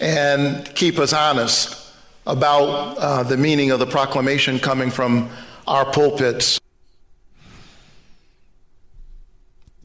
and 0.00 0.72
keep 0.74 0.98
us 0.98 1.12
honest 1.12 1.80
about 2.26 2.96
uh, 2.98 3.22
the 3.22 3.36
meaning 3.36 3.70
of 3.70 3.78
the 3.78 3.86
proclamation 3.86 4.58
coming 4.58 4.90
from 4.90 5.30
our 5.66 5.84
pulpits. 5.84 6.60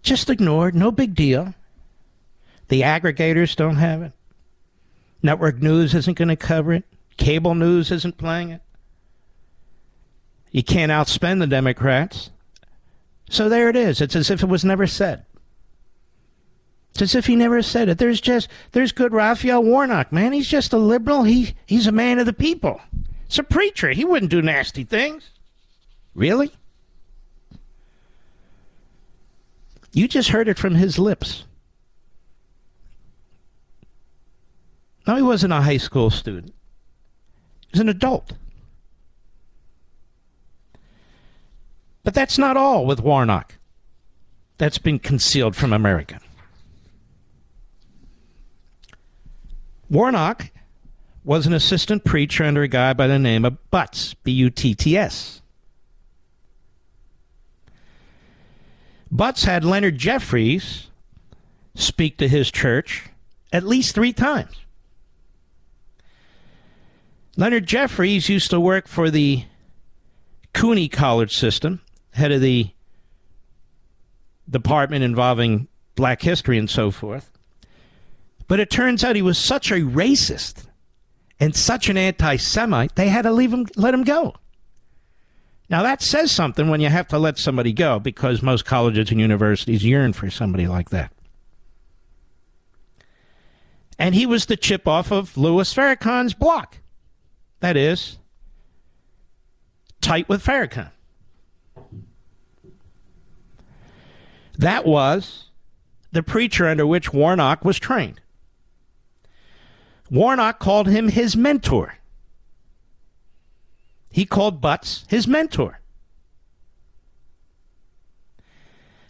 Just 0.01 0.29
ignored, 0.29 0.75
no 0.75 0.91
big 0.91 1.13
deal. 1.13 1.53
The 2.69 2.81
aggregators 2.81 3.55
don't 3.55 3.75
have 3.75 4.01
it. 4.01 4.13
Network 5.21 5.61
news 5.61 5.93
isn't 5.93 6.17
going 6.17 6.29
to 6.29 6.35
cover 6.35 6.73
it. 6.73 6.85
Cable 7.17 7.55
news 7.55 7.91
isn't 7.91 8.17
playing 8.17 8.51
it. 8.51 8.61
You 10.51 10.63
can't 10.63 10.91
outspend 10.91 11.39
the 11.39 11.47
Democrats. 11.47 12.29
So 13.29 13.49
there 13.49 13.69
it 13.69 13.75
is. 13.75 14.01
It's 14.01 14.15
as 14.15 14.31
if 14.31 14.41
it 14.41 14.49
was 14.49 14.65
never 14.65 14.87
said. 14.87 15.25
It's 16.91 17.01
as 17.01 17.15
if 17.15 17.27
he 17.27 17.35
never 17.35 17.61
said 17.61 17.89
it. 17.89 17.97
There's 17.97 18.19
just 18.19 18.49
there's 18.71 18.91
good 18.91 19.13
Raphael 19.13 19.63
Warnock, 19.63 20.11
man. 20.11 20.33
He's 20.33 20.47
just 20.47 20.73
a 20.73 20.77
liberal. 20.77 21.23
He 21.23 21.55
he's 21.65 21.87
a 21.87 21.91
man 21.91 22.19
of 22.19 22.25
the 22.25 22.33
people. 22.33 22.81
It's 23.25 23.39
a 23.39 23.43
preacher. 23.43 23.91
He 23.91 24.03
wouldn't 24.03 24.31
do 24.31 24.41
nasty 24.41 24.83
things. 24.83 25.29
Really? 26.15 26.51
You 29.91 30.07
just 30.07 30.29
heard 30.29 30.47
it 30.47 30.57
from 30.57 30.75
his 30.75 30.99
lips. 30.99 31.45
No, 35.07 35.15
he 35.15 35.21
wasn't 35.21 35.53
a 35.53 35.61
high 35.61 35.77
school 35.77 36.09
student. 36.09 36.53
He 37.61 37.67
was 37.71 37.79
an 37.79 37.89
adult. 37.89 38.33
But 42.03 42.13
that's 42.13 42.37
not 42.37 42.57
all 42.57 42.85
with 42.85 42.99
Warnock. 42.99 43.55
That's 44.57 44.77
been 44.77 44.99
concealed 44.99 45.55
from 45.55 45.73
America. 45.73 46.19
Warnock 49.89 50.51
was 51.23 51.47
an 51.47 51.53
assistant 51.53 52.05
preacher 52.05 52.43
under 52.43 52.63
a 52.63 52.67
guy 52.67 52.93
by 52.93 53.07
the 53.07 53.19
name 53.19 53.43
of 53.45 53.57
Butts, 53.71 54.13
B 54.13 54.31
U 54.31 54.49
T 54.49 54.75
T 54.75 54.97
S. 54.97 55.41
Butts 59.11 59.43
had 59.43 59.63
Leonard 59.63 59.97
Jeffries 59.97 60.87
speak 61.75 62.17
to 62.17 62.27
his 62.27 62.51
church 62.51 63.09
at 63.51 63.63
least 63.63 63.95
three 63.95 64.13
times. 64.13 64.55
Leonard 67.35 67.65
Jeffries 67.65 68.29
used 68.29 68.51
to 68.51 68.59
work 68.59 68.87
for 68.87 69.09
the 69.09 69.45
CUNY 70.53 70.89
College 70.89 71.35
system, 71.35 71.81
head 72.11 72.31
of 72.31 72.41
the 72.41 72.69
department 74.49 75.03
involving 75.03 75.67
black 75.95 76.21
history 76.21 76.57
and 76.57 76.69
so 76.69 76.91
forth. 76.91 77.31
But 78.49 78.59
it 78.59 78.71
turns 78.71 79.03
out 79.03 79.15
he 79.15 79.21
was 79.21 79.37
such 79.37 79.71
a 79.71 79.75
racist 79.75 80.65
and 81.39 81.55
such 81.55 81.87
an 81.87 81.97
anti 81.97 82.35
Semite, 82.35 82.95
they 82.95 83.07
had 83.07 83.21
to 83.21 83.31
leave 83.31 83.53
him, 83.53 83.67
let 83.77 83.93
him 83.93 84.03
go. 84.03 84.33
Now, 85.69 85.83
that 85.83 86.01
says 86.01 86.31
something 86.31 86.67
when 86.67 86.81
you 86.81 86.89
have 86.89 87.07
to 87.09 87.19
let 87.19 87.37
somebody 87.37 87.71
go 87.71 87.99
because 87.99 88.41
most 88.41 88.65
colleges 88.65 89.11
and 89.11 89.19
universities 89.19 89.85
yearn 89.85 90.13
for 90.13 90.31
somebody 90.31 90.67
like 90.67 90.89
that. 90.89 91.13
And 93.99 94.15
he 94.15 94.25
was 94.25 94.47
the 94.47 94.57
chip 94.57 94.87
off 94.87 95.11
of 95.11 95.37
Louis 95.37 95.71
Farrakhan's 95.71 96.33
block. 96.33 96.79
That 97.59 97.77
is, 97.77 98.17
tight 100.01 100.27
with 100.27 100.43
Farrakhan. 100.43 100.89
That 104.57 104.87
was 104.87 105.49
the 106.11 106.23
preacher 106.23 106.67
under 106.67 106.87
which 106.87 107.13
Warnock 107.13 107.63
was 107.63 107.77
trained. 107.77 108.19
Warnock 110.09 110.59
called 110.59 110.87
him 110.87 111.09
his 111.09 111.35
mentor. 111.35 111.95
He 114.11 114.25
called 114.25 114.59
Butts 114.59 115.05
his 115.07 115.27
mentor. 115.27 115.79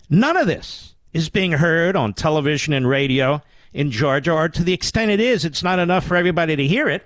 None 0.10 0.36
of 0.36 0.48
this 0.48 0.96
is 1.14 1.30
being 1.30 1.54
heard 1.54 1.96
on 1.96 2.14
television 2.14 2.74
and 2.74 2.88
radio 2.88 3.42
in 3.74 3.92
Georgia, 3.92 4.32
or 4.32 4.50
to 4.50 4.64
the 4.64 4.74
extent 4.74 5.12
it 5.12 5.20
is, 5.20 5.46
it's 5.46 5.64
not 5.64 5.80
enough 5.80 6.06
for 6.06 6.16
everybody 6.16 6.56
to 6.56 6.68
hear 6.68 6.90
it. 6.90 7.06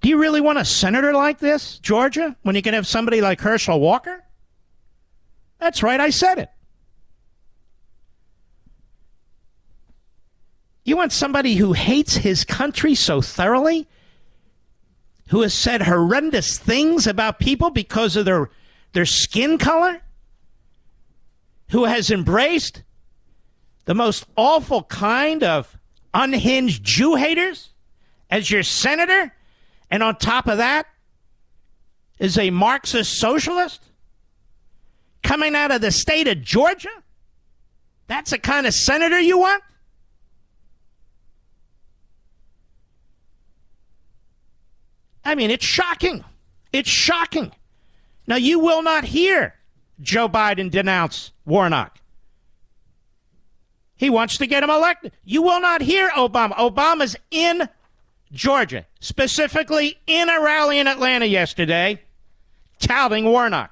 Do 0.00 0.08
you 0.08 0.18
really 0.18 0.40
want 0.40 0.58
a 0.58 0.64
senator 0.64 1.12
like 1.12 1.40
this, 1.40 1.78
Georgia, 1.80 2.36
when 2.42 2.54
you 2.54 2.62
can 2.62 2.74
have 2.74 2.86
somebody 2.86 3.20
like 3.20 3.40
Herschel 3.40 3.80
Walker? 3.80 4.22
That's 5.58 5.82
right, 5.82 6.00
I 6.00 6.10
said 6.10 6.38
it. 6.38 6.50
You 10.88 10.96
want 10.96 11.12
somebody 11.12 11.56
who 11.56 11.74
hates 11.74 12.16
his 12.16 12.46
country 12.46 12.94
so 12.94 13.20
thoroughly 13.20 13.86
who 15.28 15.42
has 15.42 15.52
said 15.52 15.82
horrendous 15.82 16.56
things 16.56 17.06
about 17.06 17.38
people 17.38 17.68
because 17.68 18.16
of 18.16 18.24
their, 18.24 18.48
their 18.94 19.04
skin 19.04 19.58
color, 19.58 20.00
who 21.72 21.84
has 21.84 22.10
embraced 22.10 22.84
the 23.84 23.92
most 23.94 24.24
awful 24.34 24.82
kind 24.82 25.44
of 25.44 25.76
unhinged 26.14 26.82
Jew 26.84 27.16
haters 27.16 27.68
as 28.30 28.50
your 28.50 28.62
senator, 28.62 29.34
and 29.90 30.02
on 30.02 30.16
top 30.16 30.46
of 30.46 30.56
that, 30.56 30.86
is 32.18 32.38
a 32.38 32.48
Marxist 32.48 33.18
socialist 33.18 33.82
coming 35.22 35.54
out 35.54 35.70
of 35.70 35.82
the 35.82 35.90
state 35.90 36.28
of 36.28 36.40
Georgia? 36.40 36.88
That's 38.06 38.30
the 38.30 38.38
kind 38.38 38.66
of 38.66 38.72
senator 38.72 39.20
you 39.20 39.36
want? 39.36 39.62
I 45.28 45.34
mean, 45.34 45.50
it's 45.50 45.64
shocking. 45.64 46.24
It's 46.72 46.88
shocking. 46.88 47.52
Now, 48.26 48.36
you 48.36 48.60
will 48.60 48.82
not 48.82 49.04
hear 49.04 49.54
Joe 50.00 50.26
Biden 50.26 50.70
denounce 50.70 51.32
Warnock. 51.44 51.98
He 53.94 54.08
wants 54.08 54.38
to 54.38 54.46
get 54.46 54.62
him 54.62 54.70
elected. 54.70 55.12
You 55.26 55.42
will 55.42 55.60
not 55.60 55.82
hear 55.82 56.08
Obama. 56.10 56.54
Obama's 56.56 57.14
in 57.30 57.68
Georgia, 58.32 58.86
specifically 59.00 59.98
in 60.06 60.30
a 60.30 60.40
rally 60.40 60.78
in 60.78 60.86
Atlanta 60.86 61.26
yesterday, 61.26 62.00
touting 62.78 63.26
Warnock. 63.26 63.70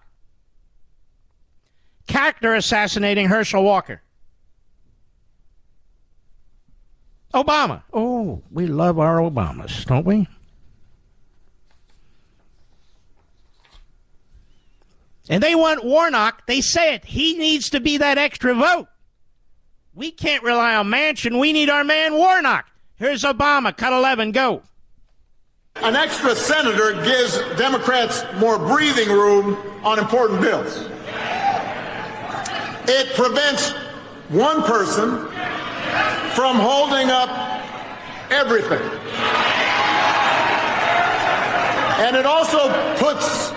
Character 2.06 2.54
assassinating 2.54 3.28
Herschel 3.28 3.64
Walker. 3.64 4.02
Obama. 7.32 7.82
Oh, 7.94 8.42
we 8.50 8.66
love 8.66 8.98
our 8.98 9.20
Obamas, 9.20 9.86
don't 9.86 10.04
we? 10.04 10.28
And 15.28 15.42
they 15.42 15.54
want 15.54 15.84
Warnock. 15.84 16.46
They 16.46 16.60
say 16.60 16.94
it. 16.94 17.04
He 17.04 17.36
needs 17.36 17.70
to 17.70 17.80
be 17.80 17.98
that 17.98 18.18
extra 18.18 18.54
vote. 18.54 18.86
We 19.94 20.10
can't 20.10 20.42
rely 20.42 20.76
on 20.76 20.88
Manchin. 20.88 21.40
We 21.40 21.52
need 21.52 21.70
our 21.70 21.82
man 21.82 22.14
Warnock. 22.14 22.66
Here's 22.96 23.22
Obama. 23.22 23.76
Cut 23.76 23.92
11. 23.92 24.32
Go. 24.32 24.62
An 25.76 25.96
extra 25.96 26.34
senator 26.34 26.92
gives 27.02 27.38
Democrats 27.58 28.24
more 28.38 28.58
breathing 28.58 29.08
room 29.08 29.56
on 29.84 29.98
important 29.98 30.40
bills. 30.40 30.76
It 32.88 33.14
prevents 33.14 33.72
one 34.28 34.62
person 34.62 35.26
from 36.34 36.56
holding 36.56 37.10
up 37.10 37.28
everything. 38.30 38.80
And 41.98 42.16
it 42.16 42.26
also 42.26 42.68
puts 42.96 43.52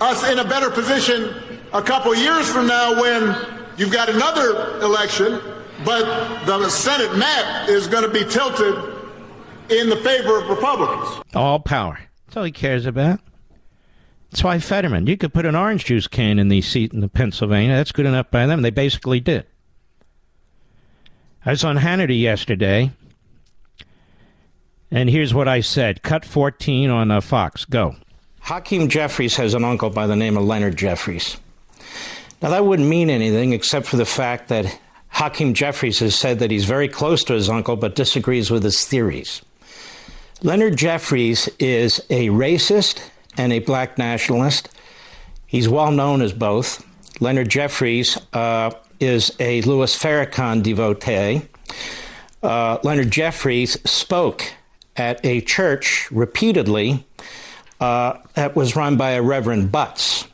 us 0.00 0.28
in 0.30 0.38
a 0.38 0.44
better 0.44 0.70
position 0.70 1.34
a 1.72 1.82
couple 1.82 2.14
years 2.14 2.50
from 2.50 2.66
now 2.66 3.00
when 3.00 3.36
you've 3.76 3.92
got 3.92 4.08
another 4.08 4.78
election, 4.80 5.40
but 5.84 6.44
the 6.44 6.68
Senate 6.68 7.16
map 7.16 7.68
is 7.68 7.86
going 7.86 8.04
to 8.04 8.10
be 8.10 8.24
tilted 8.24 8.74
in 9.70 9.88
the 9.88 9.96
favor 9.96 10.38
of 10.38 10.48
Republicans. 10.48 11.22
All 11.34 11.60
power. 11.60 11.98
That's 12.26 12.36
all 12.36 12.44
he 12.44 12.52
cares 12.52 12.86
about. 12.86 13.20
That's 14.30 14.44
why 14.44 14.58
Fetterman, 14.58 15.06
you 15.06 15.16
could 15.16 15.32
put 15.32 15.46
an 15.46 15.56
orange 15.56 15.86
juice 15.86 16.06
can 16.06 16.38
in 16.38 16.48
the 16.48 16.60
seat 16.60 16.92
in 16.92 17.06
Pennsylvania. 17.08 17.76
That's 17.76 17.92
good 17.92 18.06
enough 18.06 18.30
by 18.30 18.46
them. 18.46 18.62
They 18.62 18.70
basically 18.70 19.20
did. 19.20 19.46
I 21.46 21.50
was 21.50 21.64
on 21.64 21.78
Hannity 21.78 22.20
yesterday, 22.20 22.90
and 24.90 25.08
here's 25.08 25.32
what 25.32 25.48
I 25.48 25.60
said. 25.60 26.02
Cut 26.02 26.24
14 26.24 26.90
on 26.90 27.10
uh, 27.10 27.20
Fox. 27.22 27.64
Go. 27.64 27.96
Hakeem 28.48 28.88
Jeffries 28.88 29.36
has 29.36 29.52
an 29.52 29.62
uncle 29.62 29.90
by 29.90 30.06
the 30.06 30.16
name 30.16 30.38
of 30.38 30.44
Leonard 30.44 30.74
Jeffries. 30.74 31.36
Now, 32.40 32.48
that 32.48 32.64
wouldn't 32.64 32.88
mean 32.88 33.10
anything 33.10 33.52
except 33.52 33.84
for 33.84 33.98
the 33.98 34.06
fact 34.06 34.48
that 34.48 34.80
Hakeem 35.10 35.52
Jeffries 35.52 35.98
has 35.98 36.14
said 36.14 36.38
that 36.38 36.50
he's 36.50 36.64
very 36.64 36.88
close 36.88 37.22
to 37.24 37.34
his 37.34 37.50
uncle 37.50 37.76
but 37.76 37.94
disagrees 37.94 38.50
with 38.50 38.64
his 38.64 38.86
theories. 38.86 39.42
Leonard 40.42 40.78
Jeffries 40.78 41.50
is 41.58 41.98
a 42.08 42.28
racist 42.28 43.02
and 43.36 43.52
a 43.52 43.58
black 43.58 43.98
nationalist. 43.98 44.70
He's 45.46 45.68
well 45.68 45.92
known 45.92 46.22
as 46.22 46.32
both. 46.32 46.82
Leonard 47.20 47.50
Jeffries 47.50 48.16
uh, 48.32 48.70
is 48.98 49.36
a 49.38 49.60
Louis 49.60 49.94
Farrakhan 49.94 50.62
devotee. 50.62 51.42
Uh, 52.42 52.78
Leonard 52.82 53.10
Jeffries 53.10 53.76
spoke 53.84 54.54
at 54.96 55.22
a 55.22 55.42
church 55.42 56.10
repeatedly 56.10 57.04
uh, 57.80 58.18
that 58.34 58.56
was 58.56 58.76
run 58.76 58.96
by 58.96 59.10
a 59.10 59.22
Reverend 59.22 59.70
Butts. 59.70 60.26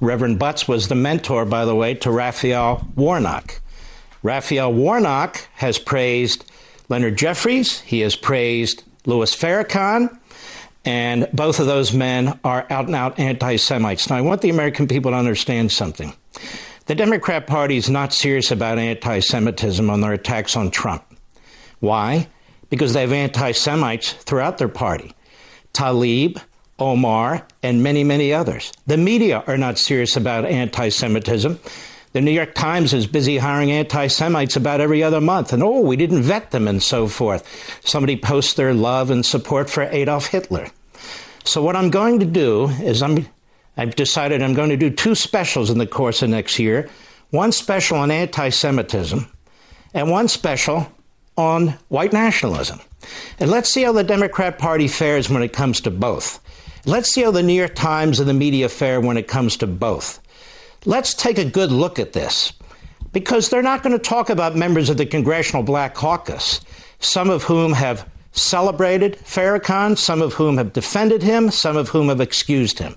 Reverend 0.00 0.38
Butts 0.38 0.68
was 0.68 0.88
the 0.88 0.94
mentor, 0.94 1.44
by 1.44 1.64
the 1.64 1.74
way, 1.74 1.94
to 1.94 2.10
Raphael 2.10 2.86
Warnock. 2.94 3.60
Raphael 4.22 4.72
Warnock 4.72 5.48
has 5.54 5.78
praised 5.78 6.44
Leonard 6.88 7.16
Jeffries. 7.16 7.80
He 7.80 8.00
has 8.00 8.16
praised 8.16 8.84
Louis 9.06 9.34
Farrakhan, 9.34 10.16
and 10.84 11.28
both 11.32 11.60
of 11.60 11.66
those 11.66 11.92
men 11.92 12.38
are 12.44 12.66
out 12.70 12.86
and 12.86 12.94
out 12.94 13.18
anti 13.18 13.56
Semites. 13.56 14.08
Now, 14.08 14.16
I 14.16 14.20
want 14.20 14.42
the 14.42 14.50
American 14.50 14.86
people 14.86 15.10
to 15.10 15.16
understand 15.16 15.72
something. 15.72 16.14
The 16.86 16.94
Democrat 16.94 17.46
Party 17.46 17.76
is 17.76 17.90
not 17.90 18.12
serious 18.12 18.50
about 18.50 18.78
anti 18.78 19.20
Semitism 19.20 19.90
on 19.90 20.00
their 20.00 20.12
attacks 20.12 20.56
on 20.56 20.70
Trump. 20.70 21.04
Why? 21.80 22.28
Because 22.70 22.92
they 22.92 23.02
have 23.02 23.12
anti 23.12 23.52
Semites 23.52 24.12
throughout 24.12 24.58
their 24.58 24.68
party. 24.68 25.14
Tlaib, 25.74 26.40
Omar, 26.78 27.46
and 27.62 27.82
many, 27.82 28.04
many 28.04 28.32
others. 28.32 28.72
The 28.86 28.96
media 28.96 29.42
are 29.46 29.58
not 29.58 29.78
serious 29.78 30.16
about 30.16 30.44
anti 30.44 30.88
Semitism. 30.88 31.58
The 32.12 32.20
New 32.20 32.30
York 32.30 32.54
Times 32.54 32.94
is 32.94 33.06
busy 33.06 33.38
hiring 33.38 33.70
anti 33.70 34.06
Semites 34.06 34.56
about 34.56 34.80
every 34.80 35.02
other 35.02 35.20
month, 35.20 35.52
and 35.52 35.62
oh, 35.62 35.80
we 35.80 35.96
didn't 35.96 36.22
vet 36.22 36.50
them 36.50 36.66
and 36.66 36.82
so 36.82 37.08
forth. 37.08 37.46
Somebody 37.84 38.16
posts 38.16 38.54
their 38.54 38.74
love 38.74 39.10
and 39.10 39.24
support 39.26 39.68
for 39.68 39.82
Adolf 39.84 40.28
Hitler. 40.28 40.68
So, 41.44 41.62
what 41.62 41.76
I'm 41.76 41.90
going 41.90 42.20
to 42.20 42.26
do 42.26 42.68
is 42.68 43.02
I'm, 43.02 43.26
I've 43.76 43.96
decided 43.96 44.42
I'm 44.42 44.54
going 44.54 44.70
to 44.70 44.76
do 44.76 44.90
two 44.90 45.14
specials 45.14 45.70
in 45.70 45.78
the 45.78 45.86
course 45.86 46.22
of 46.22 46.30
next 46.30 46.58
year 46.58 46.88
one 47.30 47.52
special 47.52 47.98
on 47.98 48.10
anti 48.10 48.48
Semitism, 48.48 49.30
and 49.92 50.10
one 50.10 50.28
special 50.28 50.90
on 51.36 51.78
white 51.88 52.12
nationalism. 52.12 52.80
And 53.38 53.50
let's 53.50 53.70
see 53.70 53.82
how 53.82 53.92
the 53.92 54.04
Democrat 54.04 54.58
Party 54.58 54.88
fares 54.88 55.30
when 55.30 55.42
it 55.42 55.52
comes 55.52 55.80
to 55.82 55.90
both. 55.90 56.40
Let's 56.84 57.10
see 57.10 57.22
how 57.22 57.30
the 57.30 57.42
New 57.42 57.54
York 57.54 57.74
Times 57.74 58.20
and 58.20 58.28
the 58.28 58.34
media 58.34 58.68
fare 58.68 59.00
when 59.00 59.16
it 59.16 59.28
comes 59.28 59.56
to 59.58 59.66
both. 59.66 60.20
Let's 60.84 61.14
take 61.14 61.38
a 61.38 61.44
good 61.44 61.72
look 61.72 61.98
at 61.98 62.12
this 62.12 62.52
because 63.12 63.48
they're 63.48 63.62
not 63.62 63.82
going 63.82 63.96
to 63.96 64.02
talk 64.02 64.30
about 64.30 64.56
members 64.56 64.88
of 64.90 64.96
the 64.96 65.06
Congressional 65.06 65.62
Black 65.62 65.94
Caucus, 65.94 66.60
some 67.00 67.30
of 67.30 67.44
whom 67.44 67.72
have 67.72 68.08
celebrated 68.32 69.16
Farrakhan, 69.18 69.96
some 69.98 70.22
of 70.22 70.34
whom 70.34 70.56
have 70.58 70.72
defended 70.72 71.22
him, 71.22 71.50
some 71.50 71.76
of 71.76 71.88
whom 71.88 72.08
have 72.08 72.20
excused 72.20 72.78
him. 72.78 72.96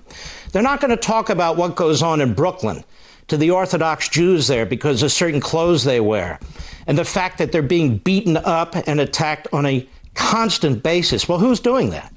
They're 0.52 0.62
not 0.62 0.80
going 0.80 0.90
to 0.90 0.96
talk 0.96 1.30
about 1.30 1.56
what 1.56 1.76
goes 1.76 2.02
on 2.02 2.20
in 2.20 2.34
Brooklyn 2.34 2.84
to 3.28 3.36
the 3.36 3.50
Orthodox 3.50 4.08
Jews 4.08 4.46
there 4.46 4.66
because 4.66 5.02
of 5.02 5.10
certain 5.10 5.40
clothes 5.40 5.84
they 5.84 6.00
wear 6.00 6.38
and 6.86 6.98
the 6.98 7.04
fact 7.04 7.38
that 7.38 7.52
they're 7.52 7.62
being 7.62 7.98
beaten 7.98 8.36
up 8.36 8.76
and 8.86 9.00
attacked 9.00 9.48
on 9.52 9.66
a 9.66 9.88
constant 10.14 10.82
basis. 10.82 11.28
Well, 11.28 11.38
who's 11.38 11.60
doing 11.60 11.90
that? 11.90 12.12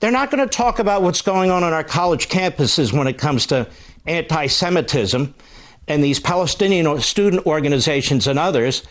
They're 0.00 0.10
not 0.10 0.30
going 0.30 0.46
to 0.46 0.52
talk 0.52 0.78
about 0.78 1.02
what's 1.02 1.20
going 1.20 1.50
on 1.50 1.62
on 1.62 1.74
our 1.74 1.84
college 1.84 2.28
campuses 2.28 2.92
when 2.92 3.06
it 3.06 3.18
comes 3.18 3.46
to 3.46 3.68
anti 4.06 4.46
Semitism 4.46 5.34
and 5.86 6.02
these 6.02 6.18
Palestinian 6.18 7.00
student 7.00 7.46
organizations 7.46 8.26
and 8.26 8.38
others, 8.38 8.82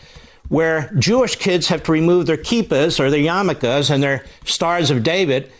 where 0.48 0.92
Jewish 0.98 1.36
kids 1.36 1.68
have 1.68 1.82
to 1.84 1.92
remove 1.92 2.26
their 2.26 2.36
kippahs 2.36 3.00
or 3.00 3.10
their 3.10 3.20
yarmulkes 3.20 3.90
and 3.90 4.02
their 4.02 4.24
stars 4.44 4.90
of 4.90 5.02
David, 5.02 5.50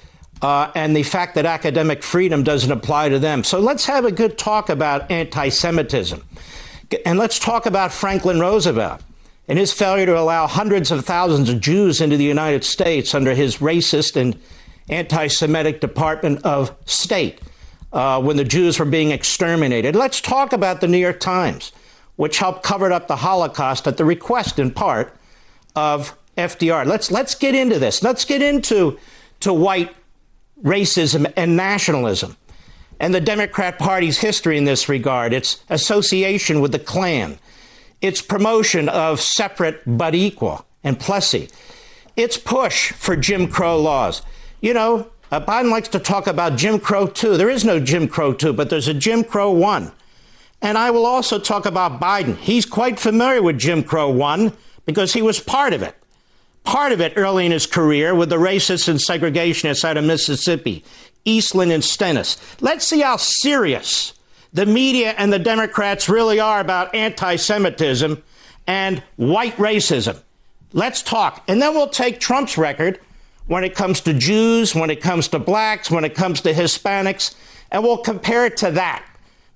uh, 0.40 0.70
and 0.74 0.94
the 0.94 1.02
fact 1.02 1.34
that 1.34 1.46
academic 1.46 2.02
freedom 2.04 2.44
doesn't 2.44 2.70
apply 2.70 3.08
to 3.08 3.18
them. 3.18 3.42
So 3.42 3.58
let's 3.58 3.86
have 3.86 4.04
a 4.04 4.12
good 4.12 4.38
talk 4.38 4.68
about 4.68 5.10
anti 5.10 5.48
Semitism. 5.48 6.24
And 7.04 7.18
let's 7.18 7.40
talk 7.40 7.66
about 7.66 7.92
Franklin 7.92 8.38
Roosevelt 8.38 9.02
and 9.48 9.58
his 9.58 9.72
failure 9.72 10.06
to 10.06 10.18
allow 10.18 10.46
hundreds 10.46 10.92
of 10.92 11.04
thousands 11.04 11.48
of 11.48 11.60
Jews 11.60 12.00
into 12.00 12.16
the 12.16 12.24
United 12.24 12.62
States 12.62 13.14
under 13.14 13.34
his 13.34 13.58
racist 13.58 14.14
and 14.14 14.40
anti 14.88 15.26
Semitic 15.26 15.80
Department 15.80 16.44
of 16.44 16.74
State 16.86 17.40
uh, 17.92 18.20
when 18.20 18.36
the 18.36 18.44
Jews 18.44 18.78
were 18.78 18.84
being 18.84 19.10
exterminated. 19.10 19.94
Let's 19.94 20.20
talk 20.20 20.52
about 20.52 20.80
the 20.80 20.88
New 20.88 20.98
York 20.98 21.20
Times, 21.20 21.72
which 22.16 22.38
helped 22.38 22.62
cover 22.62 22.92
up 22.92 23.08
the 23.08 23.16
Holocaust 23.16 23.86
at 23.86 23.96
the 23.96 24.04
request, 24.04 24.58
in 24.58 24.70
part, 24.70 25.16
of 25.76 26.16
FDR. 26.36 26.86
Let's 26.86 27.10
let's 27.10 27.34
get 27.34 27.54
into 27.54 27.78
this. 27.78 28.02
Let's 28.02 28.24
get 28.24 28.42
into 28.42 28.98
to 29.40 29.52
white 29.52 29.94
racism 30.62 31.32
and 31.36 31.56
nationalism 31.56 32.36
and 33.00 33.14
the 33.14 33.20
Democrat 33.20 33.78
Party's 33.78 34.18
history 34.18 34.58
in 34.58 34.64
this 34.64 34.88
regard, 34.88 35.32
its 35.32 35.64
association 35.70 36.60
with 36.60 36.72
the 36.72 36.78
Klan, 36.78 37.38
its 38.02 38.20
promotion 38.20 38.90
of 38.90 39.20
separate 39.20 39.80
but 39.86 40.14
equal 40.14 40.66
and 40.84 41.00
Plessy, 41.00 41.48
its 42.14 42.36
push 42.36 42.92
for 42.92 43.16
Jim 43.16 43.48
Crow 43.48 43.80
laws. 43.80 44.20
You 44.60 44.74
know, 44.74 45.08
uh, 45.30 45.40
Biden 45.40 45.70
likes 45.70 45.88
to 45.88 45.98
talk 45.98 46.26
about 46.26 46.56
Jim 46.56 46.78
Crow 46.78 47.06
2. 47.06 47.36
There 47.36 47.50
is 47.50 47.64
no 47.64 47.80
Jim 47.80 48.08
Crow 48.08 48.32
2, 48.32 48.52
but 48.52 48.68
there's 48.68 48.88
a 48.88 48.94
Jim 48.94 49.24
Crow 49.24 49.50
1. 49.52 49.92
And 50.62 50.76
I 50.76 50.90
will 50.90 51.06
also 51.06 51.38
talk 51.38 51.64
about 51.64 52.00
Biden. 52.00 52.36
He's 52.36 52.66
quite 52.66 52.98
familiar 52.98 53.42
with 53.42 53.58
Jim 53.58 53.82
Crow 53.82 54.10
1 54.10 54.52
because 54.84 55.14
he 55.14 55.22
was 55.22 55.40
part 55.40 55.72
of 55.72 55.82
it. 55.82 55.96
Part 56.64 56.92
of 56.92 57.00
it 57.00 57.14
early 57.16 57.46
in 57.46 57.52
his 57.52 57.66
career 57.66 58.14
with 58.14 58.28
the 58.28 58.36
racists 58.36 58.86
and 58.86 58.98
segregationists 58.98 59.84
out 59.84 59.96
of 59.96 60.04
Mississippi, 60.04 60.84
Eastland 61.24 61.72
and 61.72 61.82
Stennis. 61.82 62.36
Let's 62.60 62.86
see 62.86 63.00
how 63.00 63.16
serious 63.16 64.12
the 64.52 64.66
media 64.66 65.14
and 65.16 65.32
the 65.32 65.38
Democrats 65.38 66.08
really 66.08 66.38
are 66.38 66.60
about 66.60 66.94
anti 66.94 67.36
Semitism 67.36 68.22
and 68.66 69.02
white 69.16 69.56
racism. 69.56 70.20
Let's 70.74 71.02
talk. 71.02 71.42
And 71.48 71.62
then 71.62 71.74
we'll 71.74 71.88
take 71.88 72.20
Trump's 72.20 72.58
record 72.58 73.00
when 73.50 73.64
it 73.64 73.74
comes 73.74 74.00
to 74.00 74.14
Jews, 74.14 74.76
when 74.76 74.90
it 74.90 75.00
comes 75.00 75.26
to 75.26 75.40
blacks, 75.40 75.90
when 75.90 76.04
it 76.04 76.14
comes 76.14 76.40
to 76.42 76.52
Hispanics, 76.52 77.34
and 77.72 77.82
we'll 77.82 77.98
compare 77.98 78.46
it 78.46 78.56
to 78.58 78.70
that. 78.70 79.04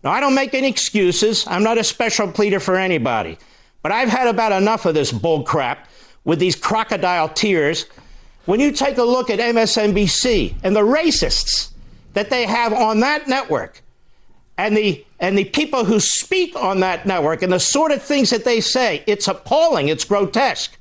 Now, 0.03 0.11
I 0.11 0.19
don't 0.19 0.35
make 0.35 0.53
any 0.53 0.69
excuses. 0.69 1.47
I'm 1.47 1.63
not 1.63 1.79
a 1.79 1.85
special 1.85 2.27
pleader 2.33 2.59
for 2.59 2.75
anybody. 2.75 3.39
But 3.83 3.93
I've 3.93 4.09
had 4.09 4.27
about 4.27 4.51
enough 4.51 4.85
of 4.85 4.95
this 4.95 5.13
bull 5.13 5.45
crap 5.45 5.89
with 6.25 6.41
these 6.41 6.57
crocodile 6.57 7.29
tears. 7.29 7.87
When 8.47 8.59
you 8.59 8.73
take 8.73 8.99
a 8.99 9.05
look 9.05 9.31
at 9.31 9.39
MSNBC 9.39 10.57
and 10.65 10.75
the 10.75 10.81
racists 10.81 11.71
that 12.15 12.31
they 12.31 12.47
have 12.47 12.73
on 12.73 12.99
that 12.99 13.29
network, 13.29 13.81
and 14.59 14.77
the 14.77 15.07
and 15.21 15.39
the 15.39 15.45
people 15.45 15.85
who 15.85 16.01
speak 16.01 16.57
on 16.57 16.81
that 16.81 17.07
network 17.07 17.43
and 17.43 17.53
the 17.53 17.61
sort 17.61 17.93
of 17.93 18.03
things 18.03 18.31
that 18.31 18.45
they 18.45 18.61
say, 18.61 19.05
it's 19.07 19.29
appalling, 19.29 19.87
it's 19.87 20.05
grotesque. 20.05 20.77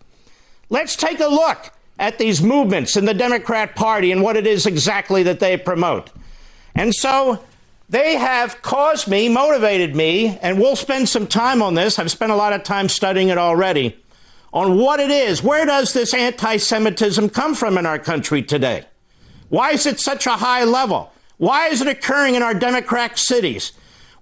Let's 0.71 0.95
take 0.95 1.19
a 1.19 1.27
look 1.27 1.72
at 1.99 2.17
these 2.17 2.41
movements 2.41 2.97
in 2.97 3.05
the 3.05 3.13
Democrat 3.13 3.75
Party 3.75 4.11
and 4.11 4.21
what 4.21 4.35
it 4.35 4.47
is 4.47 4.65
exactly 4.65 5.23
that 5.23 5.39
they 5.39 5.57
promote. 5.57 6.11
And 6.75 6.93
so 6.93 7.43
they 7.89 8.15
have 8.15 8.61
caused 8.61 9.07
me, 9.07 9.29
motivated 9.29 9.95
me, 9.95 10.37
and 10.41 10.59
we'll 10.59 10.75
spend 10.75 11.09
some 11.09 11.27
time 11.27 11.61
on 11.61 11.75
this. 11.75 11.99
I've 11.99 12.11
spent 12.11 12.31
a 12.31 12.35
lot 12.35 12.53
of 12.53 12.63
time 12.63 12.89
studying 12.89 13.29
it 13.29 13.37
already 13.37 14.03
on 14.51 14.77
what 14.77 14.99
it 14.99 15.11
is. 15.11 15.43
Where 15.43 15.65
does 15.65 15.93
this 15.93 16.13
anti 16.13 16.57
Semitism 16.57 17.29
come 17.29 17.53
from 17.55 17.77
in 17.77 17.85
our 17.85 17.99
country 17.99 18.41
today? 18.41 18.85
Why 19.49 19.71
is 19.71 19.85
it 19.85 19.99
such 19.99 20.25
a 20.25 20.31
high 20.31 20.63
level? 20.63 21.11
Why 21.37 21.67
is 21.67 21.81
it 21.81 21.87
occurring 21.87 22.35
in 22.35 22.41
our 22.41 22.53
Democrat 22.53 23.19
cities? 23.19 23.73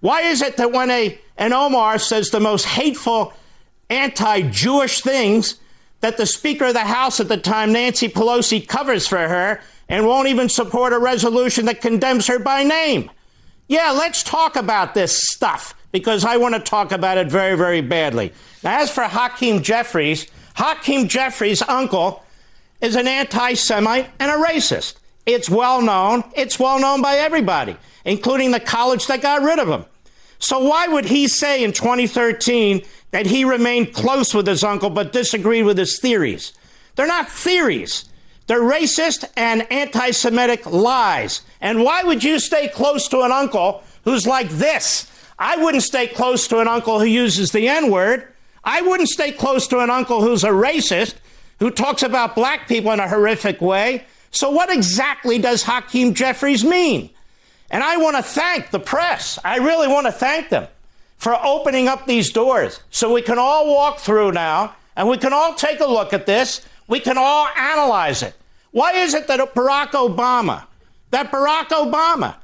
Why 0.01 0.23
is 0.23 0.41
it 0.41 0.57
that 0.57 0.71
when 0.71 0.89
a, 0.89 1.17
an 1.37 1.53
Omar 1.53 1.99
says 1.99 2.31
the 2.31 2.39
most 2.39 2.65
hateful 2.65 3.33
anti 3.89 4.41
Jewish 4.49 5.01
things, 5.01 5.60
that 6.01 6.17
the 6.17 6.25
Speaker 6.25 6.65
of 6.65 6.73
the 6.73 6.81
House 6.81 7.19
at 7.19 7.27
the 7.27 7.37
time, 7.37 7.71
Nancy 7.71 8.09
Pelosi, 8.09 8.67
covers 8.67 9.07
for 9.07 9.17
her 9.17 9.61
and 9.87 10.05
won't 10.05 10.27
even 10.27 10.49
support 10.49 10.93
a 10.93 10.99
resolution 10.99 11.65
that 11.65 11.81
condemns 11.81 12.27
her 12.27 12.39
by 12.39 12.63
name? 12.63 13.09
Yeah, 13.67 13.91
let's 13.91 14.23
talk 14.23 14.55
about 14.55 14.93
this 14.93 15.17
stuff 15.29 15.73
because 15.91 16.25
I 16.25 16.37
want 16.37 16.55
to 16.55 16.59
talk 16.59 16.91
about 16.91 17.17
it 17.17 17.27
very, 17.27 17.55
very 17.55 17.81
badly. 17.81 18.33
Now, 18.63 18.81
as 18.81 18.91
for 18.91 19.03
Hakeem 19.03 19.61
Jeffries, 19.61 20.27
Hakeem 20.55 21.07
Jeffries' 21.07 21.61
uncle 21.61 22.23
is 22.81 22.95
an 22.95 23.07
anti 23.07 23.53
Semite 23.53 24.09
and 24.19 24.31
a 24.31 24.45
racist. 24.45 24.95
It's 25.25 25.49
well 25.49 25.81
known. 25.81 26.23
It's 26.35 26.59
well 26.59 26.79
known 26.79 27.01
by 27.01 27.15
everybody, 27.15 27.77
including 28.05 28.51
the 28.51 28.59
college 28.59 29.07
that 29.07 29.21
got 29.21 29.41
rid 29.41 29.59
of 29.59 29.67
him. 29.67 29.85
So 30.39 30.59
why 30.59 30.87
would 30.87 31.05
he 31.05 31.27
say 31.27 31.63
in 31.63 31.71
2013 31.71 32.81
that 33.11 33.27
he 33.27 33.45
remained 33.45 33.93
close 33.93 34.33
with 34.33 34.47
his 34.47 34.63
uncle 34.63 34.89
but 34.89 35.11
disagreed 35.11 35.65
with 35.65 35.77
his 35.77 35.99
theories? 35.99 36.53
They're 36.95 37.07
not 37.07 37.29
theories. 37.29 38.05
They're 38.47 38.61
racist 38.61 39.25
and 39.37 39.71
anti 39.71 40.11
Semitic 40.11 40.65
lies. 40.65 41.41
And 41.61 41.83
why 41.83 42.03
would 42.03 42.23
you 42.23 42.39
stay 42.39 42.67
close 42.67 43.07
to 43.09 43.21
an 43.21 43.31
uncle 43.31 43.83
who's 44.03 44.27
like 44.27 44.49
this? 44.49 45.09
I 45.37 45.57
wouldn't 45.57 45.83
stay 45.83 46.07
close 46.07 46.47
to 46.49 46.59
an 46.59 46.67
uncle 46.67 46.99
who 46.99 47.05
uses 47.05 47.51
the 47.51 47.67
N 47.67 47.89
word. 47.89 48.27
I 48.63 48.81
wouldn't 48.81 49.09
stay 49.09 49.31
close 49.31 49.67
to 49.69 49.79
an 49.79 49.89
uncle 49.89 50.21
who's 50.21 50.43
a 50.43 50.49
racist, 50.49 51.15
who 51.59 51.71
talks 51.71 52.03
about 52.03 52.35
black 52.35 52.67
people 52.67 52.91
in 52.91 52.99
a 52.99 53.07
horrific 53.07 53.61
way. 53.61 54.05
So, 54.31 54.51
what 54.51 54.71
exactly 54.71 55.39
does 55.39 55.63
Hakeem 55.63 56.13
Jeffries 56.13 56.63
mean? 56.63 57.09
And 57.69 57.83
I 57.83 57.97
want 57.97 58.17
to 58.17 58.23
thank 58.23 58.71
the 58.71 58.79
press. 58.79 59.39
I 59.43 59.57
really 59.57 59.87
want 59.87 60.05
to 60.07 60.11
thank 60.11 60.49
them 60.49 60.67
for 61.21 61.37
opening 61.45 61.87
up 61.87 62.07
these 62.07 62.31
doors 62.31 62.79
so 62.89 63.13
we 63.13 63.21
can 63.21 63.37
all 63.37 63.71
walk 63.71 63.99
through 63.99 64.31
now 64.31 64.73
and 64.95 65.07
we 65.07 65.15
can 65.19 65.31
all 65.31 65.53
take 65.53 65.79
a 65.79 65.85
look 65.85 66.13
at 66.13 66.25
this. 66.25 66.65
We 66.87 66.99
can 66.99 67.15
all 67.15 67.47
analyze 67.55 68.23
it. 68.23 68.33
Why 68.71 68.93
is 68.93 69.13
it 69.13 69.27
that 69.27 69.53
Barack 69.53 69.91
Obama, 69.91 70.65
that 71.11 71.31
Barack 71.31 71.67
Obama 71.67 72.37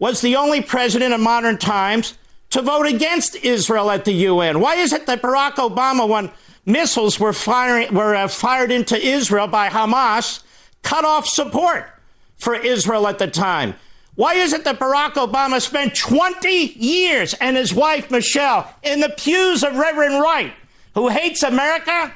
was 0.00 0.20
the 0.20 0.34
only 0.34 0.62
president 0.62 1.14
in 1.14 1.20
modern 1.20 1.58
times 1.58 2.18
to 2.50 2.60
vote 2.60 2.86
against 2.86 3.36
Israel 3.36 3.88
at 3.88 4.04
the 4.04 4.12
UN? 4.12 4.58
Why 4.58 4.78
is 4.78 4.92
it 4.92 5.06
that 5.06 5.22
Barack 5.22 5.54
Obama, 5.54 6.08
when 6.08 6.28
missiles 6.66 7.20
were, 7.20 7.32
firing, 7.32 7.94
were 7.94 8.16
uh, 8.16 8.26
fired 8.26 8.72
into 8.72 8.98
Israel 8.98 9.46
by 9.46 9.68
Hamas, 9.68 10.42
cut 10.82 11.04
off 11.04 11.28
support 11.28 11.88
for 12.36 12.56
Israel 12.56 13.06
at 13.06 13.20
the 13.20 13.28
time. 13.28 13.76
Why 14.16 14.34
is 14.34 14.52
it 14.52 14.64
that 14.64 14.78
Barack 14.78 15.14
Obama 15.14 15.60
spent 15.60 15.96
20 15.96 16.48
years 16.48 17.34
and 17.34 17.56
his 17.56 17.74
wife 17.74 18.10
Michelle 18.10 18.72
in 18.82 19.00
the 19.00 19.08
pews 19.08 19.64
of 19.64 19.76
Reverend 19.76 20.20
Wright, 20.20 20.52
who 20.94 21.08
hates 21.08 21.42
America, 21.42 22.12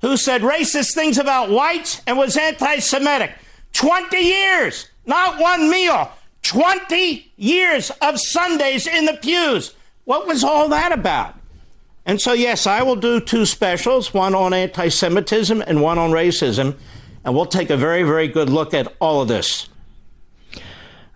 who 0.00 0.16
said 0.16 0.42
racist 0.42 0.94
things 0.94 1.18
about 1.18 1.50
whites, 1.50 2.00
and 2.06 2.16
was 2.16 2.36
anti 2.36 2.78
Semitic? 2.78 3.32
20 3.74 4.16
years, 4.16 4.88
not 5.06 5.38
one 5.38 5.70
meal, 5.70 6.10
20 6.42 7.32
years 7.36 7.90
of 8.00 8.18
Sundays 8.18 8.86
in 8.86 9.04
the 9.04 9.18
pews. 9.22 9.74
What 10.04 10.26
was 10.26 10.42
all 10.42 10.68
that 10.70 10.92
about? 10.92 11.34
And 12.04 12.20
so, 12.20 12.32
yes, 12.32 12.66
I 12.66 12.82
will 12.82 12.96
do 12.96 13.20
two 13.20 13.46
specials 13.46 14.12
one 14.12 14.34
on 14.34 14.52
anti 14.54 14.88
Semitism 14.88 15.62
and 15.66 15.82
one 15.82 15.98
on 15.98 16.10
racism 16.10 16.76
and 17.24 17.34
we'll 17.34 17.46
take 17.46 17.70
a 17.70 17.76
very, 17.76 18.02
very 18.02 18.28
good 18.28 18.50
look 18.50 18.74
at 18.74 18.94
all 19.00 19.22
of 19.22 19.28
this. 19.28 19.68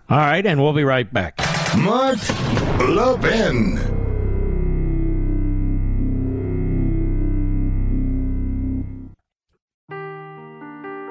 All 0.09 0.17
right, 0.17 0.45
and 0.45 0.61
we'll 0.61 0.71
be 0.71 0.85
right 0.85 1.11
back. 1.11 1.37
Mark 1.77 2.17
Levin. 2.79 3.77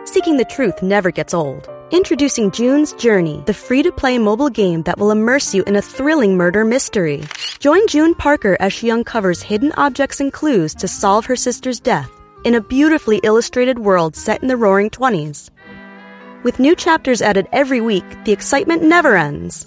Seeking 0.07 0.39
the 0.39 0.47
truth 0.49 0.83
never 0.83 1.11
gets 1.11 1.35
old. 1.35 1.69
Introducing 1.91 2.51
June's 2.53 2.95
Journey, 2.95 3.43
the 3.45 3.53
free 3.53 3.83
to 3.83 3.93
play 3.93 4.19
mobile 4.19 4.49
game 4.49 4.83
that 4.85 4.99
will 4.99 5.11
immerse 5.11 5.55
you 5.55 5.63
in 5.65 5.77
a 5.77 5.83
thrilling 5.83 6.39
murder 6.39 6.65
mystery. 6.65 7.23
Join 7.59 7.87
June 7.89 8.15
Parker 8.15 8.57
as 8.61 8.73
she 8.73 8.91
uncovers 8.91 9.43
hidden 9.43 9.73
objects 9.77 10.21
and 10.21 10.33
clues 10.33 10.75
to 10.77 10.89
solve 10.89 11.27
her 11.27 11.37
sister's 11.37 11.81
death 11.81 12.11
in 12.45 12.55
a 12.55 12.63
beautifully 12.63 13.19
illustrated 13.25 13.79
world 13.79 14.17
set 14.17 14.41
in 14.41 14.49
the 14.49 14.57
roaring 14.57 14.89
20s. 14.89 15.51
With 16.47 16.61
new 16.61 16.77
chapters 16.77 17.23
added 17.23 17.49
every 17.51 17.81
week, 17.81 18.05
the 18.25 18.31
excitement 18.31 18.81
never 18.81 19.17
ends. 19.17 19.67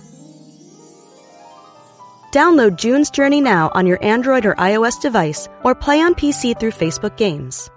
Download 2.32 2.78
June's 2.78 3.10
Journey 3.10 3.42
now 3.42 3.70
on 3.74 3.86
your 3.86 4.02
Android 4.02 4.46
or 4.46 4.56
iOS 4.56 5.02
device 5.02 5.50
or 5.66 5.76
play 5.76 6.00
on 6.00 6.16
PC 6.16 6.58
through 6.58 6.72
Facebook 6.72 7.18
Games. 7.18 7.70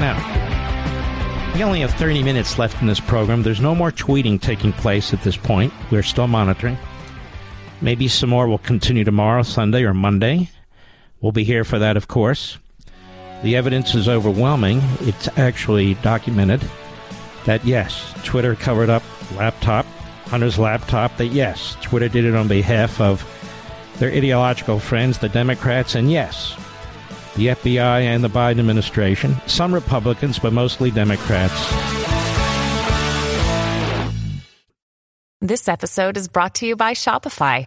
Now, 0.00 1.52
we 1.54 1.62
only 1.62 1.78
have 1.78 1.94
30 1.94 2.24
minutes 2.24 2.58
left 2.58 2.80
in 2.80 2.88
this 2.88 2.98
program. 2.98 3.44
There's 3.44 3.60
no 3.60 3.76
more 3.76 3.92
tweeting 3.92 4.40
taking 4.40 4.72
place 4.72 5.14
at 5.14 5.22
this 5.22 5.36
point. 5.36 5.72
We're 5.92 6.02
still 6.02 6.26
monitoring. 6.26 6.76
Maybe 7.80 8.08
some 8.08 8.30
more 8.30 8.48
will 8.48 8.58
continue 8.58 9.04
tomorrow, 9.04 9.44
Sunday, 9.44 9.84
or 9.84 9.94
Monday. 9.94 10.50
We'll 11.20 11.32
be 11.32 11.44
here 11.44 11.64
for 11.64 11.78
that, 11.78 11.96
of 11.96 12.08
course. 12.08 12.58
The 13.42 13.56
evidence 13.56 13.94
is 13.94 14.08
overwhelming. 14.08 14.80
It's 15.00 15.28
actually 15.38 15.94
documented 15.94 16.64
that, 17.44 17.64
yes, 17.64 18.14
Twitter 18.24 18.54
covered 18.54 18.90
up 18.90 19.02
laptop, 19.36 19.86
Hunter's 20.26 20.58
laptop, 20.58 21.16
that, 21.18 21.28
yes, 21.28 21.76
Twitter 21.80 22.08
did 22.08 22.24
it 22.24 22.34
on 22.34 22.48
behalf 22.48 23.00
of 23.00 23.24
their 23.98 24.10
ideological 24.10 24.78
friends, 24.78 25.18
the 25.18 25.28
Democrats, 25.28 25.94
and 25.94 26.10
yes, 26.10 26.54
the 27.36 27.48
FBI 27.48 28.02
and 28.02 28.24
the 28.24 28.28
Biden 28.28 28.58
administration, 28.58 29.36
some 29.46 29.72
Republicans, 29.72 30.38
but 30.38 30.52
mostly 30.52 30.90
Democrats. 30.90 31.54
This 35.40 35.68
episode 35.68 36.16
is 36.16 36.28
brought 36.28 36.56
to 36.56 36.66
you 36.66 36.76
by 36.76 36.92
Shopify. 36.92 37.66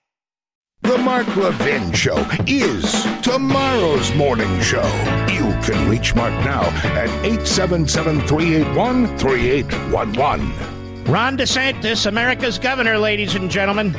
The 0.83 0.97
Mark 0.97 1.27
Levin 1.35 1.93
Show 1.93 2.17
is 2.47 3.05
tomorrow's 3.21 4.13
morning 4.15 4.59
show. 4.61 4.83
You 5.29 5.51
can 5.61 5.87
reach 5.87 6.15
Mark 6.15 6.33
now 6.43 6.63
at 6.97 7.07
877 7.23 8.21
381 8.21 9.17
3811. 9.19 11.03
Ron 11.05 11.37
DeSantis, 11.37 12.07
America's 12.07 12.57
governor, 12.57 12.97
ladies 12.97 13.35
and 13.35 13.49
gentlemen. 13.51 13.95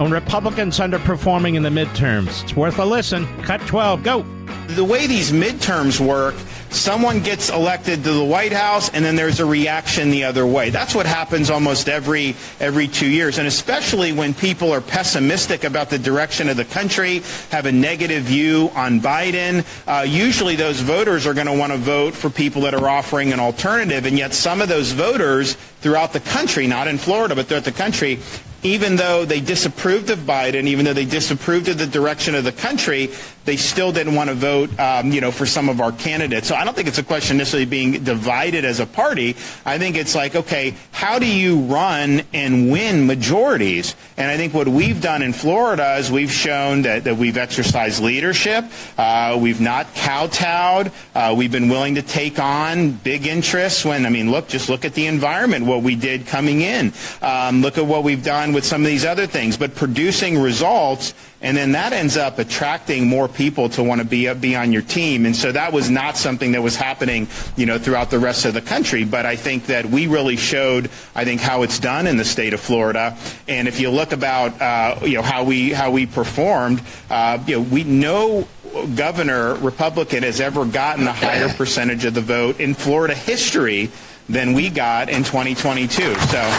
On 0.00 0.10
Republicans 0.10 0.78
underperforming 0.78 1.54
in 1.54 1.62
the 1.62 1.68
midterms. 1.68 2.42
It's 2.42 2.56
worth 2.56 2.78
a 2.78 2.84
listen. 2.86 3.26
Cut 3.42 3.60
12, 3.66 4.02
go. 4.02 4.22
The 4.68 4.84
way 4.84 5.06
these 5.06 5.32
midterms 5.32 6.00
work, 6.00 6.34
someone 6.70 7.20
gets 7.20 7.50
elected 7.50 8.04
to 8.04 8.12
the 8.12 8.24
White 8.24 8.52
House 8.52 8.88
and 8.90 9.04
then 9.04 9.16
there's 9.16 9.40
a 9.40 9.46
reaction 9.46 10.10
the 10.10 10.24
other 10.24 10.46
way. 10.46 10.70
That's 10.70 10.94
what 10.94 11.06
happens 11.06 11.50
almost 11.50 11.88
every 11.88 12.34
every 12.60 12.88
2 12.88 13.06
years 13.06 13.38
and 13.38 13.46
especially 13.46 14.12
when 14.12 14.34
people 14.34 14.72
are 14.72 14.80
pessimistic 14.80 15.64
about 15.64 15.90
the 15.90 15.98
direction 15.98 16.48
of 16.48 16.56
the 16.56 16.64
country, 16.64 17.22
have 17.50 17.66
a 17.66 17.72
negative 17.72 18.24
view 18.24 18.70
on 18.74 19.00
Biden, 19.00 19.64
uh, 19.86 20.02
usually 20.02 20.56
those 20.56 20.80
voters 20.80 21.26
are 21.26 21.34
going 21.34 21.46
to 21.46 21.58
want 21.58 21.72
to 21.72 21.78
vote 21.78 22.14
for 22.14 22.30
people 22.30 22.62
that 22.62 22.74
are 22.74 22.88
offering 22.88 23.32
an 23.32 23.40
alternative 23.40 24.06
and 24.06 24.18
yet 24.18 24.34
some 24.34 24.60
of 24.60 24.68
those 24.68 24.92
voters 24.92 25.54
throughout 25.80 26.12
the 26.12 26.20
country, 26.20 26.66
not 26.66 26.88
in 26.88 26.98
Florida 26.98 27.34
but 27.34 27.46
throughout 27.46 27.64
the 27.64 27.72
country 27.72 28.18
even 28.62 28.96
though 28.96 29.24
they 29.24 29.40
disapproved 29.40 30.10
of 30.10 30.20
Biden, 30.20 30.64
even 30.64 30.84
though 30.84 30.92
they 30.92 31.04
disapproved 31.04 31.68
of 31.68 31.78
the 31.78 31.86
direction 31.86 32.34
of 32.34 32.42
the 32.42 32.52
country, 32.52 33.10
they 33.46 33.56
still 33.56 33.92
didn't 33.92 34.14
want 34.14 34.28
to 34.28 34.34
vote, 34.34 34.78
um, 34.78 35.12
you 35.12 35.20
know, 35.20 35.30
for 35.30 35.46
some 35.46 35.68
of 35.68 35.80
our 35.80 35.92
candidates. 35.92 36.48
So 36.48 36.54
I 36.54 36.64
don't 36.64 36.74
think 36.74 36.88
it's 36.88 36.98
a 36.98 37.04
question 37.04 37.38
necessarily 37.38 37.64
being 37.64 38.04
divided 38.04 38.64
as 38.64 38.80
a 38.80 38.86
party. 38.86 39.36
I 39.64 39.78
think 39.78 39.96
it's 39.96 40.14
like, 40.14 40.34
okay, 40.34 40.74
how 40.90 41.18
do 41.18 41.26
you 41.26 41.60
run 41.60 42.22
and 42.34 42.70
win 42.70 43.06
majorities? 43.06 43.94
And 44.16 44.30
I 44.30 44.36
think 44.36 44.52
what 44.52 44.68
we've 44.68 45.00
done 45.00 45.22
in 45.22 45.32
Florida 45.32 45.96
is 45.96 46.10
we've 46.10 46.32
shown 46.32 46.82
that, 46.82 47.04
that 47.04 47.16
we've 47.16 47.36
exercised 47.36 48.02
leadership. 48.02 48.64
Uh, 48.98 49.38
we've 49.40 49.60
not 49.60 49.94
kowtowed. 49.94 50.90
Uh, 51.14 51.34
we've 51.36 51.52
been 51.52 51.68
willing 51.68 51.94
to 51.94 52.02
take 52.02 52.38
on 52.38 52.90
big 52.92 53.26
interests 53.26 53.84
when, 53.84 54.04
I 54.04 54.10
mean, 54.10 54.30
look, 54.30 54.48
just 54.48 54.68
look 54.68 54.84
at 54.84 54.94
the 54.94 55.06
environment, 55.06 55.66
what 55.66 55.82
we 55.82 55.94
did 55.94 56.26
coming 56.26 56.62
in. 56.62 56.92
Um, 57.22 57.62
look 57.62 57.78
at 57.78 57.86
what 57.86 58.02
we've 58.02 58.24
done 58.24 58.52
with 58.52 58.64
some 58.64 58.82
of 58.82 58.88
these 58.88 59.04
other 59.04 59.26
things. 59.26 59.56
But 59.56 59.76
producing 59.76 60.38
results 60.38 61.14
and 61.42 61.56
then 61.56 61.72
that 61.72 61.92
ends 61.92 62.16
up 62.16 62.38
attracting 62.38 63.06
more 63.06 63.28
people 63.28 63.68
to 63.70 63.82
want 63.82 64.00
to 64.00 64.06
be 64.06 64.32
be 64.34 64.56
on 64.56 64.72
your 64.72 64.82
team. 64.82 65.26
And 65.26 65.36
so 65.36 65.52
that 65.52 65.72
was 65.72 65.90
not 65.90 66.16
something 66.16 66.52
that 66.52 66.62
was 66.62 66.76
happening, 66.76 67.28
you 67.56 67.66
know, 67.66 67.78
throughout 67.78 68.10
the 68.10 68.18
rest 68.18 68.46
of 68.46 68.54
the 68.54 68.62
country. 68.62 69.04
But 69.04 69.26
I 69.26 69.36
think 69.36 69.66
that 69.66 69.86
we 69.86 70.06
really 70.06 70.36
showed, 70.36 70.90
I 71.14 71.24
think, 71.24 71.40
how 71.40 71.62
it's 71.62 71.78
done 71.78 72.06
in 72.06 72.16
the 72.16 72.24
state 72.24 72.54
of 72.54 72.60
Florida. 72.60 73.16
And 73.48 73.68
if 73.68 73.80
you 73.80 73.90
look 73.90 74.12
about, 74.12 74.60
uh, 74.60 74.98
you 75.02 75.14
know, 75.14 75.22
how 75.22 75.44
we 75.44 75.72
how 75.72 75.90
we 75.90 76.06
performed, 76.06 76.80
uh, 77.10 77.38
you 77.46 77.56
know, 77.56 77.62
we 77.62 77.84
no 77.84 78.48
governor 78.94 79.54
Republican 79.56 80.22
has 80.22 80.40
ever 80.40 80.64
gotten 80.64 81.06
a 81.06 81.12
higher 81.12 81.48
percentage 81.50 82.04
of 82.04 82.14
the 82.14 82.20
vote 82.20 82.60
in 82.60 82.74
Florida 82.74 83.14
history 83.14 83.90
than 84.28 84.54
we 84.54 84.70
got 84.70 85.08
in 85.08 85.22
2022. 85.22 86.14
So, 86.14 86.58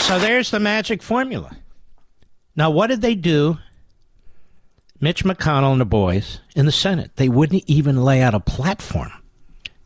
so 0.00 0.18
there's 0.18 0.50
the 0.50 0.60
magic 0.60 1.02
formula. 1.02 1.56
Now, 2.54 2.70
what 2.70 2.88
did 2.88 3.00
they 3.00 3.14
do 3.14 3.58
Mitch 5.00 5.24
McConnell 5.24 5.72
and 5.72 5.80
the 5.80 5.84
boys 5.84 6.40
in 6.56 6.66
the 6.66 6.72
Senate, 6.72 7.12
they 7.16 7.28
wouldn't 7.28 7.62
even 7.66 8.02
lay 8.02 8.20
out 8.20 8.34
a 8.34 8.40
platform. 8.40 9.12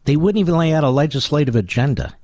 They 0.04 0.16
wouldn't 0.16 0.40
even 0.40 0.56
lay 0.56 0.72
out 0.72 0.84
a 0.84 0.90
legislative 0.90 1.54
agenda. 1.54 2.16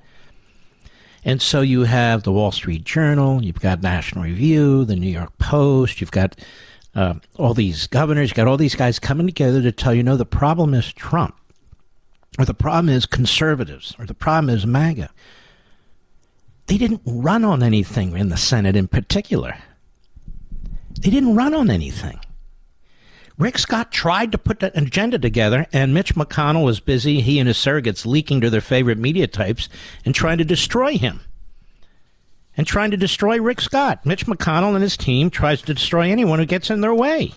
And 1.23 1.41
so 1.41 1.61
you 1.61 1.83
have 1.83 2.23
the 2.23 2.31
Wall 2.31 2.51
Street 2.51 2.83
Journal, 2.83 3.43
you've 3.43 3.59
got 3.59 3.81
National 3.81 4.23
Review, 4.23 4.85
the 4.85 4.95
New 4.95 5.09
York 5.09 5.37
Post, 5.37 6.01
you've 6.01 6.11
got 6.11 6.39
uh, 6.95 7.15
all 7.35 7.53
these 7.53 7.87
governors, 7.87 8.29
you've 8.29 8.35
got 8.35 8.47
all 8.47 8.57
these 8.57 8.75
guys 8.75 8.99
coming 8.99 9.27
together 9.27 9.61
to 9.61 9.71
tell 9.71 9.93
you, 9.93 10.01
no, 10.01 10.17
the 10.17 10.25
problem 10.25 10.73
is 10.73 10.91
Trump, 10.93 11.35
or 12.39 12.45
the 12.45 12.53
problem 12.53 12.89
is 12.89 13.05
conservatives, 13.05 13.95
or 13.99 14.05
the 14.05 14.13
problem 14.13 14.53
is 14.53 14.65
MAGA. 14.65 15.09
They 16.67 16.77
didn't 16.77 17.01
run 17.05 17.43
on 17.43 17.63
anything 17.63 18.17
in 18.17 18.29
the 18.29 18.37
Senate 18.37 18.75
in 18.75 18.87
particular. 18.87 19.57
They 21.01 21.09
didn't 21.09 21.35
run 21.35 21.53
on 21.53 21.69
anything. 21.69 22.19
Rick 23.39 23.57
Scott 23.57 23.89
tried 23.89 24.33
to 24.33 24.37
put 24.37 24.61
an 24.61 24.71
agenda 24.75 25.17
together, 25.17 25.65
and 25.71 25.93
Mitch 25.93 26.13
McConnell 26.13 26.65
was 26.65 26.81
busy, 26.81 27.21
he 27.21 27.39
and 27.39 27.47
his 27.47 27.57
surrogates, 27.57 28.05
leaking 28.05 28.41
to 28.41 28.49
their 28.49 28.59
favorite 28.59 28.97
media 28.97 29.27
types 29.27 29.69
and 30.03 30.13
trying 30.13 30.37
to 30.39 30.43
destroy 30.43 30.97
him. 30.97 31.21
And 32.57 32.67
trying 32.67 32.91
to 32.91 32.97
destroy 32.97 33.39
Rick 33.39 33.61
Scott. 33.61 34.05
Mitch 34.05 34.25
McConnell 34.25 34.73
and 34.75 34.83
his 34.83 34.97
team 34.97 35.29
tries 35.29 35.61
to 35.61 35.73
destroy 35.73 36.11
anyone 36.11 36.39
who 36.39 36.45
gets 36.45 36.69
in 36.69 36.81
their 36.81 36.93
way. 36.93 37.31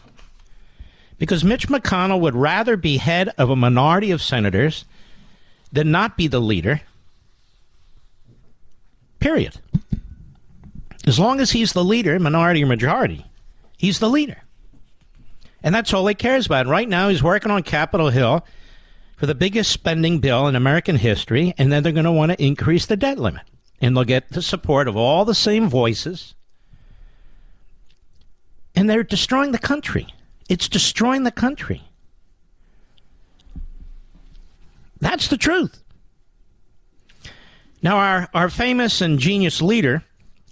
Because 1.18 1.44
Mitch 1.44 1.68
McConnell 1.68 2.20
would 2.20 2.34
rather 2.34 2.76
be 2.76 2.96
head 2.96 3.32
of 3.38 3.48
a 3.48 3.54
minority 3.54 4.10
of 4.10 4.20
senators 4.20 4.84
than 5.70 5.92
not 5.92 6.16
be 6.16 6.26
the 6.26 6.40
leader. 6.40 6.80
Period. 9.20 9.56
As 11.06 11.20
long 11.20 11.38
as 11.38 11.52
he's 11.52 11.72
the 11.72 11.84
leader, 11.84 12.18
minority 12.18 12.64
or 12.64 12.66
majority, 12.66 13.24
he's 13.78 14.00
the 14.00 14.10
leader. 14.10 14.42
And 15.62 15.74
that's 15.74 15.92
all 15.94 16.06
he 16.06 16.14
cares 16.14 16.46
about. 16.46 16.66
Right 16.66 16.88
now, 16.88 17.08
he's 17.08 17.22
working 17.22 17.50
on 17.50 17.62
Capitol 17.62 18.10
Hill 18.10 18.44
for 19.16 19.26
the 19.26 19.34
biggest 19.34 19.70
spending 19.70 20.18
bill 20.18 20.48
in 20.48 20.56
American 20.56 20.96
history, 20.96 21.54
and 21.56 21.70
then 21.70 21.82
they're 21.82 21.92
going 21.92 22.04
to 22.04 22.12
want 22.12 22.32
to 22.32 22.44
increase 22.44 22.86
the 22.86 22.96
debt 22.96 23.18
limit. 23.18 23.42
And 23.80 23.96
they'll 23.96 24.04
get 24.04 24.30
the 24.30 24.42
support 24.42 24.88
of 24.88 24.96
all 24.96 25.24
the 25.24 25.34
same 25.34 25.68
voices. 25.68 26.34
And 28.74 28.88
they're 28.88 29.04
destroying 29.04 29.52
the 29.52 29.58
country. 29.58 30.06
It's 30.48 30.68
destroying 30.68 31.22
the 31.22 31.30
country. 31.30 31.82
That's 35.00 35.28
the 35.28 35.36
truth. 35.36 35.82
Now, 37.82 37.96
our, 37.96 38.28
our 38.34 38.48
famous 38.48 39.00
and 39.00 39.18
genius 39.18 39.60
leader, 39.60 40.04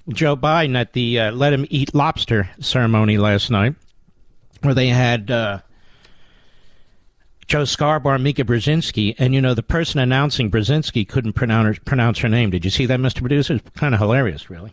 Joe 0.08 0.36
Biden, 0.36 0.76
at 0.76 0.92
the 0.92 1.20
uh, 1.20 1.32
Let 1.32 1.52
Him 1.52 1.66
Eat 1.70 1.94
Lobster 1.94 2.50
ceremony 2.58 3.16
last 3.16 3.50
night, 3.50 3.76
where 4.62 4.74
they 4.74 4.88
had 4.88 5.30
uh, 5.30 5.60
Joe 7.46 7.64
Scarborough, 7.64 8.18
Mika 8.18 8.44
Brzezinski, 8.44 9.14
and 9.18 9.34
you 9.34 9.40
know 9.40 9.54
the 9.54 9.62
person 9.62 9.98
announcing 9.98 10.50
Brzezinski 10.50 11.08
couldn't 11.08 11.32
pronounce 11.32 11.78
pronounce 11.80 12.20
her 12.20 12.28
name. 12.28 12.50
Did 12.50 12.64
you 12.64 12.70
see 12.70 12.86
that, 12.86 13.00
Mr. 13.00 13.18
Producer? 13.18 13.54
It's 13.54 13.70
kind 13.70 13.92
of 13.92 14.00
hilarious, 14.00 14.48
really. 14.48 14.72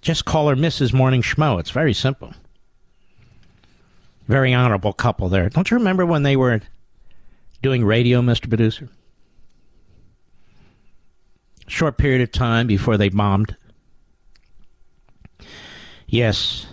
Just 0.00 0.24
call 0.24 0.48
her 0.48 0.56
Mrs. 0.56 0.92
Morning 0.92 1.22
Schmo. 1.22 1.60
It's 1.60 1.70
very 1.70 1.94
simple. 1.94 2.32
Very 4.26 4.52
honorable 4.52 4.92
couple 4.92 5.28
there. 5.28 5.48
Don't 5.48 5.70
you 5.70 5.76
remember 5.76 6.04
when 6.04 6.24
they 6.24 6.36
were 6.36 6.60
doing 7.62 7.84
radio, 7.84 8.20
Mr. 8.20 8.48
Producer? 8.48 8.88
Short 11.68 11.96
period 11.96 12.22
of 12.22 12.32
time 12.32 12.66
before 12.66 12.96
they 12.96 13.08
bombed. 13.08 13.56
Yes, 16.08 16.66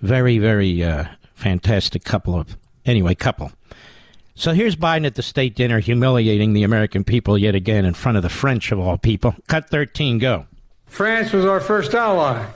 very, 0.00 0.38
very 0.38 0.82
uh, 0.82 1.04
fantastic 1.34 2.04
couple 2.04 2.38
of, 2.38 2.56
anyway, 2.84 3.14
couple. 3.14 3.52
So 4.34 4.52
here's 4.52 4.76
Biden 4.76 5.04
at 5.04 5.16
the 5.16 5.22
state 5.22 5.56
dinner 5.56 5.80
humiliating 5.80 6.52
the 6.52 6.62
American 6.62 7.02
people 7.02 7.36
yet 7.36 7.54
again 7.54 7.84
in 7.84 7.94
front 7.94 8.16
of 8.16 8.22
the 8.22 8.28
French 8.28 8.70
of 8.70 8.78
all 8.78 8.96
people. 8.96 9.34
Cut 9.48 9.68
13, 9.68 10.18
go. 10.18 10.46
France 10.86 11.32
was 11.32 11.44
our 11.44 11.60
first 11.60 11.94
ally, 11.94 12.46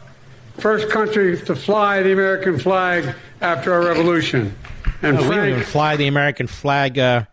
first 0.58 0.88
country 0.90 1.38
to 1.40 1.56
fly 1.56 2.02
the 2.02 2.12
American 2.12 2.58
flag 2.58 3.14
after 3.40 3.72
our 3.72 3.84
revolution. 3.84 4.56
And 5.02 5.16
no, 5.16 5.24
Frank, 5.24 5.42
we 5.42 5.50
even 5.50 5.62
fly 5.64 5.96
the 5.96 6.06
American 6.06 6.46
flag 6.46 6.98
uh, 6.98 7.24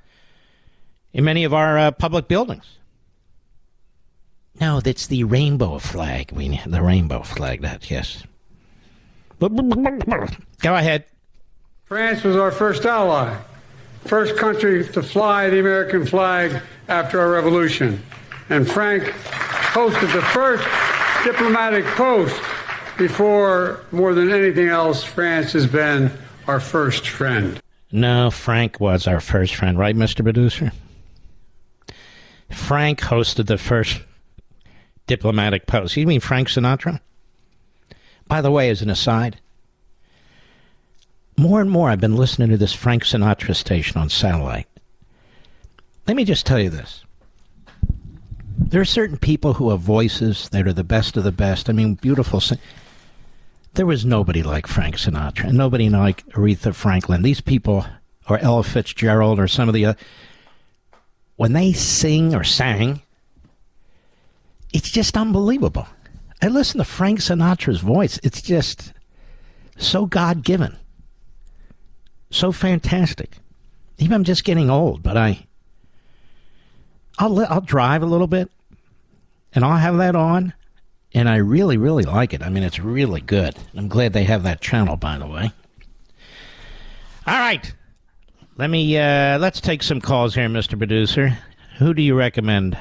in 1.14 1.24
many 1.24 1.44
of 1.44 1.54
our 1.54 1.78
uh, 1.78 1.92
public 1.92 2.28
buildings. 2.28 2.80
No, 4.60 4.82
that's 4.82 5.08
the 5.08 5.24
rainbow 5.24 5.78
flag. 5.78 6.32
We 6.32 6.60
the 6.66 6.82
rainbow 6.82 7.22
flag. 7.22 7.62
That 7.62 7.90
yes. 7.90 8.24
Go 9.40 10.76
ahead. 10.76 11.06
France 11.86 12.24
was 12.24 12.36
our 12.36 12.52
first 12.52 12.86
ally, 12.86 13.36
first 14.06 14.38
country 14.38 14.88
to 14.88 15.02
fly 15.02 15.50
the 15.50 15.60
American 15.60 16.06
flag 16.06 16.62
after 16.88 17.20
our 17.20 17.32
revolution. 17.32 18.04
And 18.50 18.70
Frank 18.70 19.04
hosted 19.04 20.14
the 20.14 20.22
first 20.22 20.68
diplomatic 21.24 21.86
post 21.86 22.40
before, 22.98 23.86
more 23.92 24.14
than 24.14 24.30
anything 24.32 24.68
else, 24.68 25.04
France 25.04 25.54
has 25.54 25.66
been 25.66 26.12
our 26.48 26.60
first 26.60 27.08
friend. 27.08 27.62
No, 27.92 28.30
Frank 28.30 28.80
was 28.80 29.08
our 29.08 29.22
first 29.22 29.56
friend, 29.56 29.80
right, 29.80 29.96
Mr. 29.96 30.22
Producer? 30.22 30.72
Frank 32.52 33.00
hosted 33.00 33.48
the 33.48 33.58
first 33.58 34.02
diplomatic 35.08 35.66
post. 35.66 35.96
You 35.96 36.06
mean 36.06 36.20
Frank 36.20 36.50
Sinatra? 36.50 37.00
By 38.30 38.42
the 38.42 38.52
way, 38.52 38.70
as 38.70 38.82
an 38.82 38.90
aside, 38.90 39.42
more 41.36 41.60
and 41.60 41.70
more 41.70 41.90
I've 41.90 42.00
been 42.00 42.16
listening 42.16 42.50
to 42.50 42.58
this 42.58 42.74
Frank 42.74 43.04
Sinatra 43.04 43.56
station 43.56 44.00
on 44.00 44.08
satellite. 44.08 44.68
Let 46.08 46.16
me 46.16 46.24
just 46.24 46.46
tell 46.46 46.60
you 46.60 46.70
this. 46.70 47.04
There 48.58 48.82
are 48.82 48.86
certain 48.86 49.18
people 49.18 49.54
who 49.54 49.72
have 49.72 49.80
voices 49.80 50.48
that 50.50 50.68
are 50.68 50.74
the 50.74 50.84
best 50.84 51.18
of 51.18 51.24
the 51.24 51.32
best. 51.32 51.70
I 51.70 51.74
mean, 51.74 51.96
beautiful. 51.96 52.42
There 53.74 53.88
was 53.88 54.06
nobody 54.06 54.44
like 54.44 54.68
Frank 54.68 54.98
Sinatra, 54.98 55.46
and 55.46 55.58
nobody 55.58 55.90
like 55.90 56.26
Aretha 56.30 56.76
Franklin. 56.76 57.24
These 57.24 57.42
people, 57.42 57.86
or 58.28 58.38
Ella 58.38 58.64
Fitzgerald, 58.64 59.40
or 59.40 59.48
some 59.48 59.70
of 59.70 59.74
the 59.74 59.86
other, 59.86 60.00
when 61.36 61.54
they 61.54 61.74
sing 61.74 62.36
or 62.36 62.44
sang, 62.44 63.02
it's 64.72 64.92
just 64.92 65.18
unbelievable. 65.18 65.88
I 66.42 66.48
listen 66.48 66.78
to 66.78 66.86
Frank 66.86 67.20
Sinatra's 67.20 67.80
voice. 67.82 68.20
It's 68.24 68.42
just 68.42 68.94
so 69.78 70.06
God 70.06 70.44
given, 70.44 70.78
so 72.30 72.52
fantastic. 72.52 73.38
Even 73.98 74.14
I'm 74.14 74.24
just 74.24 74.46
getting 74.46 74.70
old, 74.70 75.04
but 75.04 75.18
I, 75.18 75.46
I'll 77.18 77.38
I'll 77.46 77.62
drive 77.62 78.02
a 78.02 78.06
little 78.06 78.28
bit, 78.28 78.50
and 79.54 79.66
I'll 79.66 79.78
have 79.78 79.98
that 79.98 80.16
on, 80.16 80.54
and 81.14 81.28
I 81.28 81.38
really 81.38 81.76
really 81.76 82.04
like 82.04 82.34
it. 82.34 82.42
I 82.42 82.50
mean, 82.50 82.64
it's 82.64 82.80
really 82.80 83.20
good. 83.22 83.58
I'm 83.76 83.90
glad 83.90 84.14
they 84.14 84.24
have 84.24 84.44
that 84.44 84.62
channel, 84.62 84.96
by 84.96 85.18
the 85.18 85.28
way. 85.28 85.52
All 87.28 87.38
right, 87.38 87.74
let 88.58 88.70
me 88.70 88.98
uh, 88.98 89.38
let's 89.40 89.60
take 89.60 89.84
some 89.84 90.00
calls 90.00 90.34
here, 90.34 90.48
Mr. 90.48 90.78
Producer. 90.78 91.38
Who 91.80 91.94
do 91.94 92.02
you 92.02 92.16
recommend? 92.16 92.78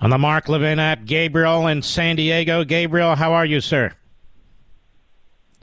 On 0.00 0.10
the 0.10 0.18
Mark 0.18 0.48
Levin 0.48 0.78
app, 0.78 1.04
Gabriel 1.04 1.66
in 1.68 1.82
San 1.82 2.16
Diego. 2.16 2.64
Gabriel, 2.64 3.14
how 3.14 3.32
are 3.32 3.46
you, 3.46 3.60
sir? 3.60 3.92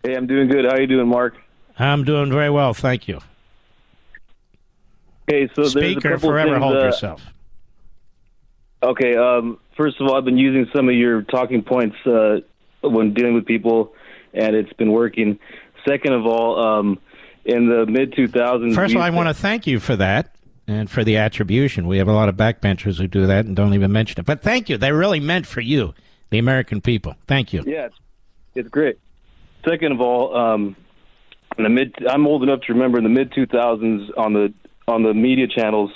Hey, 0.04 0.16
I'm 0.16 0.28
doing 0.28 0.48
good. 0.48 0.66
How 0.66 0.72
are 0.72 0.82
you 0.82 0.88
doing, 0.88 1.08
Mark? 1.08 1.36
I'm 1.78 2.04
doing 2.04 2.32
very 2.32 2.50
well, 2.50 2.74
thank 2.74 3.08
you. 3.08 3.20
Okay, 5.30 5.50
so 5.56 5.64
Speaker, 5.66 6.18
forever 6.18 6.52
things, 6.52 6.64
hold 6.64 6.76
uh, 6.76 6.80
yourself. 6.80 7.24
Okay, 8.82 9.16
um, 9.16 9.60
first 9.78 10.02
of 10.02 10.08
all, 10.08 10.18
I've 10.18 10.26
been 10.26 10.38
using 10.38 10.70
some 10.76 10.90
of 10.90 10.96
your 10.96 11.22
talking 11.22 11.64
points 11.64 11.96
uh, 12.06 12.40
when 12.82 13.14
dealing 13.14 13.34
with 13.34 13.46
people, 13.46 13.94
and 14.34 14.56
it's 14.56 14.74
been 14.74 14.92
working. 14.92 15.40
Second 15.88 16.14
of 16.14 16.26
all, 16.26 16.60
um, 16.60 17.00
in 17.46 17.70
the 17.70 17.86
mid 17.86 18.14
2000s. 18.14 18.76
First 18.76 18.94
of 18.94 18.98
all, 18.98 19.04
I 19.04 19.10
want 19.12 19.30
to 19.30 19.34
thank 19.34 19.68
you 19.68 19.80
for 19.80 19.96
that 19.96 20.33
and 20.68 20.90
for 20.90 21.04
the 21.04 21.18
attribution. 21.18 21.88
We 21.88 21.98
have 21.98 22.08
a 22.08 22.14
lot 22.14 22.30
of 22.30 22.36
backbenchers 22.36 22.98
who 22.98 23.08
do 23.08 23.28
that 23.28 23.46
and 23.46 23.56
don't 23.56 23.74
even 23.74 23.92
mention 23.92 24.20
it. 24.20 24.26
But 24.26 24.42
thank 24.42 24.70
you. 24.70 24.78
They're 24.78 24.96
really 24.96 25.20
meant 25.20 25.46
for 25.46 25.62
you, 25.62 25.94
the 26.30 26.38
American 26.38 26.82
people. 26.82 27.16
Thank 27.28 27.54
you. 27.54 27.64
Yeah, 27.66 27.86
it's, 27.86 27.96
it's 28.56 28.70
great. 28.70 29.00
Second 29.66 29.94
of 29.94 30.02
all, 30.02 30.36
um, 30.36 30.76
in 31.58 31.64
the 31.64 31.70
mid, 31.70 31.96
I'm 32.08 32.28
old 32.28 32.44
enough 32.44 32.62
to 32.62 32.74
remember 32.74 32.98
in 32.98 33.04
the 33.04 33.10
mid 33.10 33.32
2000s 33.32 34.18
on 34.18 34.34
the 34.34 34.54
on 34.88 35.04
the 35.04 35.14
media 35.14 35.48
channels, 35.48 35.92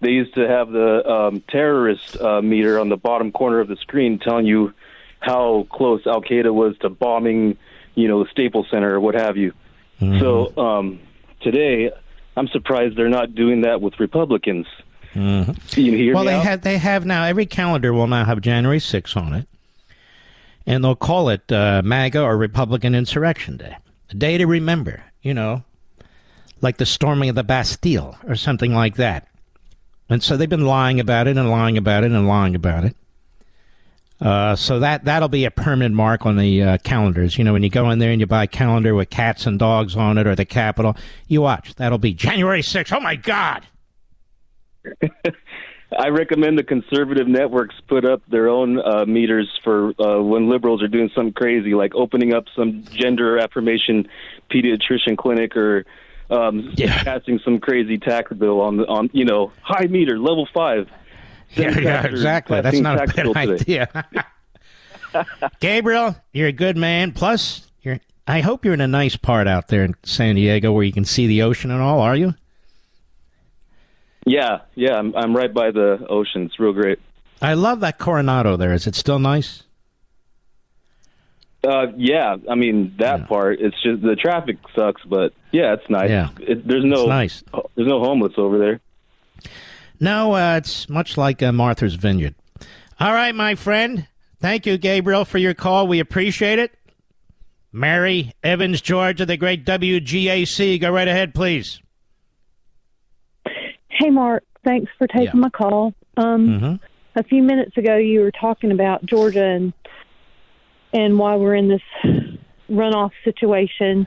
they 0.00 0.10
used 0.10 0.34
to 0.34 0.48
have 0.48 0.70
the 0.70 1.08
um, 1.08 1.42
terrorist 1.48 2.20
uh, 2.20 2.42
meter 2.42 2.80
on 2.80 2.88
the 2.88 2.96
bottom 2.96 3.30
corner 3.30 3.60
of 3.60 3.68
the 3.68 3.76
screen 3.76 4.18
telling 4.18 4.46
you 4.46 4.72
how 5.20 5.66
close 5.70 6.06
Al 6.06 6.22
Qaeda 6.22 6.52
was 6.52 6.76
to 6.78 6.90
bombing, 6.90 7.56
you 7.94 8.08
know, 8.08 8.24
the 8.24 8.30
Staples 8.30 8.66
Center 8.70 8.94
or 8.94 9.00
what 9.00 9.14
have 9.14 9.36
you. 9.36 9.52
Mm-hmm. 10.00 10.20
So 10.20 10.56
um, 10.56 11.00
today, 11.40 11.92
I'm 12.36 12.48
surprised 12.48 12.96
they're 12.96 13.08
not 13.08 13.34
doing 13.34 13.62
that 13.62 13.80
with 13.80 13.98
Republicans. 13.98 14.66
Mhm. 15.14 15.76
You 15.76 15.92
hear 15.92 16.14
well, 16.14 16.24
me 16.24 16.30
they 16.30 16.36
out? 16.36 16.44
have 16.44 16.60
they 16.62 16.78
have 16.78 17.06
now 17.06 17.24
every 17.24 17.46
calendar 17.46 17.92
will 17.92 18.06
now 18.06 18.24
have 18.24 18.40
January 18.42 18.78
6th 18.78 19.16
on 19.16 19.32
it, 19.32 19.48
and 20.66 20.84
they'll 20.84 20.94
call 20.94 21.30
it 21.30 21.50
uh, 21.50 21.80
MAGA 21.84 22.20
or 22.22 22.36
Republican 22.36 22.94
Insurrection 22.94 23.56
Day, 23.56 23.76
a 24.10 24.14
day 24.14 24.36
to 24.36 24.46
remember. 24.46 25.02
You 25.22 25.32
know, 25.34 25.64
like 26.60 26.76
the 26.76 26.86
storming 26.86 27.30
of 27.30 27.34
the 27.34 27.44
Bastille 27.44 28.16
or 28.28 28.36
something 28.36 28.74
like 28.74 28.96
that. 28.96 29.26
And 30.08 30.22
so 30.22 30.36
they've 30.36 30.48
been 30.48 30.66
lying 30.66 31.00
about 31.00 31.26
it 31.26 31.36
and 31.36 31.50
lying 31.50 31.76
about 31.76 32.04
it 32.04 32.12
and 32.12 32.28
lying 32.28 32.54
about 32.54 32.84
it. 32.84 32.94
Uh, 34.20 34.56
so 34.56 34.78
that 34.78 35.04
that'll 35.04 35.28
be 35.28 35.44
a 35.44 35.50
permanent 35.50 35.94
mark 35.94 36.24
on 36.24 36.36
the 36.36 36.62
uh, 36.62 36.78
calendars. 36.78 37.36
You 37.36 37.44
know, 37.44 37.52
when 37.52 37.62
you 37.62 37.68
go 37.68 37.90
in 37.90 37.98
there 37.98 38.10
and 38.10 38.20
you 38.20 38.26
buy 38.26 38.44
a 38.44 38.48
calendar 38.48 38.94
with 38.94 39.10
cats 39.10 39.46
and 39.46 39.58
dogs 39.58 39.94
on 39.94 40.16
it 40.16 40.26
or 40.26 40.34
the 40.34 40.46
Capitol, 40.46 40.96
you 41.28 41.42
watch. 41.42 41.74
That'll 41.74 41.98
be 41.98 42.14
January 42.14 42.62
6th. 42.62 42.96
Oh 42.96 43.00
my 43.00 43.16
God! 43.16 43.66
I 45.98 46.08
recommend 46.08 46.58
the 46.58 46.64
conservative 46.64 47.28
networks 47.28 47.74
put 47.86 48.04
up 48.04 48.22
their 48.28 48.48
own 48.48 48.80
uh, 48.80 49.04
meters 49.04 49.48
for 49.62 49.92
uh, 50.00 50.20
when 50.22 50.48
liberals 50.48 50.82
are 50.82 50.88
doing 50.88 51.10
something 51.14 51.32
crazy, 51.32 51.74
like 51.74 51.94
opening 51.94 52.32
up 52.32 52.44
some 52.56 52.84
gender 52.84 53.38
affirmation 53.38 54.08
pediatrician 54.50 55.16
clinic 55.16 55.56
or 55.56 55.84
um, 56.30 56.72
passing 56.76 57.38
some 57.44 57.60
crazy 57.60 57.98
tax 57.98 58.32
bill 58.32 58.60
on 58.60 58.78
the 58.78 58.86
on 58.86 59.10
you 59.12 59.24
know 59.24 59.52
high 59.62 59.86
meter 59.86 60.18
level 60.18 60.48
five. 60.52 60.88
Yeah, 61.54 61.78
yeah, 61.78 62.06
exactly. 62.06 62.60
That's 62.60 62.80
not 62.80 63.02
a 63.02 63.06
bad 63.06 63.36
idea. 63.36 64.06
Gabriel, 65.60 66.16
you're 66.32 66.48
a 66.48 66.52
good 66.52 66.76
man. 66.76 67.12
Plus, 67.12 67.66
you're. 67.82 68.00
I 68.26 68.40
hope 68.40 68.64
you're 68.64 68.74
in 68.74 68.80
a 68.80 68.88
nice 68.88 69.16
part 69.16 69.46
out 69.46 69.68
there 69.68 69.84
in 69.84 69.94
San 70.02 70.34
Diego 70.34 70.72
where 70.72 70.84
you 70.84 70.92
can 70.92 71.04
see 71.04 71.26
the 71.26 71.42
ocean 71.42 71.70
and 71.70 71.80
all. 71.80 72.00
Are 72.00 72.16
you? 72.16 72.34
Yeah, 74.26 74.62
yeah, 74.74 74.94
I'm, 74.94 75.14
I'm 75.14 75.36
right 75.36 75.54
by 75.54 75.70
the 75.70 76.04
ocean. 76.10 76.42
It's 76.42 76.58
real 76.58 76.72
great. 76.72 76.98
I 77.40 77.54
love 77.54 77.80
that 77.80 77.98
Coronado 77.98 78.56
there. 78.56 78.72
Is 78.72 78.86
it 78.86 78.96
still 78.96 79.20
nice? 79.20 79.62
Uh, 81.66 81.86
yeah, 81.96 82.36
I 82.48 82.54
mean 82.54 82.94
that 82.98 83.28
part. 83.28 83.60
It's 83.60 83.80
just 83.82 84.02
the 84.02 84.14
traffic 84.14 84.56
sucks, 84.74 85.02
but 85.04 85.32
yeah, 85.52 85.74
it's 85.74 85.88
nice. 85.88 86.10
Yeah. 86.10 86.28
It, 86.40 86.66
there's 86.66 86.84
no 86.84 87.02
It's 87.02 87.08
nice. 87.08 87.44
There's 87.74 87.88
no 87.88 88.00
homeless 88.00 88.34
over 88.36 88.58
there. 88.58 88.80
No, 90.00 90.34
uh, 90.34 90.56
it's 90.58 90.88
much 90.88 91.16
like 91.16 91.42
uh, 91.42 91.52
Martha's 91.52 91.94
Vineyard. 91.94 92.34
All 93.00 93.12
right, 93.12 93.34
my 93.34 93.54
friend. 93.54 94.06
Thank 94.40 94.66
you, 94.66 94.76
Gabriel, 94.78 95.24
for 95.24 95.38
your 95.38 95.54
call. 95.54 95.86
We 95.86 96.00
appreciate 96.00 96.58
it. 96.58 96.72
Mary 97.72 98.32
Evans, 98.42 98.80
Georgia, 98.80 99.26
the 99.26 99.36
great 99.36 99.64
WGAC. 99.64 100.80
Go 100.80 100.90
right 100.90 101.08
ahead, 101.08 101.34
please. 101.34 101.80
Hey, 103.88 104.10
Mark. 104.10 104.44
Thanks 104.64 104.90
for 104.98 105.06
taking 105.06 105.40
my 105.40 105.50
call. 105.50 105.94
Um, 106.16 106.48
Mhm. 106.60 106.80
A 107.14 107.22
few 107.22 107.42
minutes 107.42 107.76
ago, 107.76 107.96
you 107.96 108.20
were 108.20 108.30
talking 108.32 108.72
about 108.72 109.04
Georgia 109.06 109.44
and 109.44 109.72
and 110.92 111.18
why 111.18 111.36
we're 111.36 111.54
in 111.54 111.68
this 111.68 111.82
runoff 112.70 113.10
situation, 113.24 114.06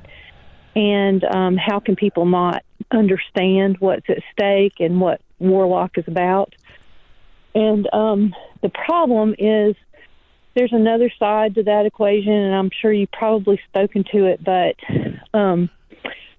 and 0.76 1.24
um, 1.26 1.58
how 1.58 1.80
can 1.80 1.96
people 1.96 2.26
not 2.26 2.64
understand 2.92 3.78
what's 3.80 4.10
at 4.10 4.20
stake 4.32 4.80
and 4.80 5.00
what 5.00 5.22
Warnock 5.40 5.98
is 5.98 6.04
about. 6.08 6.54
And 7.56 7.88
um, 7.94 8.36
the 8.62 8.70
problem 8.70 9.36
is 9.38 9.76
there's 10.56 10.74
another 10.74 11.12
side 11.20 11.56
to 11.56 11.64
that 11.64 11.86
equation, 11.86 12.32
and 12.34 12.56
I'm 12.56 12.70
sure 12.82 12.92
you've 12.94 13.12
probably 13.12 13.60
spoken 13.68 14.04
to 14.12 14.26
it, 14.26 14.44
but 14.44 14.76
um, 15.34 15.70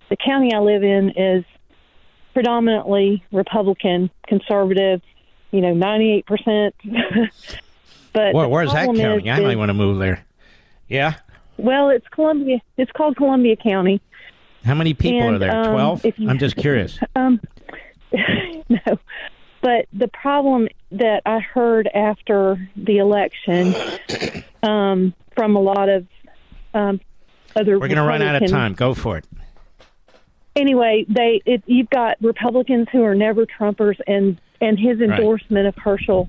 the 0.09 0.17
county 0.17 0.53
I 0.55 0.59
live 0.59 0.83
in 0.83 1.11
is 1.17 1.45
predominantly 2.35 3.25
Republican, 3.33 4.11
conservative, 4.27 5.03
you 5.51 5.61
know, 5.61 5.75
98%. 5.75 6.73
but 8.13 8.35
Well, 8.35 8.49
where's 8.51 8.73
that 8.73 8.87
county? 8.87 9.29
is- 9.29 9.39
I 9.39 9.41
might 9.41 9.59
want 9.59 9.71
to 9.71 9.75
move 9.75 9.99
there. 9.99 10.25
Yeah. 10.89 11.15
Well, 11.57 11.91
it's 11.91 12.07
Columbia. 12.09 12.61
It's 12.77 12.91
called 12.93 13.17
Columbia 13.17 13.57
County. 13.57 14.01
How 14.65 14.75
many 14.75 14.95
people 14.95 15.23
And, 15.23 15.37
are 15.37 15.39
there? 15.39 15.57
um, 15.57 15.73
Twelve. 15.73 16.05
you- 16.17 16.29
I'm 16.29 16.39
just 16.39 16.57
curious. 16.57 16.99
Um, 17.17 17.41
no, 18.69 18.99
but 19.61 19.87
the 19.93 20.09
problem 20.09 20.69
that 20.93 21.23
I 21.27 21.39
heard 21.41 21.89
after 21.95 22.69
the 22.77 22.99
election 22.99 23.75
um, 24.63 25.15
from 25.35 25.57
a 25.57 25.61
lot 25.61 25.89
of 25.89 26.07
um, 26.75 27.01
other 27.57 27.79
We're 27.79 27.89
going 27.89 27.97
to 27.97 28.03
run 28.03 28.23
out 28.23 28.43
of 28.43 28.51
time. 28.51 28.75
Go 28.75 28.95
for 28.95 29.19
it. 29.19 29.25
Anyway, 30.57 31.05
they 31.09 31.41
it, 31.47 31.63
you've 31.67 31.91
got 31.91 32.17
Republicans 32.21 32.89
who 32.91 33.05
are 33.05 33.15
never 33.15 33.47
Trumpers, 33.47 33.99
and 34.07 34.39
and 34.61 34.79
his 34.79 34.99
Right. 34.99 35.11
endorsement 35.11 35.67
of 35.67 35.77
Herschel, 35.77 36.29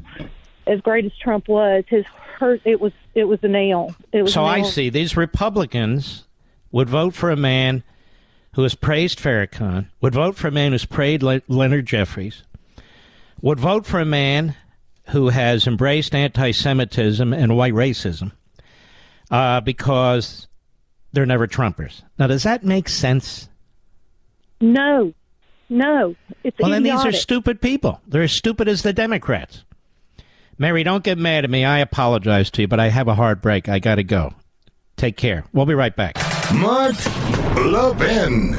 as 0.68 0.80
great 0.82 1.06
as 1.06 1.12
Trump 1.22 1.48
was, 1.48 1.84
his 1.88 2.06
hurt 2.06 2.62
it 2.64 2.80
was 2.80 2.94
it 3.16 3.26
was 3.26 3.40
a 3.44 3.48
nail. 3.48 3.96
It 4.12 4.22
was 4.22 4.34
So 4.34 4.44
a 4.44 4.48
I 4.48 4.62
nail. 4.62 4.70
see 4.70 4.90
these 4.90 5.18
Republicans 5.18 6.26
would 6.72 6.88
vote 6.88 7.14
for 7.16 7.32
a 7.32 7.36
man 7.36 7.84
who 8.54 8.64
has 8.64 8.76
praised 8.76 9.20
Farrakhan, 9.20 9.88
would 10.02 10.14
vote 10.14 10.36
for 10.36 10.48
a 10.48 10.52
man 10.52 10.72
who's 10.72 10.86
praised 10.86 11.24
Le- 11.24 11.42
Leonard 11.48 11.86
Jeffries, 11.86 12.44
would 13.42 13.60
vote 13.60 13.86
for 13.86 14.00
a 14.00 14.06
man 14.06 14.56
who 15.10 15.30
has 15.30 15.68
embraced 15.68 16.14
anti-Semitism 16.14 17.34
and 17.34 17.58
white 17.58 17.74
racism 17.74 18.32
uh, 19.30 19.62
because 19.62 20.48
they're 21.14 21.26
never 21.26 21.48
Trumpers. 21.48 22.04
Now, 22.20 22.28
does 22.28 22.44
that 22.44 22.64
make 22.64 22.88
sense? 22.90 23.50
No, 24.60 25.14
no, 25.70 26.16
it's 26.44 26.60
Well, 26.60 26.72
then 26.72 26.84
these 26.84 27.04
are 27.04 27.12
stupid 27.12 27.62
people. 27.62 28.02
They're 28.08 28.24
as 28.24 28.32
stupid 28.32 28.68
as 28.68 28.84
the 28.84 28.94
Democrats. 28.94 29.64
Mary, 30.58 30.84
don't 30.84 31.04
get 31.04 31.18
mad 31.18 31.44
at 31.44 31.50
me. 31.50 31.66
I 31.66 31.80
apologize 31.80 32.52
to 32.52 32.62
you, 32.62 32.68
but 32.68 32.80
I 32.80 32.90
have 32.90 33.08
a 33.08 33.16
hard 33.16 33.42
break. 33.42 33.68
I 33.68 33.80
got 33.80 33.96
to 33.96 34.04
go. 34.04 34.34
Take 34.98 35.18
care. 35.18 35.46
We'll 35.54 35.66
be 35.66 35.74
right 35.74 35.96
back. 35.96 36.31
Mark 36.54 36.96
Levin. 37.56 38.52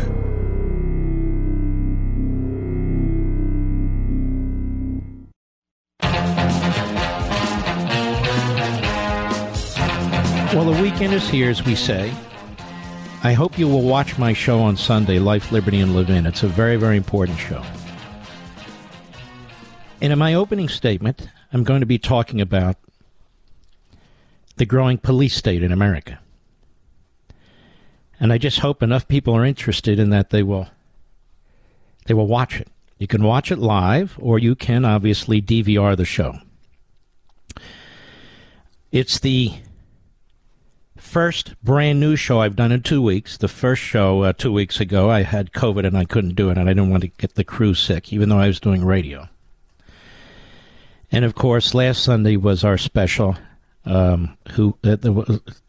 Well, 10.55 10.65
the 10.65 10.83
weekend 10.83 11.15
is 11.15 11.29
here, 11.29 11.49
as 11.49 11.65
we 11.65 11.75
say. 11.75 12.13
I 13.23 13.33
hope 13.33 13.59
you 13.59 13.69
will 13.69 13.83
watch 13.83 14.19
my 14.19 14.33
show 14.33 14.61
on 14.61 14.77
Sunday, 14.77 15.19
Life, 15.19 15.53
Liberty, 15.53 15.81
and 15.81 15.95
Levin. 15.95 16.27
It's 16.27 16.43
a 16.43 16.49
very, 16.49 16.77
very 16.77 16.97
important 16.97 17.39
show. 17.39 17.63
And 20.01 20.13
in 20.13 20.19
my 20.19 20.35
opening 20.35 20.69
statement, 20.69 21.29
I'm 21.53 21.63
going 21.63 21.81
to 21.81 21.87
be 21.87 21.99
talking 21.99 22.41
about 22.41 22.77
the 24.57 24.67
growing 24.67 24.99
police 24.99 25.37
state 25.37 25.63
in 25.63 25.71
America. 25.71 26.19
And 28.23 28.33
I 28.33 28.39
just 28.39 28.61
hope 28.61 28.85
enough 28.85 29.09
people 29.09 29.35
are 29.35 29.45
interested 29.45 29.99
in 29.99 30.11
that 30.11 30.31
they 30.31 30.45
will 30.45 30.69
they 32.07 32.15
will 32.15 32.29
watch 32.29 32.61
it. 32.61 32.69
You 32.97 33.09
can 33.09 33.25
watch 33.25 33.51
it 33.51 33.59
live 33.59 34.17
or 34.21 34.39
you 34.39 34.55
can 34.55 34.85
obviously 34.85 35.43
DVR 35.43 35.97
the 35.97 36.05
show. 36.05 36.39
It's 38.93 39.19
the 39.19 39.55
first 40.97 41.61
brand 41.65 41.99
new 41.99 42.15
show 42.15 42.41
I've 42.41 42.55
done 42.55 42.71
in 42.71 42.83
two 42.83 43.03
weeks. 43.03 43.37
The 43.37 43.49
first 43.49 43.83
show 43.83 44.23
uh, 44.23 44.33
two 44.35 44.53
weeks 44.53 44.79
ago, 44.79 45.11
I 45.11 45.23
had 45.23 45.51
COVID 45.51 45.85
and 45.85 45.99
I 45.99 46.05
couldn't 46.05 46.37
do 46.37 46.49
it, 46.49 46.57
and 46.57 46.69
I 46.71 46.75
didn't 46.75 46.91
want 46.91 47.03
to 47.03 47.09
get 47.09 47.35
the 47.35 47.43
crew 47.43 47.75
sick, 47.75 48.13
even 48.13 48.29
though 48.29 48.39
I 48.39 48.47
was 48.47 48.61
doing 48.61 48.85
radio. 48.85 49.29
And 51.11 51.25
of 51.25 51.35
course, 51.35 51.75
last 51.75 52.05
Sunday 52.05 52.37
was 52.37 52.63
our 52.63 52.79
special, 52.79 53.37
um, 53.85 54.39
who 54.53 54.79
uh, 54.85 54.97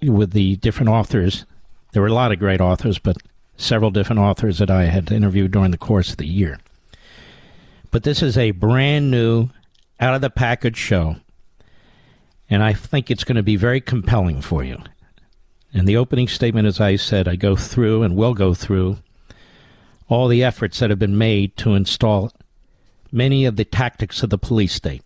with 0.03 0.33
the 0.33 0.57
different 0.57 0.89
authors. 0.89 1.47
There 1.93 2.01
were 2.01 2.07
a 2.07 2.13
lot 2.13 2.31
of 2.31 2.39
great 2.39 2.59
authors, 2.59 2.97
but 2.97 3.17
several 3.55 3.91
different 3.91 4.19
authors 4.19 4.57
that 4.57 4.71
I 4.71 4.85
had 4.85 5.11
interviewed 5.11 5.51
during 5.51 5.71
the 5.71 5.77
course 5.77 6.11
of 6.11 6.17
the 6.17 6.27
year. 6.27 6.59
But 7.91 8.03
this 8.03 8.23
is 8.23 8.35
a 8.35 8.51
brand 8.51 9.11
new, 9.11 9.49
out 9.99 10.15
of 10.15 10.21
the 10.21 10.31
package 10.31 10.75
show, 10.75 11.17
and 12.49 12.63
I 12.63 12.73
think 12.73 13.09
it's 13.09 13.23
going 13.23 13.35
to 13.35 13.43
be 13.43 13.55
very 13.55 13.79
compelling 13.79 14.41
for 14.41 14.63
you. 14.63 14.79
In 15.71 15.85
the 15.85 15.95
opening 15.95 16.27
statement, 16.27 16.67
as 16.67 16.81
I 16.81 16.95
said, 16.95 17.27
I 17.27 17.35
go 17.35 17.55
through 17.55 18.01
and 18.01 18.15
will 18.15 18.33
go 18.33 18.55
through 18.55 18.97
all 20.09 20.27
the 20.27 20.43
efforts 20.43 20.79
that 20.79 20.89
have 20.89 20.99
been 20.99 21.17
made 21.17 21.55
to 21.57 21.75
install 21.75 22.31
many 23.11 23.45
of 23.45 23.55
the 23.55 23.65
tactics 23.65 24.23
of 24.23 24.31
the 24.31 24.37
police 24.39 24.73
state. 24.73 25.03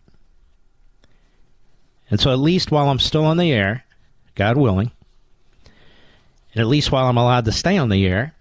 And 2.09 2.19
so, 2.19 2.31
at 2.31 2.39
least 2.39 2.72
while 2.72 2.89
I'm 2.89 2.99
still 2.99 3.26
on 3.26 3.35
the 3.35 3.51
air, 3.51 3.85
God 4.35 4.55
willing, 4.55 4.91
at 6.59 6.67
least 6.67 6.91
while 6.91 7.07
I'm 7.07 7.17
allowed 7.17 7.45
to 7.45 7.51
stay 7.51 7.77
on 7.77 7.89
the 7.89 8.05
air, 8.05 8.34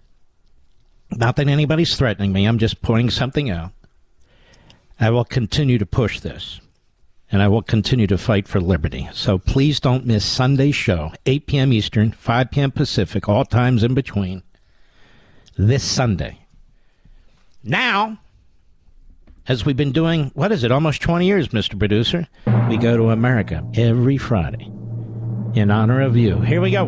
not 1.11 1.35
that 1.37 1.47
anybody's 1.47 1.95
threatening 1.95 2.33
me, 2.33 2.45
I'm 2.45 2.57
just 2.57 2.81
pointing 2.81 3.09
something 3.09 3.49
out, 3.49 3.71
I 4.99 5.09
will 5.09 5.25
continue 5.25 5.77
to 5.77 5.85
push 5.85 6.19
this 6.19 6.59
and 7.31 7.41
I 7.41 7.47
will 7.47 7.61
continue 7.61 8.07
to 8.07 8.17
fight 8.17 8.47
for 8.47 8.59
liberty. 8.59 9.09
So 9.13 9.37
please 9.37 9.79
don't 9.79 10.05
miss 10.05 10.23
Sunday's 10.25 10.75
show, 10.75 11.11
8 11.25 11.45
p.m. 11.45 11.73
Eastern, 11.73 12.11
5 12.13 12.51
p.m. 12.51 12.71
Pacific, 12.71 13.27
all 13.27 13.45
times 13.45 13.83
in 13.83 13.93
between, 13.93 14.43
this 15.57 15.83
Sunday. 15.83 16.39
Now, 17.63 18.19
as 19.47 19.65
we've 19.65 19.75
been 19.77 19.91
doing, 19.91 20.31
what 20.35 20.51
is 20.51 20.63
it, 20.63 20.71
almost 20.71 21.01
20 21.01 21.25
years, 21.25 21.49
Mr. 21.49 21.77
Producer, 21.77 22.27
we 22.69 22.77
go 22.77 22.95
to 22.95 23.09
America 23.09 23.65
every 23.75 24.17
Friday 24.17 24.71
in 25.53 25.71
honor 25.71 26.01
of 26.01 26.15
you. 26.15 26.39
Here 26.41 26.61
we 26.61 26.71
go. 26.71 26.85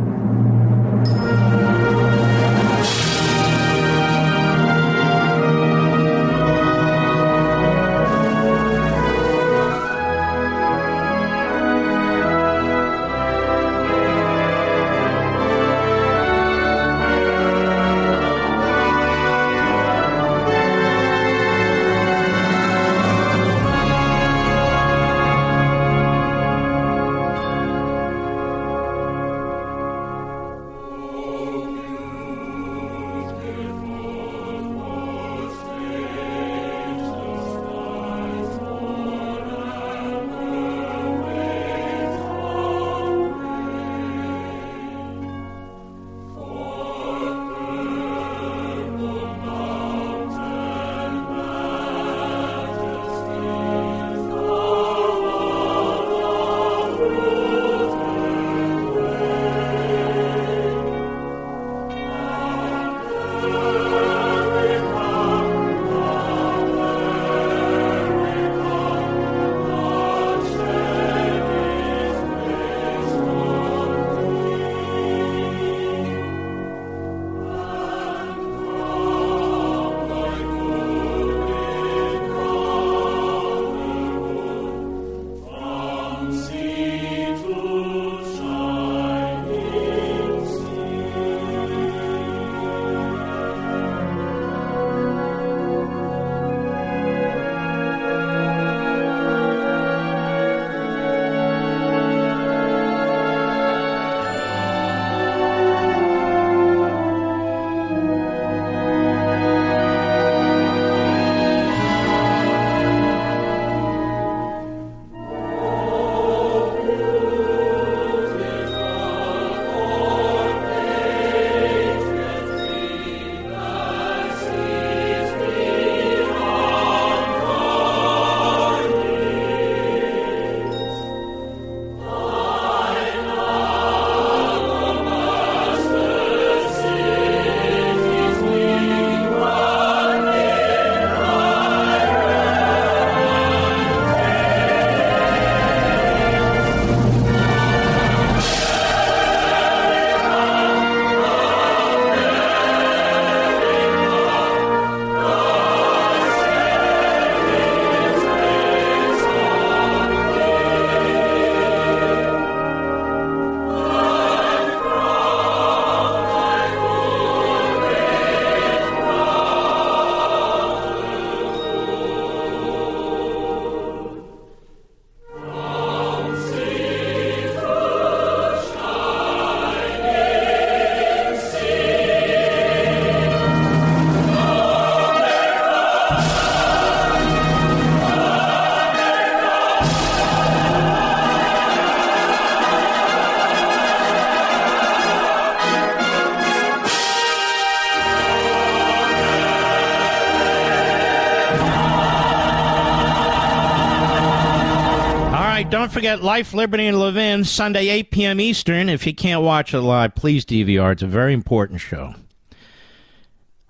Forget 206.00 206.24
Life, 206.24 206.54
Liberty, 206.54 206.88
and 206.88 206.98
Levin, 206.98 207.44
Sunday, 207.44 207.90
8 207.90 208.12
p.m. 208.12 208.40
Eastern. 208.40 208.88
If 208.88 209.06
you 209.06 209.14
can't 209.14 209.42
watch 209.42 209.74
it 209.74 209.82
live, 209.82 210.16
please 210.16 210.46
DVR. 210.46 210.94
It's 210.94 211.02
a 211.02 211.08
very 211.08 211.34
important 211.34 211.82
show. 211.82 212.14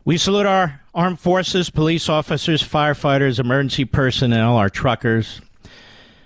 We 0.06 0.16
salute 0.20 0.46
our 0.46 0.80
armed 0.94 1.20
forces, 1.20 1.72
police 1.72 2.08
officers, 2.08 2.62
firefighters, 2.62 3.40
emergency 3.40 3.84
personnel, 3.84 4.58
our 4.58 4.70
truckers, 4.70 5.42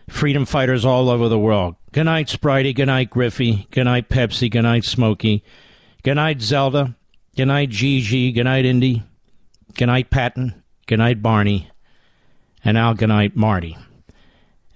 freedom 0.10 0.44
fighters 0.44 0.84
all 0.84 1.10
over 1.10 1.30
the 1.30 1.40
world. 1.40 1.78
Good 1.94 2.04
night, 2.04 2.28
Spritey. 2.28 2.76
Good 2.76 2.88
night, 2.88 3.10
Griffey. 3.10 3.70
Good 3.72 3.86
night, 3.86 4.10
Pepsi. 4.10 4.52
Good 4.52 4.64
night, 4.64 4.84
Smokey. 4.84 5.42
Good 6.04 6.16
night, 6.16 6.42
Zelda. 6.42 6.98
Good 7.38 7.46
night, 7.46 7.70
Gigi. 7.70 8.34
Good 8.34 8.44
night, 8.44 8.66
Indy. 8.66 9.04
Good 9.78 9.86
night, 9.86 10.10
Patton. 10.10 10.64
Good 10.86 11.00
night, 11.00 11.22
Barney. 11.22 11.70
And 12.62 12.76
now, 12.76 12.92
good 12.92 13.08
night, 13.08 13.38
Marty. 13.38 13.78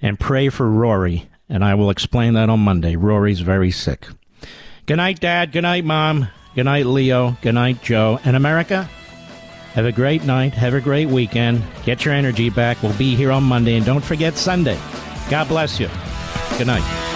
And 0.01 0.19
pray 0.19 0.49
for 0.49 0.69
Rory. 0.69 1.29
And 1.49 1.63
I 1.63 1.75
will 1.75 1.89
explain 1.89 2.33
that 2.33 2.49
on 2.49 2.59
Monday. 2.59 2.95
Rory's 2.95 3.39
very 3.39 3.71
sick. 3.71 4.07
Good 4.85 4.97
night, 4.97 5.19
Dad. 5.19 5.51
Good 5.51 5.61
night, 5.61 5.85
Mom. 5.85 6.27
Good 6.55 6.65
night, 6.65 6.85
Leo. 6.85 7.37
Good 7.41 7.55
night, 7.55 7.83
Joe. 7.83 8.19
And 8.25 8.35
America, 8.35 8.89
have 9.73 9.85
a 9.85 9.91
great 9.91 10.23
night. 10.23 10.53
Have 10.53 10.73
a 10.73 10.81
great 10.81 11.07
weekend. 11.07 11.63
Get 11.85 12.03
your 12.03 12.13
energy 12.13 12.49
back. 12.49 12.81
We'll 12.81 12.97
be 12.97 13.15
here 13.15 13.31
on 13.31 13.43
Monday. 13.43 13.75
And 13.75 13.85
don't 13.85 14.03
forget 14.03 14.35
Sunday. 14.35 14.77
God 15.29 15.47
bless 15.47 15.79
you. 15.79 15.89
Good 16.57 16.67
night. 16.67 17.06